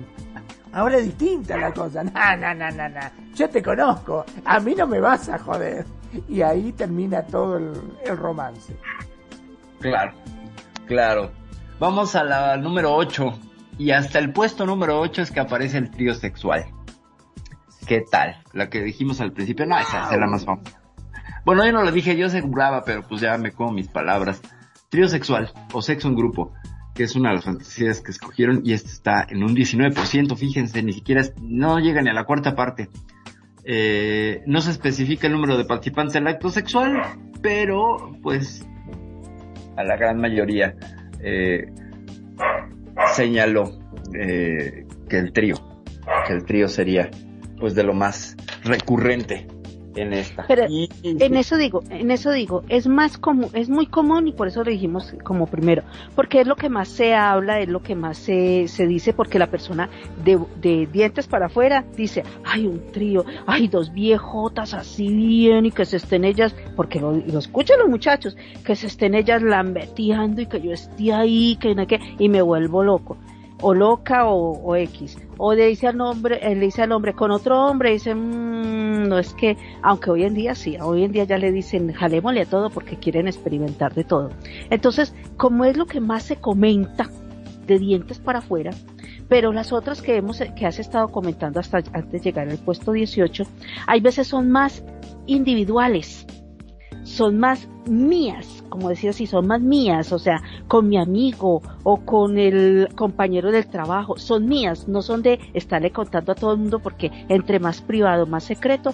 Ahora 0.76 0.97
es 0.97 1.06
distinta 1.06 1.57
la 1.57 1.73
cosa. 1.73 2.03
No, 2.14 2.38
no, 2.38 2.53
no, 2.53 2.69
no, 2.69 2.89
no. 2.89 2.99
Yo 3.34 3.49
te 3.49 3.64
conozco. 3.64 4.26
A 4.43 4.60
mí 4.60 4.76
no 4.76 4.85
me 4.85 4.99
vas 4.99 5.30
a 5.30 5.39
joder. 5.39 5.85
Y 6.27 6.41
ahí 6.41 6.73
termina 6.73 7.23
todo 7.23 7.57
el, 7.57 8.18
romance. 8.18 8.76
Claro, 9.80 10.14
claro. 10.85 11.31
Vamos 11.80 12.15
a 12.15 12.23
la 12.23 12.57
número 12.57 12.93
8. 12.93 13.39
Y 13.77 13.91
hasta 13.91 14.19
el 14.19 14.34
puesto 14.34 14.65
número 14.65 14.99
8 14.99 15.22
es 15.22 15.31
que 15.31 15.39
aparece 15.39 15.77
el 15.77 15.89
trío 15.91 16.14
sexual. 16.14 16.65
¿Qué 17.88 18.02
tal? 18.10 18.43
La 18.52 18.69
que 18.69 18.81
dijimos 18.81 19.22
al 19.22 19.31
principio, 19.31 19.65
no, 19.65 19.77
esa 19.77 20.11
es 20.11 20.19
la 20.19 20.27
más 20.27 20.45
famosa. 20.45 20.81
Bueno, 21.45 21.65
yo 21.65 21.72
no 21.72 21.84
lo 21.84 21.91
dije, 21.91 22.18
yo 22.18 22.27
aseguraba, 22.27 22.84
pero 22.84 23.03
pues 23.03 23.22
ya 23.22 23.38
me 23.38 23.52
como 23.52 23.72
mis 23.72 23.88
palabras. 23.88 24.41
Trío 24.89 25.07
sexual 25.07 25.52
o 25.73 25.81
sexo 25.81 26.07
en 26.07 26.15
grupo, 26.15 26.53
que 26.96 27.04
es 27.04 27.16
una 27.16 27.30
de 27.30 27.36
las 27.36 27.46
fantasías 27.46 28.00
que 28.00 28.12
escogieron 28.12 28.62
y 28.64 28.74
este 28.74 28.90
está 28.90 29.28
en 29.30 29.44
un 29.44 29.54
19%, 29.54 30.36
fíjense, 30.38 30.82
ni 30.82 30.94
siquiera, 30.94 31.24
no 31.42 31.78
llega 31.80 32.02
ni 32.02 32.10
a 32.10 32.14
la 32.14 32.24
cuarta 32.24 32.56
parte. 32.56 32.90
Eh, 33.66 34.42
no 34.46 34.62
se 34.62 34.72
especifica 34.72 35.28
el 35.28 35.34
número 35.34 35.58
de 35.58 35.66
participantes 35.66 36.14
del 36.14 36.28
acto 36.28 36.50
sexual, 36.50 37.02
pero 37.42 38.16
pues 38.24 38.66
a 39.76 39.84
la 39.84 39.98
gran 39.98 40.22
mayoría 40.22 40.76
eh, 41.20 41.66
señaló 43.14 43.78
eh, 44.14 44.86
que 45.10 45.18
el 45.18 45.34
trío, 45.34 45.56
que 46.26 46.34
el 46.34 46.46
trío 46.46 46.70
sería 46.70 47.12
pues 47.60 47.76
de 47.76 47.84
lo 47.84 47.94
más 47.94 48.38
recurrente 48.64 49.48
en 49.96 50.14
esta. 50.14 50.46
Pero 50.48 50.66
en 50.68 51.36
eso 51.36 51.58
digo, 51.58 51.84
en 51.90 52.12
eso 52.12 52.32
digo, 52.32 52.64
es 52.70 52.88
más 52.88 53.18
común, 53.18 53.50
es 53.54 53.70
muy 53.70 53.88
común 53.88 54.28
y 54.28 54.32
por 54.32 54.48
eso 54.48 54.64
lo 54.64 54.72
dijimos 54.72 55.14
como 55.24 55.48
primero, 55.48 55.84
porque 56.16 56.42
es 56.42 56.48
lo 56.48 56.56
que 56.56 56.70
más 56.70 56.88
se 56.88 57.14
habla, 57.14 57.60
es 57.60 57.70
lo 57.70 57.82
que 57.82 57.96
más 57.96 58.18
se, 58.18 58.68
se 58.68 58.88
dice, 58.88 59.14
porque 59.14 59.40
la 59.40 59.48
persona 59.48 59.90
de, 60.24 60.40
de 60.62 60.88
dientes 60.92 61.28
para 61.28 61.48
afuera 61.48 61.86
dice, 61.96 62.24
hay 62.44 62.68
un 62.68 62.92
trío, 62.92 63.26
hay 63.46 63.68
dos 63.68 63.94
viejotas 63.94 64.74
así 64.74 65.08
bien 65.08 65.66
y 65.66 65.72
que 65.72 65.86
se 65.86 65.98
estén 65.98 66.26
ellas, 66.26 66.56
porque 66.76 67.00
lo, 67.00 67.14
lo 67.14 67.40
escuchan 67.40 67.80
los 67.80 67.90
muchachos, 67.90 68.36
que 68.64 68.76
se 68.76 68.88
estén 68.88 69.16
ellas 69.16 69.42
lambeteando 69.42 70.42
y 70.42 70.46
que 70.48 70.62
yo 70.62 70.72
esté 70.72 71.14
ahí, 71.14 71.58
que 71.60 71.76
no 71.76 71.88
que, 71.88 72.00
y 72.20 72.30
me 72.30 72.42
vuelvo 72.42 72.84
loco 72.84 73.18
o 73.61 73.73
loca 73.73 74.27
o, 74.27 74.76
X. 74.76 75.18
O 75.38 75.53
le 75.53 75.68
dice 75.68 75.88
al 75.88 75.99
hombre, 76.02 76.40
eh, 76.41 76.56
le 76.56 76.65
dice 76.65 76.82
al 76.84 76.91
hombre 76.91 77.14
con 77.14 77.32
otro 77.32 77.65
hombre, 77.65 77.91
dice, 77.91 78.14
mmm, 78.14 79.07
no 79.07 79.18
es 79.18 79.34
que, 79.34 79.57
aunque 79.82 80.11
hoy 80.11 80.23
en 80.23 80.34
día 80.34 80.56
sí, 80.56 80.77
hoy 80.82 81.03
en 81.03 81.11
día 81.11 81.23
ya 81.23 81.38
le 81.38 81.52
dicen, 81.52 81.94
jalémosle 81.94 82.41
a 82.41 82.45
todo 82.45 82.69
porque 82.69 82.98
quieren 82.98 83.27
experimentar 83.27 83.94
de 83.94 84.03
todo. 84.03 84.30
Entonces, 84.69 85.14
como 85.38 85.65
es 85.65 85.77
lo 85.77 85.86
que 85.86 85.99
más 85.99 86.23
se 86.23 86.38
comenta 86.38 87.10
de 87.68 87.80
dientes 87.80 88.19
para 88.19 88.40
afuera, 88.40 88.72
pero 89.27 89.52
las 89.52 89.73
otras 89.73 90.02
que 90.02 90.18
hemos, 90.18 90.40
que 90.56 90.65
has 90.65 90.80
estado 90.80 91.07
comentando 91.07 91.60
hasta 91.60 91.77
antes 91.77 92.11
de 92.11 92.19
llegar 92.19 92.48
al 92.48 92.57
puesto 92.57 92.91
18, 92.91 93.44
hay 93.88 93.99
veces 94.02 94.27
son 94.27 94.52
más 94.52 94.84
individuales, 95.26 96.27
son 97.06 97.38
más 97.38 97.69
mías, 97.88 98.64
como 98.69 98.90
decía 98.90 99.11
así, 99.11 99.27
son 99.27 99.48
más 99.48 99.61
mías, 99.61 100.11
o 100.11 100.19
sea, 100.19 100.41
con 100.68 100.90
mi 100.90 100.98
amigo 100.98 101.61
o 101.84 101.98
con 101.98 102.38
el 102.40 102.90
compañero 102.95 103.52
del 103.52 103.68
trabajo, 103.68 104.18
son 104.18 104.48
mías, 104.48 104.88
no 104.88 105.03
son 105.03 105.22
de 105.22 105.40
estarle 105.53 105.91
contando 105.91 106.32
a 106.32 106.36
todo 106.36 106.53
el 106.53 106.60
mundo 106.60 106.80
porque 106.80 107.11
entre 107.30 107.60
más 107.60 107.82
privado, 107.82 108.26
más 108.26 108.44
secreto, 108.44 108.94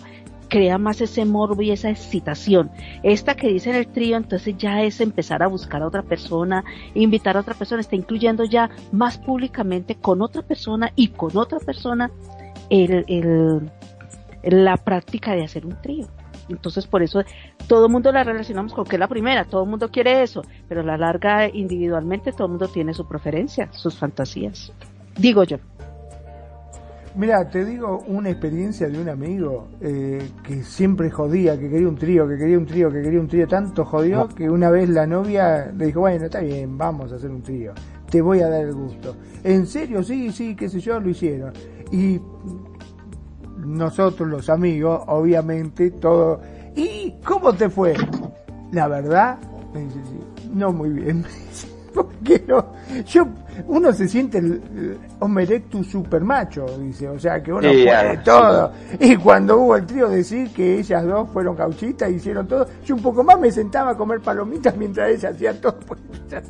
crea 0.50 0.78
más 0.78 1.00
ese 1.00 1.24
morbo 1.24 1.62
y 1.62 1.72
esa 1.72 1.90
excitación. 1.90 2.70
Esta 3.02 3.36
que 3.36 3.48
dice 3.48 3.70
en 3.70 3.78
el 3.78 3.88
trío, 3.88 4.18
entonces 4.18 4.58
ya 4.58 4.84
es 4.84 5.00
empezar 5.00 5.42
a 5.42 5.48
buscar 5.48 5.82
a 5.82 5.88
otra 5.88 6.04
persona, 6.04 6.66
invitar 6.94 7.38
a 7.38 7.40
otra 7.40 7.54
persona, 7.54 7.80
está 7.80 7.96
incluyendo 7.96 8.44
ya 8.44 8.70
más 8.92 9.18
públicamente 9.18 9.96
con 9.96 10.22
otra 10.22 10.42
persona 10.42 10.92
y 10.98 11.08
con 11.08 11.38
otra 11.38 11.60
persona 11.60 12.12
el, 12.70 13.06
el, 13.08 13.72
la 14.44 14.76
práctica 14.76 15.34
de 15.34 15.46
hacer 15.46 15.66
un 15.66 15.82
trío. 15.82 16.08
Entonces, 16.52 16.88
por 16.88 17.02
eso 17.02 17.24
todo 17.68 17.86
el 17.86 17.92
mundo 17.92 18.12
la 18.12 18.24
relacionamos 18.24 18.74
con 18.74 18.86
que 18.86 18.96
es 18.96 19.00
la 19.00 19.08
primera, 19.08 19.46
todo 19.46 19.64
el 19.64 19.70
mundo 19.70 19.90
quiere 19.90 20.22
eso, 20.24 20.44
pero 20.68 20.82
a 20.82 20.84
la 20.84 20.98
larga, 20.98 21.48
individualmente, 21.48 22.32
todo 22.32 22.46
el 22.46 22.52
mundo 22.52 22.68
tiene 22.68 22.94
su 22.94 23.08
preferencia, 23.08 23.70
sus 23.72 23.98
fantasías. 23.98 24.72
Digo 25.18 25.44
yo. 25.44 25.58
Mira, 27.14 27.50
te 27.50 27.66
digo 27.66 28.04
una 28.08 28.30
experiencia 28.30 28.88
de 28.88 29.02
un 29.02 29.10
amigo 29.10 29.68
eh, 29.82 30.30
que 30.44 30.64
siempre 30.64 31.12
jodía, 31.12 31.60
que 31.60 31.70
quería 31.70 31.90
un 31.90 31.98
trío, 31.98 32.26
que 32.26 32.38
quería 32.38 32.58
un 32.58 32.66
trío, 32.66 32.90
que 32.90 33.02
quería 33.02 33.20
un 33.20 33.28
trío, 33.28 33.48
tanto 33.50 33.84
jodió 33.84 34.30
que 34.30 34.50
una 34.50 34.70
vez 34.70 34.88
la 34.88 35.06
novia 35.06 35.74
le 35.76 35.88
dijo, 35.88 36.00
bueno, 36.00 36.26
está 36.26 36.40
bien, 36.40 36.78
vamos 36.78 37.12
a 37.12 37.16
hacer 37.16 37.30
un 37.30 37.42
trío, 37.42 37.74
te 38.10 38.22
voy 38.22 38.40
a 38.40 38.48
dar 38.48 38.62
el 38.62 38.74
gusto. 38.74 39.18
En 39.44 39.68
serio, 39.68 40.04
sí, 40.04 40.32
sí, 40.32 40.56
qué 40.56 40.70
sé 40.70 40.80
yo, 40.80 41.02
lo 41.02 41.10
hicieron. 41.10 41.52
Y 41.92 42.22
nosotros 43.66 44.28
los 44.28 44.50
amigos, 44.50 45.02
obviamente, 45.08 45.92
todo. 45.92 46.42
¿Y 46.76 47.16
cómo 47.24 47.54
te 47.54 47.70
fue? 47.70 47.94
La 48.72 48.88
verdad, 48.88 49.38
me 49.74 49.82
dice, 49.82 50.00
sí, 50.04 50.50
no 50.54 50.72
muy 50.72 50.90
bien. 50.90 51.26
Porque 51.94 52.42
no, 52.48 52.72
yo, 53.06 53.28
uno 53.68 53.92
se 53.92 54.08
siente 54.08 54.38
el, 54.38 54.98
Homo 55.20 55.40
erectus 55.42 55.88
super 55.88 56.24
macho, 56.24 56.66
dice, 56.80 57.10
o 57.10 57.20
sea 57.20 57.44
que 57.44 57.52
uno 57.52 57.68
puede 57.68 58.18
todo. 58.24 58.72
Y 58.98 59.18
cuando 59.18 59.58
hubo 59.58 59.76
el 59.76 59.86
trío 59.86 60.08
decir 60.08 60.52
que 60.54 60.80
ellas 60.80 61.06
dos 61.06 61.30
fueron 61.32 61.56
cauchitas, 61.58 62.10
hicieron 62.10 62.48
todo, 62.48 62.66
yo 62.86 62.96
un 62.96 63.02
poco 63.02 63.26
más 63.26 63.38
me 63.38 63.52
sentaba 63.52 63.92
a 63.92 63.98
comer 63.98 64.22
palomitas 64.22 64.76
mientras 64.78 65.10
ella 65.12 65.30
hacía 65.30 65.60
todo. 65.60 65.80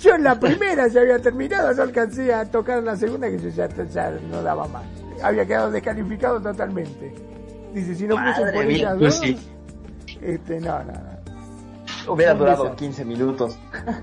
Yo 0.00 0.14
en 0.14 0.24
la 0.24 0.40
primera 0.40 0.88
ya 0.88 1.02
había 1.02 1.18
terminado, 1.18 1.72
no 1.74 1.82
alcancé 1.82 2.32
a 2.32 2.44
tocar 2.50 2.78
en 2.78 2.86
la 2.86 2.96
segunda 2.96 3.28
que 3.28 3.38
yo 3.38 3.50
ya, 3.50 3.68
ya 3.68 4.10
no 4.30 4.42
daba 4.42 4.66
más 4.66 4.82
había 5.24 5.46
quedado 5.46 5.70
descalificado 5.70 6.40
totalmente. 6.40 7.14
Dice, 7.72 7.94
si 7.94 8.06
no 8.06 8.16
puse 8.16 8.52
por 8.52 8.64
ellas 8.64 8.94
pues 8.98 9.20
este, 10.22 10.60
no, 10.60 10.84
no, 10.84 10.92
no. 10.92 12.12
Hubiera 12.12 12.34
durado 12.34 12.74
15 12.74 13.04
minutos. 13.04 13.58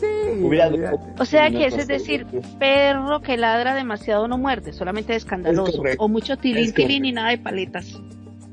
Sí, 0.00 0.42
Hubiera 0.42 0.72
o 1.20 1.24
sea 1.24 1.50
que 1.50 1.66
es, 1.66 1.78
es 1.78 1.86
decir, 1.86 2.26
perro 2.58 3.22
que 3.22 3.36
ladra 3.36 3.76
demasiado 3.76 4.26
no 4.26 4.36
muerde, 4.36 4.72
solamente 4.72 5.14
es 5.14 5.22
escandaloso. 5.22 5.80
o 5.98 6.08
mucho 6.08 6.36
tilín, 6.36 6.74
tilín 6.74 7.04
y 7.04 7.12
nada 7.12 7.30
de 7.30 7.38
paletas. 7.38 8.00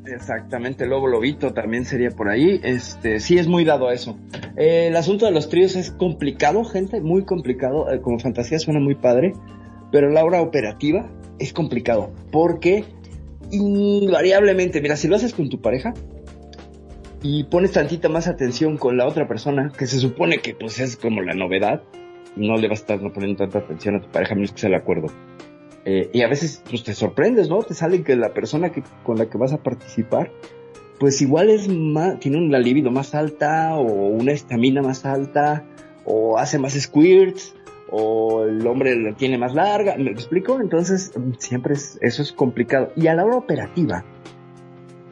Exactamente, 0.05 0.85
lobo 0.85 1.07
lobito 1.07 1.51
también 1.51 1.85
sería 1.85 2.11
por 2.11 2.29
ahí. 2.29 2.59
Este, 2.63 3.19
sí 3.19 3.39
es 3.39 3.47
muy 3.47 3.65
dado 3.65 3.87
a 3.87 3.93
eso. 3.93 4.19
Eh, 4.55 4.87
el 4.87 4.95
asunto 4.95 5.25
de 5.25 5.31
los 5.31 5.49
tríos 5.49 5.75
es 5.75 5.89
complicado, 5.89 6.63
gente, 6.63 7.01
muy 7.01 7.25
complicado. 7.25 7.91
Eh, 7.91 8.01
como 8.01 8.19
fantasía 8.19 8.59
suena 8.59 8.79
muy 8.79 8.95
padre, 8.95 9.33
pero 9.91 10.09
la 10.09 10.23
hora 10.23 10.41
operativa 10.41 11.09
es 11.39 11.53
complicado 11.53 12.11
porque 12.31 12.85
invariablemente, 13.51 14.81
mira, 14.81 14.95
si 14.95 15.07
lo 15.07 15.15
haces 15.15 15.33
con 15.33 15.49
tu 15.49 15.61
pareja 15.61 15.93
y 17.21 17.43
pones 17.45 17.71
tantita 17.71 18.09
más 18.09 18.27
atención 18.27 18.77
con 18.77 18.97
la 18.97 19.05
otra 19.05 19.27
persona, 19.27 19.71
que 19.77 19.85
se 19.85 19.99
supone 19.99 20.39
que 20.39 20.55
pues 20.55 20.79
es 20.79 20.95
como 20.95 21.21
la 21.21 21.33
novedad, 21.33 21.83
no 22.35 22.55
le 22.55 22.67
vas 22.67 22.79
a 22.79 22.81
estar 22.81 23.01
no 23.01 23.11
poniendo 23.11 23.37
tanta 23.37 23.59
atención 23.59 23.95
a 23.95 24.01
tu 24.01 24.09
pareja, 24.09 24.33
a 24.33 24.35
menos 24.35 24.53
que 24.53 24.59
sea 24.59 24.69
el 24.69 24.75
acuerdo. 24.75 25.07
Eh, 25.83 26.09
y 26.13 26.21
a 26.21 26.27
veces 26.27 26.63
pues 26.69 26.83
te 26.83 26.93
sorprendes, 26.93 27.49
¿no? 27.49 27.61
Te 27.63 27.73
sale 27.73 28.03
que 28.03 28.15
la 28.15 28.33
persona 28.33 28.71
que, 28.71 28.83
con 29.03 29.17
la 29.17 29.27
que 29.27 29.37
vas 29.37 29.51
a 29.53 29.57
participar, 29.57 30.31
pues 30.99 31.21
igual 31.21 31.49
es 31.49 31.67
más, 31.67 32.19
tiene 32.19 32.37
una 32.37 32.59
libido 32.59 32.91
más 32.91 33.15
alta 33.15 33.75
o 33.75 33.83
una 33.83 34.31
estamina 34.31 34.81
más 34.81 35.05
alta 35.05 35.65
o 36.05 36.37
hace 36.37 36.59
más 36.59 36.73
squirts 36.73 37.55
o 37.91 38.45
el 38.45 38.65
hombre 38.65 38.95
la 38.95 39.13
tiene 39.13 39.37
más 39.37 39.53
larga, 39.53 39.97
¿me 39.97 40.11
explico? 40.11 40.59
Entonces, 40.59 41.11
siempre 41.37 41.73
es, 41.73 41.99
eso 42.01 42.21
es 42.21 42.31
complicado. 42.31 42.91
Y 42.95 43.07
a 43.07 43.13
la 43.13 43.25
hora 43.25 43.35
operativa, 43.35 44.05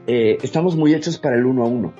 eh, 0.08 0.38
estamos 0.42 0.78
muy 0.78 0.94
hechos 0.94 1.20
para 1.20 1.36
el 1.36 1.46
uno 1.46 1.64
a 1.64 1.68
uno. 1.68 1.94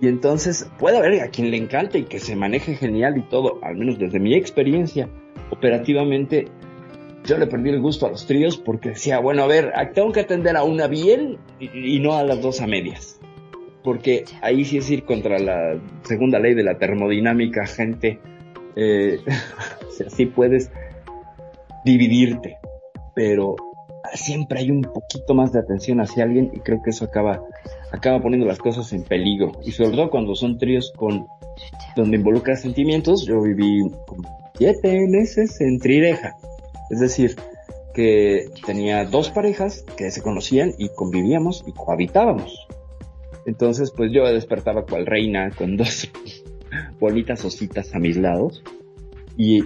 Y 0.00 0.08
entonces 0.08 0.70
puede 0.78 0.96
haber 0.96 1.20
a 1.20 1.28
quien 1.28 1.50
le 1.50 1.58
encante 1.58 1.98
y 1.98 2.04
que 2.04 2.20
se 2.20 2.34
maneje 2.34 2.74
genial 2.74 3.18
y 3.18 3.22
todo, 3.22 3.58
al 3.62 3.76
menos 3.76 3.98
desde 3.98 4.18
mi 4.18 4.34
experiencia, 4.34 5.10
operativamente, 5.50 6.48
yo 7.26 7.36
le 7.36 7.46
perdí 7.46 7.68
el 7.68 7.82
gusto 7.82 8.06
a 8.06 8.10
los 8.10 8.26
tríos 8.26 8.56
porque 8.56 8.90
decía, 8.90 9.18
bueno, 9.18 9.42
a 9.42 9.46
ver, 9.46 9.74
tengo 9.92 10.10
que 10.10 10.20
atender 10.20 10.56
a 10.56 10.64
una 10.64 10.86
bien 10.86 11.36
y, 11.58 11.96
y 11.96 12.00
no 12.00 12.14
a 12.14 12.24
las 12.24 12.40
dos 12.40 12.62
a 12.62 12.66
medias. 12.66 13.20
Porque 13.84 14.24
ahí 14.40 14.64
sí 14.64 14.78
es 14.78 14.90
ir 14.90 15.04
contra 15.04 15.38
la 15.38 15.78
segunda 16.02 16.38
ley 16.38 16.54
de 16.54 16.62
la 16.62 16.78
termodinámica, 16.78 17.66
gente 17.66 18.20
eh, 18.76 19.20
así 20.06 20.26
puedes 20.26 20.70
dividirte, 21.84 22.58
pero 23.14 23.56
siempre 24.14 24.60
hay 24.60 24.70
un 24.70 24.82
poquito 24.82 25.34
más 25.34 25.52
de 25.52 25.60
atención 25.60 26.00
hacia 26.00 26.24
alguien 26.24 26.50
y 26.52 26.60
creo 26.60 26.82
que 26.82 26.90
eso 26.90 27.04
acaba, 27.04 27.42
acaba 27.92 28.20
poniendo 28.20 28.46
las 28.46 28.58
cosas 28.58 28.92
en 28.92 29.04
peligro. 29.04 29.52
Y 29.64 29.72
sobre 29.72 29.92
todo 29.92 30.10
cuando 30.10 30.34
son 30.34 30.58
tríos 30.58 30.92
con, 30.96 31.26
donde 31.96 32.16
involucra 32.16 32.56
sentimientos, 32.56 33.26
yo 33.26 33.40
viví 33.42 33.82
siete 34.54 35.06
meses 35.08 35.60
en 35.60 35.78
Trireja. 35.78 36.36
Es 36.90 37.00
decir, 37.00 37.36
que 37.94 38.46
tenía 38.66 39.04
dos 39.04 39.30
parejas 39.30 39.84
que 39.96 40.10
se 40.10 40.22
conocían 40.22 40.72
y 40.78 40.88
convivíamos 40.90 41.64
y 41.66 41.72
cohabitábamos. 41.72 42.66
Entonces, 43.46 43.92
pues 43.96 44.12
yo 44.12 44.24
despertaba 44.26 44.84
cual 44.84 45.06
reina 45.06 45.50
con 45.50 45.76
dos 45.76 46.10
bonitas 46.98 47.44
ositas 47.44 47.94
a 47.94 47.98
mis 47.98 48.16
lados 48.16 48.62
y, 49.36 49.64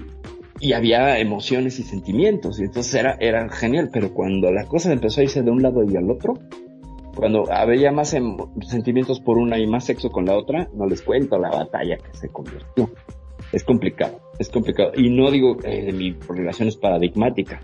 y 0.61 0.73
había 0.73 1.19
emociones 1.19 1.79
y 1.79 1.83
sentimientos 1.83 2.61
y 2.61 2.65
entonces 2.65 2.95
era, 2.95 3.17
era 3.21 3.49
genial, 3.49 3.91
pero 3.93 4.13
cuando 4.13 4.51
la 4.53 4.67
cosa 4.67 4.93
empezó 4.93 5.21
a 5.21 5.25
irse 5.25 5.43
de 5.43 5.51
un 5.51 5.63
lado 5.63 5.83
y 5.85 5.97
al 5.97 6.11
otro, 6.11 6.35
Cuando 7.15 7.51
había 7.53 7.93
más 7.93 8.13
em- 8.15 8.37
sentimientos 8.67 9.21
por 9.21 9.39
una 9.39 9.57
y 9.59 9.67
más 9.67 9.85
sexo 9.85 10.11
con 10.11 10.27
la 10.27 10.37
otra, 10.37 10.69
no 10.75 10.87
les 10.87 11.03
cuento 11.03 11.39
la 11.39 11.51
batalla 11.51 11.97
que 11.97 12.17
se 12.17 12.29
convirtió. 12.29 12.91
Es 13.53 13.63
complicado, 13.63 14.21
es 14.39 14.49
complicado. 14.49 14.93
Y 14.97 15.11
no 15.11 15.31
digo 15.31 15.57
eh, 15.63 15.93
mi 15.93 16.13
relación 16.29 16.69
es 16.69 16.77
paradigmática. 16.77 17.61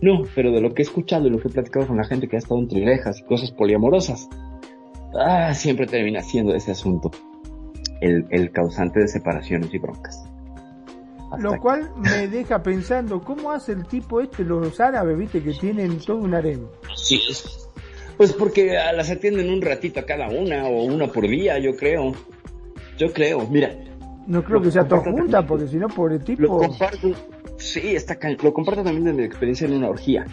No, 0.00 0.22
pero 0.34 0.50
de 0.50 0.60
lo 0.60 0.74
que 0.74 0.82
he 0.82 0.84
escuchado 0.84 1.26
y 1.26 1.30
lo 1.30 1.38
que 1.38 1.48
he 1.48 1.50
platicado 1.50 1.86
con 1.86 1.96
la 1.96 2.04
gente 2.04 2.28
que 2.28 2.36
ha 2.36 2.38
estado 2.38 2.60
entre 2.60 2.84
rejas 2.84 3.20
y 3.20 3.24
cosas 3.24 3.52
poliamorosas, 3.52 4.28
ah, 5.14 5.54
siempre 5.54 5.86
termina 5.86 6.22
siendo 6.22 6.54
ese 6.54 6.72
asunto 6.72 7.10
el, 8.00 8.26
el 8.30 8.50
causante 8.50 9.00
de 9.00 9.08
separaciones 9.08 9.72
y 9.74 9.78
broncas. 9.78 10.24
Hasta 11.30 11.38
Lo 11.38 11.50
aquí. 11.52 11.60
cual 11.60 11.90
me 11.96 12.28
deja 12.28 12.62
pensando, 12.62 13.20
¿cómo 13.22 13.50
hace 13.52 13.72
el 13.72 13.86
tipo 13.86 14.20
este, 14.20 14.44
los 14.44 14.80
árabes, 14.80 15.18
viste, 15.18 15.42
que 15.42 15.52
tienen 15.52 15.98
todo 15.98 16.16
un 16.18 16.34
harem? 16.34 16.66
Sí. 16.96 17.20
Pues 18.16 18.32
porque 18.32 18.74
las 18.94 19.10
atienden 19.10 19.50
un 19.50 19.62
ratito 19.62 20.00
a 20.00 20.04
cada 20.04 20.28
una 20.28 20.66
o 20.66 20.84
una 20.84 21.06
por 21.06 21.28
día, 21.28 21.58
yo 21.58 21.76
creo. 21.76 22.12
Yo 22.96 23.12
creo. 23.12 23.46
Mira, 23.48 23.70
No 24.26 24.42
creo 24.42 24.58
Lo 24.58 24.64
que 24.64 24.72
sea 24.72 24.88
todo 24.88 25.00
junta, 25.02 25.38
también. 25.38 25.46
porque 25.46 25.68
si 25.68 25.76
no, 25.76 25.88
pobre 25.88 26.18
lo 26.18 26.24
tipo... 26.24 26.58
comparto. 26.58 27.12
Sí, 27.58 27.94
está 27.94 28.18
lo 28.42 28.52
comparto 28.52 28.82
también 28.82 29.04
de 29.04 29.12
mi 29.12 29.22
experiencia 29.22 29.66
en 29.68 29.74
una 29.74 29.88
orgía. 29.88 30.26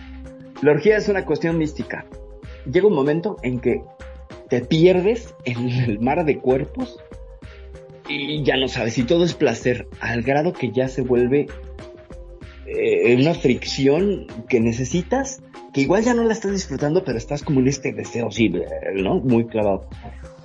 La 0.61 0.71
orgía 0.71 0.97
es 0.97 1.09
una 1.09 1.25
cuestión 1.25 1.57
mística. 1.57 2.05
Llega 2.71 2.87
un 2.87 2.95
momento 2.95 3.37
en 3.43 3.59
que 3.59 3.83
te 4.49 4.61
pierdes 4.61 5.35
en 5.43 5.69
el 5.69 5.99
mar 5.99 6.25
de 6.25 6.39
cuerpos 6.39 6.99
y 8.07 8.43
ya 8.43 8.57
no 8.57 8.67
sabes. 8.67 8.97
Y 8.97 9.03
todo 9.03 9.23
es 9.23 9.33
placer, 9.33 9.87
al 9.99 10.21
grado 10.21 10.53
que 10.53 10.71
ya 10.71 10.87
se 10.87 11.01
vuelve 11.01 11.47
eh, 12.67 13.15
una 13.19 13.33
fricción 13.33 14.27
que 14.49 14.59
necesitas, 14.59 15.41
que 15.73 15.81
igual 15.81 16.03
ya 16.03 16.13
no 16.13 16.23
la 16.23 16.33
estás 16.33 16.51
disfrutando, 16.51 17.03
pero 17.03 17.17
estás 17.17 17.43
como 17.43 17.59
en 17.59 17.67
este 17.67 17.93
deseo, 17.93 18.31
sí, 18.31 18.51
¿no? 18.95 19.19
Muy 19.19 19.45
clavado. 19.45 19.87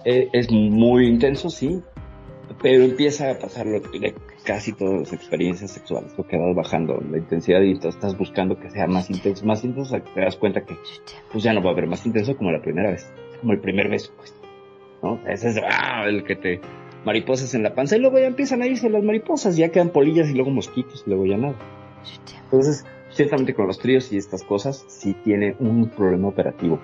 Eh, 0.05 0.29
es 0.33 0.51
muy 0.51 1.07
intenso, 1.07 1.51
sí, 1.51 1.83
pero 2.63 2.85
empieza 2.85 3.31
a 3.31 3.39
pasar 3.39 3.67
lo 3.67 3.81
casi 4.45 4.73
todas 4.73 5.01
las 5.01 5.13
experiencias 5.13 5.71
sexuales, 5.71 6.13
que 6.29 6.37
vas 6.37 6.55
bajando 6.55 7.01
la 7.11 7.19
intensidad 7.19 7.61
y 7.61 7.73
estás 7.73 8.17
buscando 8.17 8.59
que 8.59 8.71
sea 8.71 8.87
más 8.87 9.11
intenso, 9.11 9.45
más 9.45 9.65
intenso, 9.65 10.01
te 10.15 10.21
das 10.21 10.37
cuenta 10.37 10.65
que 10.65 10.77
pues 11.31 11.45
ya 11.45 11.53
no 11.53 11.63
va 11.63 11.71
a 11.71 11.73
haber 11.73 11.87
más 11.87 12.05
intenso 12.07 12.37
como 12.37 12.51
la 12.51 12.61
primera 12.61 12.91
vez, 12.91 13.11
como 13.41 13.53
el 13.53 13.61
primer 13.61 13.89
beso, 13.89 14.13
pues, 14.17 14.35
¿no? 15.03 15.21
Ese 15.29 15.51
es 15.51 15.61
ah, 15.63 16.05
el 16.07 16.25
que 16.25 16.37
te 16.37 16.61
mariposas 17.05 17.55
en 17.55 17.63
la 17.63 17.75
panza. 17.75 17.97
Y 17.97 18.01
luego 18.01 18.19
ya 18.19 18.27
empiezan 18.27 18.63
a 18.63 18.67
irse 18.67 18.89
las 18.91 19.03
mariposas, 19.03 19.57
ya 19.57 19.71
quedan 19.71 19.91
polillas 19.91 20.29
y 20.29 20.35
luego 20.35 20.51
mosquitos 20.51 21.05
y 21.07 21.11
luego 21.11 21.27
ya 21.27 21.37
nada. 21.37 21.57
Entonces, 22.45 22.85
ciertamente 23.11 23.55
con 23.55 23.67
los 23.67 23.79
tríos 23.79 24.13
y 24.13 24.17
estas 24.17 24.43
cosas 24.43 24.85
sí 24.89 25.15
tiene 25.25 25.57
un 25.59 25.89
problema 25.89 26.29
operativo. 26.29 26.81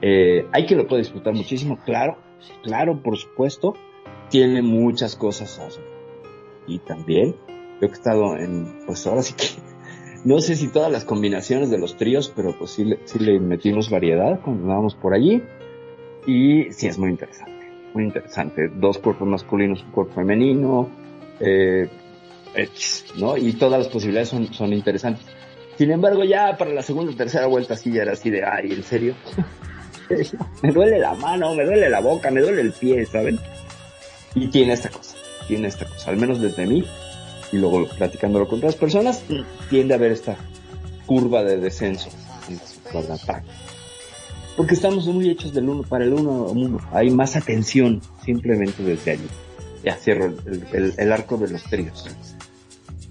Eh, 0.00 0.46
hay 0.52 0.66
que 0.66 0.76
lo 0.76 0.86
puede 0.86 1.02
disfrutar 1.02 1.34
muchísimo, 1.34 1.78
claro, 1.84 2.18
claro, 2.62 3.02
por 3.02 3.16
supuesto, 3.16 3.74
tiene 4.30 4.62
muchas 4.62 5.16
cosas 5.16 5.58
a 5.58 5.68
y 6.66 6.78
también 6.80 7.34
yo 7.80 7.88
que 7.88 7.94
he 7.94 7.98
estado 7.98 8.36
en, 8.36 8.80
pues 8.86 9.06
ahora 9.06 9.22
sí 9.22 9.34
que, 9.34 9.46
no 10.24 10.40
sé 10.40 10.54
si 10.56 10.68
todas 10.68 10.92
las 10.92 11.04
combinaciones 11.04 11.70
de 11.70 11.78
los 11.78 11.96
tríos, 11.96 12.32
pero 12.34 12.56
pues 12.58 12.72
sí 12.72 12.84
sí 13.04 13.18
le 13.18 13.40
metimos 13.40 13.88
variedad 13.88 14.40
cuando 14.42 14.64
andábamos 14.64 14.94
por 14.94 15.14
allí. 15.14 15.42
Y 16.26 16.72
sí 16.72 16.88
es 16.88 16.98
muy 16.98 17.10
interesante, 17.10 17.57
muy 17.94 18.04
interesante, 18.04 18.68
dos 18.68 18.98
cuerpos 18.98 19.26
masculinos, 19.26 19.82
un 19.82 19.90
cuerpo 19.90 20.14
femenino, 20.14 20.88
eh, 21.40 21.88
¿no? 23.16 23.36
Y 23.36 23.52
todas 23.54 23.80
las 23.80 23.88
posibilidades 23.88 24.28
son, 24.28 24.52
son 24.52 24.72
interesantes. 24.72 25.24
Sin 25.76 25.90
embargo, 25.90 26.24
ya 26.24 26.56
para 26.56 26.72
la 26.72 26.82
segunda 26.82 27.12
o 27.12 27.16
tercera 27.16 27.46
vuelta 27.46 27.76
sí 27.76 27.92
ya 27.92 28.02
era 28.02 28.12
así 28.12 28.30
de, 28.30 28.44
ay, 28.44 28.72
¿en 28.72 28.82
serio? 28.82 29.14
me 30.62 30.72
duele 30.72 30.98
la 30.98 31.14
mano, 31.14 31.54
me 31.54 31.64
duele 31.64 31.88
la 31.88 32.00
boca, 32.00 32.30
me 32.30 32.40
duele 32.40 32.62
el 32.62 32.72
pie, 32.72 33.06
¿saben? 33.06 33.38
Y 34.34 34.48
tiene 34.48 34.72
esta 34.72 34.88
cosa, 34.88 35.16
tiene 35.46 35.68
esta 35.68 35.86
cosa, 35.86 36.10
al 36.10 36.16
menos 36.16 36.40
desde 36.40 36.66
mí, 36.66 36.84
y 37.52 37.56
luego 37.56 37.86
platicándolo 37.96 38.48
con 38.48 38.58
otras 38.58 38.76
personas, 38.76 39.24
tiende 39.70 39.94
a 39.94 39.96
haber 39.96 40.12
esta 40.12 40.36
curva 41.06 41.44
de 41.44 41.58
descenso 41.58 42.10
en 42.48 42.58
su 42.58 42.82
cuadrantaje. 42.82 43.44
Porque 44.58 44.74
estamos 44.74 45.06
muy 45.06 45.30
hechos 45.30 45.54
del 45.54 45.68
uno 45.68 45.84
para 45.84 46.04
el 46.04 46.12
uno 46.12 46.46
uno. 46.46 46.80
Hay 46.90 47.10
más 47.10 47.36
atención 47.36 48.02
simplemente 48.24 48.82
desde 48.82 49.12
allí. 49.12 49.28
Ya 49.84 49.94
cierro 49.94 50.34
el 50.72 51.12
arco 51.12 51.36
de 51.36 51.48
los 51.48 51.62
tríos. 51.62 52.04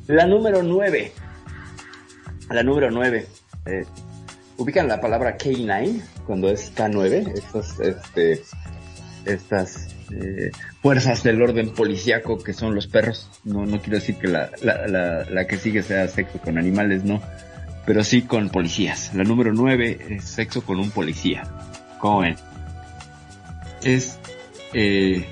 La 0.07 0.27
número 0.27 0.61
9. 0.61 1.13
La 2.49 2.63
número 2.63 2.91
9. 2.91 3.27
Eh, 3.65 3.85
ubican 4.57 4.89
la 4.89 4.99
palabra 4.99 5.37
K9 5.37 6.01
cuando 6.25 6.49
es 6.49 6.75
K9. 6.75 7.31
Estas, 7.37 7.79
este, 7.79 8.41
estas 9.23 9.87
eh, 10.11 10.51
fuerzas 10.81 11.23
del 11.23 11.41
orden 11.41 11.69
policíaco 11.73 12.39
que 12.39 12.51
son 12.51 12.75
los 12.75 12.87
perros. 12.87 13.29
No, 13.45 13.65
no 13.65 13.79
quiero 13.79 13.99
decir 13.99 14.17
que 14.17 14.27
la, 14.27 14.51
la, 14.61 14.85
la, 14.85 15.23
la 15.29 15.47
que 15.47 15.55
sigue 15.55 15.81
sea 15.81 16.09
sexo 16.09 16.39
con 16.39 16.57
animales, 16.57 17.05
no. 17.05 17.21
Pero 17.87 18.03
sí 18.03 18.21
con 18.21 18.49
policías. 18.49 19.11
La 19.15 19.23
número 19.23 19.51
9 19.53 19.97
es 20.09 20.25
sexo 20.25 20.61
con 20.63 20.77
un 20.79 20.91
policía. 20.91 21.43
¿Cómo 21.99 22.19
ven? 22.19 22.35
Es, 23.81 24.19
eh, 24.73 25.25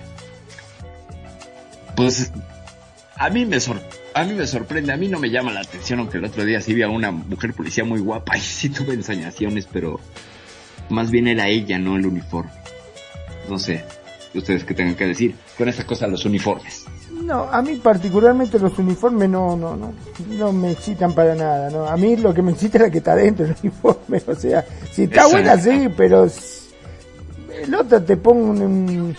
pues, 1.96 2.32
a 3.18 3.30
mí 3.30 3.46
me 3.46 3.60
sor- 3.60 3.82
a 4.14 4.24
mí 4.24 4.34
me 4.34 4.48
sorprende, 4.48 4.94
a 4.94 4.98
mí 4.98 5.10
no 5.10 5.20
me 5.20 5.30
llama 5.30 5.52
la 5.52 5.60
atención, 5.60 6.00
aunque 6.00 6.18
el 6.18 6.26
otro 6.26 6.46
día 6.46 6.62
sí 6.62 6.74
vi 6.74 6.82
a 6.84 6.88
una 6.90 7.12
mujer 7.12 7.54
policía 7.54 7.84
muy 7.84 8.00
guapa 8.00 8.38
y 8.38 8.42
sí 8.42 8.70
tuve 8.70 8.94
ensoñaciones, 8.94 9.68
pero 9.72 10.00
más 10.90 11.12
bien 11.12 11.28
era 11.28 11.48
ella, 11.50 11.78
no 11.78 11.98
el 11.98 12.06
uniforme. 12.06 12.52
No 13.50 13.60
sé, 13.60 13.84
ustedes 14.34 14.64
qué 14.64 14.74
tengan 14.74 14.96
que 14.96 15.08
decir 15.08 15.36
con 15.58 15.68
esta 15.68 15.86
cosa 15.86 16.08
los 16.08 16.24
uniformes. 16.24 16.86
No, 17.24 17.44
a 17.52 17.62
mí 17.62 17.76
particularmente 17.78 18.60
los 18.60 18.78
uniformes 18.78 19.30
no, 19.30 19.56
no, 19.56 19.76
no, 19.76 19.94
no 20.38 20.52
me 20.52 20.72
excitan 20.72 21.14
para 21.14 21.34
nada, 21.34 21.70
¿no? 21.72 21.88
A 21.88 21.98
mí 21.98 22.16
lo 22.18 22.34
que 22.34 22.42
me 22.42 22.52
excita 22.52 22.78
es 22.78 22.84
la 22.84 22.90
que 22.92 23.00
está 23.00 23.16
dentro 23.16 23.46
del 23.46 23.56
uniforme, 23.64 24.22
o 24.28 24.36
sea, 24.36 24.64
si 24.92 25.04
está 25.04 25.28
buena 25.28 25.58
sí, 25.58 25.90
pero 25.98 26.28
el 27.64 27.74
otro 27.74 28.04
te 28.04 28.18
pongo 28.18 28.52
un- 28.52 28.62
un- 28.62 29.16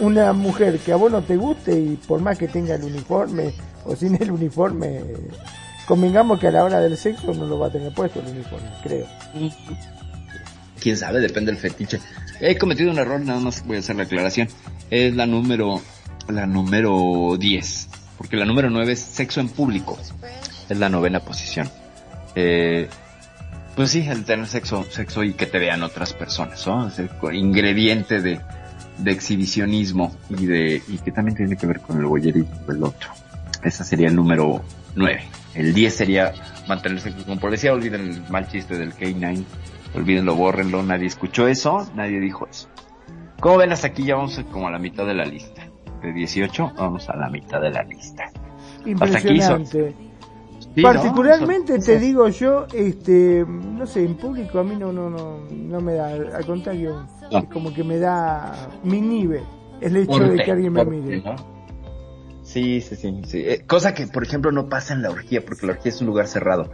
una 0.00 0.32
mujer 0.32 0.78
que 0.78 0.92
a 0.92 0.96
vos 0.96 1.10
no 1.10 1.22
te 1.22 1.36
guste 1.36 1.72
y 1.78 1.96
por 2.06 2.20
más 2.20 2.38
que 2.38 2.48
tenga 2.48 2.76
el 2.76 2.84
uniforme 2.84 3.52
o 3.84 3.94
sin 3.96 4.14
el 4.22 4.30
uniforme, 4.30 5.00
convengamos 5.86 6.38
que 6.40 6.46
a 6.48 6.52
la 6.52 6.64
hora 6.64 6.80
del 6.80 6.96
sexo 6.96 7.34
no 7.34 7.44
lo 7.46 7.58
va 7.58 7.66
a 7.66 7.72
tener 7.72 7.92
puesto 7.92 8.20
el 8.20 8.28
uniforme, 8.28 8.68
creo. 8.82 9.06
Quién 10.80 10.96
sabe, 10.96 11.20
depende 11.20 11.52
del 11.52 11.60
fetiche. 11.60 12.00
He 12.40 12.56
cometido 12.56 12.90
un 12.90 12.98
error, 12.98 13.20
nada 13.20 13.40
más 13.40 13.66
voy 13.66 13.76
a 13.76 13.80
hacer 13.80 13.96
la 13.96 14.04
aclaración. 14.04 14.48
Es 14.90 15.14
la 15.14 15.26
número, 15.26 15.80
la 16.30 16.46
número 16.46 17.36
10. 17.38 17.88
Porque 18.18 18.36
la 18.36 18.44
número 18.44 18.70
9 18.70 18.92
es 18.92 19.00
sexo 19.00 19.40
en 19.40 19.48
público. 19.48 19.98
Es 20.68 20.78
la 20.78 20.88
novena 20.88 21.20
posición. 21.20 21.70
Eh, 22.34 22.88
pues 23.74 23.90
sí, 23.92 24.06
el 24.08 24.24
tener 24.24 24.46
sexo, 24.46 24.84
sexo 24.90 25.24
y 25.24 25.32
que 25.32 25.46
te 25.46 25.58
vean 25.58 25.82
otras 25.82 26.12
personas, 26.12 26.66
¿no? 26.66 26.88
Es 26.88 26.98
el 26.98 27.10
ingrediente 27.32 28.20
de, 28.20 28.40
exhibicionismo 29.06 30.14
y 30.28 30.46
de, 30.46 30.82
y 30.86 30.98
que 30.98 31.12
también 31.12 31.36
tiene 31.36 31.56
que 31.56 31.66
ver 31.66 31.80
con 31.80 31.98
el 31.98 32.04
voyerismo 32.04 32.60
del 32.68 32.84
otro. 32.84 33.10
Esa 33.62 33.84
sería 33.84 34.08
el 34.08 34.16
número 34.16 34.62
9. 34.96 35.22
El 35.54 35.74
10 35.74 35.94
sería 35.94 36.32
mantener 36.68 37.00
sexo 37.00 37.24
con 37.24 37.38
policía. 37.38 37.72
Olviden 37.72 38.00
el 38.02 38.22
mal 38.28 38.48
chiste 38.48 38.76
del 38.76 38.94
K9. 38.94 39.44
Olvídenlo, 39.94 40.34
bórrenlo. 40.34 40.82
Nadie 40.82 41.06
escuchó 41.06 41.48
eso. 41.48 41.90
Nadie 41.94 42.20
dijo 42.20 42.46
eso. 42.50 42.68
Como 43.40 43.56
ven, 43.56 43.72
hasta 43.72 43.88
aquí 43.88 44.04
ya 44.04 44.16
vamos 44.16 44.38
como 44.52 44.68
a 44.68 44.70
la 44.70 44.78
mitad 44.78 45.06
de 45.06 45.14
la 45.14 45.24
lista. 45.24 45.59
De 46.02 46.12
18 46.12 46.72
vamos 46.76 47.08
a 47.08 47.16
la 47.16 47.28
mitad 47.28 47.60
de 47.60 47.70
la 47.70 47.82
lista. 47.82 48.24
Hasta 48.24 48.88
Impresionante. 48.88 49.94
Sí, 50.74 50.82
Particularmente 50.82 51.78
¿no? 51.78 51.84
te 51.84 51.98
digo 51.98 52.28
yo, 52.28 52.66
este, 52.72 53.44
no 53.46 53.86
sé, 53.86 54.04
en 54.04 54.16
público 54.16 54.60
a 54.60 54.64
mí 54.64 54.76
no, 54.76 54.92
no, 54.92 55.10
no, 55.10 55.40
no 55.50 55.80
me 55.80 55.94
da, 55.94 56.08
al 56.12 56.46
contrario, 56.46 57.06
No. 57.30 57.48
como 57.48 57.74
que 57.74 57.82
me 57.82 57.98
da, 57.98 58.68
me 58.84 58.98
inhibe 58.98 59.42
el 59.80 59.96
hecho 59.96 60.18
de 60.20 60.36
que 60.44 60.52
alguien 60.52 60.72
me 60.72 60.84
mire. 60.84 61.22
¿no? 61.22 61.34
Sí, 62.42 62.80
sí, 62.80 62.96
sí, 62.96 63.22
sí. 63.26 63.38
Eh, 63.46 63.64
cosa 63.66 63.94
que, 63.94 64.06
por 64.06 64.22
ejemplo, 64.22 64.52
no 64.52 64.68
pasa 64.68 64.94
en 64.94 65.02
la 65.02 65.10
orgía, 65.10 65.44
porque 65.44 65.66
la 65.66 65.72
orgía 65.72 65.90
es 65.90 66.00
un 66.00 66.06
lugar 66.08 66.26
cerrado. 66.26 66.70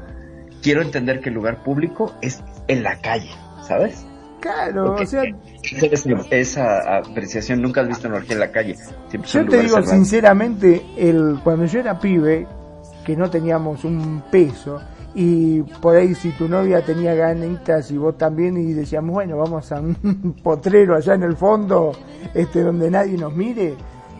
Quiero 0.62 0.82
entender 0.82 1.20
que 1.20 1.28
el 1.28 1.35
lugar 1.35 1.62
público 1.62 2.15
es 2.23 2.43
en 2.66 2.82
la 2.82 3.01
calle, 3.01 3.31
¿sabes? 3.62 4.07
Claro, 4.47 4.86
Porque 4.86 5.02
o 5.02 5.06
sea, 5.06 5.24
esa, 6.31 6.98
apreciación 6.98 7.60
nunca 7.60 7.81
has 7.81 7.89
visto 7.89 8.06
en 8.06 8.12
la 8.12 8.18
orgía 8.18 8.35
en 8.35 8.40
la 8.40 8.52
calle. 8.52 8.77
Siempre 9.09 9.28
yo 9.28 9.47
te 9.47 9.62
digo 9.62 9.82
sinceramente, 9.82 10.86
el, 10.97 11.40
cuando 11.43 11.64
yo 11.64 11.81
era 11.81 11.98
pibe, 11.98 12.47
que 13.05 13.16
no 13.16 13.28
teníamos 13.28 13.82
un 13.85 14.23
peso, 14.31 14.81
y 15.16 15.62
por 15.62 15.97
ahí 15.97 16.14
si 16.14 16.31
tu 16.31 16.47
novia 16.47 16.81
tenía 16.85 17.14
ganitas 17.14 17.90
y 17.90 17.97
vos 17.97 18.16
también, 18.16 18.56
y 18.56 18.73
decíamos, 18.73 19.14
bueno, 19.14 19.36
vamos 19.36 19.73
a 19.73 19.81
un 19.81 20.36
potrero 20.44 20.94
allá 20.94 21.14
en 21.14 21.24
el 21.24 21.36
fondo, 21.36 21.90
este, 22.32 22.62
donde 22.62 22.89
nadie 22.89 23.18
nos 23.18 23.35
mire, 23.35 23.74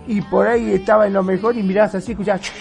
y 0.09 0.23
por 0.23 0.49
ahí 0.49 0.73
estaba 0.73 1.07
en 1.07 1.13
lo 1.13 1.23
mejor 1.23 1.57
y 1.57 1.63
mirabas 1.63 1.95
así, 1.95 2.13
escuchabas, 2.13 2.53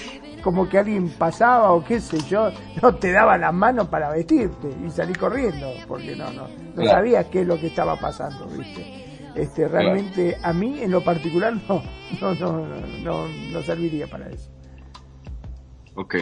como 0.46 0.70
que 0.70 0.78
alguien 0.78 1.10
pasaba 1.10 1.72
o 1.72 1.84
qué 1.84 2.00
sé 2.00 2.20
yo, 2.30 2.52
no 2.84 2.94
te 2.94 3.12
daba 3.12 3.36
la 3.36 3.52
mano 3.52 3.90
para 3.90 4.12
vestirte 4.12 4.70
y 4.86 4.92
salí 4.92 5.14
corriendo, 5.14 5.74
porque 5.88 6.16
no, 6.16 6.32
no, 6.34 6.48
no 6.76 6.86
sabías 6.86 7.26
qué 7.32 7.42
es 7.42 7.48
lo 7.48 7.60
que 7.60 7.66
estaba 7.66 7.96
pasando, 8.00 8.46
¿viste? 8.50 9.32
Este, 9.34 9.68
realmente 9.68 10.38
a 10.44 10.54
mí 10.54 10.84
en 10.84 10.92
lo 10.92 11.04
particular 11.04 11.52
no, 11.68 11.82
no, 12.22 12.36
no, 12.36 12.68
no, 13.04 13.28
no 13.28 13.62
serviría 13.64 14.06
para 14.06 14.30
eso. 14.30 14.52
Ok. 15.96 16.16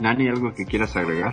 Nani, 0.00 0.26
¿algo 0.26 0.52
que 0.52 0.64
quieras 0.64 0.96
agregar? 0.96 1.32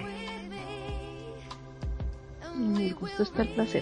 Me 2.55 2.91
gusto 2.91 3.23
está 3.23 3.41
el 3.41 3.49
placer. 3.49 3.81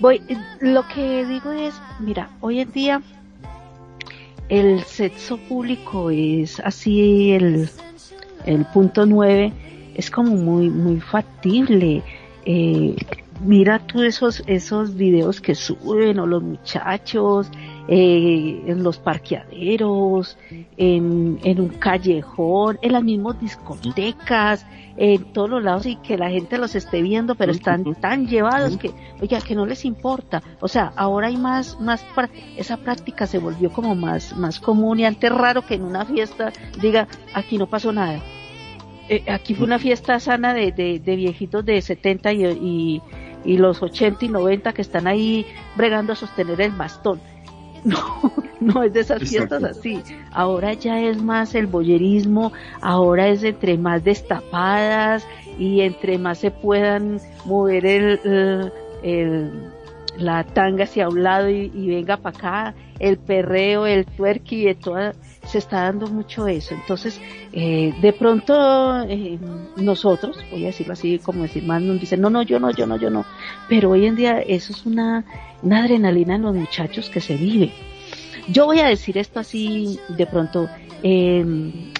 Voy, 0.00 0.20
lo 0.60 0.86
que 0.88 1.24
digo 1.24 1.50
es, 1.50 1.80
mira, 1.98 2.36
hoy 2.42 2.60
en 2.60 2.72
día 2.72 3.02
el 4.48 4.82
sexo 4.84 5.38
público 5.38 6.10
es 6.10 6.60
así 6.60 7.32
el, 7.32 7.68
el 8.44 8.64
punto 8.66 9.06
nueve, 9.06 9.52
es 9.94 10.10
como 10.10 10.32
muy, 10.32 10.70
muy 10.70 11.00
factible. 11.00 12.02
Eh, 12.44 12.94
mira 13.44 13.78
tú 13.86 14.02
esos, 14.02 14.42
esos 14.46 14.94
videos 14.94 15.40
que 15.40 15.54
suben 15.54 16.18
o 16.18 16.26
los 16.26 16.42
muchachos 16.42 17.50
eh, 17.88 18.64
en 18.66 18.82
los 18.82 18.98
parqueaderos, 18.98 20.36
en, 20.76 21.38
en 21.42 21.60
un 21.60 21.68
callejón, 21.68 22.78
en 22.82 22.92
las 22.92 23.02
mismas 23.02 23.40
discotecas, 23.40 24.66
en 24.96 25.32
todos 25.32 25.50
los 25.50 25.62
lados 25.62 25.86
y 25.86 25.96
que 25.96 26.16
la 26.16 26.30
gente 26.30 26.58
los 26.58 26.74
esté 26.74 27.02
viendo, 27.02 27.34
pero 27.34 27.52
están 27.52 27.84
tan 27.94 28.26
llevados 28.26 28.76
que, 28.76 28.90
oiga, 29.20 29.40
que 29.40 29.54
no 29.54 29.66
les 29.66 29.84
importa. 29.84 30.42
O 30.60 30.68
sea, 30.68 30.92
ahora 30.96 31.28
hay 31.28 31.36
más, 31.36 31.80
más, 31.80 32.04
esa 32.56 32.76
práctica 32.78 33.26
se 33.26 33.38
volvió 33.38 33.70
como 33.70 33.94
más, 33.94 34.36
más 34.36 34.58
común 34.58 35.00
y 35.00 35.04
antes 35.04 35.30
raro 35.30 35.62
que 35.62 35.74
en 35.74 35.82
una 35.82 36.04
fiesta 36.04 36.52
diga, 36.80 37.06
aquí 37.34 37.58
no 37.58 37.66
pasó 37.66 37.92
nada. 37.92 38.20
Eh, 39.08 39.24
aquí 39.28 39.54
fue 39.54 39.66
una 39.66 39.78
fiesta 39.78 40.18
sana 40.18 40.52
de, 40.54 40.72
de, 40.72 40.98
de 40.98 41.16
viejitos 41.16 41.64
de 41.64 41.80
70 41.80 42.32
y, 42.32 42.44
y, 42.44 43.02
y 43.44 43.58
los 43.58 43.82
80 43.82 44.24
y 44.24 44.28
90 44.28 44.72
que 44.72 44.82
están 44.82 45.06
ahí 45.06 45.46
bregando 45.76 46.12
a 46.12 46.16
sostener 46.16 46.60
el 46.60 46.72
bastón. 46.72 47.20
No, 47.92 48.32
no 48.60 48.82
es 48.82 48.92
de 48.92 49.00
esas 49.00 49.22
fiestas 49.22 49.62
así. 49.62 50.02
Ahora 50.32 50.72
ya 50.72 51.00
es 51.00 51.22
más 51.22 51.54
el 51.54 51.68
boyerismo, 51.68 52.52
ahora 52.80 53.28
es 53.28 53.44
entre 53.44 53.78
más 53.78 54.02
destapadas 54.02 55.24
y 55.56 55.82
entre 55.82 56.18
más 56.18 56.38
se 56.38 56.50
puedan 56.50 57.20
mover 57.44 57.86
el, 57.86 58.72
el, 59.04 59.52
la 60.18 60.42
tanga 60.42 60.84
hacia 60.84 61.08
un 61.08 61.22
lado 61.22 61.48
y, 61.48 61.68
venga 61.86 62.16
para 62.16 62.36
acá, 62.36 62.74
el 62.98 63.18
perreo, 63.18 63.86
el 63.86 64.06
twerky, 64.06 64.74
toda, 64.74 65.14
se 65.46 65.58
está 65.58 65.82
dando 65.82 66.06
mucho 66.08 66.46
eso. 66.46 66.74
Entonces, 66.74 67.20
eh, 67.52 67.94
de 68.00 68.12
pronto 68.12 69.02
eh, 69.08 69.38
nosotros, 69.76 70.38
voy 70.50 70.64
a 70.64 70.66
decirlo 70.66 70.94
así, 70.94 71.18
como 71.18 71.42
decir 71.42 71.64
más, 71.64 71.82
nos 71.82 72.00
dicen, 72.00 72.20
no, 72.20 72.30
no, 72.30 72.42
yo 72.42 72.58
no, 72.58 72.70
yo 72.70 72.86
no, 72.86 72.96
yo 72.96 73.10
no. 73.10 73.24
Pero 73.68 73.90
hoy 73.90 74.06
en 74.06 74.16
día 74.16 74.40
eso 74.40 74.72
es 74.72 74.86
una, 74.86 75.24
una 75.62 75.80
adrenalina 75.80 76.36
en 76.36 76.42
los 76.42 76.54
muchachos 76.54 77.10
que 77.10 77.20
se 77.20 77.36
vive. 77.36 77.72
Yo 78.48 78.66
voy 78.66 78.80
a 78.80 78.86
decir 78.86 79.18
esto 79.18 79.40
así, 79.40 79.98
de 80.08 80.26
pronto, 80.26 80.68
en 81.02 81.92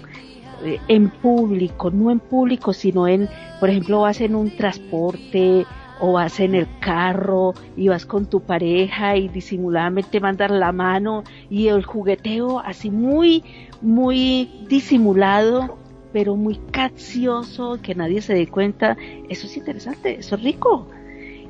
público, 1.20 1.90
no 1.90 2.10
en 2.10 2.20
público, 2.20 2.72
sino 2.72 3.08
en, 3.08 3.28
por 3.58 3.68
ejemplo, 3.68 4.02
vas 4.02 4.20
en 4.20 4.36
un 4.36 4.56
transporte, 4.56 5.66
o 6.00 6.12
vas 6.12 6.40
en 6.40 6.54
el 6.54 6.66
carro 6.80 7.54
y 7.76 7.88
vas 7.88 8.06
con 8.06 8.26
tu 8.26 8.40
pareja 8.40 9.16
y 9.16 9.28
disimuladamente 9.28 10.20
mandas 10.20 10.50
la 10.50 10.72
mano 10.72 11.24
y 11.48 11.68
el 11.68 11.84
jugueteo 11.84 12.60
así 12.60 12.90
muy, 12.90 13.42
muy 13.80 14.50
disimulado, 14.68 15.78
pero 16.12 16.36
muy 16.36 16.56
caccioso, 16.70 17.78
que 17.82 17.94
nadie 17.94 18.22
se 18.22 18.34
dé 18.34 18.46
cuenta, 18.46 18.96
eso 19.28 19.46
es 19.46 19.56
interesante, 19.56 20.18
eso 20.18 20.36
es 20.36 20.42
rico, 20.42 20.86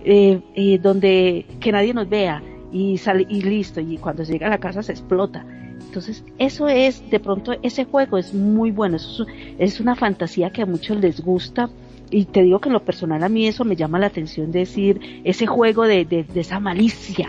eh, 0.04 0.40
eh, 0.54 0.78
donde 0.78 1.46
que 1.60 1.72
nadie 1.72 1.94
nos 1.94 2.08
vea 2.08 2.42
y 2.72 2.98
sale 2.98 3.26
y 3.28 3.42
listo, 3.42 3.80
y 3.80 3.98
cuando 3.98 4.24
se 4.24 4.32
llega 4.32 4.46
a 4.46 4.50
la 4.50 4.58
casa 4.58 4.82
se 4.82 4.92
explota. 4.92 5.44
Entonces, 5.80 6.24
eso 6.38 6.68
es, 6.68 7.08
de 7.10 7.20
pronto, 7.20 7.54
ese 7.62 7.84
juego 7.84 8.18
es 8.18 8.34
muy 8.34 8.70
bueno, 8.70 8.96
eso 8.96 9.24
es 9.58 9.80
una 9.80 9.94
fantasía 9.94 10.50
que 10.50 10.62
a 10.62 10.66
muchos 10.66 10.98
les 10.98 11.20
gusta, 11.20 11.70
y 12.10 12.26
te 12.26 12.42
digo 12.42 12.60
que 12.60 12.68
en 12.68 12.74
lo 12.74 12.84
personal 12.84 13.22
a 13.22 13.28
mí 13.28 13.46
eso 13.46 13.64
me 13.64 13.76
llama 13.76 13.98
la 13.98 14.06
atención 14.06 14.52
decir 14.52 15.20
ese 15.24 15.46
juego 15.46 15.84
de, 15.84 16.04
de, 16.04 16.26
esa 16.34 16.60
malicia, 16.60 17.28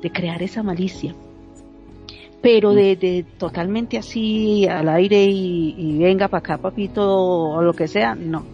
de 0.00 0.10
crear 0.10 0.42
esa 0.42 0.62
malicia. 0.62 1.14
Pero 2.40 2.74
de, 2.74 2.96
de 2.96 3.24
totalmente 3.38 3.96
así 3.96 4.66
al 4.66 4.88
aire 4.88 5.24
y, 5.24 5.98
venga 5.98 6.28
para 6.28 6.40
acá 6.40 6.58
papito 6.58 7.02
o 7.02 7.62
lo 7.62 7.72
que 7.72 7.88
sea, 7.88 8.14
no, 8.14 8.44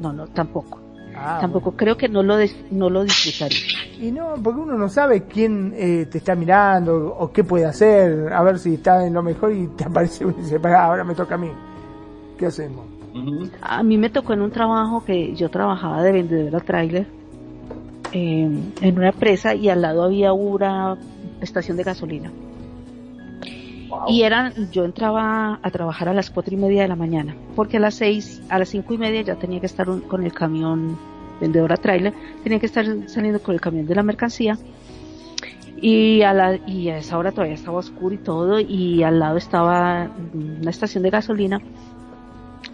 no, 0.00 0.12
no, 0.12 0.26
tampoco. 0.28 0.78
Ah, 1.16 1.38
tampoco 1.40 1.72
creo 1.72 1.96
que 1.96 2.08
no 2.08 2.22
lo, 2.22 2.36
no 2.70 2.88
lo 2.88 3.02
disfrutaría. 3.02 3.58
Y 4.00 4.12
no, 4.12 4.34
porque 4.42 4.60
uno 4.60 4.78
no 4.78 4.88
sabe 4.88 5.24
quién 5.24 5.74
eh, 5.76 6.06
te 6.10 6.18
está 6.18 6.34
mirando 6.34 7.14
o 7.18 7.30
qué 7.32 7.44
puede 7.44 7.66
hacer, 7.66 8.32
a 8.32 8.42
ver 8.42 8.58
si 8.58 8.74
está 8.74 9.04
en 9.04 9.14
lo 9.14 9.22
mejor 9.22 9.52
y 9.52 9.66
te 9.68 9.84
aparece 9.86 10.24
uno 10.24 10.36
y 10.38 10.42
dice, 10.42 10.60
ahora 10.64 11.04
me 11.04 11.14
toca 11.14 11.34
a 11.34 11.38
mí. 11.38 11.50
¿Qué 12.38 12.46
hacemos? 12.46 12.89
A 13.60 13.82
mí 13.82 13.98
me 13.98 14.10
tocó 14.10 14.32
en 14.32 14.42
un 14.42 14.50
trabajo 14.50 15.04
que 15.04 15.34
yo 15.34 15.48
trabajaba 15.48 16.02
de 16.02 16.12
vendedora 16.12 16.60
trailer 16.60 17.06
em, 18.12 18.72
en 18.80 18.96
una 18.96 19.08
empresa 19.08 19.54
y 19.54 19.68
al 19.68 19.82
lado 19.82 20.04
había 20.04 20.32
una 20.32 20.96
estación 21.40 21.76
de 21.76 21.82
gasolina. 21.82 22.30
Y 24.06 24.22
eran, 24.22 24.70
yo 24.70 24.84
entraba 24.84 25.58
a 25.62 25.70
trabajar 25.70 26.08
a 26.08 26.14
las 26.14 26.30
cuatro 26.30 26.54
y 26.54 26.56
media 26.56 26.82
de 26.82 26.88
la 26.88 26.96
mañana, 26.96 27.34
porque 27.56 27.78
a 27.78 27.80
las 27.80 27.94
seis, 27.94 28.40
a 28.48 28.58
las 28.58 28.68
cinco 28.68 28.94
y 28.94 28.98
media 28.98 29.22
ya 29.22 29.34
tenía 29.34 29.60
que 29.60 29.66
estar 29.66 29.86
con 29.86 30.24
el 30.24 30.32
camión 30.32 30.96
vendedora 31.40 31.76
trailer, 31.76 32.14
tenía 32.42 32.60
que 32.60 32.66
estar 32.66 32.86
saliendo 33.08 33.42
con 33.42 33.54
el 33.54 33.60
camión 33.60 33.86
de 33.86 33.94
la 33.94 34.02
mercancía. 34.02 34.56
Y 35.82 36.22
a, 36.22 36.34
la, 36.34 36.56
y 36.66 36.90
a 36.90 36.98
esa 36.98 37.16
hora 37.16 37.32
todavía 37.32 37.54
estaba 37.54 37.78
oscuro 37.78 38.14
y 38.14 38.18
todo 38.18 38.60
y 38.60 39.02
al 39.02 39.18
lado 39.18 39.38
estaba 39.38 40.10
una 40.34 40.70
estación 40.70 41.02
de 41.02 41.08
gasolina 41.08 41.62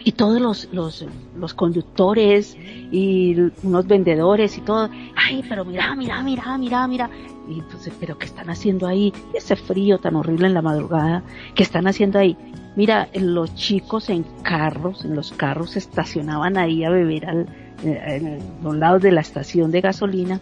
y 0.06 0.12
todos 0.12 0.40
los, 0.40 0.68
los, 0.72 1.04
los 1.36 1.52
conductores 1.54 2.56
y 2.92 3.34
unos 3.64 3.88
vendedores 3.88 4.56
y 4.56 4.60
todo, 4.60 4.88
ay, 5.16 5.44
pero 5.48 5.64
mira, 5.64 5.96
mira, 5.96 6.22
mira, 6.22 6.56
mira, 6.56 6.86
mira. 6.86 7.10
Y 7.48 7.58
entonces, 7.58 7.92
pero 7.98 8.16
¿qué 8.16 8.26
están 8.26 8.48
haciendo 8.48 8.86
ahí? 8.86 9.12
Ese 9.34 9.56
frío 9.56 9.98
tan 9.98 10.14
horrible 10.14 10.46
en 10.46 10.54
la 10.54 10.62
madrugada, 10.62 11.24
¿qué 11.56 11.64
están 11.64 11.88
haciendo 11.88 12.20
ahí? 12.20 12.36
Mira, 12.76 13.08
los 13.14 13.52
chicos 13.56 14.08
en 14.08 14.24
carros, 14.44 15.04
en 15.04 15.16
los 15.16 15.32
carros 15.32 15.76
estacionaban 15.76 16.56
ahí 16.56 16.84
a 16.84 16.90
beber 16.90 17.26
al, 17.26 17.46
eh, 17.82 18.38
a 18.62 18.64
los 18.64 18.76
lados 18.76 19.02
de 19.02 19.10
la 19.10 19.22
estación 19.22 19.72
de 19.72 19.80
gasolina 19.80 20.40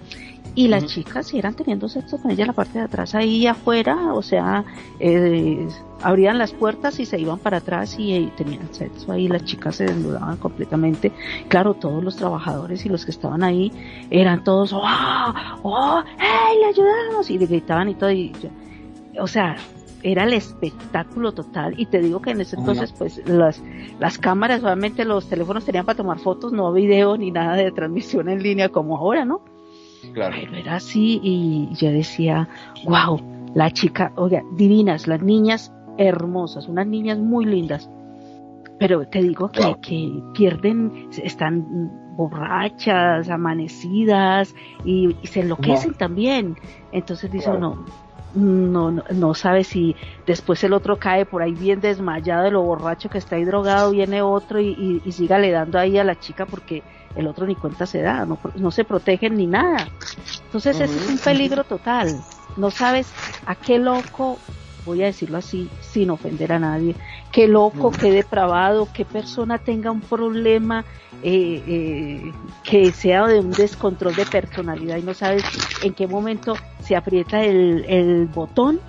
y 0.55 0.69
las 0.69 0.87
chicas 0.87 1.35
eran 1.35 1.55
teniendo 1.55 1.89
sexo 1.89 2.19
con 2.19 2.31
ella 2.31 2.45
en 2.45 2.49
la 2.49 2.53
parte 2.53 2.79
de 2.79 2.85
atrás 2.85 3.15
ahí 3.15 3.47
afuera, 3.47 4.15
o 4.15 4.23
sea, 4.23 4.65
eh, 5.01 5.67
abrían 6.01 6.39
las 6.39 6.53
puertas 6.53 7.01
y 7.01 7.07
se 7.07 7.19
iban 7.19 7.39
para 7.39 7.57
atrás 7.57 7.97
y, 7.99 8.31
tenían 8.37 8.73
sexo 8.73 9.11
ahí, 9.11 9.27
las 9.27 9.45
chicas 9.45 9.77
se 9.77 9.85
desnudaban 9.85 10.37
completamente. 10.37 11.13
Claro, 11.49 11.75
todos 11.75 12.05
los 12.05 12.17
trabajadores 12.17 12.87
y 12.87 12.89
los 12.89 13.05
que 13.05 13.11
estaban 13.11 13.43
ahí 13.43 13.73
eran 14.11 14.45
todos, 14.45 14.73
¡oh! 14.73 15.35
¡oh! 15.63 16.03
¡hey! 16.19 16.59
¡le 16.61 16.67
ayudamos! 16.67 17.31
Y 17.31 17.39
le 17.39 17.47
gritaban 17.47 17.89
y 17.89 17.95
todo. 17.95 18.13
Y, 18.13 18.33
o 19.19 19.27
sea, 19.27 19.57
era 20.05 20.25
el 20.25 20.35
espectáculo 20.35 21.33
total 21.33 21.75
y 21.79 21.87
te 21.87 22.01
digo 22.01 22.21
que 22.21 22.31
en 22.31 22.43
ese 22.43 22.57
entonces 22.57 22.93
pues 22.93 23.27
las, 23.27 23.63
las 23.99 24.19
cámaras 24.19 24.63
obviamente 24.63 25.07
los 25.07 25.27
teléfonos 25.31 25.65
tenían 25.65 25.87
para 25.87 25.97
tomar 25.97 26.19
fotos 26.19 26.53
no 26.53 26.71
video 26.75 27.17
ni 27.17 27.31
nada 27.31 27.55
de 27.55 27.73
transmisión 27.73 28.29
en 28.29 28.43
línea 28.43 28.69
como 28.69 28.99
ahora 28.99 29.25
no 29.25 29.54
Claro. 30.13 30.37
Pero 30.39 30.57
era 30.57 30.77
así 30.77 31.21
y 31.23 31.69
yo 31.75 31.91
decía, 31.91 32.49
wow, 32.85 33.21
la 33.55 33.71
chica, 33.71 34.13
oiga, 34.17 34.43
divinas, 34.57 35.07
las 35.07 35.23
niñas 35.23 35.73
hermosas, 35.99 36.69
unas 36.69 36.87
niñas 36.87 37.19
muy 37.19 37.45
lindas. 37.45 37.89
Pero 38.79 39.07
te 39.07 39.23
digo 39.23 39.51
que, 39.51 39.77
que 39.81 40.23
pierden, 40.35 41.09
están 41.23 42.05
borrachas, 42.17 43.29
amanecidas 43.29 44.55
y, 44.85 45.17
se 45.25 45.41
enloquecen 45.41 45.95
también. 45.95 46.57
Entonces 46.93 47.31
dice 47.31 47.51
uno, 47.51 47.85
no, 48.35 48.91
no, 48.91 49.05
no, 49.13 49.35
sabe 49.35 49.63
si 49.63 49.95
después 50.27 50.63
el 50.65 50.73
otro 50.73 50.99
cae 50.99 51.25
por 51.25 51.43
ahí 51.43 51.53
bien 51.53 51.81
desmayado 51.81 52.45
de 52.45 52.51
lo 52.51 52.63
borracho 52.63 53.09
que 53.09 53.19
está 53.19 53.37
ahí 53.37 53.45
drogado, 53.45 53.93
viene 53.93 54.23
otro 54.23 54.61
y, 54.61 54.71
y, 54.71 55.03
y 55.05 55.13
siga 55.13 55.39
le 55.39 55.53
dando 55.53 55.79
ahí 55.79 55.99
a 55.99 56.05
la 56.05 56.19
chica 56.19 56.45
porque 56.45 56.83
el 57.17 57.27
otro 57.27 57.47
ni 57.47 57.55
cuenta 57.55 57.87
se 57.87 58.03
da, 58.03 58.25
no, 58.25 58.39
no 58.57 58.71
se 58.71 58.85
protegen 58.85 59.37
ni 59.37 59.47
nada. 59.47 59.89
Entonces 60.47 60.81
ese 60.81 60.97
es 60.97 61.09
un 61.09 61.19
peligro 61.19 61.65
total. 61.65 62.21
No 62.57 62.71
sabes 62.71 63.13
a 63.47 63.55
qué 63.55 63.79
loco, 63.79 64.39
voy 64.85 65.03
a 65.03 65.07
decirlo 65.07 65.39
así, 65.39 65.69
sin 65.81 66.11
ofender 66.11 66.53
a 66.53 66.59
nadie, 66.59 66.95
qué 67.33 67.49
loco, 67.49 67.91
qué 67.91 68.11
depravado, 68.11 68.89
qué 68.93 69.05
persona 69.05 69.59
tenga 69.59 69.91
un 69.91 70.01
problema 70.01 70.85
eh, 71.23 71.63
eh, 71.67 72.33
que 72.63 72.93
sea 72.93 73.27
de 73.27 73.41
un 73.41 73.51
descontrol 73.51 74.15
de 74.15 74.27
personalidad 74.27 74.99
y 74.99 75.03
no 75.03 75.15
sabes 75.15 75.45
en 75.83 75.95
qué 75.95 76.07
momento 76.07 76.55
se 76.83 76.97
aprieta 76.97 77.43
el, 77.43 77.85
el 77.89 78.27
botón 78.27 78.81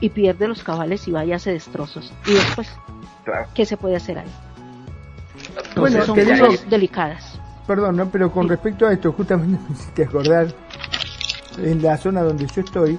y 0.00 0.10
pierde 0.10 0.48
los 0.48 0.62
cabales 0.62 1.06
y 1.08 1.12
vaya 1.12 1.34
a 1.34 1.36
hacer 1.36 1.54
destrozos. 1.54 2.12
Y 2.26 2.32
después 2.32 2.68
qué 3.54 3.64
se 3.64 3.76
puede 3.76 3.96
hacer 3.96 4.18
ahí. 4.18 4.30
Bueno, 5.76 6.04
son 6.04 6.18
cosas 6.18 6.68
delicadas. 6.68 7.33
Perdón, 7.66 7.96
¿no? 7.96 8.06
pero 8.10 8.30
con 8.30 8.48
respecto 8.48 8.86
a 8.86 8.92
esto, 8.92 9.12
justamente 9.12 9.58
me 9.68 9.74
hiciste 9.74 10.04
acordar, 10.04 10.48
en 11.58 11.82
la 11.82 11.96
zona 11.96 12.22
donde 12.22 12.46
yo 12.46 12.62
estoy, 12.62 12.98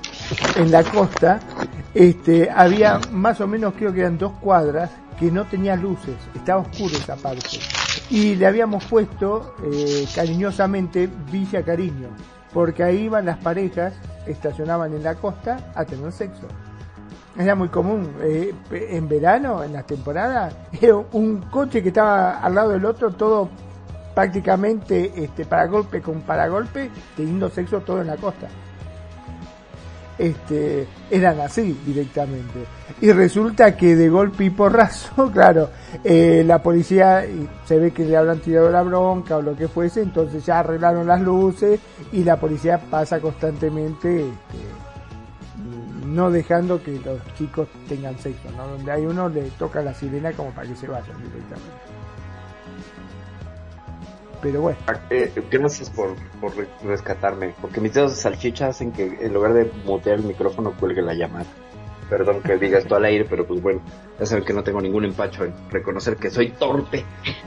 en 0.56 0.72
la 0.72 0.84
costa, 0.84 1.40
este, 1.94 2.50
había 2.50 3.00
más 3.12 3.42
o 3.42 3.48
menos, 3.48 3.74
creo 3.78 3.94
que 3.94 4.00
eran 4.00 4.18
dos 4.18 4.34
cuadras, 4.42 4.92
que 5.20 5.32
no 5.32 5.46
tenía 5.46 5.76
luces, 5.76 6.16
estaba 6.34 6.62
oscuro 6.62 6.94
esa 6.96 7.16
parte. 7.16 7.60
Y 8.10 8.36
le 8.36 8.46
habíamos 8.46 8.84
puesto 8.86 9.56
eh, 9.64 10.06
cariñosamente 10.14 11.10
Villa 11.32 11.64
Cariño, 11.64 12.10
porque 12.54 12.84
ahí 12.84 13.04
iban 13.04 13.26
las 13.26 13.38
parejas, 13.38 13.94
estacionaban 14.26 14.94
en 14.94 15.04
la 15.04 15.16
costa 15.16 15.72
a 15.74 15.86
tener 15.86 16.12
sexo. 16.12 16.48
Era 17.38 17.56
muy 17.56 17.68
común. 17.70 18.14
eh, 18.22 18.54
en 18.72 19.08
verano, 19.08 19.64
en 19.64 19.74
las 19.74 19.86
temporadas, 19.86 20.56
era 20.82 20.96
un 20.96 21.42
coche 21.50 21.82
que 21.82 21.90
estaba 21.90 22.40
al 22.40 22.56
lado 22.56 22.72
del 22.72 22.86
otro, 22.86 23.12
todo 23.12 23.50
prácticamente 24.16 25.12
este, 25.16 25.46
para 25.46 25.68
golpe 25.68 26.02
con 26.02 26.22
para 26.22 26.48
golpe, 26.48 26.90
teniendo 27.16 27.50
sexo 27.50 27.82
todo 27.82 28.02
en 28.02 28.08
la 28.08 28.16
costa. 28.16 28.48
Este, 30.18 30.88
eran 31.12 31.42
así 31.42 31.78
directamente. 31.86 32.66
Y 33.02 33.12
resulta 33.12 33.76
que 33.76 33.98
de 33.98 34.08
golpe 34.08 34.46
y 34.46 34.50
porrazo, 34.50 35.30
claro, 35.34 35.70
eh, 36.04 36.44
la 36.48 36.64
policía 36.64 37.26
se 37.66 37.78
ve 37.78 37.92
que 37.92 38.06
le 38.06 38.16
habrán 38.16 38.40
tirado 38.40 38.72
la 38.72 38.82
bronca 38.82 39.38
o 39.38 39.42
lo 39.42 39.58
que 39.58 39.68
fuese, 39.68 40.02
entonces 40.02 40.46
ya 40.46 40.60
arreglaron 40.60 41.06
las 41.06 41.20
luces 41.20 41.82
y 42.14 42.24
la 42.24 42.38
policía 42.38 42.80
pasa 42.90 43.20
constantemente 43.20 44.22
este, 44.22 44.86
no 46.06 46.32
dejando 46.32 46.82
que 46.82 46.98
los 47.00 47.20
chicos 47.38 47.68
tengan 47.90 48.18
sexo, 48.18 48.50
¿no? 48.56 48.66
Donde 48.68 48.90
hay 48.90 49.06
uno 49.06 49.28
le 49.28 49.50
toca 49.52 49.82
la 49.82 49.94
sirena 49.94 50.32
como 50.32 50.52
para 50.52 50.70
que 50.70 50.76
se 50.76 50.88
vayan 50.88 51.18
directamente. 51.18 51.85
Pero 54.42 54.62
bueno, 54.62 54.78
Eh, 55.10 55.32
gracias 55.50 55.90
por, 55.90 56.16
por 56.40 56.56
re- 56.56 56.68
rescatarme, 56.84 57.54
porque 57.62 57.82
mis 57.82 57.94
dedos 57.94 58.16
de 58.16 58.22
salchicha 58.22 58.68
hacen 58.68 58.92
que 58.92 59.04
en 59.22 59.34
lugar 59.34 59.54
de 59.54 59.72
mutear 59.86 60.18
el 60.20 60.24
micrófono 60.26 60.74
cuelgue 60.80 61.02
la 61.02 61.14
llamada. 61.14 61.46
Perdón 62.10 62.42
que 62.42 62.58
diga 62.58 62.78
esto 62.78 62.96
al 62.96 63.06
aire, 63.06 63.26
pero 63.28 63.48
pues 63.48 63.62
bueno, 63.62 63.82
ya 64.20 64.26
saben 64.28 64.44
que 64.46 64.54
no 64.54 64.64
tengo 64.64 64.80
ningún 64.82 65.06
empacho 65.06 65.44
en 65.46 65.54
reconocer 65.72 66.18
que 66.18 66.30
soy 66.30 66.50
torpe. 66.52 67.04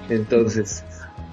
Entonces, 0.09 0.83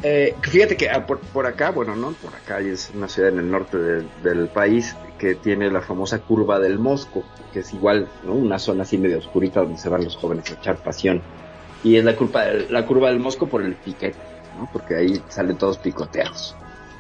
eh, 0.04 0.36
fíjate 0.42 0.78
que 0.78 0.90
ah, 0.90 1.06
por, 1.08 1.20
por 1.20 1.48
acá, 1.48 1.72
bueno, 1.72 1.96
no 1.96 2.12
por 2.12 2.36
acá, 2.36 2.60
es 2.60 2.92
una 2.94 3.08
ciudad 3.08 3.32
en 3.32 3.40
el 3.40 3.50
norte 3.50 3.78
del- 3.78 4.10
país 4.50 4.96
que 5.18 5.34
tiene 5.36 5.72
la 5.72 5.82
famosa 5.82 6.20
curva 6.20 6.60
del 6.60 6.78
Mosco, 6.78 7.24
que 7.54 7.60
es 7.62 7.74
igual, 7.74 8.08
¿no? 8.26 8.34
Una 8.34 8.60
zona 8.60 8.84
así 8.84 8.98
medio 8.98 9.18
oscurita 9.18 9.62
donde 9.62 9.78
se 9.80 9.90
van 9.90 10.04
los 10.04 10.16
jóvenes 10.18 10.52
a 10.52 10.56
echar 10.56 10.76
pasión. 10.78 11.22
Y 11.84 11.96
es 11.96 12.04
la 12.04 12.16
del, 12.46 12.68
la 12.72 12.86
curva 12.86 13.10
del 13.10 13.20
Mosco 13.20 13.48
por 13.48 13.62
el 13.64 13.74
piquete, 13.76 14.18
¿no? 14.58 14.70
Porque 14.72 14.96
ahí 14.96 15.22
salen 15.30 15.58
todos 15.58 15.78
picoteados. 15.78 16.56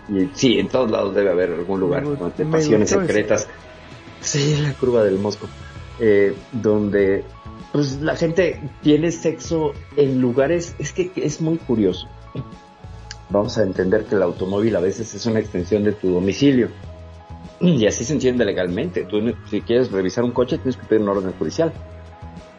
Y 0.07 0.29
sí, 0.33 0.59
en 0.59 0.67
todos 0.67 0.91
lados 0.91 1.15
debe 1.15 1.31
haber 1.31 1.51
algún 1.51 1.79
lugar 1.79 2.03
¿no? 2.03 2.29
de 2.29 2.45
pasiones 2.45 2.91
gustó 2.91 3.01
ese. 3.01 3.07
secretas. 3.07 3.47
Sí, 4.21 4.57
la 4.61 4.73
curva 4.73 5.03
del 5.03 5.17
Mosco. 5.17 5.47
Eh, 5.99 6.35
donde 6.51 7.23
pues 7.75 7.99
la 8.01 8.15
gente 8.15 8.61
tiene 8.81 9.11
sexo 9.11 9.73
en 9.97 10.21
lugares, 10.21 10.75
es 10.79 10.93
que 10.93 11.11
es 11.15 11.41
muy 11.41 11.57
curioso. 11.57 12.07
Vamos 13.29 13.57
a 13.57 13.63
entender 13.63 14.05
que 14.05 14.15
el 14.15 14.21
automóvil 14.21 14.75
a 14.77 14.79
veces 14.79 15.13
es 15.13 15.25
una 15.25 15.39
extensión 15.39 15.83
de 15.83 15.91
tu 15.91 16.09
domicilio. 16.09 16.69
Y 17.59 17.85
así 17.85 18.05
se 18.05 18.13
entiende 18.13 18.45
legalmente. 18.45 19.03
Tú, 19.03 19.19
si 19.49 19.59
quieres 19.59 19.91
revisar 19.91 20.23
un 20.23 20.31
coche, 20.31 20.57
tienes 20.57 20.77
que 20.77 20.85
pedir 20.85 21.01
una 21.01 21.11
orden 21.11 21.33
judicial. 21.33 21.73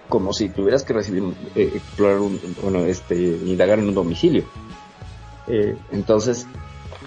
Como 0.09 0.35
si 0.35 0.51
tuvieras 0.51 0.85
que 0.85 0.93
recibir, 0.93 1.23
eh, 1.55 1.73
explorar 1.75 2.19
un, 2.19 2.39
bueno, 2.63 2.81
este, 2.81 3.15
indagar 3.15 3.79
en 3.79 3.89
un 3.89 3.95
domicilio. 3.95 4.45
Eh, 5.49 5.77
entonces, 5.93 6.47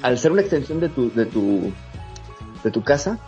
al 0.02 0.18
ser 0.18 0.32
una 0.32 0.42
extensión 0.42 0.80
de 0.80 0.90
tu, 0.90 1.12
de 1.12 1.26
tu, 1.26 1.72
de 2.64 2.72
tu 2.72 2.84
casa, 2.84 3.20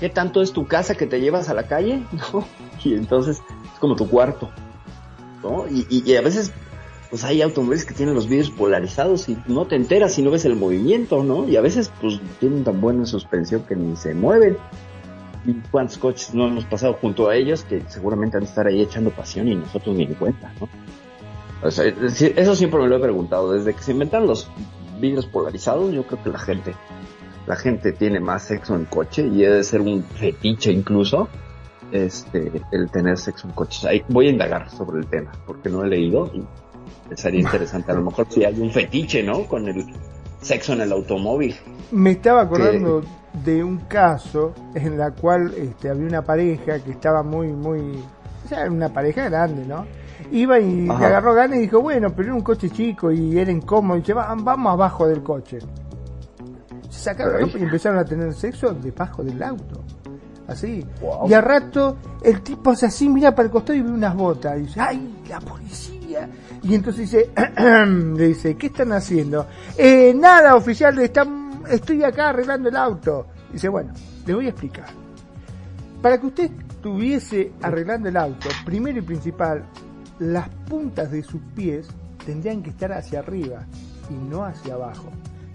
¿qué 0.00 0.08
tanto 0.08 0.42
es 0.42 0.52
tu 0.52 0.66
casa 0.66 0.94
que 0.94 1.06
te 1.06 1.20
llevas 1.20 1.48
a 1.48 1.54
la 1.54 1.64
calle? 1.66 2.02
¿No? 2.32 2.44
Y 2.84 2.94
entonces 2.94 3.42
es 3.72 3.78
como 3.80 3.96
tu 3.96 4.08
cuarto, 4.08 4.50
¿no? 5.42 5.66
Y, 5.68 5.86
y- 5.90 6.10
y 6.10 6.16
a 6.16 6.20
veces, 6.22 6.52
pues 7.10 7.24
hay 7.24 7.42
automóviles 7.42 7.84
que 7.84 7.94
tienen 7.94 8.14
los 8.14 8.28
vidrios 8.28 8.50
polarizados 8.50 9.28
y 9.28 9.36
no 9.46 9.66
te 9.66 9.76
enteras 9.76 10.14
si 10.14 10.22
no 10.22 10.30
ves 10.30 10.44
el 10.44 10.56
movimiento, 10.56 11.22
¿no? 11.22 11.48
Y 11.48 11.56
a 11.56 11.60
veces, 11.60 11.90
pues 12.00 12.20
tienen 12.40 12.64
tan 12.64 12.80
buena 12.80 13.04
suspensión 13.06 13.62
que 13.62 13.76
ni 13.76 13.96
se 13.96 14.14
mueven. 14.14 14.56
Y 15.44 15.52
cuántos 15.70 15.98
coches 15.98 16.34
no 16.34 16.48
hemos 16.48 16.64
pasado 16.64 16.94
junto 16.94 17.28
a 17.28 17.36
ellos 17.36 17.62
que 17.62 17.80
seguramente 17.88 18.36
han 18.36 18.42
de 18.42 18.48
estar 18.48 18.66
ahí 18.66 18.82
echando 18.82 19.10
pasión 19.10 19.46
y 19.46 19.54
nosotros 19.54 19.94
ni 19.94 20.02
en 20.02 20.14
cuenta, 20.14 20.52
¿no? 20.60 20.68
O 21.62 21.70
sea, 21.70 21.86
eso 21.86 22.56
siempre 22.56 22.80
me 22.80 22.88
lo 22.88 22.96
he 22.96 23.00
preguntado. 23.00 23.52
Desde 23.52 23.74
que 23.74 23.82
se 23.82 23.92
inventaron 23.92 24.28
los 24.28 24.48
vidrios 25.00 25.26
polarizados, 25.26 25.92
yo 25.92 26.06
creo 26.06 26.22
que 26.22 26.30
la 26.30 26.38
gente, 26.38 26.74
la 27.46 27.56
gente 27.56 27.92
tiene 27.92 28.20
más 28.20 28.44
sexo 28.44 28.74
en 28.74 28.84
coche 28.84 29.22
y 29.22 29.42
debe 29.42 29.62
ser 29.64 29.80
un 29.80 30.02
fetiche 30.02 30.72
incluso, 30.72 31.28
este, 31.92 32.62
el 32.72 32.90
tener 32.90 33.18
sexo 33.18 33.48
en 33.48 33.54
coches. 33.54 33.84
Ahí 33.84 34.04
voy 34.08 34.28
a 34.28 34.30
indagar 34.30 34.70
sobre 34.70 35.00
el 35.00 35.06
tema, 35.06 35.32
porque 35.46 35.68
no 35.68 35.84
he 35.84 35.88
leído 35.88 36.30
y 36.34 36.44
sería 37.14 37.40
interesante. 37.40 37.92
A 37.92 37.94
lo 37.94 38.02
mejor 38.02 38.26
si 38.30 38.44
hay 38.44 38.58
un 38.60 38.70
fetiche, 38.70 39.22
¿no? 39.22 39.44
Con 39.44 39.68
el 39.68 39.86
sexo 40.40 40.74
en 40.74 40.82
el 40.82 40.92
automóvil. 40.92 41.56
Me 41.90 42.12
estaba 42.12 42.42
acordando 42.42 43.02
de 43.44 43.62
un 43.62 43.78
caso 43.78 44.54
en 44.74 44.98
la 44.98 45.10
cual 45.10 45.52
este, 45.56 45.90
había 45.90 46.06
una 46.06 46.22
pareja 46.22 46.82
que 46.82 46.90
estaba 46.90 47.22
muy, 47.22 47.48
muy, 47.48 47.80
o 48.44 48.48
sea, 48.48 48.70
una 48.70 48.88
pareja 48.88 49.28
grande, 49.28 49.66
¿no? 49.66 49.86
Iba 50.32 50.58
y 50.58 50.88
Ajá. 50.88 50.98
le 51.00 51.06
agarró 51.06 51.34
ganas 51.34 51.58
y 51.58 51.60
dijo, 51.62 51.80
bueno, 51.80 52.10
pero 52.10 52.28
era 52.28 52.34
un 52.34 52.42
coche 52.42 52.70
chico 52.70 53.10
y 53.12 53.38
era 53.38 53.50
incómodo, 53.50 53.96
y 53.96 54.00
dice, 54.00 54.12
"Va- 54.14 54.34
vamos 54.36 54.72
abajo 54.72 55.06
del 55.06 55.22
coche. 55.22 55.58
Se 56.90 57.00
sacaron 57.10 57.34
la 57.34 57.40
ropa 57.40 57.58
y 57.58 57.62
empezaron 57.62 57.98
a 57.98 58.04
tener 58.04 58.32
sexo 58.34 58.72
debajo 58.72 59.22
del 59.22 59.42
auto. 59.42 59.82
Así. 60.48 60.84
Wow. 61.00 61.28
Y 61.28 61.34
a 61.34 61.40
rato 61.40 61.96
el 62.22 62.40
tipo 62.40 62.70
hace 62.70 62.86
así, 62.86 63.08
mira 63.08 63.34
para 63.34 63.46
el 63.46 63.52
costado 63.52 63.76
y 63.78 63.82
ve 63.82 63.90
unas 63.90 64.14
botas. 64.14 64.56
Y 64.58 64.62
dice, 64.62 64.80
¡ay, 64.80 65.22
la 65.28 65.40
policía! 65.40 66.28
Y 66.62 66.74
entonces 66.74 67.10
dice, 67.10 67.30
le 68.16 68.28
dice, 68.28 68.56
¿qué 68.56 68.68
están 68.68 68.92
haciendo? 68.92 69.46
Eh, 69.76 70.14
nada, 70.14 70.54
oficial, 70.54 70.96
están, 71.00 71.62
estoy 71.68 72.04
acá 72.04 72.28
arreglando 72.28 72.68
el 72.68 72.76
auto. 72.76 73.26
Dice, 73.52 73.68
bueno, 73.68 73.92
le 74.24 74.34
voy 74.34 74.46
a 74.46 74.50
explicar. 74.50 74.86
Para 76.00 76.20
que 76.20 76.26
usted 76.26 76.50
estuviese 76.68 77.52
arreglando 77.62 78.08
el 78.08 78.16
auto, 78.16 78.48
primero 78.64 78.98
y 78.98 79.02
principal, 79.02 79.64
las 80.18 80.48
puntas 80.68 81.10
de 81.10 81.22
sus 81.22 81.40
pies 81.54 81.88
tendrían 82.24 82.62
que 82.62 82.70
estar 82.70 82.92
hacia 82.92 83.20
arriba 83.20 83.64
y 84.10 84.14
no 84.14 84.44
hacia 84.44 84.74
abajo. 84.74 85.10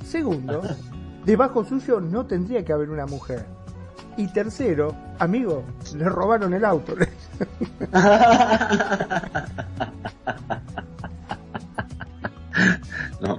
Segundo, 0.06 0.62
debajo 1.26 1.64
suyo 1.64 2.00
no 2.00 2.26
tendría 2.26 2.64
que 2.64 2.74
haber 2.74 2.90
una 2.90 3.06
mujer. 3.06 3.46
Y 4.18 4.28
tercero, 4.28 4.94
amigo, 5.20 5.64
le 5.96 6.06
robaron 6.10 6.54
el 6.54 6.66
auto. 6.66 6.96
No. 13.22 13.38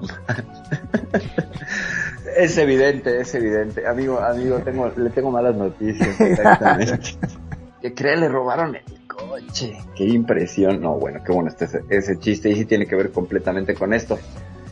es 2.36 2.57
evidente, 2.57 3.20
es 3.20 3.35
evidente. 3.35 3.86
Amigo, 3.86 4.20
amigo, 4.20 4.59
tengo, 4.59 4.89
le 4.97 5.11
tengo 5.11 5.31
malas 5.31 5.57
noticias. 5.57 6.20
Exactamente. 6.20 7.01
que 7.81 7.94
cree 7.94 8.16
le 8.16 8.28
robaron 8.28 8.77
el 8.77 9.01
coche. 9.32 9.78
Qué 9.96 10.04
impresión. 10.04 10.80
No, 10.80 10.94
bueno, 10.94 11.20
qué 11.24 11.32
bueno 11.32 11.48
este 11.48 11.66
ese, 11.88 12.18
chiste 12.18 12.50
y 12.50 12.56
sí 12.56 12.64
tiene 12.64 12.86
que 12.86 12.96
ver 12.96 13.10
completamente 13.12 13.74
con 13.74 13.94
esto. 13.94 14.18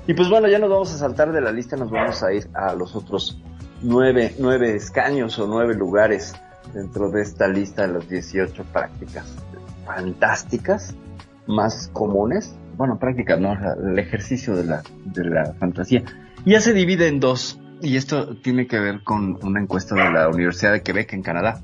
Y 0.07 0.15
pues 0.15 0.29
bueno, 0.29 0.49
ya 0.49 0.59
nos 0.59 0.71
vamos 0.71 0.93
a 0.93 0.99
saltar 0.99 1.33
de 1.33 1.41
la 1.41 1.53
lista, 1.53 1.77
nos 1.77 1.91
vamos 1.91 2.23
a 2.23 2.33
ir 2.33 2.49
a 2.55 2.75
los 2.75 2.97
otros 2.97 3.41
nueve, 3.83 4.35
nueve 4.39 4.75
escaños 4.75 5.39
o 5.39 5.47
nueve 5.47 5.75
lugares 5.75 6.35
dentro 6.75 7.11
de 7.11 7.23
esta 7.23 7.49
lista 7.49 7.87
de 7.87 7.95
las 7.95 8.09
18 8.09 8.65
prácticas 8.73 9.27
fantásticas 9.87 10.95
más 11.47 11.91
comunes. 11.93 12.55
Bueno, 12.77 12.99
prácticas, 12.99 13.39
no, 13.41 13.53
el 13.53 13.99
ejercicio 13.99 14.57
de 14.57 14.65
la, 14.65 14.83
de 15.05 15.25
la 15.25 15.53
fantasía. 15.55 16.05
Ya 16.45 16.61
se 16.61 16.73
divide 16.73 17.09
en 17.09 17.21
dos. 17.21 17.59
Y 17.83 17.97
esto 17.97 18.37
tiene 18.37 18.67
que 18.67 18.79
ver 18.79 19.03
con 19.03 19.39
una 19.43 19.61
encuesta 19.61 19.95
de 19.95 20.13
la 20.13 20.29
Universidad 20.29 20.73
de 20.73 20.83
Quebec 20.83 21.15
en 21.15 21.23
Canadá 21.23 21.63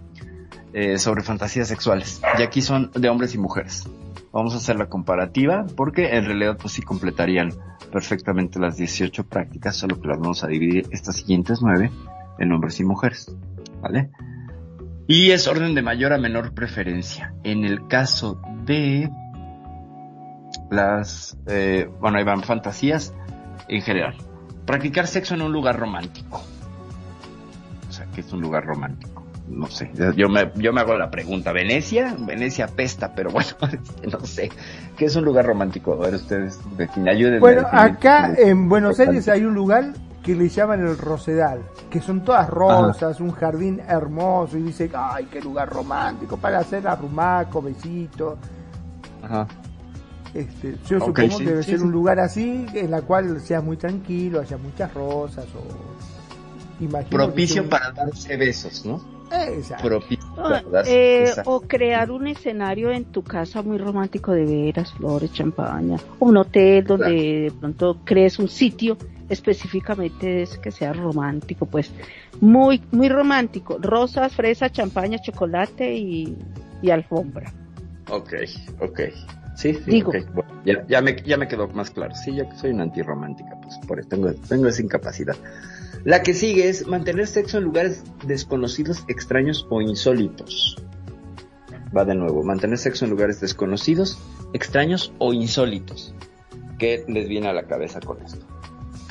eh, 0.79 0.99
sobre 0.99 1.23
fantasías 1.23 1.69
sexuales. 1.69 2.21
Y 2.39 2.43
aquí 2.43 2.61
son 2.61 2.91
de 2.95 3.09
hombres 3.09 3.35
y 3.35 3.39
mujeres. 3.39 3.89
Vamos 4.31 4.53
a 4.53 4.59
hacer 4.59 4.77
la 4.77 4.91
comparativa 4.91 5.65
porque 5.75 6.15
en 6.15 6.27
realidad 6.27 6.59
pues 6.61 6.75
sí 6.75 6.83
completarían 6.83 7.49
perfectamente 7.91 8.59
las 8.59 8.77
18 8.77 9.27
prácticas, 9.27 9.75
solo 9.75 9.99
que 9.99 10.07
las 10.07 10.19
vamos 10.19 10.45
a 10.45 10.49
dividir 10.49 10.87
estas 10.91 11.17
siguientes 11.17 11.61
nueve 11.63 11.91
en 12.39 12.53
hombres 12.53 12.79
y 12.79 12.85
mujeres. 12.85 13.35
¿Vale? 13.81 14.11
Y 15.07 15.31
es 15.31 15.49
orden 15.49 15.75
de 15.75 15.81
mayor 15.81 16.13
a 16.13 16.19
menor 16.19 16.53
preferencia. 16.53 17.33
En 17.43 17.65
el 17.65 17.89
caso 17.89 18.39
de 18.67 19.09
las, 20.71 21.39
eh, 21.47 21.89
bueno, 22.03 22.19
ahí 22.19 22.25
van 22.25 22.43
fantasías 22.43 23.15
en 23.69 23.81
general. 23.81 24.15
Practicar 24.67 25.07
sexo 25.07 25.37
en 25.37 25.41
un 25.41 25.53
lugar 25.53 25.79
romántico. 25.79 26.43
O 27.89 27.93
sea, 27.93 28.05
que 28.15 28.21
es 28.21 28.31
un 28.31 28.43
lugar 28.43 28.67
romántico. 28.67 29.16
No 29.49 29.69
sé, 29.69 29.91
yo 30.17 30.29
me, 30.29 30.51
yo 30.57 30.73
me 30.73 30.81
hago 30.81 30.97
la 30.97 31.11
pregunta, 31.11 31.53
¿Venecia? 31.53 32.17
Venecia 32.19 32.67
pesta, 32.67 33.15
pero 33.15 33.31
bueno, 33.31 33.51
no 34.13 34.27
sé, 34.27 34.51
¿qué 34.97 35.05
es 35.05 35.17
un 35.17 35.25
lugar 35.25 35.47
romántico? 35.47 35.95
A 35.95 36.07
ver, 36.07 36.15
ustedes, 36.15 36.59
ayuden. 37.07 37.41
Bueno, 37.41 37.67
acá 37.71 38.35
en 38.37 38.69
Buenos 38.69 38.99
Aires 38.99 39.29
hay 39.29 39.45
un 39.45 39.55
lugar 39.55 39.93
que 40.23 40.35
le 40.35 40.49
llaman 40.49 40.81
el 40.81 40.99
Rosedal, 40.99 41.61
que 41.89 42.01
son 42.01 42.25
todas 42.25 42.51
rosas, 42.51 43.21
un 43.21 43.31
jardín 43.31 43.81
hermoso, 43.87 44.59
y 44.59 44.63
dice, 44.63 44.91
ay, 44.93 45.29
qué 45.31 45.41
lugar 45.41 45.69
romántico, 45.69 46.37
para 46.37 46.59
hacer 46.59 46.87
arrumaco, 46.89 47.63
besito. 47.63 48.37
Ajá. 49.23 49.47
Este, 50.35 50.77
yo 50.89 50.99
supongo 50.99 51.39
que 51.39 51.45
debe 51.45 51.63
ser 51.63 51.83
un 51.83 51.93
lugar 51.93 52.19
así, 52.19 52.67
en 52.75 52.91
la 52.91 53.03
cual 53.03 53.41
sea 53.41 53.61
muy 53.61 53.77
tranquilo, 53.77 54.41
haya 54.41 54.57
muchas 54.57 54.93
rosas 54.93 55.47
o... 55.55 55.97
Propicio 57.09 57.67
para 57.71 57.91
darse 57.91 58.37
besos, 58.37 58.85
¿no? 58.85 59.16
Propicio 59.83 60.27
eh, 60.87 61.33
o 61.45 61.61
crear 61.61 62.11
un 62.11 62.27
escenario 62.27 62.91
en 62.91 63.05
tu 63.05 63.23
casa 63.23 63.63
muy 63.63 63.79
romántico 63.79 64.33
de 64.33 64.45
veras, 64.45 64.93
flores, 64.93 65.33
champaña, 65.33 65.99
un 66.21 66.37
hotel 66.37 66.85
donde 66.85 67.13
de 67.43 67.53
pronto 67.59 67.99
crees 68.05 68.39
un 68.39 68.49
sitio 68.49 68.97
específicamente 69.29 70.43
es 70.43 70.59
que 70.59 70.71
sea 70.71 70.93
romántico, 70.93 71.67
pues 71.67 71.91
muy 72.41 72.81
muy 72.93 73.09
romántico, 73.09 73.79
rosas, 73.81 74.35
fresa, 74.35 74.71
champaña, 74.71 75.19
chocolate 75.19 75.97
y, 75.97 76.37
y 76.83 76.91
alfombra. 76.91 77.53
Ok, 78.09 78.35
ok. 78.81 79.01
Sí, 79.57 79.73
sí, 79.73 80.05
ya, 80.67 80.87
ya, 80.87 81.01
me, 81.01 81.17
ya 81.23 81.39
me 81.39 81.49
quedó 81.49 81.67
más 81.69 81.91
claro. 81.91 82.15
Sí, 82.15 82.35
yo 82.35 82.45
soy 82.57 82.71
una 82.71 82.83
antirromántica, 82.83 83.59
pues 83.63 83.79
por 83.89 83.99
eso 83.99 84.11
tengo, 84.11 84.33
tengo 84.35 84.69
esa 84.69 84.83
incapacidad. 84.83 85.35
La 86.07 86.23
que 86.23 86.35
sigue 86.35 86.69
es 86.69 86.87
mantener 86.87 87.27
sexo 87.27 87.59
en 87.59 87.65
lugares 87.65 88.05
desconocidos, 88.25 89.03
extraños 89.09 89.67
o 89.71 89.83
insólitos. 89.83 90.77
Va 91.97 92.05
de 92.05 92.15
nuevo, 92.15 92.45
mantener 92.45 92.79
sexo 92.79 93.07
en 93.07 93.11
lugares 93.11 93.41
desconocidos, 93.41 94.17
extraños 94.53 95.13
o 95.19 95.33
insólitos. 95.33 96.15
¿Qué 96.79 97.05
les 97.09 97.29
viene 97.29 97.49
a 97.49 97.53
la 97.53 97.67
cabeza 97.67 97.99
con 97.99 98.23
esto? 98.23 98.47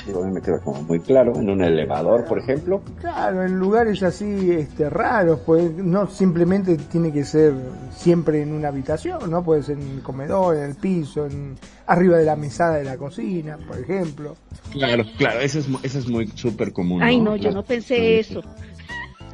Digo, 0.06 0.22
a 0.22 0.26
mí 0.26 0.32
me 0.32 0.40
queda 0.40 0.60
como 0.60 0.82
muy 0.82 1.00
claro, 1.00 1.34
en 1.36 1.50
un 1.50 1.62
elevador, 1.62 2.24
por 2.24 2.38
ejemplo. 2.38 2.82
Claro, 3.00 3.42
en 3.42 3.58
lugares 3.58 4.02
así 4.02 4.52
este, 4.52 4.88
raros, 4.88 5.40
pues 5.44 5.74
no 5.76 6.06
simplemente 6.06 6.76
tiene 6.76 7.12
que 7.12 7.24
ser 7.24 7.54
siempre 7.90 8.42
en 8.42 8.52
una 8.52 8.68
habitación, 8.68 9.30
¿no? 9.30 9.42
Puede 9.42 9.62
ser 9.62 9.78
en 9.78 9.96
el 9.96 10.02
comedor, 10.02 10.56
en 10.56 10.62
el 10.64 10.74
piso, 10.76 11.26
en 11.26 11.56
arriba 11.86 12.18
de 12.18 12.24
la 12.24 12.36
mesada 12.36 12.76
de 12.76 12.84
la 12.84 12.96
cocina, 12.96 13.58
por 13.66 13.78
ejemplo. 13.78 14.36
Claro, 14.72 15.04
claro, 15.18 15.40
eso 15.40 15.58
es, 15.58 15.66
eso 15.82 15.98
es 15.98 16.08
muy 16.08 16.28
súper 16.28 16.72
común. 16.72 17.02
Ay, 17.02 17.20
no, 17.20 17.36
yo 17.36 17.50
no 17.50 17.62
pensé 17.62 18.20
eso. 18.20 18.42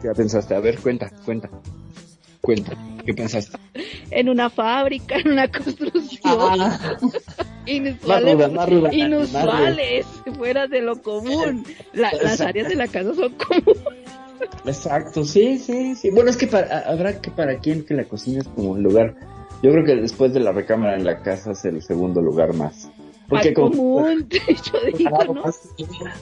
¿Qué 0.00 0.08
pensaste? 0.16 0.54
A 0.54 0.60
ver, 0.60 0.78
cuenta, 0.80 1.10
cuenta. 1.24 1.48
Cuenta, 2.43 2.77
¿qué 3.06 3.14
pensaste? 3.14 3.56
En 4.10 4.28
una 4.28 4.51
fábrica, 4.51 5.16
en 5.16 5.31
una 5.31 5.48
construcción. 5.51 6.20
Ah. 6.24 6.98
inusuales, 7.66 8.36
inusuales 8.93 10.06
fuera 10.36 10.66
de 10.66 10.82
lo 10.82 11.01
común. 11.01 11.64
las 11.93 12.40
áreas 12.40 12.69
de 12.69 12.74
la 12.74 12.89
casa 12.89 13.14
son 13.14 13.32
comunes. 13.35 13.82
Exacto, 14.66 15.24
sí, 15.24 15.59
sí, 15.59 15.94
sí. 15.94 16.10
Bueno, 16.10 16.31
es 16.31 16.36
que 16.36 16.48
para, 16.48 16.81
habrá 16.81 17.20
que 17.20 17.31
para 17.31 17.59
quien 17.59 17.85
que 17.85 17.94
la 17.94 18.05
cocina 18.05 18.40
es 18.40 18.48
como 18.48 18.77
el 18.77 18.82
lugar. 18.82 19.14
Yo 19.62 19.70
creo 19.70 19.85
que 19.85 19.94
después 19.94 20.35
de 20.35 20.40
la 20.40 20.51
recámara 20.51 20.97
en 20.97 21.05
la 21.05 21.23
casa 21.23 21.52
es 21.52 21.64
el 21.64 21.81
segundo 21.81 22.20
lugar 22.20 22.52
más 22.55 22.90
porque 23.32 23.54
común, 23.54 24.28
yo 24.30 24.96
digo, 24.96 25.34
¿no? 25.34 25.44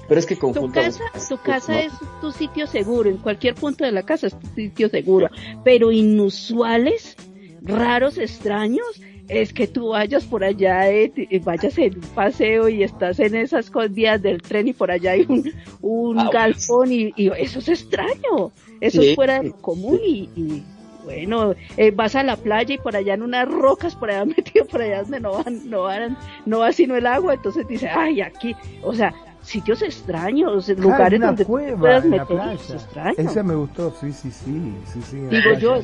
Pero 0.09 0.21
es 0.21 0.27
que 0.27 0.37
Tu 0.37 0.71
casa, 0.71 1.03
tu 1.29 1.39
casa 1.39 1.81
es 1.81 1.93
tu 2.21 2.31
sitio 2.31 2.69
seguro, 2.69 3.11
en 3.11 3.17
cualquier 3.17 3.57
punto 3.57 3.85
de 3.85 3.91
la 3.91 4.05
casa 4.05 4.29
es 4.29 4.39
tu 4.39 4.47
sitio 4.55 4.89
seguro, 4.89 5.29
pero 5.65 5.91
inusuales, 5.91 7.17
raros, 7.63 8.17
extraños, 8.17 8.87
es 9.27 9.53
que 9.53 9.67
tú 9.67 9.89
vayas 9.89 10.25
por 10.25 10.45
allá, 10.45 10.89
eh, 10.89 11.13
vayas 11.43 11.77
en 11.79 11.97
un 11.97 12.09
paseo 12.15 12.69
y 12.69 12.85
estás 12.85 13.19
en 13.19 13.35
esas 13.35 13.73
vías 13.91 14.23
del 14.23 14.41
tren 14.41 14.69
y 14.69 14.73
por 14.73 14.93
allá 14.93 15.13
hay 15.13 15.27
un, 15.29 15.53
un 15.81 16.19
ah, 16.19 16.31
galpón 16.33 16.93
y, 16.93 17.13
eso 17.17 17.59
es 17.59 17.69
extraño, 17.69 18.53
eso 18.81 19.03
es 19.03 19.17
fuera 19.17 19.41
de 19.41 19.49
lo 19.49 19.57
común 19.57 20.01
y 20.05 20.63
bueno, 21.05 21.55
eh, 21.77 21.91
vas 21.91 22.15
a 22.15 22.23
la 22.23 22.37
playa 22.37 22.75
y 22.75 22.79
por 22.79 22.97
allá 22.97 23.15
en 23.15 23.23
unas 23.23 23.49
rocas, 23.49 23.95
por 23.95 24.11
allá 24.11 24.25
metido, 24.37 24.65
por 24.67 24.83
allá 24.83 25.03
donde 25.03 25.21
no 25.21 25.43
van, 25.43 25.71
no 25.71 25.83
van, 25.83 26.17
no 26.47 26.59
va 26.61 26.73
sino 26.73 26.97
el 26.97 27.07
agua, 27.07 27.35
entonces 27.35 27.67
dice, 27.67 27.89
ay, 27.89 28.21
aquí, 28.21 28.55
o 28.83 28.95
sea, 28.95 29.15
sitios 29.43 29.83
extraños, 29.83 30.69
lugares 30.71 31.21
donde 31.21 31.45
puedas 31.45 32.05
meter, 32.05 32.39
extraño. 32.53 33.15
Ese 33.17 33.43
me 33.43 33.55
gustó, 33.55 33.91
sí, 34.01 34.13
sí, 34.13 34.31
sí, 34.31 34.75
sí, 34.93 35.03
sí. 35.03 35.17
Digo 35.17 35.55
yo, 35.59 35.77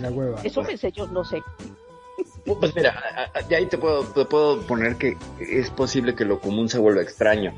eso 0.42 0.62
pensé 0.62 0.92
yo, 0.92 1.06
no 1.08 1.24
sé. 1.24 1.42
Pues 2.44 2.74
mira, 2.74 2.94
de 3.48 3.56
ahí 3.56 3.66
te 3.66 3.76
puedo, 3.76 4.04
te 4.04 4.24
puedo 4.24 4.60
poner 4.66 4.96
que 4.96 5.16
es 5.40 5.68
posible 5.70 6.14
que 6.14 6.24
lo 6.24 6.40
común 6.40 6.68
se 6.68 6.78
vuelva 6.78 7.02
extraño 7.02 7.52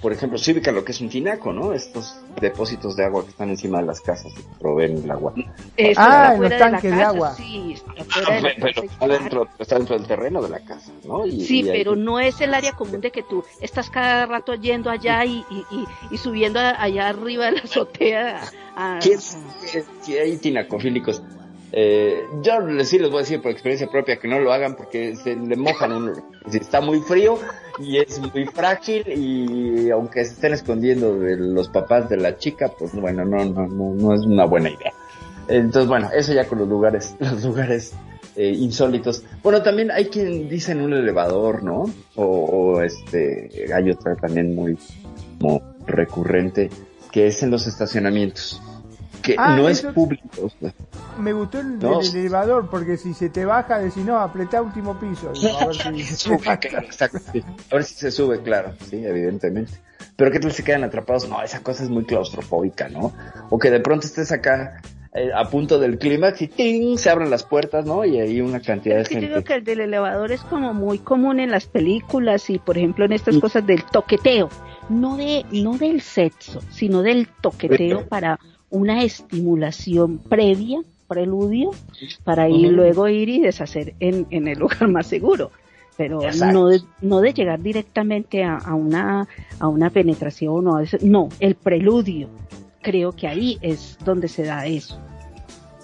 por 0.00 0.12
ejemplo, 0.12 0.38
sí 0.38 0.52
lo 0.52 0.84
que 0.84 0.92
es 0.92 1.00
un 1.00 1.08
tinaco, 1.08 1.52
¿no? 1.52 1.72
Estos 1.72 2.16
depósitos 2.40 2.96
de 2.96 3.04
agua 3.04 3.24
que 3.24 3.30
están 3.30 3.48
encima 3.50 3.80
de 3.80 3.86
las 3.86 4.00
casas 4.00 4.32
y 4.38 4.58
proveen 4.58 5.02
el 5.02 5.10
agua. 5.10 5.32
ah, 5.96 6.32
en 6.34 6.42
los 6.42 6.58
tanques 6.58 6.94
de, 6.94 7.02
agua. 7.02 7.34
Sí, 7.34 7.76
está, 7.96 9.06
dentro, 9.06 9.48
está 9.58 9.78
dentro 9.78 9.98
del 9.98 10.06
terreno 10.06 10.42
de 10.42 10.48
la 10.48 10.60
casa, 10.60 10.92
¿no? 11.04 11.24
sí, 11.26 11.64
pero 11.64 11.96
no 11.96 12.20
es 12.20 12.40
el 12.40 12.52
área 12.54 12.72
común 12.72 13.00
de 13.00 13.10
que 13.10 13.22
tú 13.22 13.44
estás 13.60 13.90
cada 13.90 14.26
rato 14.26 14.54
yendo 14.54 14.90
allá 14.90 15.24
y, 15.24 15.44
y, 15.50 15.84
y, 16.10 16.18
subiendo 16.18 16.60
allá 16.60 17.08
arriba 17.08 17.46
de 17.46 17.52
la 17.52 17.60
azotea. 17.60 18.40
A, 18.76 18.98
¿Qué 19.02 19.14
es, 19.14 19.38
si 20.02 20.18
hay 20.18 20.36
tinacofílicos? 20.36 21.22
Eh, 21.72 22.22
yo 22.42 22.52
sí 22.84 22.98
les 22.98 23.10
voy 23.10 23.18
a 23.18 23.22
decir 23.22 23.42
por 23.42 23.50
experiencia 23.50 23.88
propia 23.88 24.16
que 24.18 24.28
no 24.28 24.38
lo 24.38 24.52
hagan 24.52 24.76
porque 24.76 25.16
se 25.16 25.34
le 25.34 25.56
mojan 25.56 25.92
uno. 25.92 26.12
Está 26.52 26.80
muy 26.80 27.00
frío 27.00 27.38
y 27.78 27.98
es 27.98 28.20
muy 28.20 28.46
frágil 28.46 29.04
y 29.08 29.90
aunque 29.90 30.24
se 30.24 30.34
estén 30.34 30.54
escondiendo 30.54 31.18
de 31.18 31.36
los 31.36 31.68
papás 31.68 32.08
de 32.08 32.16
la 32.16 32.38
chica, 32.38 32.70
pues 32.78 32.92
bueno, 32.94 33.24
no, 33.24 33.44
no, 33.44 33.66
no, 33.66 33.94
no 33.94 34.14
es 34.14 34.22
una 34.22 34.44
buena 34.44 34.70
idea. 34.70 34.92
Entonces, 35.48 35.88
bueno, 35.88 36.10
eso 36.12 36.32
ya 36.32 36.46
con 36.46 36.58
los 36.58 36.68
lugares, 36.68 37.14
los 37.20 37.44
lugares 37.44 37.94
eh, 38.36 38.50
insólitos. 38.50 39.22
Bueno, 39.42 39.62
también 39.62 39.90
hay 39.90 40.06
quien 40.06 40.48
dice 40.48 40.72
en 40.72 40.80
un 40.80 40.92
elevador, 40.92 41.62
¿no? 41.62 41.84
O, 42.16 42.80
este, 42.82 43.50
hay 43.74 43.90
otra 43.90 44.16
también 44.16 44.54
muy 44.54 44.78
como 45.40 45.62
recurrente, 45.86 46.70
que 47.12 47.26
es 47.26 47.42
en 47.42 47.50
los 47.50 47.66
estacionamientos 47.66 48.60
que 49.26 49.34
ah, 49.36 49.56
no 49.56 49.68
es 49.68 49.82
público. 49.82 50.52
Me 51.18 51.32
gustó 51.32 51.58
el, 51.58 51.80
elevador 52.14 52.70
porque 52.70 52.96
si 52.96 53.12
se 53.12 53.28
te 53.28 53.44
baja, 53.44 53.80
decís, 53.80 54.04
no, 54.04 54.20
apretá 54.20 54.62
último 54.62 54.98
piso. 55.00 55.30
a, 55.30 55.66
ver 55.66 55.74
si 57.84 57.94
se 57.94 58.12
sube, 58.12 58.40
claro, 58.42 58.74
sí, 58.88 59.04
evidentemente. 59.04 59.72
Pero 60.14 60.30
que 60.30 60.38
tal 60.38 60.52
se 60.52 60.62
quedan 60.62 60.84
atrapados, 60.84 61.28
no, 61.28 61.42
esa 61.42 61.60
cosa 61.60 61.82
es 61.82 61.90
muy 61.90 62.04
claustrofóbica, 62.04 62.88
¿no? 62.88 63.12
O 63.50 63.58
que 63.58 63.70
de 63.70 63.80
pronto 63.80 64.06
estés 64.06 64.30
acá 64.30 64.80
eh, 65.12 65.30
a 65.34 65.50
punto 65.50 65.78
del 65.78 65.98
clímax 65.98 66.42
y 66.42 66.48
¡ting! 66.48 66.98
se 66.98 67.10
abren 67.10 67.28
las 67.28 67.42
puertas, 67.42 67.84
¿no? 67.84 68.04
Y 68.04 68.20
hay 68.20 68.40
una 68.40 68.60
cantidad 68.60 69.00
es 69.00 69.08
de 69.08 69.14
gente. 69.14 69.26
Yo 69.26 69.32
creo 69.32 69.44
que 69.44 69.54
el 69.54 69.64
del 69.64 69.80
elevador 69.80 70.30
es 70.30 70.42
como 70.42 70.72
muy 70.72 70.98
común 70.98 71.40
en 71.40 71.50
las 71.50 71.66
películas 71.66 72.48
y, 72.48 72.58
por 72.58 72.78
ejemplo, 72.78 73.04
en 73.04 73.12
estas 73.12 73.38
cosas 73.38 73.66
del 73.66 73.84
toqueteo. 73.84 74.48
No, 74.88 75.16
de, 75.16 75.44
no 75.50 75.76
del 75.76 76.00
sexo, 76.00 76.60
sino 76.70 77.02
del 77.02 77.28
toqueteo 77.40 78.06
para 78.06 78.38
una 78.70 79.02
estimulación 79.02 80.18
previa, 80.18 80.80
preludio, 81.08 81.70
para 82.24 82.48
ir 82.48 82.72
luego 82.72 83.08
ir 83.08 83.28
y 83.28 83.40
deshacer 83.40 83.94
en, 84.00 84.26
en 84.30 84.48
el 84.48 84.58
lugar 84.58 84.88
más 84.88 85.06
seguro. 85.06 85.50
Pero 85.96 86.20
no 86.52 86.68
de, 86.68 86.82
no 87.00 87.20
de 87.22 87.32
llegar 87.32 87.62
directamente 87.62 88.44
a, 88.44 88.58
a, 88.58 88.74
una 88.74 89.26
a 89.58 89.68
una 89.68 89.88
penetración 89.88 90.66
o 90.68 90.76
a 90.76 90.84
no 91.00 91.30
el 91.40 91.54
preludio. 91.54 92.28
Creo 92.82 93.12
que 93.12 93.26
ahí 93.26 93.58
es 93.62 93.96
donde 94.04 94.28
se 94.28 94.44
da 94.44 94.66
eso. 94.66 95.00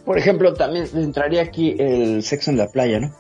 Por 0.05 0.19
ejemplo 0.19 0.53
también 0.53 0.87
entraría 0.95 1.41
aquí 1.41 1.77
el 1.79 2.23
sexo 2.23 2.51
en 2.51 2.59
la 2.59 2.69
playa 2.69 3.01
no 3.01 3.13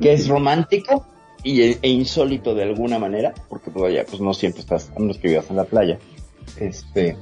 que 0.00 0.12
es 0.12 0.28
romántico 0.28 1.06
y, 1.42 1.62
e, 1.62 1.78
e 1.82 1.88
insólito 1.88 2.54
de 2.54 2.64
alguna 2.64 2.98
manera 2.98 3.34
porque 3.48 3.70
pues 3.70 3.82
vaya 3.82 4.04
pues 4.08 4.20
no 4.20 4.34
siempre 4.34 4.60
estás 4.60 4.90
a 4.94 4.98
menos 4.98 5.18
que 5.18 5.28
vivas 5.28 5.50
en 5.50 5.56
la 5.56 5.64
playa. 5.64 5.98
Este 6.58 7.16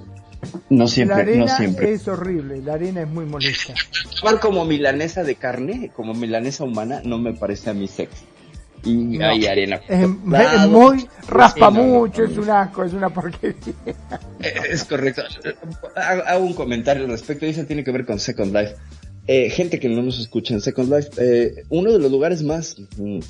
no 0.70 0.88
siempre, 0.88 1.16
la 1.16 1.22
arena 1.22 1.44
no 1.44 1.56
siempre. 1.56 1.92
Es 1.92 2.08
horrible, 2.08 2.60
la 2.62 2.74
arena 2.74 3.02
es 3.02 3.08
muy 3.08 3.24
molesta. 3.24 3.74
Igual 4.18 4.40
como 4.40 4.64
milanesa 4.64 5.22
de 5.22 5.36
carne, 5.36 5.90
como 5.94 6.14
milanesa 6.14 6.64
humana, 6.64 7.02
no 7.04 7.18
me 7.18 7.34
parece 7.34 7.70
a 7.70 7.74
mí 7.74 7.88
sexy. 7.88 8.24
Y 8.84 9.22
hay 9.22 9.46
arena. 9.46 9.80
Es, 9.88 10.06
muy, 10.68 11.08
raspa 11.26 11.70
mucho, 11.70 12.24
es 12.24 12.36
un 12.36 12.50
asco, 12.50 12.84
es 12.84 12.92
una 12.92 13.08
porquería. 13.08 13.54
Eh, 14.40 14.54
es 14.70 14.84
correcto. 14.84 15.22
Hago 15.96 16.44
un 16.44 16.52
comentario 16.52 17.04
al 17.04 17.10
respecto 17.10 17.46
y 17.46 17.50
eso 17.50 17.64
tiene 17.64 17.82
que 17.82 17.90
ver 17.90 18.04
con 18.04 18.20
Second 18.20 18.54
Life. 18.54 18.74
Eh, 19.26 19.48
gente 19.48 19.80
que 19.80 19.88
no 19.88 20.02
nos 20.02 20.20
escucha 20.20 20.52
en 20.52 20.60
Second 20.60 20.92
Life, 20.92 21.10
eh, 21.16 21.64
uno 21.70 21.92
de 21.92 21.98
los 21.98 22.10
lugares 22.10 22.42
más... 22.42 22.76
Mm, 22.98 23.20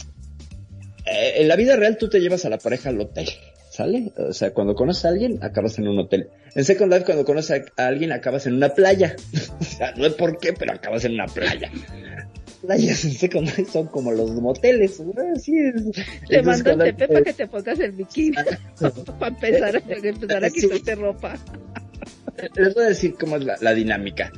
en 1.07 1.49
la 1.49 1.55
vida 1.55 1.77
real 1.77 1.99
tú 1.99 2.09
te 2.09 2.19
llevas 2.19 2.47
a 2.47 2.49
la 2.49 2.59
pareja 2.59 2.89
al 2.89 3.01
hotel 3.01 3.29
¿sale? 3.75 4.13
O 4.17 4.33
sea, 4.33 4.55
cuando 4.55 4.77
conoces 4.77 5.05
a 5.05 5.09
alguien, 5.09 5.41
acabas 5.43 5.79
en 5.79 5.89
un 5.89 5.99
hotel. 5.99 6.29
En 6.55 6.65
Second 6.65 6.93
Life, 6.93 7.05
cuando 7.07 7.25
conoces 7.25 7.65
a 7.77 7.87
alguien, 7.87 8.13
acabas 8.13 8.47
en 8.47 8.55
una 8.55 8.69
playa. 8.69 9.17
o 9.61 9.65
sea, 9.65 9.93
no 9.97 10.07
es 10.07 10.15
por 10.15 10.39
qué, 10.39 10.53
pero 10.53 10.73
acabas 10.73 11.05
en 11.05 11.15
una 11.15 11.27
playa. 11.27 11.73
Playas 12.63 13.05
en 13.05 13.11
Second 13.11 13.47
Life 13.47 13.67
son 13.73 13.89
como 13.89 14.13
los 14.13 14.31
moteles. 14.31 15.03
Así 15.35 15.59
es. 15.59 15.75
Te 16.29 16.37
Entonces, 16.37 16.65
mando 16.65 16.85
el 16.85 16.95
para 16.95 17.23
que 17.23 17.33
te 17.33 17.49
pongas 17.49 17.81
el 17.81 17.93
bikini. 17.93 18.37
para 19.19 19.35
empezar, 19.35 19.75
a, 19.75 19.79
empezar 19.79 20.45
a 20.45 20.51
Sí. 20.51 20.61
quitarte 20.61 20.95
ropa. 20.95 21.35
les 22.55 22.75
voy 22.75 22.85
a 22.85 22.89
decir 22.89 23.17
cómo 23.19 23.37
es 23.37 23.45
la, 23.45 23.57
la 23.61 23.75
dinámica. 23.75 24.31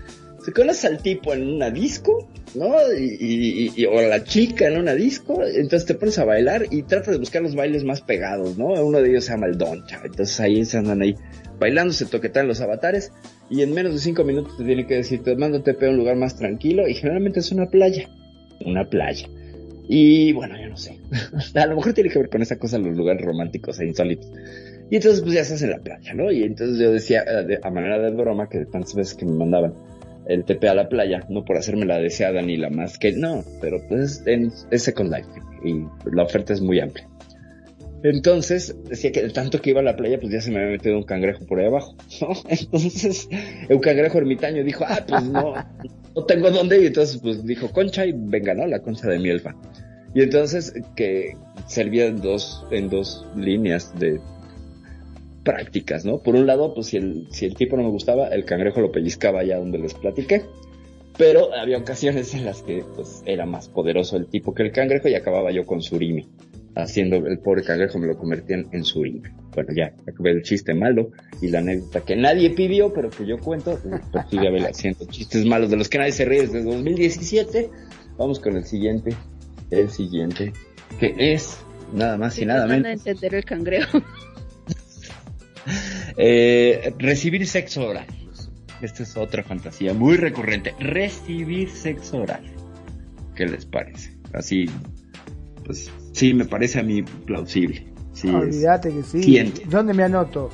Se 0.47 0.53
conoce 0.53 0.87
al 0.87 1.03
tipo 1.03 1.35
en 1.35 1.55
una 1.55 1.73
disco, 1.73 2.29
¿no? 2.55 2.77
Y, 2.97 3.73
y- 3.75 3.85
o 3.85 4.01
la 4.01 4.23
chica 4.23 4.69
en 4.69 4.79
una 4.79 4.95
disco, 4.95 5.43
entonces 5.45 5.87
te 5.87 5.95
pones 5.95 6.21
a 6.21 6.25
bailar 6.25 6.67
y 6.71 6.83
tratas 6.85 7.15
de 7.15 7.19
buscar 7.19 7.43
los 7.43 7.57
bailes 7.57 7.83
más 7.83 8.01
pegados, 8.01 8.57
¿no? 8.57 8.67
Uno 8.67 9.03
de 9.03 9.11
ellos 9.11 9.25
se 9.25 9.33
llama 9.33 9.47
el 9.49 9.59
Doncha, 9.59 10.01
entonces 10.05 10.39
ahí 10.39 10.65
se 10.65 10.79
andan 10.79 11.03
ahí 11.03 11.17
bailando, 11.59 11.93
se 11.93 12.07
toquetean 12.07 12.47
los 12.47 12.61
avatares 12.61 13.11
y 13.51 13.63
en 13.63 13.73
menos 13.75 13.93
de 13.95 13.99
cinco 13.99 14.23
minutos 14.23 14.57
te 14.57 14.63
tiene 14.63 14.87
que 14.87 14.95
decir, 14.95 15.25
te 15.25 15.35
mando 15.35 15.65
TP 15.65 15.83
a 15.85 15.91
un 15.91 15.97
lugar 15.97 16.15
más 16.15 16.37
tranquilo 16.37 16.87
y 16.87 16.95
generalmente 16.95 17.41
es 17.41 17.51
una 17.51 17.67
playa, 17.67 18.09
una 18.65 18.89
playa. 18.89 19.27
Y 19.89 20.33
bueno, 20.33 20.55
yo 20.63 20.69
no 20.69 20.77
sé. 20.77 20.97
a 21.57 21.67
lo 21.67 21.75
mejor 21.75 21.93
tiene 21.93 22.11
que 22.11 22.21
ver 22.21 22.29
con 22.29 22.43
esa 22.43 22.57
cosa 22.57 22.79
los 22.79 22.97
lugares 22.97 23.21
románticos 23.25 23.81
e 23.81 23.87
insólitos. 23.87 24.31
Y 24.93 24.95
entonces 24.95 25.23
pues 25.23 25.35
ya 25.35 25.41
estás 25.41 25.63
en 25.63 25.71
la 25.71 25.79
playa, 25.79 26.15
¿no? 26.15 26.31
Y 26.31 26.45
entonces 26.45 26.79
yo 26.79 26.93
decía, 26.93 27.25
eh, 27.27 27.59
a 27.61 27.71
manera 27.71 27.99
de 27.99 28.13
broma, 28.13 28.49
que 28.49 28.65
tantas 28.67 28.95
veces 28.95 29.15
que 29.15 29.25
me 29.27 29.33
mandaban 29.33 29.75
el 30.27 30.45
TP 30.45 30.65
a 30.65 30.75
la 30.75 30.89
playa, 30.89 31.25
no 31.29 31.45
por 31.45 31.57
hacerme 31.57 31.87
la 31.87 31.99
deseada 31.99 32.43
ni 32.43 32.57
la 32.57 32.71
más 32.71 32.99
que, 32.99 33.13
no, 33.13 33.45
pero 33.61 33.81
pues 33.89 34.23
en, 34.27 34.53
es 34.71 34.83
Second 34.83 35.13
Life 35.13 35.29
y 35.65 35.85
la 36.13 36.25
oferta 36.25 36.53
es 36.53 36.61
muy 36.61 36.81
amplia. 36.81 37.09
Entonces, 38.03 38.77
decía 38.89 39.11
que 39.11 39.23
de 39.23 39.31
tanto 39.31 39.61
que 39.61 39.71
iba 39.71 39.81
a 39.81 39.85
la 39.85 39.97
playa, 39.97 40.21
pues 40.21 40.33
ya 40.33 40.41
se 40.41 40.51
me 40.51 40.59
había 40.59 40.73
metido 40.73 40.97
un 40.97 41.05
cangrejo 41.05 41.45
por 41.47 41.59
ahí 41.59 41.67
abajo, 41.67 41.97
¿no? 42.21 42.29
Entonces, 42.49 43.29
un 43.69 43.79
cangrejo 43.79 44.19
ermitaño 44.19 44.63
dijo, 44.63 44.85
ah, 44.87 45.05
pues 45.07 45.25
no, 45.25 45.55
no 46.15 46.25
tengo 46.25 46.51
dónde, 46.51 46.83
y 46.83 46.87
entonces 46.87 47.19
pues 47.19 47.45
dijo, 47.45 47.71
concha, 47.73 48.05
y 48.07 48.13
venga, 48.15 48.55
¿no? 48.55 48.67
La 48.67 48.81
concha 48.81 49.09
de 49.09 49.19
mielfa. 49.19 49.55
Y 50.15 50.23
entonces, 50.23 50.73
que 50.95 51.37
servía 51.67 52.11
dos, 52.11 52.65
en 52.71 52.89
dos 52.89 53.27
líneas 53.37 53.93
de 53.99 54.21
prácticas, 55.47 56.05
¿no? 56.05 56.19
Por 56.19 56.35
un 56.35 56.47
lado, 56.47 56.75
pues 56.75 56.89
si 56.89 56.97
el, 56.97 57.29
si 57.31 57.47
el 57.47 57.55
tipo 57.55 57.77
no 57.77 57.85
me 57.85 57.91
gustaba, 57.91 58.29
el 58.29 58.45
cangrejo 58.45 58.81
lo 58.81 58.91
pellizcaba 58.91 59.41
allá 59.41 59.59
donde 59.59 59.79
les 59.79 59.95
platiqué. 59.95 60.43
Pero 61.17 61.55
había 61.55 61.79
ocasiones 61.79 62.35
en 62.35 62.45
las 62.45 62.63
que 62.63 62.85
pues 62.95 63.23
era 63.25 63.47
más 63.47 63.69
poderoso 63.69 64.17
el 64.17 64.27
tipo 64.27 64.53
que 64.53 64.65
el 64.65 64.73
cangrejo 64.73 65.09
y 65.09 65.15
acababa 65.15 65.53
yo 65.53 65.65
con 65.65 65.81
surimi. 65.81 66.29
Haciendo 66.75 67.17
el 67.17 67.39
pobre 67.39 67.63
cangrejo 67.63 67.99
me 67.99 68.09
lo 68.09 68.19
convertían 68.19 68.67
en 68.73 68.85
surimi. 68.85 69.23
Bueno, 69.55 69.73
ya, 69.75 69.95
acabé 70.07 70.33
el 70.33 70.43
chiste 70.43 70.75
malo 70.75 71.11
y 71.41 71.49
la 71.49 71.61
anécdota 71.61 72.03
que 72.03 72.17
nadie 72.17 72.51
pidió, 72.51 72.93
pero 72.93 73.09
que 73.09 73.25
yo 73.25 73.39
cuento. 73.39 73.79
Perfidia 74.13 74.51
Vela 74.51 74.69
haciendo 74.69 75.07
chistes 75.07 75.47
malos 75.47 75.71
de 75.71 75.77
los 75.77 75.89
que 75.89 75.99
nadie 75.99 76.13
se 76.13 76.27
ríe 76.27 76.43
desde 76.43 76.63
2017. 76.63 77.71
Vamos 78.19 78.41
con 78.41 78.57
el 78.57 78.65
siguiente. 78.65 79.15
El 79.71 79.89
siguiente. 79.89 80.53
Que 81.01 81.15
es 81.19 81.59
nada 81.95 82.19
más 82.19 82.39
y 82.39 82.45
nada 82.45 82.67
menos. 82.67 82.83
de 82.83 82.93
entender 82.93 83.37
el 83.37 83.45
cangrejo. 83.45 84.03
Eh, 86.17 86.95
recibir 86.99 87.47
sexo 87.47 87.87
oral. 87.89 88.07
Esta 88.81 89.03
es 89.03 89.17
otra 89.17 89.43
fantasía 89.43 89.95
muy 89.95 90.17
recurrente. 90.17 90.75
Recibir 90.79 91.71
sexo 91.71 92.19
oral. 92.19 92.43
¿Qué 93.35 93.47
les 93.47 93.67
parece? 93.67 94.17
Así, 94.33 94.67
pues 95.65 95.91
sí, 96.13 96.35
me 96.35 96.45
parece 96.45 96.81
a 96.81 96.83
mí 96.83 97.03
plausible. 97.03 97.87
Sí, 98.13 98.29
Olvídate 98.29 98.91
que 98.91 99.03
sí. 99.03 99.23
Siente. 99.23 99.63
¿Dónde 99.67 99.93
me 99.93 100.05
anoto? 100.05 100.51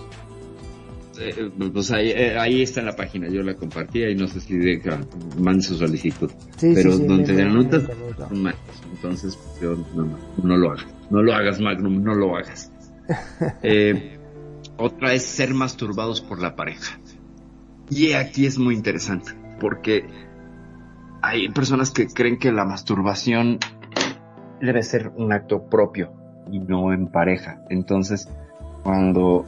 eh, 1.21 1.51
pues 1.73 1.91
ahí, 1.91 2.11
eh, 2.11 2.39
ahí 2.39 2.63
está 2.63 2.81
en 2.81 2.87
la 2.87 2.97
página, 2.97 3.29
yo 3.29 3.43
la 3.43 3.55
compartí 3.55 4.03
y 4.03 4.15
no 4.15 4.27
sé 4.27 4.41
si 4.41 4.57
de, 4.57 4.81
ah, 4.91 5.01
mande 5.39 5.63
su 5.63 5.77
solicitud. 5.77 6.31
Sí, 6.57 6.73
Pero 6.75 6.93
sí, 6.93 6.99
sí, 6.99 7.07
donde 7.07 7.35
te 7.35 7.43
anotas. 7.43 7.85
Entonces, 8.93 9.39
yo 9.61 9.77
no, 9.95 10.05
no, 10.05 10.19
no 10.43 10.57
lo 10.57 10.73
hagas. 10.73 10.87
No 11.11 11.23
lo 11.23 11.35
hagas, 11.35 11.61
Magnum, 11.61 12.03
no 12.03 12.15
lo 12.15 12.37
hagas. 12.37 12.71
Eh, 13.63 14.19
otra 14.83 15.13
es 15.13 15.25
ser 15.25 15.55
masturbados 15.55 16.21
por 16.21 16.41
la 16.41 16.57
pareja. 16.57 16.99
Y 17.91 18.13
aquí 18.13 18.47
es 18.47 18.59
muy 18.59 18.75
interesante, 18.75 19.33
porque 19.61 20.07
hay 21.23 21.49
personas 21.51 21.91
que 21.91 22.07
creen 22.07 22.39
que 22.39 22.53
la 22.53 22.65
masturbación 22.65 23.59
debe 24.61 24.83
ser 24.83 25.11
un 25.17 25.33
acto 25.33 25.65
propio 25.69 26.13
y 26.51 26.59
no 26.61 26.93
en 26.93 27.07
pareja. 27.09 27.61
Entonces, 27.69 28.29
cuando 28.83 29.45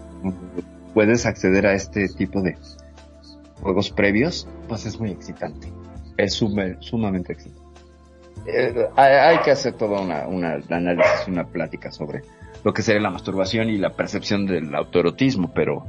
puedes 0.93 1.27
acceder 1.27 1.67
a 1.67 1.75
este 1.75 2.09
tipo 2.09 2.43
de 2.43 2.57
juegos 3.63 3.91
previos, 3.91 4.49
pues 4.69 4.87
es 4.87 4.99
muy 5.01 5.11
excitante. 5.11 5.73
Es 6.17 6.35
suma- 6.35 6.77
sumamente 6.81 7.33
excitante. 7.33 7.65
Eh, 8.47 8.89
hay, 8.97 9.13
hay 9.15 9.39
que 9.43 9.51
hacer 9.53 9.73
toda 9.75 10.01
una, 10.03 10.27
una 10.29 10.59
análisis, 10.69 11.29
una 11.29 11.47
plática 11.47 11.91
sobre 11.91 12.23
lo 12.65 12.73
que 12.73 12.83
sería 12.83 13.01
la 13.03 13.11
masturbación 13.11 13.69
y 13.69 13.77
la 13.77 13.91
percepción 13.91 14.47
del 14.47 14.75
autoerotismo, 14.75 15.53
pero 15.55 15.85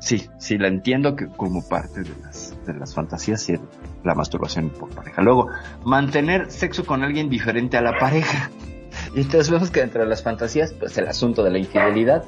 sí, 0.00 0.26
sí 0.38 0.56
la 0.56 0.68
entiendo 0.68 1.14
que 1.14 1.26
como 1.28 1.66
parte 1.68 2.02
de 2.02 2.10
las, 2.22 2.56
de 2.66 2.74
las 2.74 2.94
fantasías, 2.94 3.42
sí, 3.42 3.54
la 4.02 4.14
masturbación 4.14 4.70
por 4.70 4.88
pareja. 4.90 5.20
Luego, 5.22 5.48
mantener 5.84 6.50
sexo 6.50 6.86
con 6.86 7.04
alguien 7.04 7.28
diferente 7.28 7.76
a 7.76 7.82
la 7.82 7.98
pareja. 7.98 8.50
Y 9.14 9.20
entonces 9.20 9.50
vemos 9.50 9.70
que 9.70 9.80
dentro 9.80 10.02
de 10.02 10.08
las 10.08 10.22
fantasías, 10.22 10.72
pues 10.72 10.96
el 10.96 11.06
asunto 11.06 11.44
de 11.44 11.50
la 11.50 11.58
infidelidad, 11.58 12.24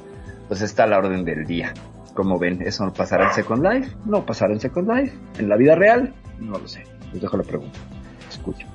pues 0.47 0.61
está 0.61 0.83
a 0.83 0.87
la 0.87 0.99
orden 0.99 1.25
del 1.25 1.45
día. 1.45 1.73
Como 2.13 2.37
ven, 2.37 2.61
eso 2.61 2.85
no 2.85 2.93
pasará 2.93 3.29
en 3.29 3.33
Second 3.33 3.65
Life, 3.65 3.95
no 4.05 4.25
pasará 4.25 4.53
en 4.53 4.59
Second 4.59 4.91
Life, 4.91 5.17
en 5.39 5.49
la 5.49 5.55
vida 5.57 5.75
real, 5.75 6.13
no 6.39 6.59
lo 6.59 6.67
sé. 6.67 6.83
Les 7.11 7.21
dejo 7.21 7.37
la 7.37 7.43
pregunta. 7.43 7.79
Escucho. 8.29 8.67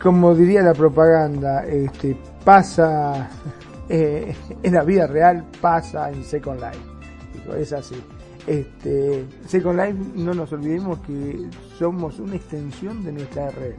Como 0.00 0.34
diría 0.34 0.62
la 0.62 0.74
propaganda, 0.74 1.64
este 1.66 2.16
pasa 2.44 3.28
eh, 3.92 4.32
en 4.62 4.72
la 4.72 4.84
vida 4.84 5.08
real, 5.08 5.44
pasa 5.60 6.10
en 6.12 6.22
Second 6.22 6.60
Life. 6.60 6.78
Digo, 7.34 7.56
es 7.56 7.72
así. 7.72 7.96
Este, 8.46 9.26
Second 9.48 9.80
Life, 9.80 9.98
no 10.14 10.32
nos 10.32 10.52
olvidemos 10.52 11.00
que 11.00 11.48
somos 11.76 12.20
una 12.20 12.36
extensión 12.36 13.02
de 13.04 13.10
nuestra 13.10 13.50
RL. 13.50 13.74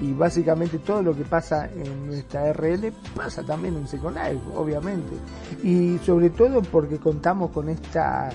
Y 0.00 0.14
básicamente 0.14 0.78
todo 0.78 1.02
lo 1.02 1.14
que 1.14 1.24
pasa 1.24 1.66
en 1.66 2.06
nuestra 2.06 2.54
RL 2.54 2.90
pasa 3.14 3.42
también 3.42 3.76
en 3.76 3.86
Second 3.86 4.16
Life, 4.16 4.40
obviamente. 4.56 5.14
Y 5.62 5.98
sobre 5.98 6.30
todo 6.30 6.62
porque 6.62 6.96
contamos 6.96 7.50
con 7.50 7.68
esta 7.68 8.30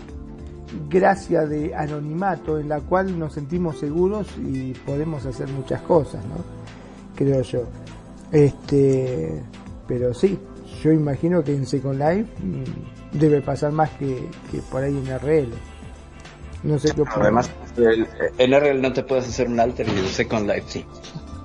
gracia 0.87 1.47
de 1.47 1.73
anonimato 1.73 2.59
en 2.59 2.69
la 2.69 2.81
cual 2.81 3.17
nos 3.17 3.33
sentimos 3.33 3.79
seguros 3.79 4.27
y 4.37 4.73
podemos 4.85 5.25
hacer 5.25 5.47
muchas 5.47 5.81
cosas, 5.81 6.23
¿no? 6.25 6.35
Creo 7.15 7.41
yo. 7.41 7.63
Este, 8.31 9.41
pero 9.87 10.13
sí, 10.13 10.37
yo 10.83 10.91
imagino 10.91 11.43
que 11.43 11.53
en 11.53 11.65
Second 11.65 11.99
Life 11.99 12.29
mm, 12.43 13.17
debe 13.19 13.41
pasar 13.41 13.71
más 13.71 13.89
que, 13.91 14.27
que 14.51 14.59
por 14.71 14.83
ahí 14.83 14.97
en 14.97 15.07
RL. 15.19 15.49
No 16.63 16.77
sé 16.79 16.89
qué. 16.93 17.03
Además, 17.21 17.49
el- 17.77 18.07
en 18.37 18.53
RL 18.53 18.81
no 18.81 18.91
te 18.93 19.03
puedes 19.03 19.27
hacer 19.27 19.47
un 19.47 19.59
alter 19.59 19.87
y 19.87 19.91
en 19.99 20.05
Second 20.07 20.47
Life 20.47 20.63
sí. 20.67 20.85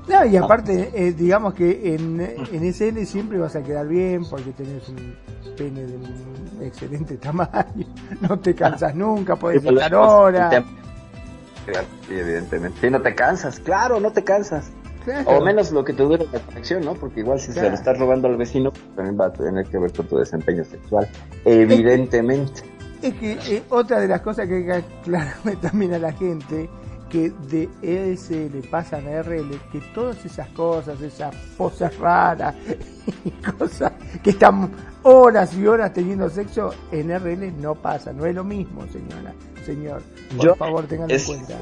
No, 0.09 0.25
y 0.27 0.37
aparte, 0.37 0.91
eh, 0.93 1.13
digamos 1.13 1.55
que 1.55 1.95
en, 1.95 2.21
en 2.21 2.65
SL 2.75 3.07
siempre 3.07 3.39
vas 3.39 3.57
a 3.57 3.63
quedar 3.63 3.89
bien 3.89 4.25
porque 4.29 4.51
tenés 4.53 4.87
un 4.91 5.15
pene 5.57 5.87
de 5.87 5.97
un 5.97 6.59
excelente 6.63 7.17
tamaño, 7.19 7.87
no 8.21 8.39
te 8.39 8.55
cansas 8.55 8.95
nunca, 8.95 9.37
podés 9.37 9.65
estar 9.65 9.95
horas. 9.95 10.65
Sí, 12.07 12.15
evidentemente. 12.15 12.79
Si 12.83 12.91
no 12.91 13.01
te 13.01 13.15
cansas, 13.15 13.59
claro, 13.61 13.99
no 13.99 14.11
te 14.13 14.23
cansas. 14.23 14.71
Claro. 15.05 15.31
O 15.31 15.45
menos 15.45 15.71
lo 15.71 15.85
que 15.85 15.93
te 15.93 16.03
dure 16.03 16.27
la 16.33 16.41
conexión, 16.41 16.85
¿no? 16.85 16.95
Porque 16.95 17.21
igual 17.21 17.39
si 17.39 17.53
se 17.53 17.69
lo 17.69 17.75
estás 17.75 17.99
robando 17.99 18.27
al 18.29 18.37
vecino, 18.37 18.73
también 18.97 19.21
va 19.21 19.27
a 19.27 19.33
tener 19.33 19.67
que 19.67 19.79
ver 19.79 19.93
con 19.93 20.07
tu 20.07 20.17
desempeño 20.17 20.65
sexual. 20.65 21.07
Evidentemente. 21.45 22.63
Es 23.03 23.13
que 23.15 23.33
eh, 23.33 23.63
otra 23.69 24.01
de 24.01 24.09
las 24.09 24.23
cosas 24.23 24.49
que 24.49 24.73
hay 24.73 24.83
que 25.05 25.57
también 25.61 25.93
a 25.93 25.99
la 25.99 26.13
gente, 26.13 26.71
que 27.11 27.31
de 27.51 27.69
ESL 27.83 28.67
pasan 28.71 29.07
a 29.07 29.23
RL, 29.23 29.51
que 29.71 29.81
todas 29.95 30.25
esas 30.25 30.49
cosas, 30.49 31.01
esas 31.03 31.35
poses 31.57 31.97
raras 31.99 32.55
y 33.25 33.31
cosas 33.31 33.93
que 34.23 34.31
están 34.31 34.71
horas 35.03 35.55
y 35.55 35.67
horas 35.67 35.93
teniendo 35.93 36.31
sexo, 36.31 36.71
en 36.91 37.17
RL 37.17 37.53
no 37.61 37.75
pasa, 37.75 38.13
no 38.13 38.25
es 38.25 38.35
lo 38.35 38.43
mismo, 38.43 38.87
señora, 38.87 39.35
señor. 39.65 40.03
Por 40.37 40.47
Yo- 40.47 40.55
favor, 40.55 40.87
en 40.91 40.99
cuenta. 40.99 41.55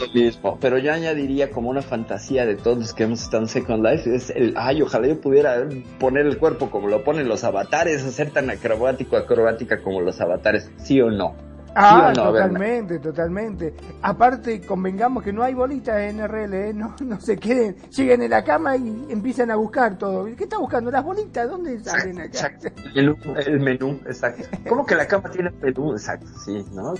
Lo 0.00 0.12
mismo. 0.12 0.58
Pero 0.60 0.78
yo 0.78 0.92
añadiría 0.92 1.50
como 1.50 1.70
una 1.70 1.82
fantasía 1.82 2.44
de 2.44 2.56
todos 2.56 2.78
los 2.78 2.92
que 2.94 3.04
hemos 3.04 3.22
estado 3.22 3.44
en 3.44 3.48
Second 3.48 3.84
Life, 3.86 4.14
es 4.14 4.30
el, 4.30 4.54
ay, 4.56 4.82
ojalá 4.82 5.06
yo 5.08 5.20
pudiera 5.20 5.64
poner 6.00 6.26
el 6.26 6.38
cuerpo 6.38 6.70
como 6.70 6.88
lo 6.88 7.04
ponen 7.04 7.28
los 7.28 7.44
avatares, 7.44 8.04
hacer 8.04 8.30
tan 8.32 8.50
acrobático, 8.50 9.16
acrobática 9.16 9.80
como 9.82 10.00
los 10.00 10.20
avatares, 10.20 10.70
sí 10.76 11.00
o 11.00 11.10
no. 11.10 11.34
Ah, 11.78 12.10
totalmente, 12.14 12.98
totalmente. 12.98 13.74
Aparte, 14.00 14.62
convengamos 14.62 15.22
que 15.22 15.30
no 15.30 15.42
hay 15.42 15.52
bolitas 15.52 16.00
en 16.00 16.26
RL, 16.26 16.54
¿eh? 16.54 16.72
no, 16.72 16.96
no 17.04 17.20
se 17.20 17.36
queden, 17.36 17.76
lleguen 17.90 18.22
en 18.22 18.30
la 18.30 18.42
cama 18.42 18.78
y 18.78 19.06
empiezan 19.10 19.50
a 19.50 19.56
buscar 19.56 19.98
todo. 19.98 20.24
¿Qué 20.24 20.44
está 20.44 20.56
buscando? 20.56 20.90
¿Las 20.90 21.04
bolitas? 21.04 21.50
¿Dónde 21.50 21.78
salen 21.80 22.18
acá? 22.18 22.24
Exacto. 22.24 22.68
El, 22.94 23.14
el, 23.46 23.60
menú, 23.60 24.00
exacto. 24.06 24.44
¿Cómo 24.66 24.86
que 24.86 24.94
la 24.94 25.06
cama 25.06 25.30
tiene 25.30 25.50
menú? 25.60 25.92
Exacto, 25.92 26.26
sí, 26.46 26.64
¿no? 26.72 26.94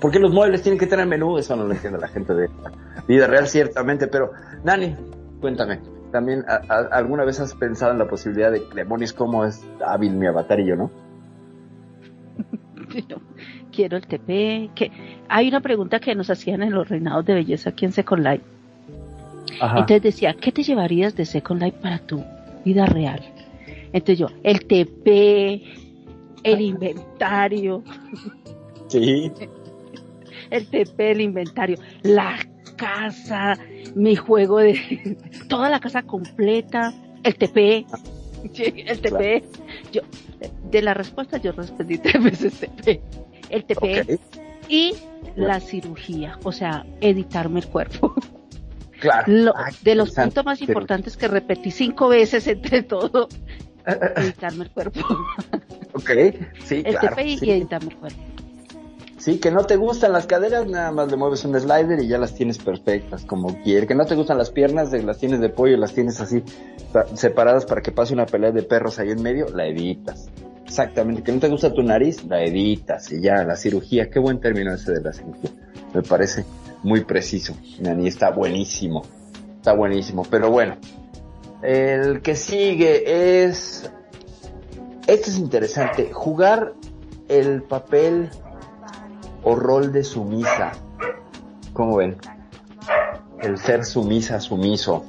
¿Por 0.00 0.10
qué 0.10 0.18
los 0.18 0.32
muebles 0.32 0.62
tienen 0.62 0.78
que 0.78 0.88
tener 0.88 1.06
menú? 1.06 1.38
Eso 1.38 1.54
no 1.54 1.64
lo 1.64 1.72
entiende 1.72 2.00
la 2.00 2.08
gente 2.08 2.34
de 2.34 2.48
la 2.48 2.72
vida 3.06 3.28
real, 3.28 3.46
ciertamente. 3.46 4.08
Pero, 4.08 4.32
Nani, 4.64 4.96
cuéntame, 5.40 5.80
¿también 6.10 6.44
alguna 6.68 7.24
vez 7.24 7.38
has 7.38 7.54
pensado 7.54 7.92
en 7.92 7.98
la 7.98 8.08
posibilidad 8.08 8.50
de, 8.50 8.60
demonios, 8.74 9.12
cómo 9.12 9.44
es 9.44 9.64
hábil 9.86 10.14
mi 10.14 10.26
avatar 10.26 10.58
y 10.58 10.66
yo, 10.66 10.74
no? 10.74 10.90
quiero 13.74 13.96
el 13.96 14.06
TP. 14.06 14.70
Que 14.74 14.90
hay 15.28 15.48
una 15.48 15.60
pregunta 15.60 15.98
que 15.98 16.14
nos 16.14 16.30
hacían 16.30 16.62
en 16.62 16.72
los 16.72 16.88
reinados 16.88 17.24
de 17.24 17.34
belleza 17.34 17.70
aquí 17.70 17.84
en 17.84 17.92
Second 17.92 18.24
Life. 18.24 18.44
Entonces 19.60 20.02
decía, 20.02 20.34
¿qué 20.34 20.52
te 20.52 20.62
llevarías 20.62 21.14
de 21.14 21.24
Second 21.24 21.62
Life 21.62 21.78
para 21.80 21.98
tu 21.98 22.22
vida 22.64 22.86
real? 22.86 23.20
Entonces 23.92 24.18
yo, 24.18 24.28
el 24.42 24.66
TP, 24.66 25.62
el 26.42 26.60
inventario. 26.60 27.82
Sí. 28.88 29.30
El 30.50 30.66
TP, 30.66 31.00
el 31.10 31.20
inventario, 31.20 31.78
la 32.02 32.36
casa, 32.76 33.56
mi 33.94 34.16
juego 34.16 34.58
de 34.58 35.16
toda 35.48 35.68
la 35.70 35.80
casa 35.80 36.02
completa, 36.02 36.92
el 37.22 37.36
TP, 37.36 37.86
el 38.54 39.00
TP. 39.00 39.44
Yo, 39.92 40.02
de 40.70 40.82
la 40.82 40.92
respuesta 40.92 41.38
yo 41.38 41.52
respondí 41.52 41.98
tres 41.98 42.22
veces 42.22 42.60
TP 42.60 43.00
el 43.54 43.64
TP 43.64 44.18
y 44.68 44.94
la 45.36 45.60
cirugía, 45.60 46.38
o 46.42 46.52
sea, 46.52 46.84
editarme 47.00 47.60
el 47.60 47.66
cuerpo. 47.68 48.14
Claro. 49.00 49.52
Ah, 49.54 49.68
de 49.82 49.96
los 49.96 50.12
puntos 50.12 50.42
más 50.46 50.62
importantes 50.62 51.18
que 51.18 51.28
repetí 51.28 51.70
cinco 51.70 52.08
veces 52.08 52.46
entre 52.46 52.82
todo, 52.82 53.28
editarme 54.16 54.64
el 54.64 54.70
cuerpo. 54.70 55.00
Ok, 55.92 56.10
sí, 56.64 56.82
el 56.84 56.96
claro. 56.96 57.14
TP 57.14 57.44
y 57.44 57.50
editarme 57.50 57.90
el 57.90 57.96
cuerpo. 57.98 58.20
Sí, 59.18 59.38
que 59.38 59.50
no 59.50 59.64
te 59.64 59.76
gustan 59.76 60.12
las 60.12 60.26
caderas, 60.26 60.66
nada 60.66 60.90
más 60.90 61.10
le 61.10 61.16
mueves 61.16 61.44
un 61.44 61.58
slider 61.58 62.00
y 62.02 62.08
ya 62.08 62.18
las 62.18 62.34
tienes 62.34 62.58
perfectas, 62.58 63.24
como 63.24 63.62
quieres. 63.62 63.88
Que 63.88 63.94
no 63.94 64.04
te 64.04 64.14
gustan 64.14 64.38
las 64.38 64.50
piernas, 64.50 64.92
las 64.92 65.18
tienes 65.18 65.40
de 65.40 65.48
pollo, 65.50 65.76
las 65.76 65.94
tienes 65.94 66.20
así 66.20 66.42
separadas 67.14 67.64
para 67.66 67.80
que 67.82 67.92
pase 67.92 68.12
una 68.12 68.26
pelea 68.26 68.52
de 68.52 68.62
perros 68.62 68.98
ahí 68.98 69.10
en 69.10 69.22
medio, 69.22 69.46
la 69.48 69.66
editas. 69.66 70.30
Exactamente, 70.64 71.22
que 71.22 71.32
no 71.32 71.40
te 71.40 71.48
gusta 71.48 71.72
tu 71.72 71.82
nariz, 71.82 72.24
la 72.24 72.42
editas 72.42 73.12
y 73.12 73.20
ya, 73.20 73.44
la 73.44 73.54
cirugía, 73.54 74.08
qué 74.10 74.18
buen 74.18 74.40
término 74.40 74.74
ese 74.74 74.92
de 74.92 75.00
la 75.02 75.12
cirugía. 75.12 75.50
Me 75.92 76.02
parece 76.02 76.44
muy 76.82 77.04
preciso. 77.04 77.54
Nani 77.80 78.08
está 78.08 78.30
buenísimo, 78.30 79.02
está 79.56 79.72
buenísimo. 79.74 80.24
Pero 80.30 80.50
bueno, 80.50 80.76
el 81.62 82.22
que 82.22 82.34
sigue 82.34 83.44
es, 83.44 83.90
este 85.06 85.30
es 85.30 85.38
interesante, 85.38 86.12
jugar 86.12 86.74
el 87.28 87.62
papel 87.62 88.30
o 89.42 89.54
rol 89.54 89.92
de 89.92 90.02
sumisa. 90.02 90.72
¿Cómo 91.72 91.96
ven? 91.96 92.16
El 93.40 93.58
ser 93.58 93.84
sumisa, 93.84 94.40
sumiso. 94.40 95.04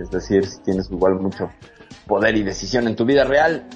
Es 0.00 0.10
decir, 0.10 0.46
si 0.46 0.60
tienes 0.60 0.90
igual 0.90 1.16
mucho 1.16 1.50
poder 2.06 2.36
y 2.36 2.42
decisión 2.42 2.86
en 2.88 2.96
tu 2.96 3.04
vida 3.04 3.24
real, 3.24 3.66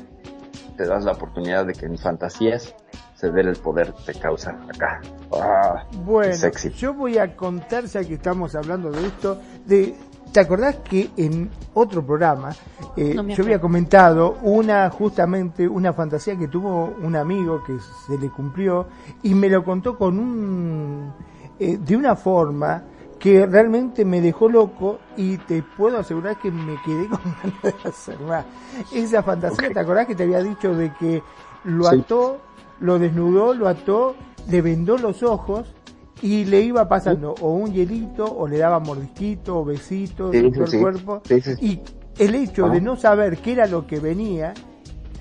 te 0.78 0.86
das 0.86 1.04
la 1.04 1.12
oportunidad 1.12 1.66
de 1.66 1.74
que 1.74 1.86
en 1.86 1.98
fantasías 1.98 2.74
ceder 3.16 3.48
el 3.48 3.56
poder 3.56 3.92
te 4.06 4.14
causa 4.14 4.56
acá. 4.72 5.00
Ah, 5.32 5.84
bueno, 6.04 6.48
yo 6.76 6.94
voy 6.94 7.18
a 7.18 7.36
contar, 7.36 7.84
ya 7.86 8.04
que 8.04 8.14
estamos 8.14 8.54
hablando 8.54 8.90
de 8.92 9.06
esto, 9.06 9.40
de 9.66 9.96
¿Te 10.32 10.40
acordás 10.40 10.76
que 10.76 11.10
en 11.16 11.50
otro 11.72 12.04
programa 12.04 12.50
eh, 12.96 13.16
yo 13.34 13.42
había 13.42 13.58
comentado 13.58 14.36
una 14.42 14.90
justamente 14.90 15.66
una 15.66 15.94
fantasía 15.94 16.36
que 16.36 16.48
tuvo 16.48 16.94
un 17.02 17.16
amigo 17.16 17.64
que 17.64 17.78
se 18.06 18.18
le 18.18 18.28
cumplió 18.28 18.86
y 19.22 19.34
me 19.34 19.48
lo 19.48 19.64
contó 19.64 19.96
con 19.96 20.18
un 20.18 21.14
eh, 21.58 21.78
de 21.78 21.96
una 21.96 22.14
forma 22.14 22.82
que 23.18 23.46
realmente 23.46 24.04
me 24.04 24.20
dejó 24.20 24.48
loco 24.48 24.98
y 25.16 25.38
te 25.38 25.62
puedo 25.62 25.98
asegurar 25.98 26.38
que 26.38 26.50
me 26.50 26.76
quedé 26.84 27.08
con 27.08 27.20
ganas 27.42 27.62
de 27.62 27.88
hacer 27.88 28.20
más. 28.20 28.44
Esa 28.92 29.22
fantasía, 29.22 29.70
¿te 29.72 29.80
acordás 29.80 30.06
que 30.06 30.14
te 30.14 30.22
había 30.22 30.42
dicho 30.42 30.74
de 30.74 30.92
que 30.94 31.22
lo 31.64 31.88
ató, 31.88 32.38
lo 32.80 32.98
desnudó, 32.98 33.54
lo 33.54 33.68
ató, 33.68 34.14
le 34.48 34.62
vendó 34.62 34.96
los 34.98 35.22
ojos 35.22 35.74
y 36.22 36.44
le 36.44 36.60
iba 36.62 36.88
pasando 36.88 37.34
o 37.40 37.52
un 37.52 37.72
hielito 37.72 38.24
o 38.24 38.48
le 38.48 38.58
daba 38.58 38.80
mordisquito 38.80 39.58
o 39.58 39.64
besito 39.64 40.32
en 40.32 40.52
todo 40.52 40.64
el 40.64 40.80
cuerpo 40.80 41.22
y 41.60 41.80
el 42.18 42.34
hecho 42.34 42.68
de 42.68 42.80
no 42.80 42.96
saber 42.96 43.38
qué 43.38 43.52
era 43.52 43.66
lo 43.66 43.86
que 43.86 44.00
venía 44.00 44.54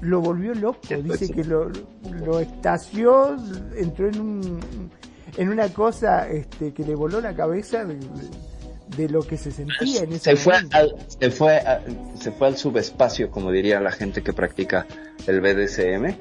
lo 0.02 0.22
volvió 0.22 0.54
loco, 0.54 0.80
dice 1.04 1.30
que 1.32 1.44
lo, 1.44 1.70
lo 2.24 2.40
estació, 2.40 3.36
entró 3.76 4.08
en 4.08 4.22
un 4.22 4.60
en 5.38 5.50
una 5.50 5.70
cosa 5.70 6.28
este, 6.30 6.74
que 6.74 6.84
le 6.84 6.96
voló 6.96 7.22
la 7.22 7.36
cabeza 7.36 7.86
de, 7.86 9.10
lo 9.10 9.22
que 9.22 9.38
se 9.38 9.52
sentía 9.52 10.04
en 10.04 10.14
ese 10.14 10.32
se 10.32 10.36
fue 10.36 10.56
al, 10.72 10.96
se 11.08 11.30
fue 11.30 11.62
se 12.20 12.32
fue 12.32 12.48
al 12.48 12.58
subespacio 12.58 13.30
como 13.30 13.52
diría 13.52 13.80
la 13.80 13.92
gente 13.92 14.24
que 14.24 14.34
practica 14.34 14.88
el 15.28 15.42
BDSM 15.42 16.16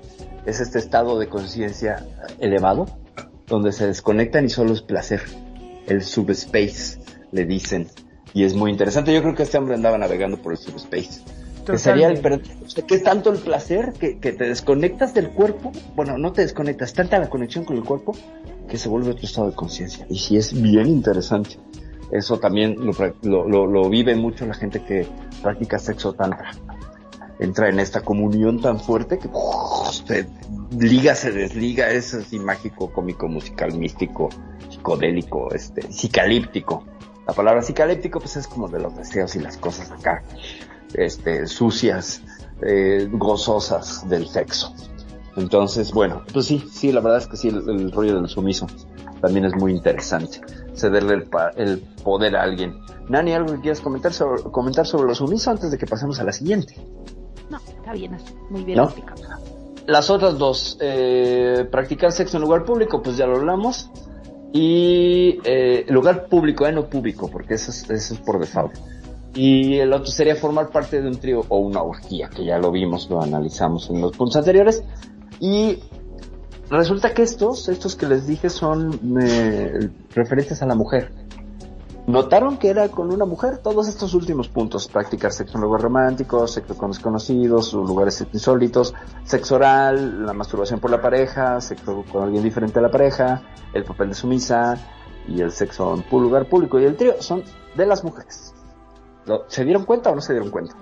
es 0.47 0.60
este 0.60 0.78
estado 0.78 1.18
de 1.18 1.28
conciencia 1.28 2.05
elevado 2.40 2.86
donde 3.47 3.72
se 3.72 3.86
desconectan 3.86 4.44
y 4.44 4.48
solo 4.48 4.72
es 4.72 4.82
placer. 4.82 5.22
El 5.86 6.02
subspace 6.02 6.98
le 7.32 7.44
dicen. 7.44 7.88
Y 8.34 8.44
es 8.44 8.55
muy 8.55 8.70
interesante. 8.70 9.14
Yo 9.14 9.22
creo 9.22 9.34
que 9.34 9.44
este 9.44 9.56
hombre 9.56 9.74
andaba 9.74 9.98
navegando 9.98 10.38
por 10.38 10.52
el 10.52 10.59
subspace. 10.59 11.22
Que 11.64 11.78
sería 11.78 12.09
el 12.09 12.20
que 12.20 12.94
es 12.94 13.02
tanto 13.02 13.32
el 13.32 13.38
placer 13.38 13.93
que, 13.98 14.18
que 14.18 14.32
te 14.32 14.44
desconectas 14.44 15.14
del 15.14 15.30
cuerpo. 15.30 15.72
Bueno 15.97 16.16
no 16.16 16.32
te 16.32 16.43
desconectas 16.43 16.93
tanta 16.93 17.18
la 17.18 17.28
conexión 17.28 17.64
con 17.64 17.76
el 17.76 17.82
cuerpo 17.82 18.14
que 18.68 18.78
se 18.78 18.88
vuelve 18.88 19.10
otro 19.10 19.24
estado 19.24 19.51
de 19.51 19.56
conciencia. 19.56 20.06
Y 20.09 20.18
sí 20.18 20.36
es 20.36 20.60
bien 20.60 20.86
interesante. 20.86 21.59
Eso 22.10 22.38
también 22.38 22.76
lo, 22.78 22.93
lo, 23.48 23.66
lo, 23.66 23.88
vive 23.88 24.14
mucho 24.14 24.47
la 24.47 24.55
gente 24.55 24.82
que 24.84 25.06
practica 25.43 25.78
sexo 25.78 26.12
tantra. 26.12 26.52
Entra 27.38 27.68
en 27.68 27.80
esta 27.80 28.01
comunión 28.01 28.60
tan 28.60 28.80
fuerte 28.80 29.18
que 29.18 29.28
se 29.93 30.26
liga, 30.78 31.14
se 31.14 31.32
desliga, 31.32 31.90
es 31.90 32.14
así 32.14 32.38
mágico, 32.38 32.93
cómico, 32.93 33.28
musical, 33.28 33.74
místico, 33.74 34.30
psicodélico, 34.70 35.52
este, 35.52 35.90
psicalíptico. 35.93 36.84
La 37.26 37.34
palabra 37.34 37.60
psicalíptico 37.60 38.20
pues 38.20 38.36
es 38.36 38.47
como 38.47 38.68
de 38.68 38.78
los 38.78 38.97
deseos 38.97 39.34
y 39.34 39.40
las 39.40 39.56
cosas 39.59 39.90
acá, 39.90 40.22
este, 40.94 41.47
sucias, 41.47 42.22
eh, 42.62 43.09
gozosas 43.10 44.09
del 44.09 44.28
sexo. 44.28 44.72
Entonces, 45.37 45.93
bueno, 45.93 46.23
pues 46.33 46.47
sí, 46.47 46.65
sí, 46.71 46.93
la 46.93 47.01
verdad 47.01 47.19
es 47.19 47.27
que 47.27 47.37
sí, 47.37 47.49
el, 47.49 47.93
rollo 47.93 48.17
del 48.17 48.29
sumiso 48.29 48.67
también 49.21 49.45
es 49.45 49.55
muy 49.55 49.73
interesante. 49.73 50.41
Cederle 50.75 51.15
el, 51.15 51.29
el, 51.57 51.79
poder 52.03 52.37
a 52.37 52.43
alguien. 52.43 52.79
Nani, 53.09 53.33
¿algo 53.33 53.55
que 53.55 53.61
quieras 53.61 53.81
comentar 53.81 54.13
sobre, 54.13 54.43
comentar 54.45 54.87
sobre 54.87 55.09
lo 55.09 55.15
sumiso 55.15 55.51
antes 55.51 55.71
de 55.71 55.79
que 55.79 55.87
pasemos 55.87 56.19
a 56.21 56.25
la 56.25 56.33
siguiente? 56.33 56.75
No, 57.51 57.59
está 57.59 57.93
bien 57.93 58.17
muy 58.51 58.65
bien 58.65 58.81
explicado. 58.81 59.23
Las 59.87 60.11
otras 60.11 60.37
dos, 60.37 60.79
eh, 60.81 61.67
practicar 61.71 62.11
sexo 62.11 62.39
en 62.39 62.43
lugar 62.43 62.65
público, 62.65 63.03
pues 63.03 63.17
ya 63.17 63.27
lo 63.27 63.37
hablamos. 63.37 63.91
Y 64.53 65.39
eh, 65.45 65.85
lugar 65.89 66.29
público, 66.29 66.67
eh, 66.67 66.73
no 66.73 66.89
público, 66.89 67.31
porque 67.31 67.55
eso 67.55 67.71
es, 67.71 67.89
eso 67.91 68.15
es 68.15 68.21
por 68.21 68.41
default. 68.41 68.75
Y 69.35 69.77
el 69.79 69.93
otro 69.93 70.07
sería 70.07 70.35
formar 70.35 70.71
parte 70.71 71.01
de 71.01 71.07
un 71.07 71.17
trío 71.17 71.45
o 71.49 71.59
una 71.59 71.83
orgía, 71.83 72.31
que 72.31 72.45
ya 72.45 72.59
lo 72.59 72.71
vimos, 72.73 73.09
lo 73.11 73.23
analizamos 73.23 73.91
en 73.91 74.01
los 74.01 74.17
puntos 74.17 74.37
anteriores. 74.37 74.83
Y 75.41 75.83
resulta 76.71 77.15
que 77.15 77.23
estos, 77.23 77.69
estos 77.69 77.97
que 77.97 78.07
les 78.07 78.27
dije 78.27 78.51
son 78.51 79.19
eh, 79.21 79.91
referentes 80.15 80.63
a 80.63 80.67
la 80.67 80.75
mujer. 80.75 81.13
Notaron 82.07 82.57
que 82.57 82.69
era 82.69 82.89
con 82.89 83.13
una 83.13 83.25
mujer 83.25 83.59
todos 83.59 83.89
estos 83.89 84.15
últimos 84.15 84.49
puntos, 84.49 84.87
practicar 84.87 85.33
sexo 85.33 85.59
en 85.59 85.63
lugares 85.63 85.83
románticos, 85.83 86.53
sexo 86.53 86.77
con 86.77 86.93
desconocidos, 86.93 87.73
lugares 87.73 88.25
insólitos, 88.33 88.95
sexo 89.25 89.57
oral, 89.57 90.25
la 90.25 90.33
masturbación 90.33 90.79
por 90.79 90.93
la 90.93 91.03
pareja, 91.03 91.61
sexo 91.61 92.05
con 92.13 92.23
alguien 92.23 92.45
diferente 92.45 92.79
a 92.79 92.83
la 92.83 92.93
pareja, 92.93 93.43
el 93.73 93.83
papel 93.83 94.11
de 94.11 94.15
sumisa 94.15 94.79
y 95.27 95.41
el 95.41 95.51
sexo 95.51 95.97
en 95.97 96.05
lugar 96.23 96.49
público 96.49 96.79
y 96.79 96.85
el 96.85 96.97
trío 96.97 97.21
son 97.21 97.43
de 97.75 97.87
las 97.87 98.05
mujeres. 98.05 98.55
¿Se 99.49 99.65
dieron 99.65 99.85
cuenta 99.85 100.11
o 100.11 100.15
no 100.15 100.21
se 100.21 100.33
dieron 100.33 100.53
cuenta? 100.53 100.77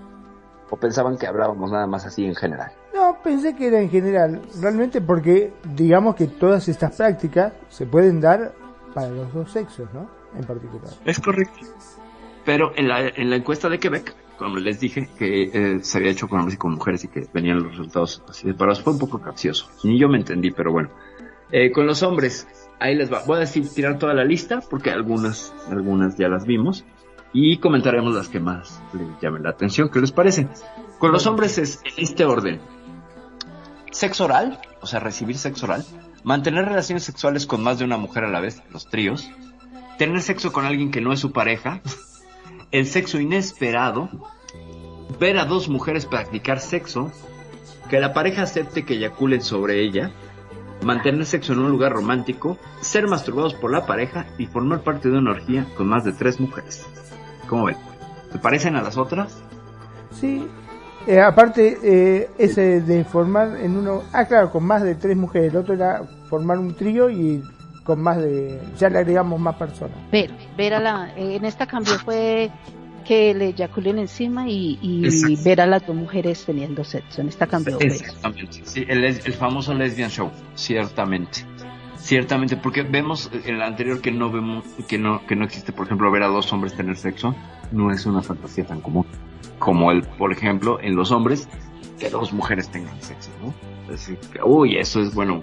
¿O 0.69 0.77
pensaban 0.77 1.17
que 1.17 1.27
hablábamos 1.27 1.71
nada 1.71 1.87
más 1.87 2.05
así 2.05 2.27
en 2.27 2.35
general? 2.35 2.73
No, 2.95 3.19
pensé 3.23 3.57
que 3.57 3.67
era 3.67 3.81
en 3.81 3.91
general, 3.91 4.41
realmente 4.61 5.01
porque 5.01 5.53
digamos 5.75 6.15
que 6.15 6.29
todas 6.29 6.69
estas 6.69 6.97
prácticas 6.97 7.53
se 7.69 7.87
pueden 7.87 8.21
dar 8.21 8.55
para 8.95 9.09
los 9.09 9.33
dos 9.35 9.51
sexos, 9.51 9.89
¿no? 9.93 10.09
En 10.39 10.45
particular. 10.45 10.93
Es 11.05 11.19
correcto. 11.19 11.59
Pero 12.45 12.73
en 12.77 12.87
la, 12.87 13.09
en 13.09 13.31
la 13.31 13.37
encuesta 13.37 13.69
de 13.69 13.81
Quebec, 13.81 14.15
como 14.39 14.59
les 14.59 14.79
dije, 14.79 15.09
que 15.19 15.43
eh, 15.43 15.79
se 15.83 15.99
había 15.99 16.13
hecho 16.13 16.29
con 16.29 16.39
hombres 16.39 16.55
y 16.55 16.59
con 16.59 16.75
mujeres 16.75 17.03
y 17.03 17.09
que 17.09 17.27
venían 17.33 17.65
los 17.65 17.73
resultados 17.73 18.23
así 18.29 18.47
de 18.47 18.55
parados, 18.55 18.83
fue 18.83 18.93
un 18.93 18.99
poco 19.01 19.21
capcioso. 19.21 19.69
Ni 19.83 19.99
yo 19.99 20.09
me 20.09 20.19
entendí, 20.19 20.53
pero 20.53 20.71
bueno. 20.71 20.91
Eh, 21.51 21.73
con 21.73 21.87
los 21.87 22.03
hombres, 22.05 22.47
ahí 22.79 22.95
les 22.95 23.13
va. 23.13 23.23
Voy 23.27 23.39
a 23.39 23.41
decir, 23.41 23.69
tirar 23.69 23.99
toda 23.99 24.15
la 24.15 24.25
lista, 24.25 24.61
porque 24.71 24.91
algunas, 24.91 25.53
algunas 25.69 26.17
ya 26.17 26.29
las 26.29 26.47
vimos. 26.47 26.85
Y 27.33 27.59
comentaremos 27.59 28.15
las 28.15 28.29
que 28.29 28.39
más 28.39 28.81
les 28.93 29.09
llamen 29.21 29.43
la 29.43 29.51
atención. 29.51 29.89
¿Qué 29.89 30.01
les 30.01 30.13
parece? 30.13 30.47
Con 30.99 31.11
los 31.11 31.27
hombres 31.27 31.59
es 31.59 31.81
en 31.85 32.05
este 32.05 32.25
orden. 32.25 32.61
Sexo 33.95 34.25
oral, 34.25 34.59
o 34.81 34.89
sea, 34.89 34.99
recibir 34.99 35.39
sexo 35.39 35.67
oral. 35.67 35.85
Mantener 36.25 36.65
relaciones 36.65 37.05
sexuales 37.05 37.47
con 37.47 37.63
más 37.63 37.79
de 37.79 37.85
una 37.85 37.97
mujer 37.97 38.25
a 38.25 38.29
la 38.29 38.41
vez, 38.41 38.61
los 38.73 38.89
tríos. 38.89 39.31
Tener 39.99 40.21
sexo 40.21 40.53
con 40.53 40.65
alguien 40.65 40.91
que 40.91 41.01
no 41.01 41.13
es 41.13 41.21
su 41.21 41.31
pareja. 41.31 41.81
El 42.73 42.87
sexo 42.87 43.21
inesperado. 43.21 44.11
Ver 45.21 45.39
a 45.39 45.45
dos 45.45 45.69
mujeres 45.69 46.07
practicar 46.07 46.59
sexo. 46.59 47.13
Que 47.89 48.01
la 48.01 48.13
pareja 48.13 48.43
acepte 48.43 48.85
que 48.85 48.95
eyaculen 48.95 49.43
sobre 49.43 49.81
ella 49.81 50.11
mantener 50.83 51.25
sexo 51.25 51.53
en 51.53 51.61
un 51.61 51.71
lugar 51.71 51.93
romántico, 51.93 52.59
ser 52.81 53.07
masturbados 53.07 53.55
por 53.55 53.71
la 53.71 53.87
pareja 53.87 54.27
y 54.39 54.47
formar 54.47 54.83
parte 54.83 55.09
de 55.09 55.19
una 55.19 55.31
orgía 55.31 55.67
con 55.77 55.87
más 55.87 56.05
de 56.05 56.13
tres 56.13 56.41
mujeres. 56.41 56.85
¿Cómo 57.49 57.67
ven? 57.67 57.77
¿Se 58.33 58.41
parecen 58.41 58.75
a 58.75 58.83
las 58.83 58.97
otras? 58.97 59.41
Sí. 60.11 60.49
Eh, 61.07 61.21
aparte, 61.21 61.79
eh, 61.83 62.31
ese 62.39 62.81
de 62.81 63.05
formar 63.05 63.59
en 63.61 63.77
uno. 63.77 64.03
Ah, 64.13 64.25
claro, 64.25 64.51
con 64.51 64.65
más 64.65 64.83
de 64.83 64.95
tres 64.95 65.17
mujeres. 65.17 65.53
El 65.53 65.59
otro 65.59 65.75
era 65.75 66.03
formar 66.29 66.59
un 66.59 66.75
trío 66.75 67.11
y 67.11 67.43
con 67.83 68.01
más 68.01 68.19
de. 68.19 68.61
Ya 68.79 68.89
le 68.89 68.99
agregamos 68.99 69.39
más 69.39 69.57
personas. 69.57 69.97
Ver, 70.11 70.31
ver 70.57 70.75
a 70.75 70.81
la. 70.81 71.13
En 71.17 71.45
esta 71.45 71.67
cambio 71.67 71.99
fue 71.99 72.51
que 73.05 73.35
le 73.35 73.49
eyaculen 73.49 73.99
encima 73.99 74.49
y, 74.49 74.79
y 74.81 75.37
ver 75.45 75.61
a 75.61 75.67
las 75.67 75.87
dos 75.87 75.95
mujeres 75.95 76.43
teniendo 76.47 76.85
sexo. 76.85 77.21
En 77.21 77.29
esta 77.29 77.47
cambió. 77.47 77.79
pues. 77.79 78.01
Exactamente. 78.01 78.63
Sí, 78.65 78.87
el, 78.89 79.05
el 79.05 79.33
famoso 79.35 79.75
lesbian 79.75 80.09
show, 80.09 80.31
ciertamente. 80.55 81.45
Ciertamente, 81.99 82.57
porque 82.57 82.83
vemos 82.83 83.31
en 83.47 83.59
la 83.59 83.67
anterior 83.67 84.01
que 84.01 84.11
no 84.11 84.31
vemos, 84.31 84.65
que 84.89 84.99
no, 84.99 85.27
que 85.27 85.37
no 85.37 85.45
existe, 85.45 85.73
por 85.73 85.87
ejemplo, 85.87 86.11
ver 86.11 86.23
a 86.23 86.27
dos 86.29 86.53
hombres 86.53 86.75
tener 86.75 86.97
sexo, 86.97 87.35
no 87.73 87.91
es 87.91 88.05
una 88.05 88.21
fantasía 88.23 88.65
tan 88.67 88.81
común. 88.83 89.07
Como 89.59 89.91
el, 89.91 90.03
por 90.03 90.33
ejemplo, 90.33 90.79
en 90.81 90.97
los 90.97 91.11
hombres, 91.11 91.49
que 91.99 92.11
dos 92.11 92.33
mujeres 92.33 92.71
tengan 92.71 93.01
sexo, 93.01 93.31
¿no? 93.43 93.55
Que, 94.33 94.43
uy, 94.43 94.77
eso 94.77 95.01
es, 95.01 95.15
bueno, 95.15 95.41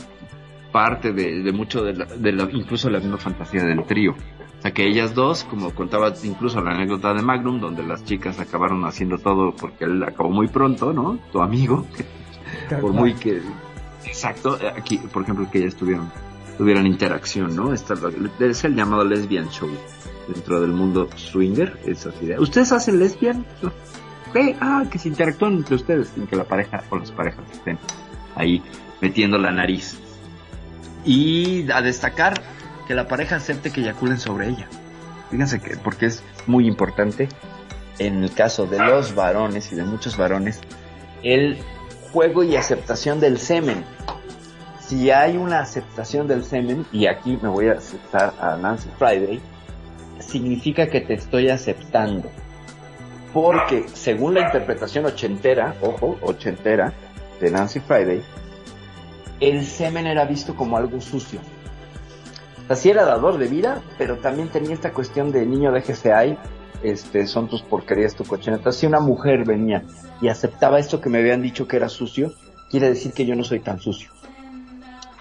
parte 0.72 1.14
de, 1.14 1.42
de 1.44 1.52
mucho 1.52 1.84
de 1.84 1.94
la, 1.94 2.06
de 2.06 2.32
la, 2.32 2.50
incluso 2.52 2.90
la 2.90 3.00
misma 3.00 3.18
fantasía 3.18 3.64
del 3.64 3.84
trío. 3.86 4.12
O 4.12 4.62
sea, 4.62 4.72
que 4.72 4.86
ellas 4.86 5.16
dos, 5.16 5.44
como 5.44 5.72
contaba 5.74 6.14
incluso 6.24 6.62
la 6.62 6.72
anécdota 6.72 7.14
de 7.14 7.22
Magnum, 7.22 7.60
donde 7.60 7.84
las 7.84 8.04
chicas 8.04 8.40
acabaron 8.40 8.86
haciendo 8.86 9.18
todo 9.18 9.56
porque 9.56 9.86
él 9.86 10.04
acabó 10.04 10.30
muy 10.30 10.48
pronto, 10.48 10.94
¿no? 10.94 11.18
Tu 11.32 11.42
amigo, 11.42 11.88
por 12.80 12.94
muy 12.94 13.14
que 13.14 13.42
exacto 14.06 14.58
aquí 14.76 14.98
por 14.98 15.24
ejemplo 15.24 15.50
que 15.52 15.60
ellas 15.60 15.76
tuvieron 15.76 16.12
tuvieran 16.58 16.88
interacción 16.88 17.56
no 17.56 17.74
Esta, 17.74 17.96
es 18.40 18.64
el 18.64 18.76
llamado 18.76 19.04
lesbian 19.04 19.50
show 19.50 19.70
dentro 20.28 20.62
del 20.62 20.72
mundo 20.72 21.10
swinger 21.16 21.80
esa 21.86 22.12
idea 22.22 22.40
ustedes 22.40 22.72
hacen 22.72 23.00
lesbian 23.00 23.46
Ah 24.60 24.84
que 24.90 25.00
se 25.00 25.08
interactúan 25.08 25.54
entre 25.54 25.76
ustedes 25.76 26.10
sin 26.10 26.28
que 26.28 26.36
la 26.36 26.44
pareja 26.44 26.84
o 26.90 26.98
las 26.98 27.12
parejas 27.12 27.44
estén 27.52 27.78
ahí 28.36 28.64
metiendo 29.02 29.38
la 29.38 29.52
nariz 29.52 29.98
y 31.04 31.70
a 31.72 31.82
destacar 31.82 32.42
que 32.88 32.94
la 32.94 33.08
pareja 33.08 33.38
acepte 33.38 33.72
que 33.72 33.82
eyaculen 33.82 34.20
sobre 34.20 34.50
ella 34.50 34.68
fíjense 35.30 35.60
que 35.60 35.78
porque 35.78 36.06
es 36.08 36.24
muy 36.48 36.68
importante 36.68 37.28
en 38.00 38.24
el 38.24 38.34
caso 38.34 38.66
de 38.66 38.80
los 38.80 39.16
varones 39.16 39.72
y 39.72 39.76
de 39.76 39.84
muchos 39.84 40.18
varones 40.18 40.62
el 41.24 41.58
juego 42.12 42.44
y 42.44 42.56
aceptación 42.56 43.20
del 43.20 43.40
semen. 43.40 43.84
Si 44.80 45.10
hay 45.12 45.38
una 45.38 45.60
aceptación 45.60 46.28
del 46.28 46.44
semen, 46.44 46.86
y 46.92 47.08
aquí 47.08 47.38
me 47.42 47.50
voy 47.50 47.68
a 47.68 47.74
aceptar 47.74 48.34
a 48.40 48.58
Nancy 48.58 48.90
Friday, 48.98 49.40
significa 50.20 50.88
que 50.88 51.02
te 51.02 51.14
estoy 51.14 51.50
aceptando. 51.50 52.30
Porque 53.34 53.86
según 53.94 54.34
la 54.34 54.42
interpretación 54.42 55.06
ochentera, 55.06 55.76
ojo, 55.82 56.18
ochentera, 56.22 56.94
de 57.40 57.50
Nancy 57.50 57.80
Friday, 57.80 58.22
el 59.40 59.66
semen 59.66 60.06
era 60.06 60.26
visto 60.26 60.56
como 60.56 60.78
algo 60.78 61.02
sucio. 61.02 61.40
Así 62.70 62.90
era 62.90 63.04
dador 63.04 63.38
de 63.38 63.48
vida, 63.48 63.82
pero 63.98 64.18
también 64.18 64.50
tenía 64.50 64.74
esta 64.74 64.94
cuestión 64.94 65.32
de 65.32 65.46
niño 65.46 65.72
déjese 65.72 66.14
ahí, 66.14 66.38
este, 66.84 67.28
son 67.28 67.50
tus 67.50 67.62
porquerías, 67.64 68.16
tu 68.16 68.24
cochineta. 68.24 68.72
Si 68.72 68.86
una 68.86 69.00
mujer 69.00 69.44
venía 69.44 69.84
y 70.22 70.30
aceptaba 70.30 70.80
esto 70.80 71.02
que 71.02 71.10
me 71.10 71.20
habían 71.20 71.42
dicho 71.42 71.68
que 71.68 71.78
era 71.78 71.90
sucio, 71.90 72.34
quiere 72.70 72.90
decir 72.90 73.12
que 73.14 73.26
yo 73.26 73.36
no 73.36 73.44
soy 73.44 73.60
tan 73.60 73.80
sucio. 73.80 74.10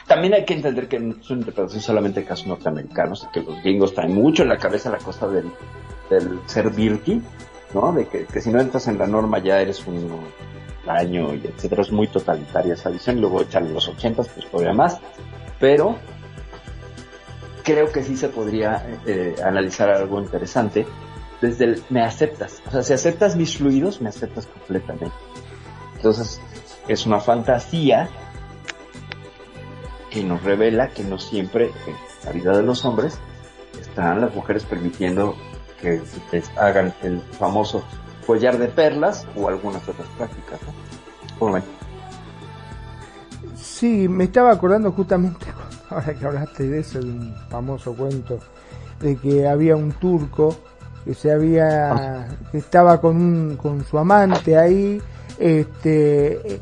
También 0.06 0.34
hay 0.34 0.44
que 0.44 0.54
entender 0.54 0.88
que 0.88 0.98
no 0.98 1.14
es 1.20 1.30
una 1.30 1.40
interpretación 1.40 1.82
solamente 1.82 2.20
de 2.20 2.26
casos 2.26 2.46
norteamericanos, 2.46 3.28
que 3.32 3.40
los 3.40 3.62
gringos 3.62 3.94
traen 3.94 4.14
mucho 4.14 4.42
en 4.42 4.48
la 4.48 4.58
cabeza 4.58 4.90
la 4.90 4.98
cosa 4.98 5.28
del, 5.28 5.50
del 6.10 6.40
ser 6.46 6.70
virti, 6.70 7.22
¿no? 7.74 7.92
De 7.92 8.06
que, 8.06 8.26
que 8.26 8.40
si 8.40 8.50
no 8.50 8.60
entras 8.60 8.86
en 8.88 8.98
la 8.98 9.06
norma 9.06 9.38
ya 9.38 9.60
eres 9.60 9.86
un 9.86 10.20
daño 10.84 11.34
y 11.34 11.46
etcétera. 11.46 11.82
Es 11.82 11.92
muy 11.92 12.08
totalitaria 12.08 12.74
esa 12.74 12.90
visión. 12.90 13.20
Luego 13.20 13.42
echarle 13.42 13.72
los 13.72 13.88
ochentas, 13.88 14.28
pues 14.28 14.50
todavía 14.50 14.72
más. 14.72 14.98
Pero 15.58 15.96
creo 17.62 17.92
que 17.92 18.02
sí 18.02 18.16
se 18.16 18.28
podría 18.28 19.00
eh, 19.06 19.36
analizar 19.44 19.90
algo 19.90 20.20
interesante 20.20 20.86
desde 21.40 21.64
el 21.64 21.82
me 21.90 22.02
aceptas. 22.02 22.62
O 22.66 22.70
sea, 22.70 22.82
si 22.82 22.92
aceptas 22.92 23.36
mis 23.36 23.56
fluidos, 23.56 24.00
me 24.00 24.08
aceptas 24.08 24.46
completamente. 24.46 25.14
Entonces, 25.96 26.40
es 26.88 27.06
una 27.06 27.20
fantasía 27.20 28.08
que 30.10 30.24
nos 30.24 30.42
revela 30.42 30.88
que 30.88 31.04
no 31.04 31.18
siempre 31.18 31.66
en 31.86 31.94
la 32.24 32.32
vida 32.32 32.56
de 32.56 32.62
los 32.62 32.84
hombres 32.84 33.18
están 33.80 34.20
las 34.20 34.34
mujeres 34.34 34.64
permitiendo 34.64 35.36
que 35.80 36.00
les 36.32 36.50
hagan 36.56 36.92
el 37.02 37.20
famoso 37.38 37.82
collar 38.26 38.58
de 38.58 38.68
perlas 38.68 39.26
o 39.36 39.48
algunas 39.48 39.86
otras 39.88 40.06
prácticas. 40.16 40.60
¿no? 40.62 40.72
¿Cómo 41.38 41.54
ven? 41.54 41.64
Sí, 43.56 44.08
me 44.08 44.24
estaba 44.24 44.52
acordando 44.52 44.92
justamente, 44.92 45.46
ahora 45.90 46.14
que 46.14 46.26
hablaste 46.26 46.68
de 46.68 46.80
eso, 46.80 47.00
de 47.00 47.10
un 47.10 47.34
famoso 47.48 47.94
cuento, 47.94 48.38
de 49.00 49.16
que 49.16 49.46
había 49.48 49.76
un 49.76 49.92
turco 49.92 50.56
que 51.04 51.14
se 51.14 51.32
había, 51.32 52.28
que 52.52 52.58
estaba 52.58 53.00
con, 53.00 53.16
un, 53.16 53.56
con 53.56 53.84
su 53.84 53.98
amante 53.98 54.56
ahí, 54.56 55.00
este, 55.38 56.60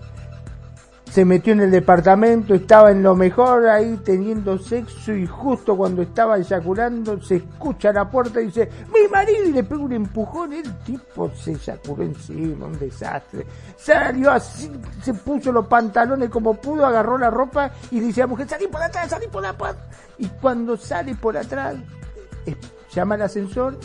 se 1.10 1.24
metió 1.24 1.52
en 1.52 1.60
el 1.60 1.70
departamento, 1.70 2.54
estaba 2.54 2.90
en 2.90 3.02
lo 3.02 3.14
mejor 3.14 3.66
ahí 3.66 3.98
teniendo 4.04 4.58
sexo 4.58 5.14
y 5.14 5.26
justo 5.26 5.76
cuando 5.76 6.02
estaba 6.02 6.36
eyaculando 6.36 7.20
se 7.20 7.36
escucha 7.36 7.92
la 7.92 8.10
puerta 8.10 8.40
y 8.40 8.46
dice, 8.46 8.68
mi 8.92 9.08
marido 9.08 9.44
y 9.44 9.52
le 9.52 9.64
pega 9.64 9.82
un 9.82 9.92
empujón, 9.92 10.52
el 10.52 10.70
tipo 10.80 11.30
se 11.30 11.52
eyaculó 11.52 12.02
encima, 12.02 12.66
un 12.66 12.78
desastre. 12.78 13.46
Salió 13.76 14.30
así, 14.30 14.70
se 15.02 15.14
puso 15.14 15.50
los 15.50 15.66
pantalones 15.66 16.28
como 16.28 16.54
pudo, 16.54 16.84
agarró 16.84 17.16
la 17.16 17.30
ropa 17.30 17.70
y 17.90 18.00
dice 18.00 18.22
a 18.22 18.24
la 18.24 18.28
mujer, 18.28 18.48
salí 18.48 18.66
por 18.66 18.82
atrás, 18.82 19.08
salí 19.08 19.26
por 19.28 19.42
la 19.42 19.56
puerta. 19.56 19.82
Y 20.18 20.26
cuando 20.26 20.76
sale 20.76 21.14
por 21.14 21.36
atrás, 21.36 21.76
eh, 22.44 22.56
llama 22.92 23.14
al 23.14 23.22
ascensor, 23.22 23.78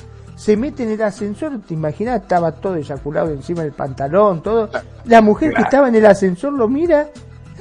se 0.44 0.57
mete 0.57 0.84
en 0.84 0.90
el 0.90 1.02
ascensor, 1.02 1.61
te 1.65 1.74
imaginas, 1.74 2.22
estaba 2.22 2.52
todo 2.52 2.76
eyaculado 2.76 3.30
encima 3.30 3.64
del 3.64 3.72
pantalón, 3.72 4.44
todo. 4.44 4.70
La 5.06 5.22
mujer 5.22 5.53
que 5.53 5.61
estaba 5.61 5.88
en 5.88 5.95
el 5.95 6.06
ascensor 6.06 6.52
lo 6.52 6.68
mira, 6.68 7.07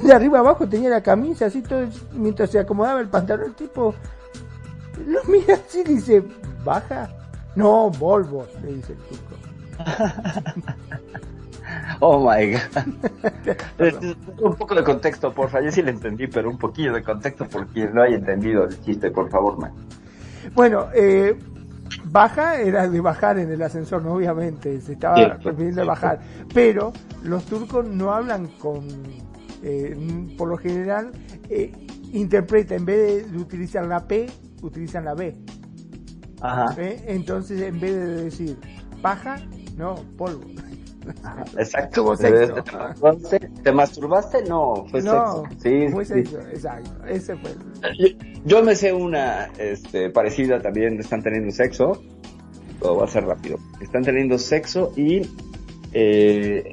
de 0.03 0.11
arriba 0.11 0.39
abajo 0.39 0.67
tenía 0.67 0.89
la 0.89 1.01
camisa, 1.01 1.45
así 1.45 1.61
todo, 1.61 1.87
mientras 2.11 2.49
se 2.49 2.59
acomodaba 2.59 2.99
el 2.99 3.07
pantalón, 3.07 3.45
el 3.45 3.53
tipo 3.53 3.95
lo 5.07 5.23
mira 5.31 5.53
así 5.53 5.79
y 5.79 5.93
dice, 5.95 6.23
¿baja? 6.65 7.09
No, 7.55 7.89
Volvo, 7.89 8.45
le 8.61 8.73
dice 8.73 8.91
el 8.91 8.99
turco. 8.99 9.35
Oh 12.01 12.19
my 12.19 12.51
god. 12.51 12.83
un 14.41 14.55
poco 14.55 14.75
de 14.75 14.83
contexto, 14.83 15.33
porfa. 15.33 15.61
Yo 15.61 15.71
sí 15.71 15.81
le 15.81 15.91
entendí, 15.91 16.27
pero 16.27 16.49
un 16.49 16.57
poquillo 16.57 16.93
de 16.93 17.01
contexto 17.01 17.47
por 17.47 17.67
quien 17.67 17.95
no 17.95 18.03
haya 18.03 18.17
entendido 18.17 18.65
el 18.65 18.79
chiste, 18.81 19.09
por 19.09 19.29
favor, 19.29 19.57
man. 19.57 19.71
Bueno, 20.53 20.89
eh, 20.93 21.39
baja 22.13 22.61
era 22.61 22.87
de 22.87 23.01
bajar 23.01 23.39
en 23.39 23.51
el 23.51 23.61
ascensor, 23.61 24.03
¿no? 24.03 24.13
obviamente, 24.13 24.79
se 24.79 24.93
estaba 24.93 25.15
Cierto, 25.15 25.49
refiriendo 25.49 25.81
a 25.81 25.85
bajar. 25.85 26.19
Pero 26.53 26.93
los 27.23 27.43
turcos 27.45 27.85
no 27.85 28.13
hablan 28.13 28.47
con, 28.59 28.87
eh, 29.63 29.97
por 30.37 30.47
lo 30.47 30.57
general, 30.57 31.11
eh, 31.49 31.71
interpreta, 32.13 32.75
en 32.75 32.85
vez 32.85 33.31
de 33.31 33.37
utilizar 33.37 33.85
la 33.85 34.07
P, 34.07 34.27
utilizan 34.61 35.05
la 35.05 35.15
B. 35.15 35.35
Ajá. 36.39 36.75
¿eh? 36.77 37.03
Entonces, 37.07 37.59
en 37.61 37.79
vez 37.79 37.95
de 37.95 38.23
decir 38.25 38.57
baja, 39.01 39.37
no, 39.75 39.95
polvo. 40.15 40.43
Exacto. 41.57 42.15
Sexo. 42.15 42.63
¿Te 42.63 42.71
masturbaste? 42.71 43.39
¿Te 43.63 43.71
masturbaste? 43.71 44.43
No, 44.43 44.85
fue 44.89 45.01
no, 45.01 45.43
sexo. 45.43 45.61
Sí, 45.61 45.87
fue 45.89 46.05
sí. 46.05 46.13
sexo, 46.13 46.39
exacto. 46.41 47.05
Ese 47.07 47.35
fue. 47.37 47.51
Yo, 47.97 48.07
yo 48.45 48.63
me 48.63 48.75
sé 48.75 48.93
una 48.93 49.49
este, 49.57 50.09
parecida 50.09 50.61
también, 50.61 50.99
están 50.99 51.21
teniendo 51.21 51.51
sexo. 51.51 52.01
Todo 52.79 52.97
va 52.97 53.05
a 53.05 53.07
ser 53.07 53.25
rápido. 53.25 53.57
Están 53.81 54.03
teniendo 54.03 54.37
sexo 54.37 54.91
y 54.95 55.21
eh, 55.93 56.71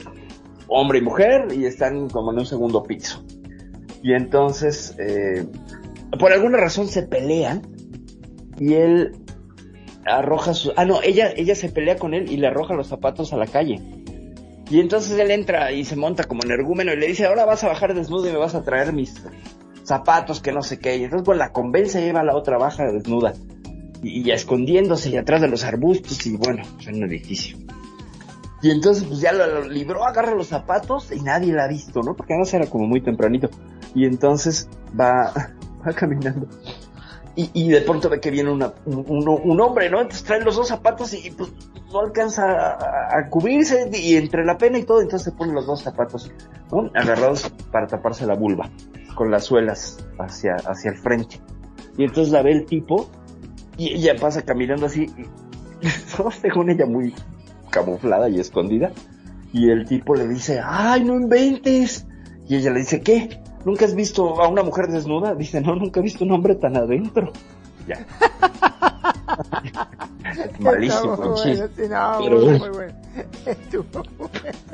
hombre 0.68 0.98
y 0.98 1.02
mujer 1.02 1.48
y 1.52 1.66
están 1.66 2.08
como 2.08 2.32
en 2.32 2.38
un 2.38 2.46
segundo 2.46 2.82
piso. 2.82 3.24
Y 4.02 4.14
entonces 4.14 4.96
eh, 4.98 5.46
por 6.18 6.32
alguna 6.32 6.58
razón 6.58 6.88
se 6.88 7.02
pelean 7.02 7.62
y 8.58 8.74
él 8.74 9.12
arroja 10.06 10.54
su, 10.54 10.72
ah 10.76 10.84
no, 10.84 11.02
ella, 11.02 11.32
ella 11.36 11.54
se 11.54 11.68
pelea 11.68 11.96
con 11.96 12.14
él 12.14 12.30
y 12.30 12.36
le 12.36 12.48
arroja 12.48 12.74
los 12.74 12.88
zapatos 12.88 13.32
a 13.32 13.36
la 13.36 13.46
calle. 13.46 13.80
Y 14.70 14.78
entonces 14.78 15.18
él 15.18 15.32
entra 15.32 15.72
y 15.72 15.84
se 15.84 15.96
monta 15.96 16.24
como 16.24 16.44
energúmeno 16.44 16.92
y 16.92 16.96
le 16.96 17.08
dice, 17.08 17.26
ahora 17.26 17.44
vas 17.44 17.64
a 17.64 17.68
bajar 17.68 17.92
desnudo 17.92 18.28
y 18.28 18.32
me 18.32 18.38
vas 18.38 18.54
a 18.54 18.62
traer 18.62 18.92
mis 18.92 19.20
zapatos 19.82 20.40
que 20.40 20.52
no 20.52 20.62
sé 20.62 20.78
qué. 20.78 20.96
Y 20.96 21.04
entonces 21.04 21.26
pues 21.26 21.36
la 21.36 21.52
convence 21.52 22.00
y 22.00 22.04
lleva 22.04 22.20
a 22.20 22.24
la 22.24 22.36
otra 22.36 22.56
baja 22.56 22.84
desnuda. 22.84 23.34
Y, 24.00 24.22
ya 24.22 24.34
escondiéndose 24.34 25.10
y 25.10 25.16
atrás 25.16 25.40
de 25.40 25.48
los 25.48 25.64
arbustos 25.64 26.24
y 26.24 26.36
bueno, 26.36 26.62
pues, 26.76 26.86
en 26.86 27.02
un 27.02 27.10
edificio. 27.10 27.58
Y 28.62 28.70
entonces 28.70 29.04
pues 29.04 29.20
ya 29.20 29.32
lo, 29.32 29.68
libró, 29.68 30.04
agarra 30.04 30.34
los 30.34 30.46
zapatos 30.46 31.10
y 31.10 31.20
nadie 31.20 31.52
la 31.52 31.64
ha 31.64 31.68
visto, 31.68 32.00
¿no? 32.02 32.14
Porque 32.14 32.34
además 32.34 32.54
era 32.54 32.66
como 32.66 32.86
muy 32.86 33.00
tempranito. 33.00 33.50
Y 33.92 34.04
entonces 34.04 34.68
va, 34.98 35.32
va 35.86 35.92
caminando 35.92 36.46
y, 37.36 37.68
de 37.68 37.80
pronto 37.82 38.08
ve 38.08 38.20
que 38.20 38.30
viene 38.30 38.50
una, 38.50 38.72
un, 38.84 39.60
hombre, 39.60 39.88
¿no? 39.88 40.00
Entonces 40.00 40.24
trae 40.24 40.40
los 40.42 40.56
dos 40.56 40.68
zapatos 40.68 41.14
y 41.14 41.30
pues 41.30 41.50
no 41.92 42.00
alcanza 42.00 42.76
a, 43.16 43.28
cubrirse 43.28 43.88
y 43.92 44.16
entre 44.16 44.44
la 44.44 44.58
pena 44.58 44.78
y 44.78 44.82
todo, 44.82 45.00
entonces 45.00 45.32
se 45.32 45.38
pone 45.38 45.52
los 45.52 45.66
dos 45.66 45.82
zapatos. 45.82 46.30
Agarrados 46.94 47.50
para 47.70 47.86
taparse 47.86 48.26
la 48.26 48.34
vulva, 48.34 48.70
con 49.14 49.30
las 49.30 49.44
suelas 49.44 50.04
hacia, 50.18 50.56
hacia 50.56 50.90
el 50.90 50.96
frente. 50.98 51.40
Y 51.96 52.04
entonces 52.04 52.32
la 52.32 52.42
ve 52.42 52.52
el 52.52 52.66
tipo 52.66 53.08
y 53.76 53.94
ella 53.94 54.14
pasa 54.20 54.42
caminando 54.42 54.86
así, 54.86 55.06
y, 55.80 55.88
según 56.40 56.70
ella 56.70 56.86
muy 56.86 57.14
camuflada 57.70 58.28
y 58.28 58.40
escondida. 58.40 58.92
Y 59.52 59.70
el 59.70 59.84
tipo 59.84 60.14
le 60.14 60.28
dice, 60.28 60.60
ay, 60.62 61.04
no 61.04 61.14
inventes. 61.14 62.06
Y 62.46 62.56
ella 62.56 62.70
le 62.70 62.80
dice, 62.80 63.00
¿qué? 63.00 63.40
¿Nunca 63.64 63.84
has 63.84 63.94
visto 63.94 64.40
a 64.40 64.48
una 64.48 64.62
mujer 64.62 64.88
desnuda? 64.88 65.34
Dice, 65.38 65.60
no, 65.60 65.74
nunca 65.74 66.00
he 66.00 66.02
visto 66.02 66.24
un 66.24 66.32
hombre 66.32 66.54
tan 66.54 66.76
adentro. 66.76 67.32
Ya. 67.86 68.06
malísimo 70.60 71.34
chiste. 71.36 71.88
No, 71.88 72.20
muy 72.20 72.68
bueno. 72.68 72.94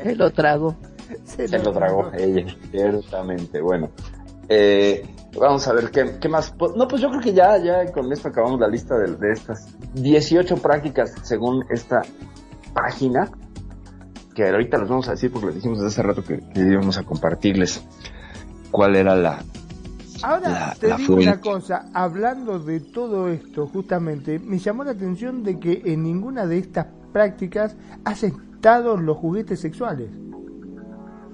Se 0.03 0.15
lo 0.15 0.31
trago. 0.31 0.77
Se, 1.25 1.47
lo, 1.47 1.73
tragó 1.73 2.11
ella, 2.19 2.57
ciertamente. 2.73 3.61
Bueno, 3.61 3.91
eh, 4.49 5.07
vamos 5.39 5.67
a 5.69 5.73
ver 5.73 5.91
¿qué, 5.91 6.19
qué, 6.21 6.29
más. 6.29 6.53
No, 6.77 6.89
pues 6.89 7.01
yo 7.01 7.09
creo 7.11 7.21
que 7.21 7.33
ya, 7.33 7.59
ya 7.59 7.93
con 7.93 8.13
esto 8.13 8.29
acabamos 8.29 8.59
la 8.59 8.67
lista 8.69 8.99
de, 8.99 9.15
de 9.15 9.33
estas 9.33 9.77
18 9.95 10.57
prácticas 10.57 11.15
según 11.23 11.65
esta 11.71 12.03
página. 12.75 13.31
Que 14.35 14.49
ahorita 14.49 14.79
las 14.79 14.89
vamos 14.89 15.09
a 15.09 15.13
decir 15.13 15.31
porque 15.31 15.47
les 15.47 15.55
dijimos 15.57 15.79
desde 15.79 15.89
hace 15.89 16.03
rato 16.03 16.25
que, 16.25 16.41
que 16.53 16.61
íbamos 16.61 16.99
a 16.99 17.05
compartirles 17.05 17.83
cuál 18.77 18.95
era 18.95 19.17
la... 19.17 19.43
Ahora 20.23 20.77
te 20.79 20.95
digo 20.97 21.15
una 21.15 21.41
cosa, 21.41 21.87
hablando 21.95 22.59
de 22.59 22.81
todo 22.81 23.31
esto, 23.31 23.67
justamente, 23.69 24.39
me 24.39 24.59
llamó 24.59 24.85
la 24.85 24.91
atención 24.91 25.43
de 25.43 25.59
que 25.59 25.81
en 25.87 26.03
ninguna 26.03 26.47
de 26.47 26.59
estas 26.59 26.87
prácticas 27.11 27.75
has 28.05 28.23
estado 28.23 28.99
los 28.99 29.17
juguetes 29.17 29.61
sexuales. 29.61 30.09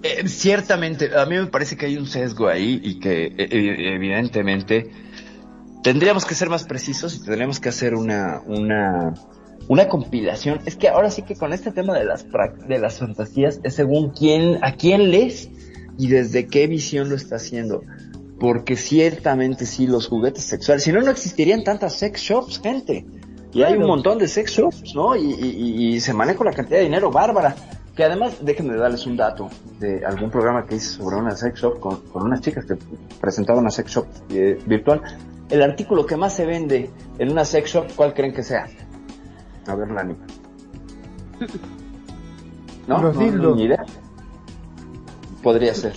Eh, 0.04 0.28
ciertamente, 0.28 1.16
a 1.16 1.26
mí 1.26 1.36
me 1.36 1.46
parece 1.46 1.76
que 1.76 1.86
hay 1.86 1.96
un 1.96 2.06
sesgo 2.06 2.46
ahí 2.46 2.80
y 2.82 3.00
que 3.00 3.26
eh, 3.26 3.34
eh, 3.38 3.94
evidentemente 3.96 4.90
tendríamos 5.82 6.24
que 6.24 6.36
ser 6.36 6.48
más 6.48 6.62
precisos 6.62 7.16
y 7.16 7.24
tendríamos 7.24 7.58
que 7.58 7.70
hacer 7.70 7.96
una, 7.96 8.40
una, 8.46 9.14
una 9.66 9.88
compilación. 9.88 10.60
Es 10.64 10.76
que 10.76 10.88
ahora 10.88 11.10
sí 11.10 11.22
que 11.22 11.34
con 11.34 11.52
este 11.52 11.72
tema 11.72 11.98
de 11.98 12.04
las, 12.04 12.24
de 12.68 12.78
las 12.78 13.00
fantasías 13.00 13.58
es 13.64 13.74
según 13.74 14.10
quién, 14.10 14.62
a 14.62 14.76
quién 14.76 15.10
lees 15.10 15.50
y 15.98 16.08
desde 16.08 16.46
qué 16.46 16.66
visión 16.66 17.08
lo 17.08 17.16
está 17.16 17.36
haciendo. 17.36 17.82
Porque 18.38 18.76
ciertamente 18.76 19.66
sí, 19.66 19.86
los 19.86 20.08
juguetes 20.08 20.44
sexuales, 20.44 20.82
si 20.82 20.92
no, 20.92 21.00
no 21.00 21.10
existirían 21.10 21.62
tantas 21.62 21.94
sex 21.94 22.20
shops, 22.20 22.60
gente. 22.60 23.06
Y 23.52 23.62
hay 23.62 23.74
un 23.74 23.86
montón 23.86 24.18
de 24.18 24.26
sex 24.26 24.50
shops, 24.52 24.94
¿no? 24.94 25.14
Y, 25.14 26.00
se 26.00 26.12
maneja 26.14 26.40
una 26.40 26.52
cantidad 26.52 26.78
de 26.78 26.84
dinero 26.84 27.10
bárbara. 27.10 27.54
Que 27.94 28.04
además, 28.04 28.38
déjenme 28.40 28.74
darles 28.74 29.06
un 29.06 29.18
dato 29.18 29.50
de 29.78 30.02
algún 30.06 30.30
programa 30.30 30.64
que 30.66 30.76
hice 30.76 30.86
sobre 30.86 31.16
una 31.16 31.36
sex 31.36 31.60
shop 31.60 31.78
con, 31.78 32.00
unas 32.14 32.40
chicas 32.40 32.64
que 32.64 32.76
presentaban 33.20 33.60
una 33.60 33.70
sex 33.70 33.92
shop 33.92 34.06
eh, 34.30 34.58
virtual. 34.64 35.02
El 35.50 35.62
artículo 35.62 36.06
que 36.06 36.16
más 36.16 36.34
se 36.34 36.46
vende 36.46 36.88
en 37.18 37.30
una 37.30 37.44
sex 37.44 37.70
shop, 37.70 37.88
¿cuál 37.94 38.14
creen 38.14 38.32
que 38.32 38.42
sea? 38.42 38.66
A 39.66 39.74
ver, 39.74 39.90
Lani. 39.90 40.16
¿No? 42.88 43.02
Los 43.02 43.16
no, 43.16 43.54
ni 43.54 43.64
idea. 43.64 43.84
Podría 45.42 45.74
ser. 45.74 45.94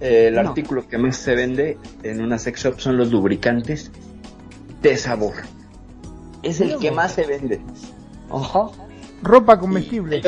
el 0.00 0.38
artículo 0.38 0.86
que 0.86 0.98
más 0.98 1.16
se 1.16 1.34
vende 1.34 1.78
en 2.02 2.20
una 2.22 2.38
sex 2.38 2.62
shop 2.62 2.80
son 2.80 2.96
los 2.96 3.10
lubricantes 3.10 3.90
de 4.82 4.96
sabor. 4.96 5.34
Es 6.42 6.60
el 6.60 6.78
que 6.78 6.90
más 6.90 7.12
se 7.12 7.26
vende. 7.26 7.60
Ajá. 8.30 8.68
Ropa 9.22 9.58
comestible. 9.58 10.22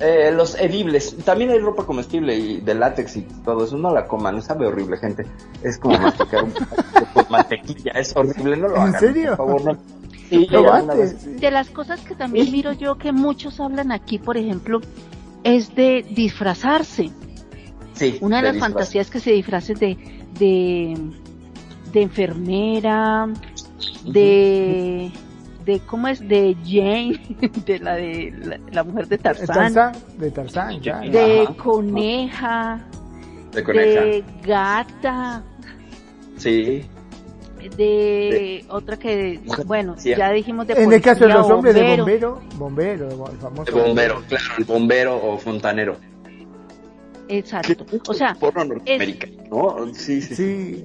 Eh, 0.00 0.30
los 0.32 0.54
edibles. 0.60 1.16
También 1.24 1.50
hay 1.50 1.58
ropa 1.58 1.84
comestible 1.84 2.36
y 2.36 2.60
de 2.60 2.74
látex 2.74 3.16
y 3.16 3.22
todo 3.44 3.64
eso. 3.64 3.76
No 3.76 3.92
la 3.92 4.06
coman, 4.06 4.40
sabe 4.42 4.66
horrible, 4.66 4.96
gente. 4.96 5.26
Es 5.62 5.78
como 5.78 5.98
masticar 6.00 6.44
un 6.44 6.52
poco 6.52 6.76
de 7.22 7.30
mantequilla. 7.30 7.92
Es 7.92 8.14
horrible, 8.16 8.56
no 8.56 8.68
lo 8.68 8.76
hagan. 8.76 8.94
¿En 8.94 9.00
serio? 9.00 9.36
Por 9.36 9.60
favor, 9.60 9.64
no. 9.64 9.78
de 11.40 11.50
las 11.50 11.70
cosas 11.70 12.00
que 12.00 12.14
también 12.14 12.52
miro 12.52 12.72
yo 12.72 12.96
que 12.96 13.12
muchos 13.12 13.58
hablan 13.60 13.90
aquí, 13.90 14.18
por 14.18 14.36
ejemplo, 14.36 14.80
es 15.44 15.74
de 15.74 16.04
disfrazarse. 16.10 17.10
Sí, 17.94 18.18
Una 18.20 18.36
de, 18.38 18.52
las 18.52 18.58
fantasías 18.58 19.10
que 19.10 19.18
se 19.18 19.32
disfrace 19.32 19.74
de, 19.74 19.96
de, 20.38 20.96
de 21.92 22.02
enfermera, 22.02 23.28
de, 24.04 25.10
de, 25.64 25.80
¿cómo 25.80 26.06
es? 26.06 26.20
De 26.20 26.56
Jane, 26.64 27.20
de 27.66 27.78
la 27.80 27.94
de 27.94 28.60
la, 28.70 28.84
mujer 28.84 29.08
de 29.08 29.18
Tarzán. 29.18 29.92
De 30.16 30.30
Tarzán, 30.30 30.80
ya. 30.80 31.00
De 31.00 31.48
coneja. 31.56 32.80
De 33.52 33.64
coneja. 33.64 34.00
De 34.00 34.24
gata. 34.44 35.42
Sí 36.36 36.84
de, 37.76 38.64
otra 38.68 38.96
que, 38.98 39.40
bueno, 39.66 39.96
ya 39.96 40.30
dijimos 40.30 40.66
de 40.66 40.74
En 40.74 40.92
el 40.92 41.00
caso 41.00 41.26
de 41.26 41.34
los 41.34 41.48
hombres, 41.50 41.74
de 41.74 41.96
bombero, 41.96 42.40
bombero, 42.56 43.08
el 43.30 43.38
famoso. 43.38 43.72
De 43.72 43.80
bombero, 43.80 44.22
claro, 44.28 44.44
el 44.58 44.64
bombero 44.64 45.16
o 45.16 45.38
fontanero. 45.38 45.96
Exacto. 47.28 47.84
O 48.06 48.14
sea, 48.14 48.36
¿no? 49.50 49.94
Sí, 49.94 50.22
sí, 50.22 50.34
sí. 50.34 50.84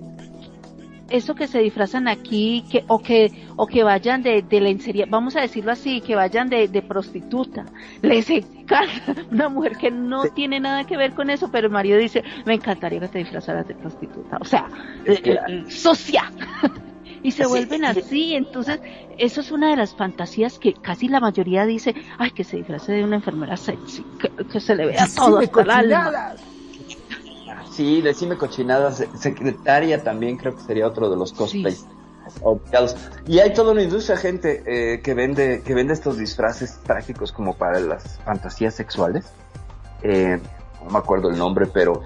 Eso 1.13 1.35
que 1.35 1.45
se 1.45 1.59
disfrazan 1.59 2.07
aquí, 2.07 2.65
que, 2.71 2.85
o 2.87 2.97
que, 2.97 3.31
o 3.55 3.67
que 3.67 3.83
vayan 3.83 4.23
de, 4.23 4.41
de 4.41 4.59
lencería, 4.59 5.05
vamos 5.07 5.35
a 5.35 5.41
decirlo 5.41 5.71
así, 5.71 6.01
que 6.01 6.15
vayan 6.15 6.49
de, 6.49 6.67
de 6.67 6.81
prostituta. 6.81 7.65
Les 8.01 8.27
encanta 8.31 9.13
una 9.31 9.47
mujer 9.47 9.77
que 9.77 9.91
no 9.91 10.23
tiene 10.33 10.59
nada 10.59 10.85
que 10.85 10.97
ver 10.97 11.13
con 11.13 11.29
eso, 11.29 11.51
pero 11.51 11.67
el 11.67 11.73
marido 11.73 11.99
dice, 11.99 12.23
me 12.47 12.55
encantaría 12.55 12.99
que 12.99 13.09
te 13.09 13.19
disfrazaras 13.19 13.67
de 13.67 13.75
prostituta. 13.75 14.39
O 14.41 14.45
sea, 14.45 14.67
eh, 15.05 15.21
eh, 15.23 15.69
socia. 15.69 16.31
y 17.21 17.29
se 17.29 17.45
vuelven 17.45 17.85
así. 17.85 18.33
Entonces, 18.33 18.79
eso 19.19 19.41
es 19.41 19.51
una 19.51 19.69
de 19.69 19.75
las 19.75 19.95
fantasías 19.95 20.57
que 20.57 20.73
casi 20.73 21.09
la 21.09 21.19
mayoría 21.19 21.67
dice, 21.67 21.93
ay, 22.17 22.31
que 22.31 22.43
se 22.43 22.57
disfrace 22.57 22.91
de 22.91 23.03
una 23.03 23.17
enfermera 23.17 23.55
sexy, 23.55 24.03
que, 24.51 24.59
se 24.59 24.73
le 24.73 24.87
vea 24.87 25.05
todo 25.15 25.37
hasta 25.37 25.61
el 25.61 25.69
alma. 25.69 26.33
Sí, 27.73 28.01
decime 28.01 28.37
cochinadas. 28.37 29.03
Secretaria 29.17 30.03
también 30.03 30.37
creo 30.37 30.55
que 30.55 30.61
sería 30.61 30.87
otro 30.87 31.09
de 31.09 31.17
los 31.17 31.33
cosplays. 31.33 31.85
Y 33.27 33.39
hay 33.39 33.53
toda 33.53 33.71
una 33.71 33.81
industria, 33.81 34.15
gente, 34.15 34.63
eh, 34.65 35.01
que 35.01 35.13
vende 35.13 35.61
que 35.65 35.73
vende 35.73 35.93
estos 35.93 36.17
disfraces 36.17 36.79
trágicos 36.83 37.31
como 37.31 37.55
para 37.55 37.79
las 37.79 38.19
fantasías 38.19 38.75
sexuales. 38.75 39.25
Eh, 40.03 40.39
no 40.83 40.91
me 40.91 40.97
acuerdo 40.99 41.29
el 41.29 41.37
nombre, 41.37 41.65
pero 41.65 42.01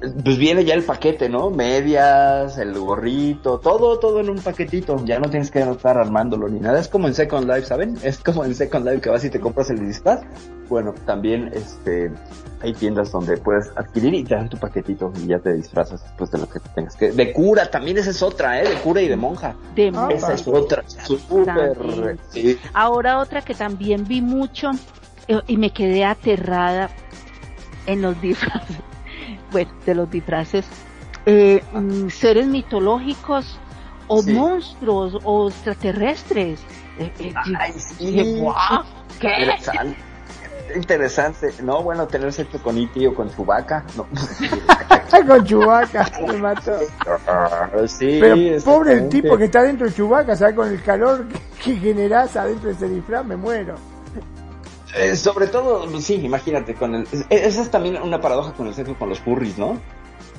pues 0.00 0.38
viene 0.38 0.64
ya 0.64 0.74
el 0.74 0.84
paquete, 0.84 1.28
¿no? 1.28 1.50
Medias, 1.50 2.56
el 2.58 2.78
gorrito, 2.78 3.58
todo, 3.58 3.98
todo 3.98 4.20
en 4.20 4.30
un 4.30 4.38
paquetito. 4.38 5.04
Ya 5.04 5.18
no 5.18 5.28
tienes 5.28 5.50
que 5.50 5.58
estar 5.60 5.98
armándolo 5.98 6.48
ni 6.48 6.60
nada. 6.60 6.78
Es 6.78 6.88
como 6.88 7.08
en 7.08 7.14
Second 7.14 7.48
Life, 7.48 7.66
¿saben? 7.66 7.98
Es 8.02 8.18
como 8.18 8.44
en 8.44 8.54
Second 8.54 8.86
Life 8.86 9.00
que 9.00 9.10
vas 9.10 9.24
y 9.24 9.30
te 9.30 9.40
compras 9.40 9.70
el 9.70 9.84
disfraz. 9.84 10.20
Bueno, 10.68 10.94
también 11.04 11.50
este 11.52 12.12
hay 12.60 12.72
tiendas 12.74 13.10
donde 13.10 13.36
puedes 13.38 13.70
adquirir 13.76 14.14
y 14.14 14.24
te 14.24 14.34
dan 14.34 14.48
tu 14.48 14.56
paquetito 14.56 15.12
y 15.16 15.28
ya 15.28 15.38
te 15.38 15.54
disfrazas 15.54 16.02
después 16.02 16.30
de 16.30 16.38
lo 16.38 16.48
que 16.48 16.60
tengas 16.74 16.94
que. 16.94 17.10
De 17.10 17.32
cura, 17.32 17.68
también 17.68 17.98
esa 17.98 18.10
es 18.10 18.22
otra, 18.22 18.60
¿eh? 18.62 18.68
De 18.68 18.76
cura 18.76 19.02
y 19.02 19.08
de 19.08 19.16
monja. 19.16 19.56
De 19.74 19.90
monja. 19.90 20.14
Esa 20.14 20.34
es 20.34 20.46
otra. 20.46 20.84
Súper. 20.86 22.18
Ahora 22.72 23.18
otra 23.18 23.42
que 23.42 23.54
también 23.54 24.04
vi 24.06 24.20
mucho 24.20 24.70
eh, 25.26 25.40
y 25.48 25.56
me 25.56 25.70
quedé 25.70 26.04
aterrada 26.04 26.90
en 27.86 28.02
los 28.02 28.20
disfraces 28.22 28.87
bueno, 29.50 29.70
de 29.84 29.94
los 29.94 30.10
disfraces, 30.10 30.66
eh, 31.26 31.62
mm, 31.72 32.08
seres 32.08 32.46
mitológicos 32.46 33.58
o 34.06 34.22
monstruos 34.22 35.18
o 35.24 35.48
extraterrestres. 35.48 36.60
Eh, 36.98 37.12
eh, 37.18 37.34
Ay, 37.58 37.72
sí. 37.72 38.42
¿Qué? 39.20 39.54
interesante, 40.74 41.52
¿no? 41.62 41.82
Bueno, 41.82 42.06
tener 42.06 42.32
sexo 42.32 42.62
con 42.62 42.78
Iti 42.78 43.06
o 43.06 43.14
con 43.14 43.34
Chubaca, 43.34 43.84
no. 43.96 44.06
con 45.26 45.44
Chubaca, 45.44 46.10
me 46.26 46.36
mató. 46.36 46.78
Sí, 47.86 48.18
Pero 48.20 48.62
pobre 48.64 48.94
el 48.94 49.08
tipo 49.08 49.36
que 49.36 49.44
está 49.44 49.62
dentro 49.62 49.86
de 49.86 49.94
Chubaca, 49.94 50.36
¿sabes? 50.36 50.54
Con 50.54 50.68
el 50.68 50.82
calor 50.82 51.26
que, 51.62 51.76
generas 51.76 52.36
adentro 52.36 52.68
de 52.68 52.74
ese 52.74 52.88
disfraz, 52.88 53.24
me 53.24 53.36
muero. 53.36 53.76
Eh, 54.96 55.16
sobre 55.16 55.48
todo, 55.48 56.00
sí, 56.00 56.14
imagínate, 56.14 56.74
con 56.74 56.94
el, 56.94 57.06
esa 57.28 57.62
es 57.62 57.70
también 57.70 58.00
una 58.02 58.20
paradoja 58.20 58.52
con 58.52 58.66
el 58.66 58.74
sexo 58.74 58.94
con 58.98 59.08
los 59.08 59.20
furries, 59.20 59.58
¿no? 59.58 59.78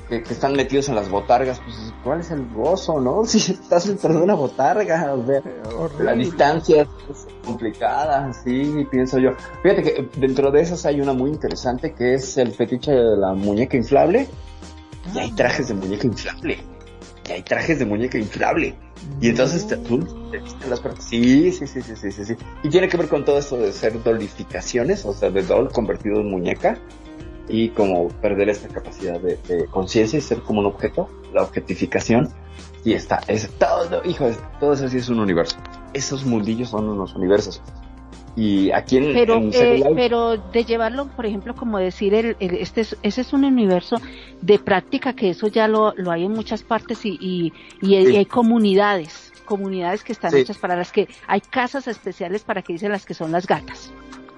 que, 0.10 0.34
están 0.34 0.54
metidos 0.54 0.90
en 0.90 0.96
las 0.96 1.10
botargas, 1.10 1.60
pues 1.60 1.94
¿cuál 2.04 2.22
es 2.22 2.32
el 2.32 2.46
gozo, 2.50 3.00
no? 3.00 3.24
Si 3.26 3.52
estás 3.52 3.88
dentro 3.88 4.14
de 4.14 4.22
una 4.22 4.34
botarga, 4.34 5.14
o 5.14 5.26
sea, 5.26 6.00
la 6.00 6.14
distancia 6.14 6.82
es 7.10 7.28
complicada, 7.46 8.34
sí, 8.34 8.88
pienso 8.90 9.20
yo. 9.20 9.32
Fíjate 9.62 9.84
que 9.84 10.10
dentro 10.18 10.52
de 10.52 10.62
esas 10.62 10.86
hay 10.86 11.00
una 11.00 11.14
muy 11.14 11.30
interesante 11.30 11.94
que 11.94 12.16
es 12.16 12.38
el 12.38 12.52
fetiche 12.52 12.92
de 12.92 13.18
la 13.18 13.34
muñeca 13.34 13.78
inflable. 13.78 14.28
Y 15.14 15.20
hay 15.20 15.32
trajes 15.32 15.70
de 15.70 15.76
muñeca 15.76 16.08
inflable. 16.08 16.60
Y 17.30 17.32
hay 17.32 17.44
trajes 17.44 17.78
de 17.78 17.86
muñeca 17.86 18.18
inflable. 18.18 18.74
Y 19.22 19.30
entonces 19.30 19.68
te, 19.68 19.78
tú 19.78 20.00
las 20.68 20.82
sí, 21.00 21.52
sí, 21.52 21.68
sí, 21.68 21.82
sí, 21.82 21.96
sí, 21.96 22.12
sí, 22.12 22.26
sí. 22.26 22.36
Y 22.64 22.70
tiene 22.70 22.90
que 22.90 22.98
ver 22.98 23.08
con 23.08 23.24
todo 23.24 23.38
esto 23.38 23.58
de 23.58 23.72
ser 23.72 24.02
dolificaciones, 24.02 25.06
o 25.06 25.14
sea, 25.14 25.30
de 25.30 25.44
doll 25.44 25.72
convertido 25.72 26.22
en 26.22 26.32
muñeca 26.32 26.80
y 27.48 27.70
como 27.70 28.08
perder 28.08 28.50
esta 28.50 28.68
capacidad 28.68 29.20
de, 29.20 29.68
conciencia 29.70 30.18
y 30.18 30.22
ser 30.22 30.42
como 30.42 30.62
un 30.62 30.66
objeto, 30.66 31.08
la 31.32 31.44
objetificación. 31.44 32.30
Y 32.84 32.94
está, 32.94 33.22
es 33.28 33.48
todo, 33.60 34.04
hijo, 34.06 34.30
todo 34.60 34.74
eso 34.74 34.90
sí 34.90 34.98
es 34.98 35.10
un 35.10 35.20
universo. 35.20 35.58
Esos 35.94 36.26
mundillos 36.26 36.70
son 36.70 36.90
unos 36.90 37.14
universos. 37.14 37.62
Y 38.36 38.72
aquí 38.72 38.98
en, 38.98 39.14
pero, 39.14 39.40
eh, 39.52 39.84
pero 39.96 40.38
de 40.38 40.64
llevarlo, 40.64 41.08
por 41.08 41.26
ejemplo, 41.26 41.56
como 41.56 41.78
decir, 41.78 42.14
el, 42.14 42.36
este 42.40 42.82
ese 42.82 43.22
es 43.22 43.34
un 43.34 43.44
universo 43.44 43.98
de 44.42 44.60
práctica 44.60 45.14
que 45.14 45.30
eso 45.32 45.48
ya 45.48 45.68
lo, 45.68 45.94
lo 45.96 46.12
hay 46.12 46.26
en 46.26 46.32
muchas 46.32 46.64
partes 46.64 47.06
y, 47.06 47.18
y, 47.20 47.54
y, 47.82 47.96
hay, 47.96 48.26
comunidades, 48.26 49.34
comunidades 49.46 50.04
que 50.04 50.12
están 50.12 50.36
hechas 50.36 50.58
para 50.58 50.76
las 50.76 50.92
que 50.92 51.08
hay 51.28 51.42
casas 51.42 51.88
especiales 51.88 52.44
para 52.44 52.62
que 52.62 52.74
dicen 52.74 52.92
las 52.92 53.06
que 53.06 53.14
son 53.14 53.32
las 53.32 53.48
gatas 53.48 53.92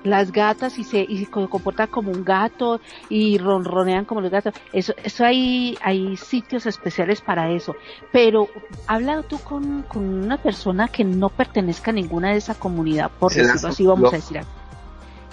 las 0.04 0.32
gatas 0.32 0.80
y 0.80 0.84
se, 0.84 1.06
y 1.08 1.26
se 1.26 1.30
comportan 1.30 1.88
como 1.88 2.12
un 2.12 2.24
gato 2.24 2.82
y 3.10 3.38
ronronean 3.38 4.06
como 4.06 4.22
los 4.22 4.32
gatos. 4.32 4.54
Eso, 4.74 4.94
eso 5.04 5.26
hay, 5.26 5.78
hay 5.82 6.18
sitios 6.18 6.66
especiales 6.66 7.22
para 7.22 7.52
eso. 7.52 7.76
Pero 8.12 8.50
habla 8.88 9.22
tú 9.24 9.40
con, 9.40 9.84
con 9.84 10.04
una 10.04 10.38
persona 10.38 10.88
que 10.88 11.04
no 11.04 11.30
pertenezca 11.30 11.92
a 11.92 11.94
ninguna 11.94 12.32
de 12.32 12.38
esa 12.38 12.56
comunidad, 12.56 13.12
por 13.20 13.34
decirlo 13.34 13.70
así, 13.70 13.86
vamos 13.86 14.14
a 14.14 14.16
decir 14.16 14.42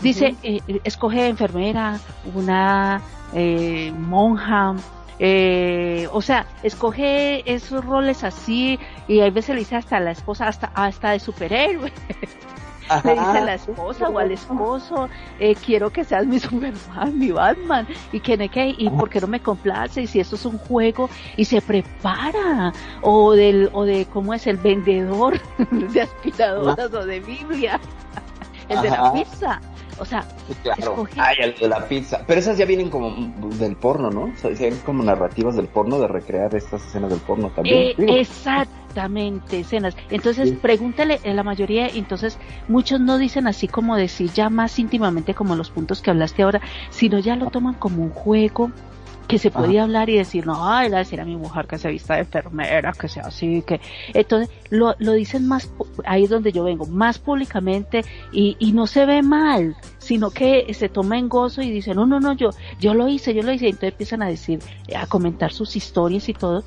Dice, 0.02 0.36
eh, 0.44 0.60
escoge 0.84 1.26
enfermera, 1.26 1.98
una 2.32 3.02
eh, 3.32 3.92
monja, 3.98 4.76
eh, 5.18 6.08
o 6.12 6.22
sea, 6.22 6.46
escoge 6.62 7.42
esos 7.52 7.84
roles 7.84 8.22
así 8.22 8.78
y 9.08 9.20
a 9.20 9.30
veces 9.30 9.56
le 9.56 9.60
dice 9.60 9.74
hasta 9.74 9.98
la 9.98 10.12
esposa, 10.12 10.46
hasta, 10.46 10.70
hasta 10.74 11.10
de 11.10 11.20
superhéroe. 11.20 11.92
le 13.04 13.12
dice 13.12 13.38
a 13.38 13.44
la 13.44 13.54
esposa 13.54 14.08
o 14.08 14.18
al 14.18 14.32
esposo, 14.32 15.08
eh, 15.38 15.54
quiero 15.54 15.90
que 15.90 16.04
seas 16.04 16.26
mi 16.26 16.38
Superman, 16.40 17.18
mi 17.18 17.30
Batman, 17.30 17.86
y 18.12 18.20
que, 18.20 18.48
que 18.48 18.74
y 18.76 18.90
por 18.90 19.10
qué 19.10 19.20
no 19.20 19.26
me 19.26 19.40
complace, 19.40 20.02
y 20.02 20.06
si 20.06 20.20
esto 20.20 20.36
es 20.36 20.44
un 20.44 20.58
juego, 20.58 21.08
y 21.36 21.44
se 21.44 21.60
prepara, 21.60 22.72
o 23.02 23.32
del, 23.32 23.70
o 23.72 23.84
de 23.84 24.06
cómo 24.06 24.34
es 24.34 24.46
el 24.46 24.56
vendedor 24.56 25.40
de 25.70 26.02
aspiradoras 26.02 26.92
o 26.92 27.06
de 27.06 27.20
Biblia, 27.20 27.80
el 28.68 28.82
de 28.82 28.90
la 28.90 29.12
pizza. 29.12 29.60
O 30.00 30.04
sea, 30.04 30.26
claro. 30.62 31.06
Ay, 31.16 31.36
el 31.40 31.54
de 31.54 31.68
la 31.68 31.86
pizza. 31.86 32.22
Pero 32.26 32.40
esas 32.40 32.58
ya 32.58 32.64
vienen 32.64 32.90
como 32.90 33.10
del 33.56 33.76
porno, 33.76 34.10
¿no? 34.10 34.24
O 34.24 34.36
sea, 34.36 34.50
vienen 34.50 34.78
como 34.84 35.02
narrativas 35.02 35.56
del 35.56 35.66
porno, 35.66 35.98
de 35.98 36.08
recrear 36.08 36.54
estas 36.54 36.84
escenas 36.86 37.10
del 37.10 37.20
porno 37.20 37.50
también. 37.50 37.94
Eh, 37.98 38.20
exactamente, 38.20 39.60
escenas. 39.60 39.96
Entonces, 40.10 40.52
pregúntale, 40.52 41.20
en 41.22 41.36
la 41.36 41.42
mayoría, 41.42 41.88
entonces, 41.88 42.38
muchos 42.68 43.00
no 43.00 43.18
dicen 43.18 43.46
así 43.46 43.68
como 43.68 43.96
decir 43.96 44.30
ya 44.32 44.50
más 44.50 44.78
íntimamente 44.78 45.34
como 45.34 45.56
los 45.56 45.70
puntos 45.70 46.00
que 46.00 46.10
hablaste 46.10 46.42
ahora, 46.42 46.60
sino 46.90 47.18
ya 47.18 47.36
lo 47.36 47.50
toman 47.50 47.74
como 47.74 48.02
un 48.02 48.10
juego 48.10 48.70
que 49.28 49.38
se 49.38 49.50
podía 49.50 49.82
hablar 49.82 50.08
y 50.08 50.16
decir, 50.16 50.46
no, 50.46 50.68
ay, 50.68 50.90
a 50.92 50.98
decir 50.98 51.20
a 51.20 51.24
mi 51.24 51.36
mujer 51.36 51.66
que 51.66 51.76
se 51.76 51.90
vista 51.90 52.14
de 52.14 52.20
enfermera, 52.20 52.92
que 52.92 53.08
sea 53.08 53.24
así, 53.24 53.62
que... 53.62 53.78
Entonces, 54.14 54.48
lo, 54.70 54.94
lo 54.98 55.12
dicen 55.12 55.46
más, 55.46 55.70
ahí 56.06 56.24
es 56.24 56.30
donde 56.30 56.50
yo 56.50 56.64
vengo, 56.64 56.86
más 56.86 57.18
públicamente 57.18 58.04
y, 58.32 58.56
y 58.58 58.72
no 58.72 58.86
se 58.86 59.04
ve 59.04 59.22
mal, 59.22 59.76
sino 59.98 60.30
que 60.30 60.72
se 60.72 60.88
toma 60.88 61.18
en 61.18 61.28
gozo 61.28 61.60
y 61.60 61.70
dicen, 61.70 61.96
no, 61.96 62.06
no, 62.06 62.20
no, 62.20 62.32
yo, 62.32 62.50
yo 62.80 62.94
lo 62.94 63.06
hice, 63.06 63.34
yo 63.34 63.42
lo 63.42 63.52
hice, 63.52 63.66
y 63.66 63.70
entonces 63.70 63.92
empiezan 63.92 64.22
a 64.22 64.28
decir, 64.28 64.60
a 64.96 65.06
comentar 65.06 65.52
sus 65.52 65.76
historias 65.76 66.28
y 66.30 66.32
todo, 66.32 66.64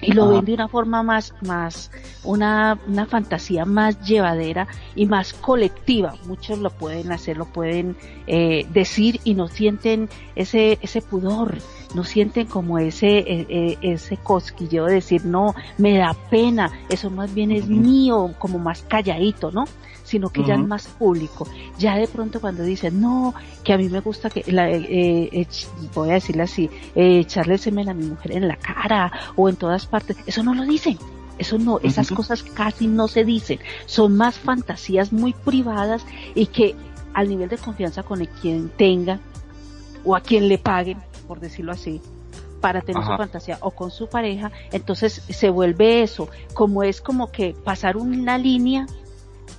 y 0.00 0.12
lo 0.12 0.28
ven 0.28 0.44
de 0.44 0.54
una 0.54 0.68
forma 0.68 1.02
más, 1.02 1.34
más, 1.40 1.90
una, 2.24 2.78
una 2.86 3.06
fantasía 3.06 3.64
más 3.64 4.00
llevadera 4.04 4.66
y 4.94 5.06
más 5.06 5.32
colectiva. 5.32 6.14
Muchos 6.26 6.58
lo 6.58 6.70
pueden 6.70 7.12
hacer, 7.12 7.36
lo 7.36 7.46
pueden 7.46 7.96
eh, 8.26 8.66
decir 8.72 9.20
y 9.24 9.34
no 9.34 9.48
sienten 9.48 10.08
ese, 10.36 10.78
ese 10.82 11.00
pudor, 11.02 11.56
no 11.94 12.04
sienten 12.04 12.46
como 12.46 12.78
ese, 12.78 13.18
e, 13.18 13.46
e, 13.48 13.78
ese 13.80 14.16
cosquilleo 14.16 14.86
de 14.86 14.94
decir, 14.94 15.24
no, 15.24 15.54
me 15.78 15.96
da 15.96 16.14
pena, 16.30 16.70
eso 16.88 17.10
más 17.10 17.32
bien 17.32 17.50
es 17.50 17.66
mío, 17.66 18.34
como 18.38 18.58
más 18.58 18.82
calladito, 18.82 19.50
¿no? 19.50 19.64
Sino 20.04 20.28
que 20.28 20.44
ya 20.44 20.54
es 20.54 20.66
más 20.66 20.86
público. 20.86 21.48
Ya 21.78 21.96
de 21.96 22.06
pronto 22.06 22.40
cuando 22.40 22.62
dicen, 22.62 23.00
no, 23.00 23.34
que 23.64 23.72
a 23.72 23.78
mí 23.78 23.88
me 23.88 24.00
gusta 24.00 24.30
que, 24.30 24.44
la, 24.52 24.70
eh, 24.70 25.30
eh 25.32 25.46
voy 25.94 26.10
a 26.10 26.14
decirle 26.14 26.42
así, 26.44 26.70
eh, 26.94 27.18
echarle 27.20 27.58
semen 27.58 27.88
a 27.88 27.94
mi 27.94 28.04
mujer 28.04 28.32
en 28.32 28.46
la 28.46 28.56
cara 28.56 29.10
o 29.34 29.48
en 29.48 29.56
todas 29.56 29.86
partes, 29.86 30.16
eso 30.26 30.42
no 30.42 30.54
lo 30.54 30.64
dicen. 30.64 30.98
Eso 31.36 31.58
no, 31.58 31.80
esas 31.80 32.12
cosas 32.12 32.44
casi 32.44 32.86
no 32.86 33.08
se 33.08 33.24
dicen. 33.24 33.58
Son 33.86 34.16
más 34.16 34.38
fantasías 34.38 35.12
muy 35.12 35.32
privadas 35.32 36.06
y 36.32 36.46
que 36.46 36.76
al 37.12 37.28
nivel 37.28 37.48
de 37.48 37.58
confianza 37.58 38.04
con 38.04 38.20
el 38.20 38.28
quien 38.28 38.68
tenga 38.68 39.18
o 40.04 40.14
a 40.14 40.20
quien 40.20 40.48
le 40.48 40.58
paguen, 40.58 40.98
por 41.26 41.40
decirlo 41.40 41.72
así, 41.72 42.00
para 42.60 42.82
tener 42.82 43.02
su 43.02 43.10
fantasía 43.10 43.58
o 43.60 43.72
con 43.72 43.90
su 43.90 44.08
pareja, 44.08 44.52
entonces 44.72 45.22
se 45.28 45.50
vuelve 45.50 46.02
eso, 46.02 46.28
como 46.54 46.82
es 46.82 47.00
como 47.00 47.30
que 47.30 47.54
pasar 47.64 47.96
una 47.96 48.38
línea 48.38 48.86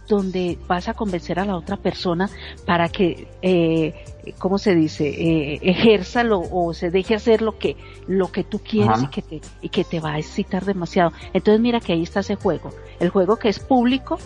donde 0.07 0.57
vas 0.68 0.88
a 0.88 0.94
convencer 0.94 1.40
a 1.40 1.45
la 1.45 1.56
otra 1.56 1.77
persona 1.77 2.30
para 2.65 2.90
que, 2.90 3.27
eh, 3.41 3.94
¿cómo 4.38 4.57
se 4.57 4.76
dice? 4.76 5.07
Eh, 5.07 5.60
ejerza 5.61 6.23
lo, 6.23 6.40
o 6.40 6.73
se 6.73 6.90
deje 6.90 7.15
hacer 7.15 7.41
lo 7.41 7.57
que, 7.57 7.76
lo 8.07 8.32
que 8.32 8.44
tú 8.44 8.60
quieres 8.60 9.03
y 9.03 9.07
que, 9.07 9.22
te, 9.22 9.41
y 9.61 9.69
que 9.69 9.84
te 9.84 9.99
va 9.99 10.14
a 10.14 10.18
excitar 10.18 10.65
demasiado. 10.65 11.11
Entonces 11.34 11.61
mira 11.61 11.80
que 11.80 11.94
ahí 11.94 12.03
está 12.03 12.19
ese 12.19 12.36
juego. 12.36 12.69
El 12.99 13.10
juego 13.10 13.38
que 13.38 13.49
es 13.49 13.60
público 13.60 14.18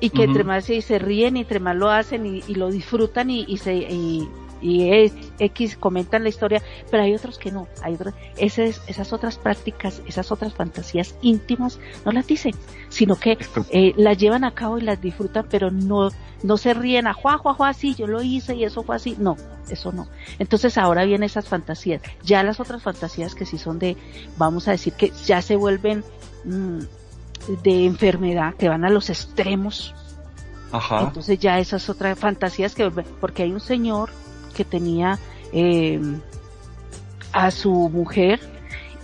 y 0.00 0.10
que 0.10 0.24
entre 0.24 0.44
más 0.44 0.64
se, 0.64 0.98
ríen 0.98 1.36
y 1.36 1.40
entre 1.40 1.60
más 1.60 1.76
lo 1.76 1.90
hacen 1.90 2.24
y, 2.26 2.54
lo 2.54 2.70
disfrutan 2.70 3.30
y, 3.30 3.44
y 3.46 3.58
se, 3.58 3.74
y, 3.74 4.28
y 4.60 5.10
X 5.38 5.76
comentan 5.76 6.22
la 6.22 6.28
historia, 6.28 6.62
pero 6.90 7.02
hay 7.02 7.14
otros 7.14 7.38
que 7.38 7.50
no, 7.50 7.68
hay 7.82 7.94
otros, 7.94 8.14
esas, 8.36 8.82
esas 8.86 9.12
otras 9.12 9.38
prácticas, 9.38 10.02
esas 10.06 10.30
otras 10.32 10.54
fantasías 10.54 11.14
íntimas 11.22 11.78
no 12.04 12.12
las 12.12 12.26
dicen, 12.26 12.54
sino 12.88 13.16
que 13.16 13.38
eh, 13.70 13.94
las 13.96 14.18
llevan 14.18 14.44
a 14.44 14.52
cabo 14.52 14.78
y 14.78 14.82
las 14.82 15.00
disfrutan, 15.00 15.46
pero 15.50 15.70
no, 15.70 16.10
no 16.42 16.56
se 16.56 16.74
ríen 16.74 17.06
a 17.06 17.14
juá, 17.14 17.38
juá, 17.38 17.54
juá, 17.54 17.72
sí, 17.72 17.94
yo 17.94 18.06
lo 18.06 18.22
hice 18.22 18.54
y 18.54 18.64
eso 18.64 18.82
fue 18.82 18.96
así, 18.96 19.16
no, 19.18 19.36
eso 19.68 19.92
no. 19.92 20.08
Entonces 20.38 20.78
ahora 20.78 21.04
vienen 21.04 21.24
esas 21.24 21.48
fantasías, 21.48 22.02
ya 22.22 22.42
las 22.42 22.60
otras 22.60 22.82
fantasías 22.82 23.34
que 23.34 23.46
sí 23.46 23.58
son 23.58 23.78
de, 23.78 23.96
vamos 24.36 24.68
a 24.68 24.72
decir 24.72 24.92
que 24.92 25.12
ya 25.24 25.42
se 25.42 25.56
vuelven 25.56 26.04
mm, 26.44 26.80
de 27.62 27.84
enfermedad, 27.86 28.54
que 28.54 28.68
van 28.68 28.84
a 28.84 28.90
los 28.90 29.10
extremos, 29.10 29.94
Ajá. 30.72 31.00
Entonces 31.02 31.38
ya 31.38 31.58
esas 31.58 31.88
otras 31.88 32.18
fantasías 32.18 32.74
que 32.74 32.88
porque 33.20 33.42
hay 33.42 33.52
un 33.52 33.60
señor 33.60 34.10
que 34.60 34.66
tenía 34.66 35.18
eh, 35.54 35.98
a 37.32 37.50
su 37.50 37.72
mujer 37.88 38.40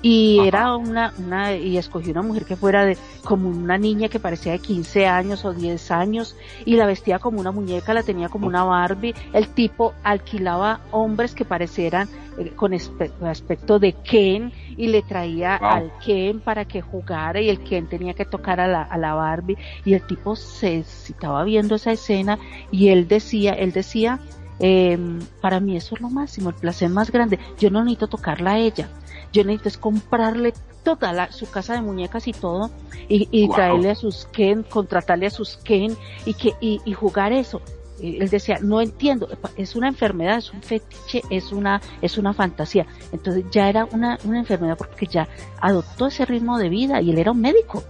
y 0.02 0.38
era 0.46 0.76
una, 0.76 1.14
una, 1.18 1.54
y 1.54 1.78
escogió 1.78 2.12
una 2.12 2.22
mujer 2.22 2.44
que 2.44 2.56
fuera 2.56 2.84
de, 2.84 2.98
como 3.24 3.48
una 3.48 3.78
niña 3.78 4.08
que 4.08 4.20
parecía 4.20 4.52
de 4.52 4.58
15 4.58 5.06
años 5.06 5.44
o 5.46 5.54
10 5.54 5.90
años 5.90 6.36
y 6.66 6.76
la 6.76 6.86
vestía 6.86 7.18
como 7.18 7.40
una 7.40 7.50
muñeca, 7.50 7.94
la 7.94 8.02
tenía 8.02 8.28
como 8.28 8.46
una 8.46 8.62
Barbie. 8.64 9.14
El 9.32 9.48
tipo 9.48 9.94
alquilaba 10.04 10.80
hombres 10.92 11.34
que 11.34 11.46
parecieran 11.46 12.08
eh, 12.38 12.52
con 12.54 12.74
aspecto 12.74 13.78
de 13.78 13.94
Ken 13.94 14.52
y 14.76 14.88
le 14.88 15.00
traía 15.00 15.56
al 15.56 15.90
Ken 16.04 16.40
para 16.40 16.66
que 16.66 16.82
jugara 16.82 17.40
y 17.40 17.48
el 17.48 17.60
Ken 17.60 17.88
tenía 17.88 18.12
que 18.12 18.26
tocar 18.26 18.60
a 18.60 18.68
la, 18.68 18.82
a 18.82 18.98
la 18.98 19.14
Barbie. 19.14 19.56
Y 19.84 19.94
el 19.94 20.06
tipo 20.06 20.36
se 20.36 20.78
estaba 20.78 21.42
viendo 21.44 21.76
esa 21.76 21.92
escena 21.92 22.38
y 22.70 22.88
él 22.90 23.08
decía, 23.08 23.54
él 23.54 23.72
decía, 23.72 24.20
eh, 24.60 24.98
para 25.40 25.60
mí 25.60 25.76
eso 25.76 25.94
es 25.94 26.00
lo 26.00 26.08
máximo, 26.10 26.50
el 26.50 26.54
placer 26.56 26.88
más 26.90 27.10
grande. 27.10 27.38
Yo 27.58 27.70
no 27.70 27.82
necesito 27.84 28.08
tocarla 28.08 28.52
a 28.52 28.58
ella, 28.58 28.88
yo 29.32 29.44
necesito 29.44 29.68
es 29.68 29.78
comprarle 29.78 30.52
toda 30.82 31.12
la, 31.12 31.32
su 31.32 31.50
casa 31.50 31.74
de 31.74 31.82
muñecas 31.82 32.28
y 32.28 32.32
todo 32.32 32.70
y, 33.08 33.28
y 33.30 33.48
traerle 33.48 33.90
a 33.90 33.94
sus 33.94 34.26
Ken, 34.26 34.62
contratarle 34.62 35.26
a 35.26 35.30
sus 35.30 35.56
Ken 35.56 35.96
y 36.24 36.34
que 36.34 36.52
y, 36.60 36.92
jugar 36.92 37.32
eso. 37.32 37.60
eh, 38.00 38.18
él 38.20 38.28
decía, 38.28 38.58
no 38.62 38.80
entiendo, 38.80 39.28
es 39.56 39.74
una 39.74 39.88
enfermedad, 39.88 40.38
es 40.38 40.52
un 40.52 40.62
fetiche, 40.62 41.22
es 41.28 41.52
una, 41.52 41.80
es 42.02 42.18
una 42.18 42.32
fantasía. 42.32 42.86
Entonces 43.12 43.44
ya 43.50 43.68
era 43.68 43.84
una, 43.86 44.18
una 44.24 44.38
enfermedad 44.38 44.76
porque 44.78 45.06
ya 45.06 45.28
adoptó 45.60 46.06
ese 46.06 46.24
ritmo 46.24 46.56
de 46.58 46.68
vida 46.68 47.00
y 47.00 47.10
él 47.10 47.18
era 47.18 47.32
un 47.32 47.40
médico. 47.40 47.82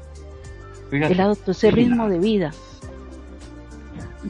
él 0.91 1.21
adoptó 1.21 1.51
ese 1.51 1.71
ritmo 1.71 2.09
de 2.09 2.19
vida. 2.19 2.53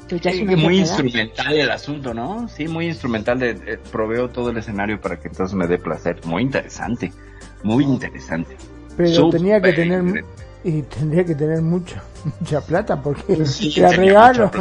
Entonces 0.02 0.20
ya 0.20 0.30
es 0.30 0.58
muy 0.58 0.78
instrumental 0.78 1.52
el 1.54 1.70
asunto, 1.70 2.12
¿no? 2.12 2.48
Sí, 2.48 2.68
muy 2.68 2.86
instrumental. 2.86 3.38
De, 3.38 3.78
proveo 3.90 4.28
todo 4.28 4.50
el 4.50 4.58
escenario 4.58 5.00
para 5.00 5.18
que 5.18 5.28
entonces 5.28 5.54
me 5.56 5.66
dé 5.66 5.78
placer. 5.78 6.20
Muy 6.24 6.42
interesante, 6.42 7.12
muy 7.62 7.84
interesante. 7.84 8.56
Pero 8.96 9.30
tenía 9.30 9.60
que 9.60 9.72
tener 9.72 10.24
y 10.64 10.82
tendría 10.82 11.24
que 11.24 11.34
tener 11.34 11.62
mucho, 11.62 11.96
mucha 12.40 12.60
plata 12.60 13.00
porque 13.00 13.36
la 13.76 13.90
regalo. 13.92 14.50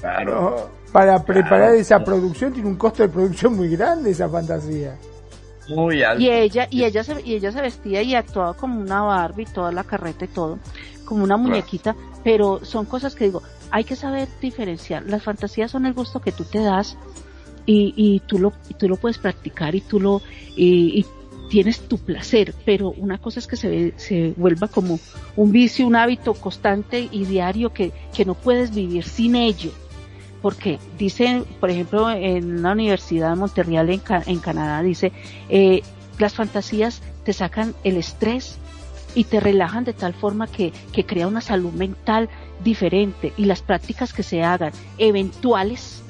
Claro. 0.00 0.68
Para 0.90 1.24
preparar 1.24 1.76
esa 1.76 2.02
producción 2.02 2.52
tiene 2.52 2.68
un 2.68 2.74
costo 2.74 3.04
de 3.04 3.08
producción 3.08 3.54
muy 3.54 3.68
grande 3.68 4.10
esa 4.10 4.28
fantasía. 4.28 4.98
Muy 5.68 6.02
alto. 6.02 6.20
Y 6.20 6.28
ella, 6.28 6.66
y 6.68 6.82
ella 6.82 7.04
se, 7.04 7.22
y 7.22 7.34
ella 7.34 7.52
se 7.52 7.60
vestía 7.60 8.02
y 8.02 8.16
actuaba 8.16 8.54
como 8.54 8.80
una 8.80 9.02
Barbie, 9.02 9.46
toda 9.46 9.70
la 9.70 9.84
carreta 9.84 10.24
y 10.24 10.28
todo, 10.28 10.58
como 11.04 11.22
una 11.22 11.36
muñequita, 11.36 11.94
pero 12.24 12.64
son 12.64 12.84
cosas 12.84 13.14
que 13.14 13.26
digo, 13.26 13.42
hay 13.72 13.84
que 13.84 13.96
saber 13.96 14.28
diferenciar. 14.40 15.04
Las 15.06 15.22
fantasías 15.22 15.70
son 15.70 15.86
el 15.86 15.94
gusto 15.94 16.20
que 16.20 16.30
tú 16.30 16.44
te 16.44 16.60
das 16.60 16.96
y, 17.64 17.94
y 17.96 18.20
tú 18.20 18.38
lo, 18.38 18.52
y 18.68 18.74
tú 18.74 18.86
lo 18.86 18.96
puedes 18.96 19.18
practicar 19.18 19.74
y 19.74 19.80
tú 19.80 19.98
lo, 19.98 20.22
y, 20.54 21.04
tienes 21.48 21.80
tu 21.80 21.98
placer, 21.98 22.54
pero 22.64 22.92
una 22.92 23.18
cosa 23.18 23.38
es 23.38 23.46
que 23.46 23.56
se, 23.56 23.92
se 23.98 24.32
vuelva 24.38 24.68
como 24.68 24.98
un 25.36 25.52
vicio, 25.52 25.86
un 25.86 25.96
hábito 25.96 26.32
constante 26.32 27.10
y 27.10 27.26
diario 27.26 27.74
que, 27.74 27.92
que 28.14 28.24
no 28.24 28.34
puedes 28.34 28.74
vivir 28.74 29.04
sin 29.04 29.36
ello. 29.36 29.70
Porque 30.40 30.78
dice, 30.98 31.44
por 31.60 31.68
ejemplo, 31.68 32.10
en 32.10 32.62
la 32.62 32.72
Universidad 32.72 33.30
de 33.30 33.36
Montreal 33.36 33.90
en, 33.90 34.00
en 34.26 34.38
Canadá, 34.38 34.82
dice, 34.82 35.12
eh, 35.50 35.82
las 36.18 36.32
fantasías 36.32 37.02
te 37.22 37.34
sacan 37.34 37.74
el 37.84 37.98
estrés 37.98 38.58
y 39.14 39.24
te 39.24 39.40
relajan 39.40 39.84
de 39.84 39.92
tal 39.92 40.14
forma 40.14 40.46
que, 40.46 40.72
que 40.92 41.04
crea 41.04 41.26
una 41.26 41.40
salud 41.40 41.72
mental 41.72 42.28
diferente 42.62 43.32
y 43.36 43.44
las 43.44 43.62
prácticas 43.62 44.12
que 44.12 44.22
se 44.22 44.42
hagan 44.42 44.72
eventuales, 44.98 46.02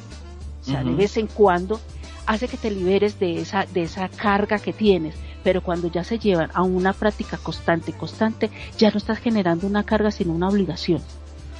o 0.62 0.65
sea, 0.65 0.85
de 0.85 0.95
vez 0.95 1.16
en 1.16 1.27
cuando, 1.27 1.81
hace 2.27 2.49
que 2.49 2.57
te 2.57 2.70
liberes 2.70 3.19
de 3.19 3.41
esa, 3.41 3.66
de 3.66 3.83
esa 3.83 4.09
carga 4.09 4.59
que 4.59 4.73
tienes 4.73 5.16
pero 5.43 5.62
cuando 5.62 5.89
ya 5.89 6.05
se 6.05 6.19
llevan 6.19 6.51
a 6.55 6.62
una 6.62 6.93
práctica 6.93 7.37
constante, 7.37 7.93
constante, 7.93 8.51
ya 8.79 8.91
no 8.91 8.99
estás 8.99 9.19
generando 9.19 9.66
una 9.66 9.85
carga, 9.85 10.11
sino 10.11 10.33
una 10.33 10.49
obligación. 10.49 11.03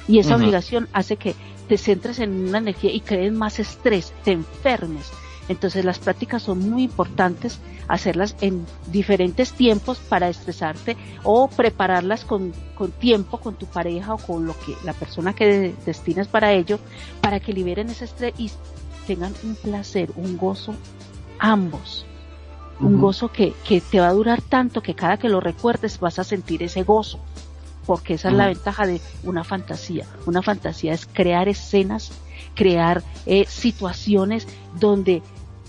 Y 0.07 0.19
esa 0.19 0.35
obligación 0.35 0.87
hace 0.93 1.17
que 1.17 1.35
te 1.67 1.77
centres 1.77 2.19
en 2.19 2.49
una 2.49 2.57
energía 2.57 2.91
y 2.91 2.99
crees 2.99 3.31
más 3.31 3.59
estrés, 3.59 4.13
te 4.23 4.31
enfermes. 4.31 5.11
Entonces 5.49 5.83
las 5.83 5.99
prácticas 5.99 6.43
son 6.43 6.69
muy 6.69 6.83
importantes, 6.83 7.59
hacerlas 7.87 8.35
en 8.41 8.65
diferentes 8.87 9.51
tiempos 9.51 9.97
para 9.99 10.29
estresarte 10.29 10.95
o 11.23 11.49
prepararlas 11.49 12.23
con, 12.23 12.53
con 12.75 12.91
tiempo 12.91 13.39
con 13.39 13.55
tu 13.55 13.65
pareja 13.65 14.13
o 14.13 14.17
con 14.17 14.45
lo 14.45 14.53
que 14.53 14.75
la 14.85 14.93
persona 14.93 15.33
que 15.33 15.75
destinas 15.85 16.27
para 16.27 16.53
ello, 16.53 16.79
para 17.21 17.39
que 17.39 17.51
liberen 17.51 17.89
ese 17.89 18.05
estrés 18.05 18.33
y 18.37 18.51
tengan 19.05 19.33
un 19.43 19.55
placer, 19.55 20.11
un 20.15 20.37
gozo 20.37 20.75
ambos. 21.43 22.05
Un 22.79 22.99
gozo 22.99 23.29
que, 23.29 23.53
que, 23.67 23.81
te 23.81 23.99
va 23.99 24.07
a 24.07 24.13
durar 24.13 24.41
tanto 24.41 24.81
que 24.81 24.95
cada 24.95 25.17
que 25.17 25.29
lo 25.29 25.39
recuerdes 25.39 25.99
vas 25.99 26.19
a 26.19 26.23
sentir 26.23 26.63
ese 26.63 26.83
gozo, 26.83 27.19
porque 27.85 28.15
esa 28.15 28.29
es 28.29 28.33
la 28.33 28.47
ventaja 28.47 28.87
de 28.87 28.99
una 29.23 29.43
fantasía. 29.43 30.05
Una 30.25 30.41
fantasía 30.41 30.93
es 30.93 31.05
crear 31.05 31.47
escenas, 31.47 32.11
crear 32.55 33.03
eh, 33.25 33.45
situaciones 33.47 34.47
donde 34.79 35.21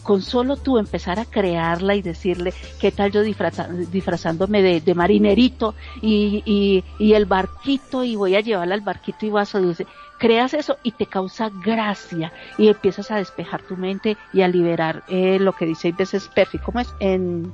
con 0.04 0.20
solo 0.20 0.56
tú 0.56 0.78
empezar 0.78 1.18
a 1.18 1.24
crearla 1.24 1.94
y 1.94 2.02
decirle 2.02 2.52
qué 2.78 2.92
tal 2.92 3.10
yo 3.10 3.22
disfrazándome 3.22 4.80
de, 4.80 4.94
marinerito 4.94 5.74
y, 6.02 6.42
y, 6.44 6.84
y, 6.98 7.14
el 7.14 7.24
barquito 7.24 8.04
y 8.04 8.14
voy 8.14 8.36
a 8.36 8.40
llevarla 8.40 8.74
al 8.74 8.82
barquito 8.82 9.24
y 9.24 9.30
vas 9.30 9.54
a 9.54 9.60
decir, 9.60 9.86
creas 10.18 10.54
eso 10.54 10.76
y 10.82 10.92
te 10.92 11.06
causa 11.06 11.50
gracia 11.64 12.32
y 12.58 12.68
empiezas 12.68 13.10
a 13.10 13.16
despejar 13.16 13.62
tu 13.62 13.76
mente 13.76 14.16
y 14.32 14.42
a 14.42 14.48
liberar 14.48 15.04
eh, 15.08 15.38
lo 15.40 15.52
que 15.52 15.66
dice 15.66 15.92
veces 15.92 16.30
Perfi, 16.34 16.58
¿cómo 16.58 16.80
es? 16.80 16.88
En, 17.00 17.52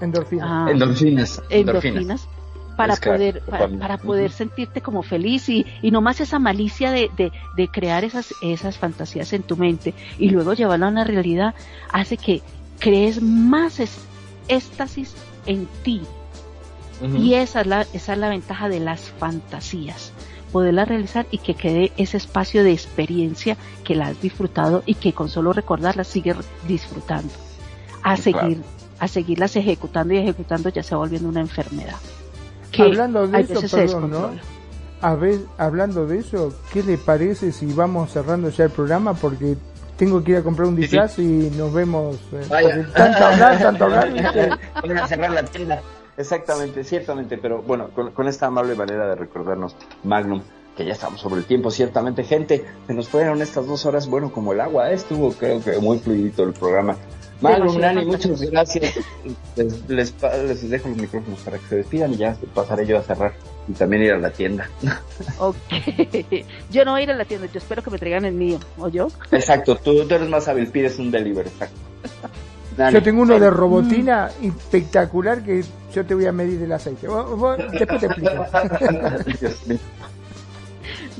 endorfinas. 0.00 0.48
Ah, 0.50 0.66
endorfinas. 0.70 1.42
Endorfinas. 1.50 2.28
Para 2.88 2.96
poder, 2.96 3.42
para, 3.42 3.98
poder 3.98 4.30
sentirte 4.30 4.80
como 4.80 5.02
feliz 5.02 5.48
y, 5.48 5.66
y 5.82 5.90
no 5.90 6.00
más 6.00 6.20
esa 6.20 6.38
malicia 6.38 6.90
de, 6.90 7.10
de, 7.16 7.68
crear 7.68 8.04
esas, 8.04 8.34
esas 8.42 8.78
fantasías 8.78 9.32
en 9.32 9.42
tu 9.42 9.56
mente 9.56 9.94
y 10.18 10.30
luego 10.30 10.54
llevarlo 10.54 10.86
a 10.86 10.88
una 10.88 11.04
realidad 11.04 11.54
hace 11.92 12.16
que 12.16 12.42
crees 12.78 13.22
más 13.22 13.80
éxtasis 14.48 15.14
en 15.46 15.66
ti. 15.82 16.02
Y 17.16 17.34
esa 17.34 17.62
es, 17.62 17.66
la, 17.66 17.86
esa 17.92 18.12
es 18.12 18.18
la 18.18 18.28
ventaja 18.28 18.68
de 18.68 18.78
las 18.78 19.10
fantasías 19.10 20.12
poderla 20.52 20.84
realizar 20.84 21.26
y 21.30 21.38
que 21.38 21.54
quede 21.54 21.92
ese 21.96 22.18
espacio 22.18 22.62
de 22.62 22.72
experiencia 22.72 23.56
que 23.84 23.94
la 23.94 24.08
has 24.08 24.20
disfrutado 24.20 24.82
y 24.86 24.94
que 24.94 25.14
con 25.14 25.28
solo 25.28 25.52
recordarla 25.52 26.04
sigues 26.04 26.36
disfrutando. 26.68 27.32
A 28.02 28.16
seguir, 28.16 28.62
a 28.98 29.08
seguirlas 29.08 29.56
ejecutando 29.56 30.12
y 30.14 30.18
ejecutando 30.18 30.68
ya 30.68 30.82
se 30.82 30.94
va 30.94 31.00
volviendo 31.00 31.28
una 31.28 31.40
enfermedad. 31.40 31.96
Hablando 32.78 33.26
de 33.26 33.40
eso, 33.40 33.76
perdón, 33.76 34.10
¿no? 34.10 34.30
A 35.00 35.14
ver, 35.16 35.40
hablando 35.58 36.06
de 36.06 36.18
eso, 36.18 36.54
¿qué 36.72 36.82
le 36.82 36.96
parece 36.96 37.50
si 37.50 37.72
vamos 37.72 38.12
cerrando 38.12 38.50
ya 38.50 38.64
el 38.64 38.70
programa? 38.70 39.14
Porque 39.14 39.56
tengo 39.96 40.22
que 40.22 40.32
ir 40.32 40.36
a 40.38 40.42
comprar 40.42 40.68
un 40.68 40.76
disfraz 40.76 41.18
y 41.18 41.50
nos 41.56 41.72
vemos. 41.72 42.16
Eh, 42.32 42.86
tanto 42.94 43.24
hablar, 43.24 43.58
tanto 43.58 43.84
hablar. 43.84 44.58
a 45.02 45.08
cerrar 45.08 45.30
la 45.30 45.44
tienda. 45.44 45.82
Exactamente, 46.16 46.84
ciertamente, 46.84 47.38
pero 47.38 47.62
bueno, 47.62 47.90
con, 47.90 48.28
esta 48.28 48.46
amable 48.46 48.74
manera 48.74 49.08
de 49.08 49.14
recordarnos, 49.14 49.74
Magnum, 50.04 50.42
que 50.76 50.84
ya 50.84 50.92
estamos 50.92 51.20
sobre 51.20 51.40
el 51.40 51.46
tiempo, 51.46 51.70
ciertamente, 51.70 52.22
gente, 52.22 52.64
se 52.86 52.94
nos 52.94 53.08
fueron 53.08 53.40
estas 53.40 53.66
dos 53.66 53.86
horas, 53.86 54.08
bueno, 54.08 54.30
como 54.30 54.52
el 54.52 54.60
agua, 54.60 54.90
¿eh? 54.90 54.94
estuvo 54.94 55.32
creo 55.32 55.62
que 55.62 55.78
muy 55.78 55.98
fluidito 55.98 56.44
el 56.44 56.52
programa. 56.52 56.96
Magnum, 57.42 57.78
Nani, 57.78 58.04
muchas 58.06 58.40
gracias. 58.42 58.94
Les, 59.56 60.14
les, 60.22 60.70
dejo 60.70 60.88
los 60.88 60.96
micrófonos 60.96 61.40
para 61.40 61.58
que 61.58 61.66
se 61.66 61.76
despidan 61.76 62.14
y 62.14 62.16
ya 62.16 62.36
pasaré 62.54 62.86
yo 62.86 62.98
a 62.98 63.02
cerrar 63.02 63.34
y 63.68 63.72
también 63.72 64.04
ir 64.04 64.12
a 64.12 64.18
la 64.18 64.30
tienda. 64.30 64.68
Ok, 65.38 65.56
yo 66.70 66.84
no 66.84 66.92
voy 66.92 67.00
a 67.00 67.04
ir 67.04 67.10
a 67.10 67.14
la 67.14 67.24
tienda, 67.24 67.46
yo 67.52 67.58
espero 67.58 67.82
que 67.82 67.90
me 67.90 67.98
traigan 67.98 68.24
el 68.24 68.34
mío, 68.34 68.58
¿o 68.78 68.88
yo? 68.88 69.08
Exacto, 69.30 69.76
tú, 69.76 70.06
tú 70.06 70.14
eres 70.14 70.28
más 70.28 70.48
hábil, 70.48 70.68
pides 70.68 70.98
un 70.98 71.10
delivery, 71.10 71.48
exacto. 71.48 71.76
Yo 72.90 73.02
tengo 73.02 73.22
uno 73.22 73.38
de 73.38 73.50
robotina 73.50 74.30
espectacular 74.40 75.42
que 75.42 75.62
yo 75.94 76.06
te 76.06 76.14
voy 76.14 76.24
a 76.24 76.32
medir 76.32 76.62
el 76.62 76.72
aceite. 76.72 77.06
Después 77.06 78.00
te 78.00 78.06
explico. 78.06 78.46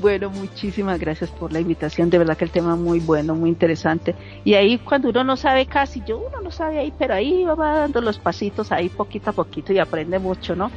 Bueno, 0.03 0.31
muchísimas 0.31 0.99
gracias 0.99 1.31
por 1.31 1.53
la 1.53 1.61
invitación. 1.61 2.11
De 2.11 2.19
verdad 2.19 2.37
que 2.37 2.45
el 2.45 2.51
tema 2.51 2.74
muy 2.74 2.99
bueno, 2.99 3.37
muy 3.37 3.49
interesante. 3.49 4.16
Y 4.45 4.55
ahí 4.55 4.79
cuando 4.79 5.11
uno 5.11 5.23
no 5.23 5.37
sabe 5.37 5.66
casi, 5.66 6.03
yo 6.05 6.19
uno 6.19 6.41
no 6.41 6.51
sabe 6.51 6.81
ahí, 6.81 6.93
pero 6.99 7.15
ahí 7.15 7.45
va 7.45 7.79
dando 7.79 8.01
los 8.01 8.19
pasitos 8.19 8.73
ahí 8.73 8.89
poquito 8.89 9.31
a 9.31 9.33
poquito 9.33 9.73
y 9.73 9.79
aprende 9.79 10.19
mucho, 10.19 10.57
¿no? 10.57 10.73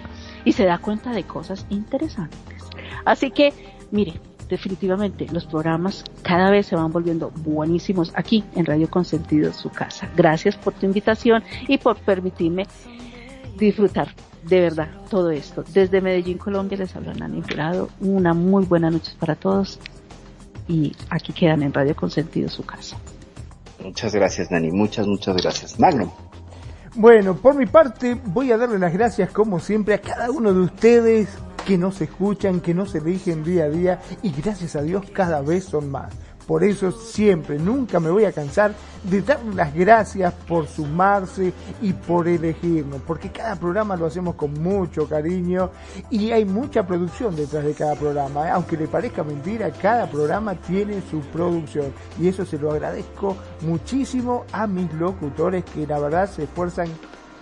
Y 0.45 0.51
se 0.51 0.65
da 0.65 0.77
cuenta 0.77 1.09
de 1.09 1.23
cosas 1.23 1.65
interesantes. 1.71 2.63
Así 3.03 3.31
que, 3.31 3.51
mire, 3.89 4.13
definitivamente 4.47 5.25
los 5.31 5.47
programas 5.47 6.03
cada 6.21 6.51
vez 6.51 6.67
se 6.67 6.75
van 6.75 6.91
volviendo 6.91 7.31
buenísimos 7.31 8.11
aquí 8.13 8.43
en 8.55 8.67
Radio 8.67 8.87
Consentido, 8.91 9.51
su 9.53 9.71
casa. 9.71 10.07
Gracias 10.15 10.55
por 10.55 10.73
tu 10.73 10.85
invitación 10.85 11.43
y 11.67 11.79
por 11.79 11.97
permitirme 11.97 12.67
disfrutar 13.57 14.09
de 14.47 14.61
verdad 14.61 14.87
todo 15.09 15.31
esto. 15.31 15.63
Desde 15.73 16.01
Medellín, 16.01 16.37
Colombia, 16.37 16.77
les 16.77 16.95
habla 16.95 17.13
Nani 17.13 17.41
Jurado. 17.41 17.89
Una 17.99 18.33
muy 18.33 18.65
buena 18.65 18.89
noche 18.89 19.13
para 19.19 19.35
todos 19.35 19.79
y 20.67 20.95
aquí 21.09 21.33
quedan 21.33 21.63
en 21.63 21.73
Radio 21.73 21.95
Consentido, 21.95 22.49
su 22.49 22.63
casa. 22.63 22.97
Muchas 23.83 24.13
gracias, 24.13 24.51
Nani. 24.51 24.71
Muchas, 24.71 25.07
muchas 25.07 25.35
gracias. 25.37 25.79
Magno. 25.79 26.13
Bueno, 26.95 27.35
por 27.35 27.55
mi 27.55 27.65
parte 27.65 28.19
voy 28.25 28.51
a 28.51 28.57
darle 28.57 28.79
las 28.79 28.93
gracias 28.93 29.29
como 29.31 29.59
siempre 29.59 29.95
a 29.95 30.01
cada 30.01 30.31
uno 30.31 30.53
de 30.53 30.61
ustedes 30.61 31.29
que 31.65 31.77
nos 31.77 31.99
escuchan, 31.99 32.61
que 32.61 32.73
nos 32.73 32.95
eligen 32.95 33.43
día 33.43 33.65
a 33.65 33.69
día 33.69 33.99
y 34.21 34.31
gracias 34.31 34.75
a 34.75 34.81
Dios 34.81 35.03
cada 35.11 35.41
vez 35.41 35.65
son 35.65 35.91
más. 35.91 36.13
Por 36.47 36.63
eso 36.63 36.91
siempre, 36.91 37.57
nunca 37.57 37.99
me 37.99 38.09
voy 38.09 38.25
a 38.25 38.31
cansar 38.31 38.73
de 39.03 39.21
dar 39.21 39.43
las 39.53 39.73
gracias 39.73 40.33
por 40.47 40.67
sumarse 40.67 41.53
y 41.81 41.93
por 41.93 42.27
elegirnos, 42.27 43.01
porque 43.01 43.31
cada 43.31 43.55
programa 43.55 43.95
lo 43.95 44.05
hacemos 44.05 44.35
con 44.35 44.53
mucho 44.53 45.07
cariño 45.07 45.71
y 46.09 46.31
hay 46.31 46.45
mucha 46.45 46.85
producción 46.85 47.35
detrás 47.35 47.63
de 47.63 47.73
cada 47.73 47.95
programa. 47.95 48.51
Aunque 48.51 48.77
le 48.77 48.87
parezca 48.87 49.23
mentira, 49.23 49.71
cada 49.71 50.09
programa 50.09 50.53
tiene 50.55 51.01
su 51.09 51.19
producción 51.19 51.93
y 52.19 52.27
eso 52.27 52.45
se 52.45 52.59
lo 52.59 52.71
agradezco 52.71 53.35
muchísimo 53.61 54.45
a 54.51 54.67
mis 54.67 54.91
locutores 54.93 55.65
que 55.65 55.87
la 55.87 55.99
verdad 55.99 56.29
se 56.29 56.43
esfuerzan 56.43 56.89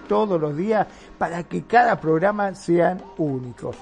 todos 0.07 0.39
los 0.39 0.55
días 0.55 0.87
para 1.17 1.43
que 1.43 1.63
cada 1.63 1.99
programa 1.99 2.55
sean 2.55 3.01
únicos. 3.17 3.75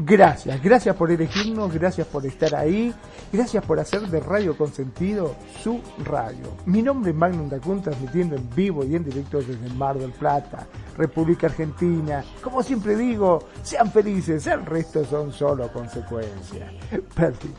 Gracias, 0.00 0.62
gracias 0.62 0.94
por 0.94 1.10
elegirnos, 1.10 1.74
gracias 1.74 2.06
por 2.06 2.24
estar 2.24 2.54
ahí, 2.54 2.94
gracias 3.32 3.64
por 3.64 3.80
hacer 3.80 4.02
de 4.02 4.20
Radio 4.20 4.56
Consentido 4.56 5.34
su 5.60 5.80
radio. 6.04 6.52
Mi 6.66 6.82
nombre 6.82 7.10
es 7.10 7.16
Magnum 7.16 7.48
Dacun, 7.48 7.82
transmitiendo 7.82 8.36
en 8.36 8.48
vivo 8.54 8.84
y 8.84 8.94
en 8.94 9.02
directo 9.02 9.38
desde 9.38 9.68
Mar 9.74 9.98
del 9.98 10.12
Plata, 10.12 10.68
República 10.96 11.48
Argentina. 11.48 12.24
Como 12.40 12.62
siempre 12.62 12.94
digo, 12.94 13.40
sean 13.64 13.90
felices, 13.90 14.46
el 14.46 14.64
resto 14.64 15.04
son 15.04 15.32
solo 15.32 15.68
consecuencias. 15.72 16.72
Perfecto. 17.16 17.58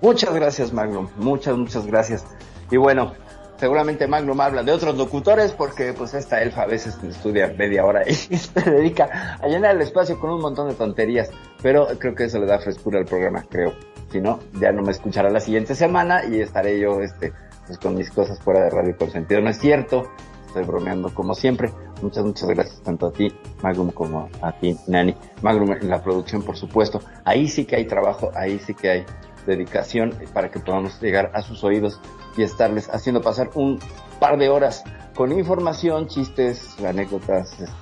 Muchas 0.00 0.32
gracias, 0.32 0.72
Magnum, 0.72 1.08
muchas, 1.16 1.56
muchas 1.56 1.84
gracias. 1.86 2.24
Y 2.70 2.76
bueno, 2.76 3.14
seguramente 3.62 4.08
Magnum 4.08 4.40
habla 4.40 4.64
de 4.64 4.72
otros 4.72 4.96
locutores 4.98 5.52
porque 5.52 5.92
pues 5.92 6.14
esta 6.14 6.42
elfa 6.42 6.62
a 6.62 6.66
veces 6.66 6.98
estudia 7.04 7.54
media 7.56 7.84
hora 7.84 8.02
y 8.04 8.12
se 8.14 8.60
dedica 8.60 9.38
a 9.40 9.46
llenar 9.46 9.76
el 9.76 9.82
espacio 9.82 10.18
con 10.18 10.30
un 10.30 10.40
montón 10.40 10.68
de 10.68 10.74
tonterías, 10.74 11.30
pero 11.62 11.86
creo 11.96 12.12
que 12.16 12.24
eso 12.24 12.40
le 12.40 12.46
da 12.46 12.58
frescura 12.58 12.98
al 12.98 13.04
programa, 13.04 13.44
creo. 13.48 13.72
Si 14.10 14.20
no, 14.20 14.40
ya 14.60 14.72
no 14.72 14.82
me 14.82 14.90
escuchará 14.90 15.30
la 15.30 15.38
siguiente 15.38 15.76
semana 15.76 16.24
y 16.24 16.40
estaré 16.40 16.80
yo 16.80 17.00
este 17.02 17.32
pues 17.64 17.78
con 17.78 17.94
mis 17.94 18.10
cosas 18.10 18.40
fuera 18.40 18.64
de 18.64 18.70
Radio 18.70 18.96
Consentido. 18.96 19.40
No 19.40 19.50
es 19.50 19.60
cierto, 19.60 20.10
estoy 20.44 20.64
bromeando 20.64 21.14
como 21.14 21.32
siempre. 21.36 21.70
Muchas, 22.02 22.24
muchas 22.24 22.48
gracias 22.48 22.82
tanto 22.82 23.06
a 23.06 23.12
ti, 23.12 23.32
Magnum, 23.62 23.92
como 23.92 24.28
a 24.40 24.58
ti, 24.58 24.76
Nani. 24.88 25.14
Magnum 25.40 25.70
en 25.70 25.88
la 25.88 26.02
producción, 26.02 26.42
por 26.42 26.56
supuesto. 26.56 27.00
Ahí 27.24 27.46
sí 27.46 27.64
que 27.64 27.76
hay 27.76 27.84
trabajo, 27.84 28.32
ahí 28.34 28.58
sí 28.58 28.74
que 28.74 28.90
hay 28.90 29.06
dedicación 29.46 30.14
para 30.32 30.50
que 30.50 30.60
podamos 30.60 31.00
llegar 31.00 31.30
a 31.34 31.42
sus 31.42 31.64
oídos 31.64 32.00
y 32.36 32.42
estarles 32.42 32.88
haciendo 32.88 33.20
pasar 33.20 33.50
un 33.54 33.78
par 34.20 34.38
de 34.38 34.48
horas 34.48 34.84
con 35.14 35.32
información, 35.32 36.08
chistes, 36.08 36.78
anécdotas 36.80 37.52
este, 37.60 37.72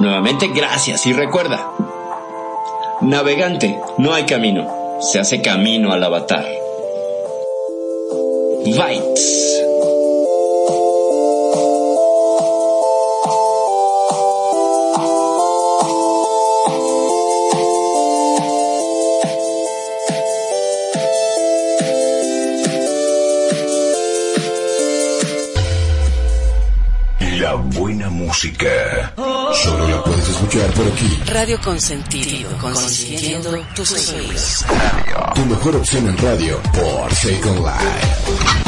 Nuevamente, 0.01 0.48
gracias 0.48 1.06
y 1.06 1.12
recuerda, 1.12 1.70
navegante, 3.02 3.78
no 3.98 4.14
hay 4.14 4.24
camino, 4.24 4.98
se 5.01 5.20
hace 5.20 5.42
camino 5.42 5.92
al 5.92 6.02
avatar. 6.02 6.46
Bytes. 8.64 9.64
Música. 28.35 29.12
Solo 29.52 29.89
la 29.89 30.02
puedes 30.02 30.28
escuchar 30.28 30.69
por 30.73 30.86
aquí. 30.89 31.20
Radio 31.27 31.61
Consentido, 31.61 32.51
consintiendo 32.59 33.65
tus 33.77 33.93
oídos. 34.12 34.65
Tu 35.36 35.47
mejor 35.47 35.77
opción 35.77 36.09
en 36.09 36.19
radio 36.19 36.61
por 36.73 37.15
Second 37.15 37.59
Life. 37.59 38.64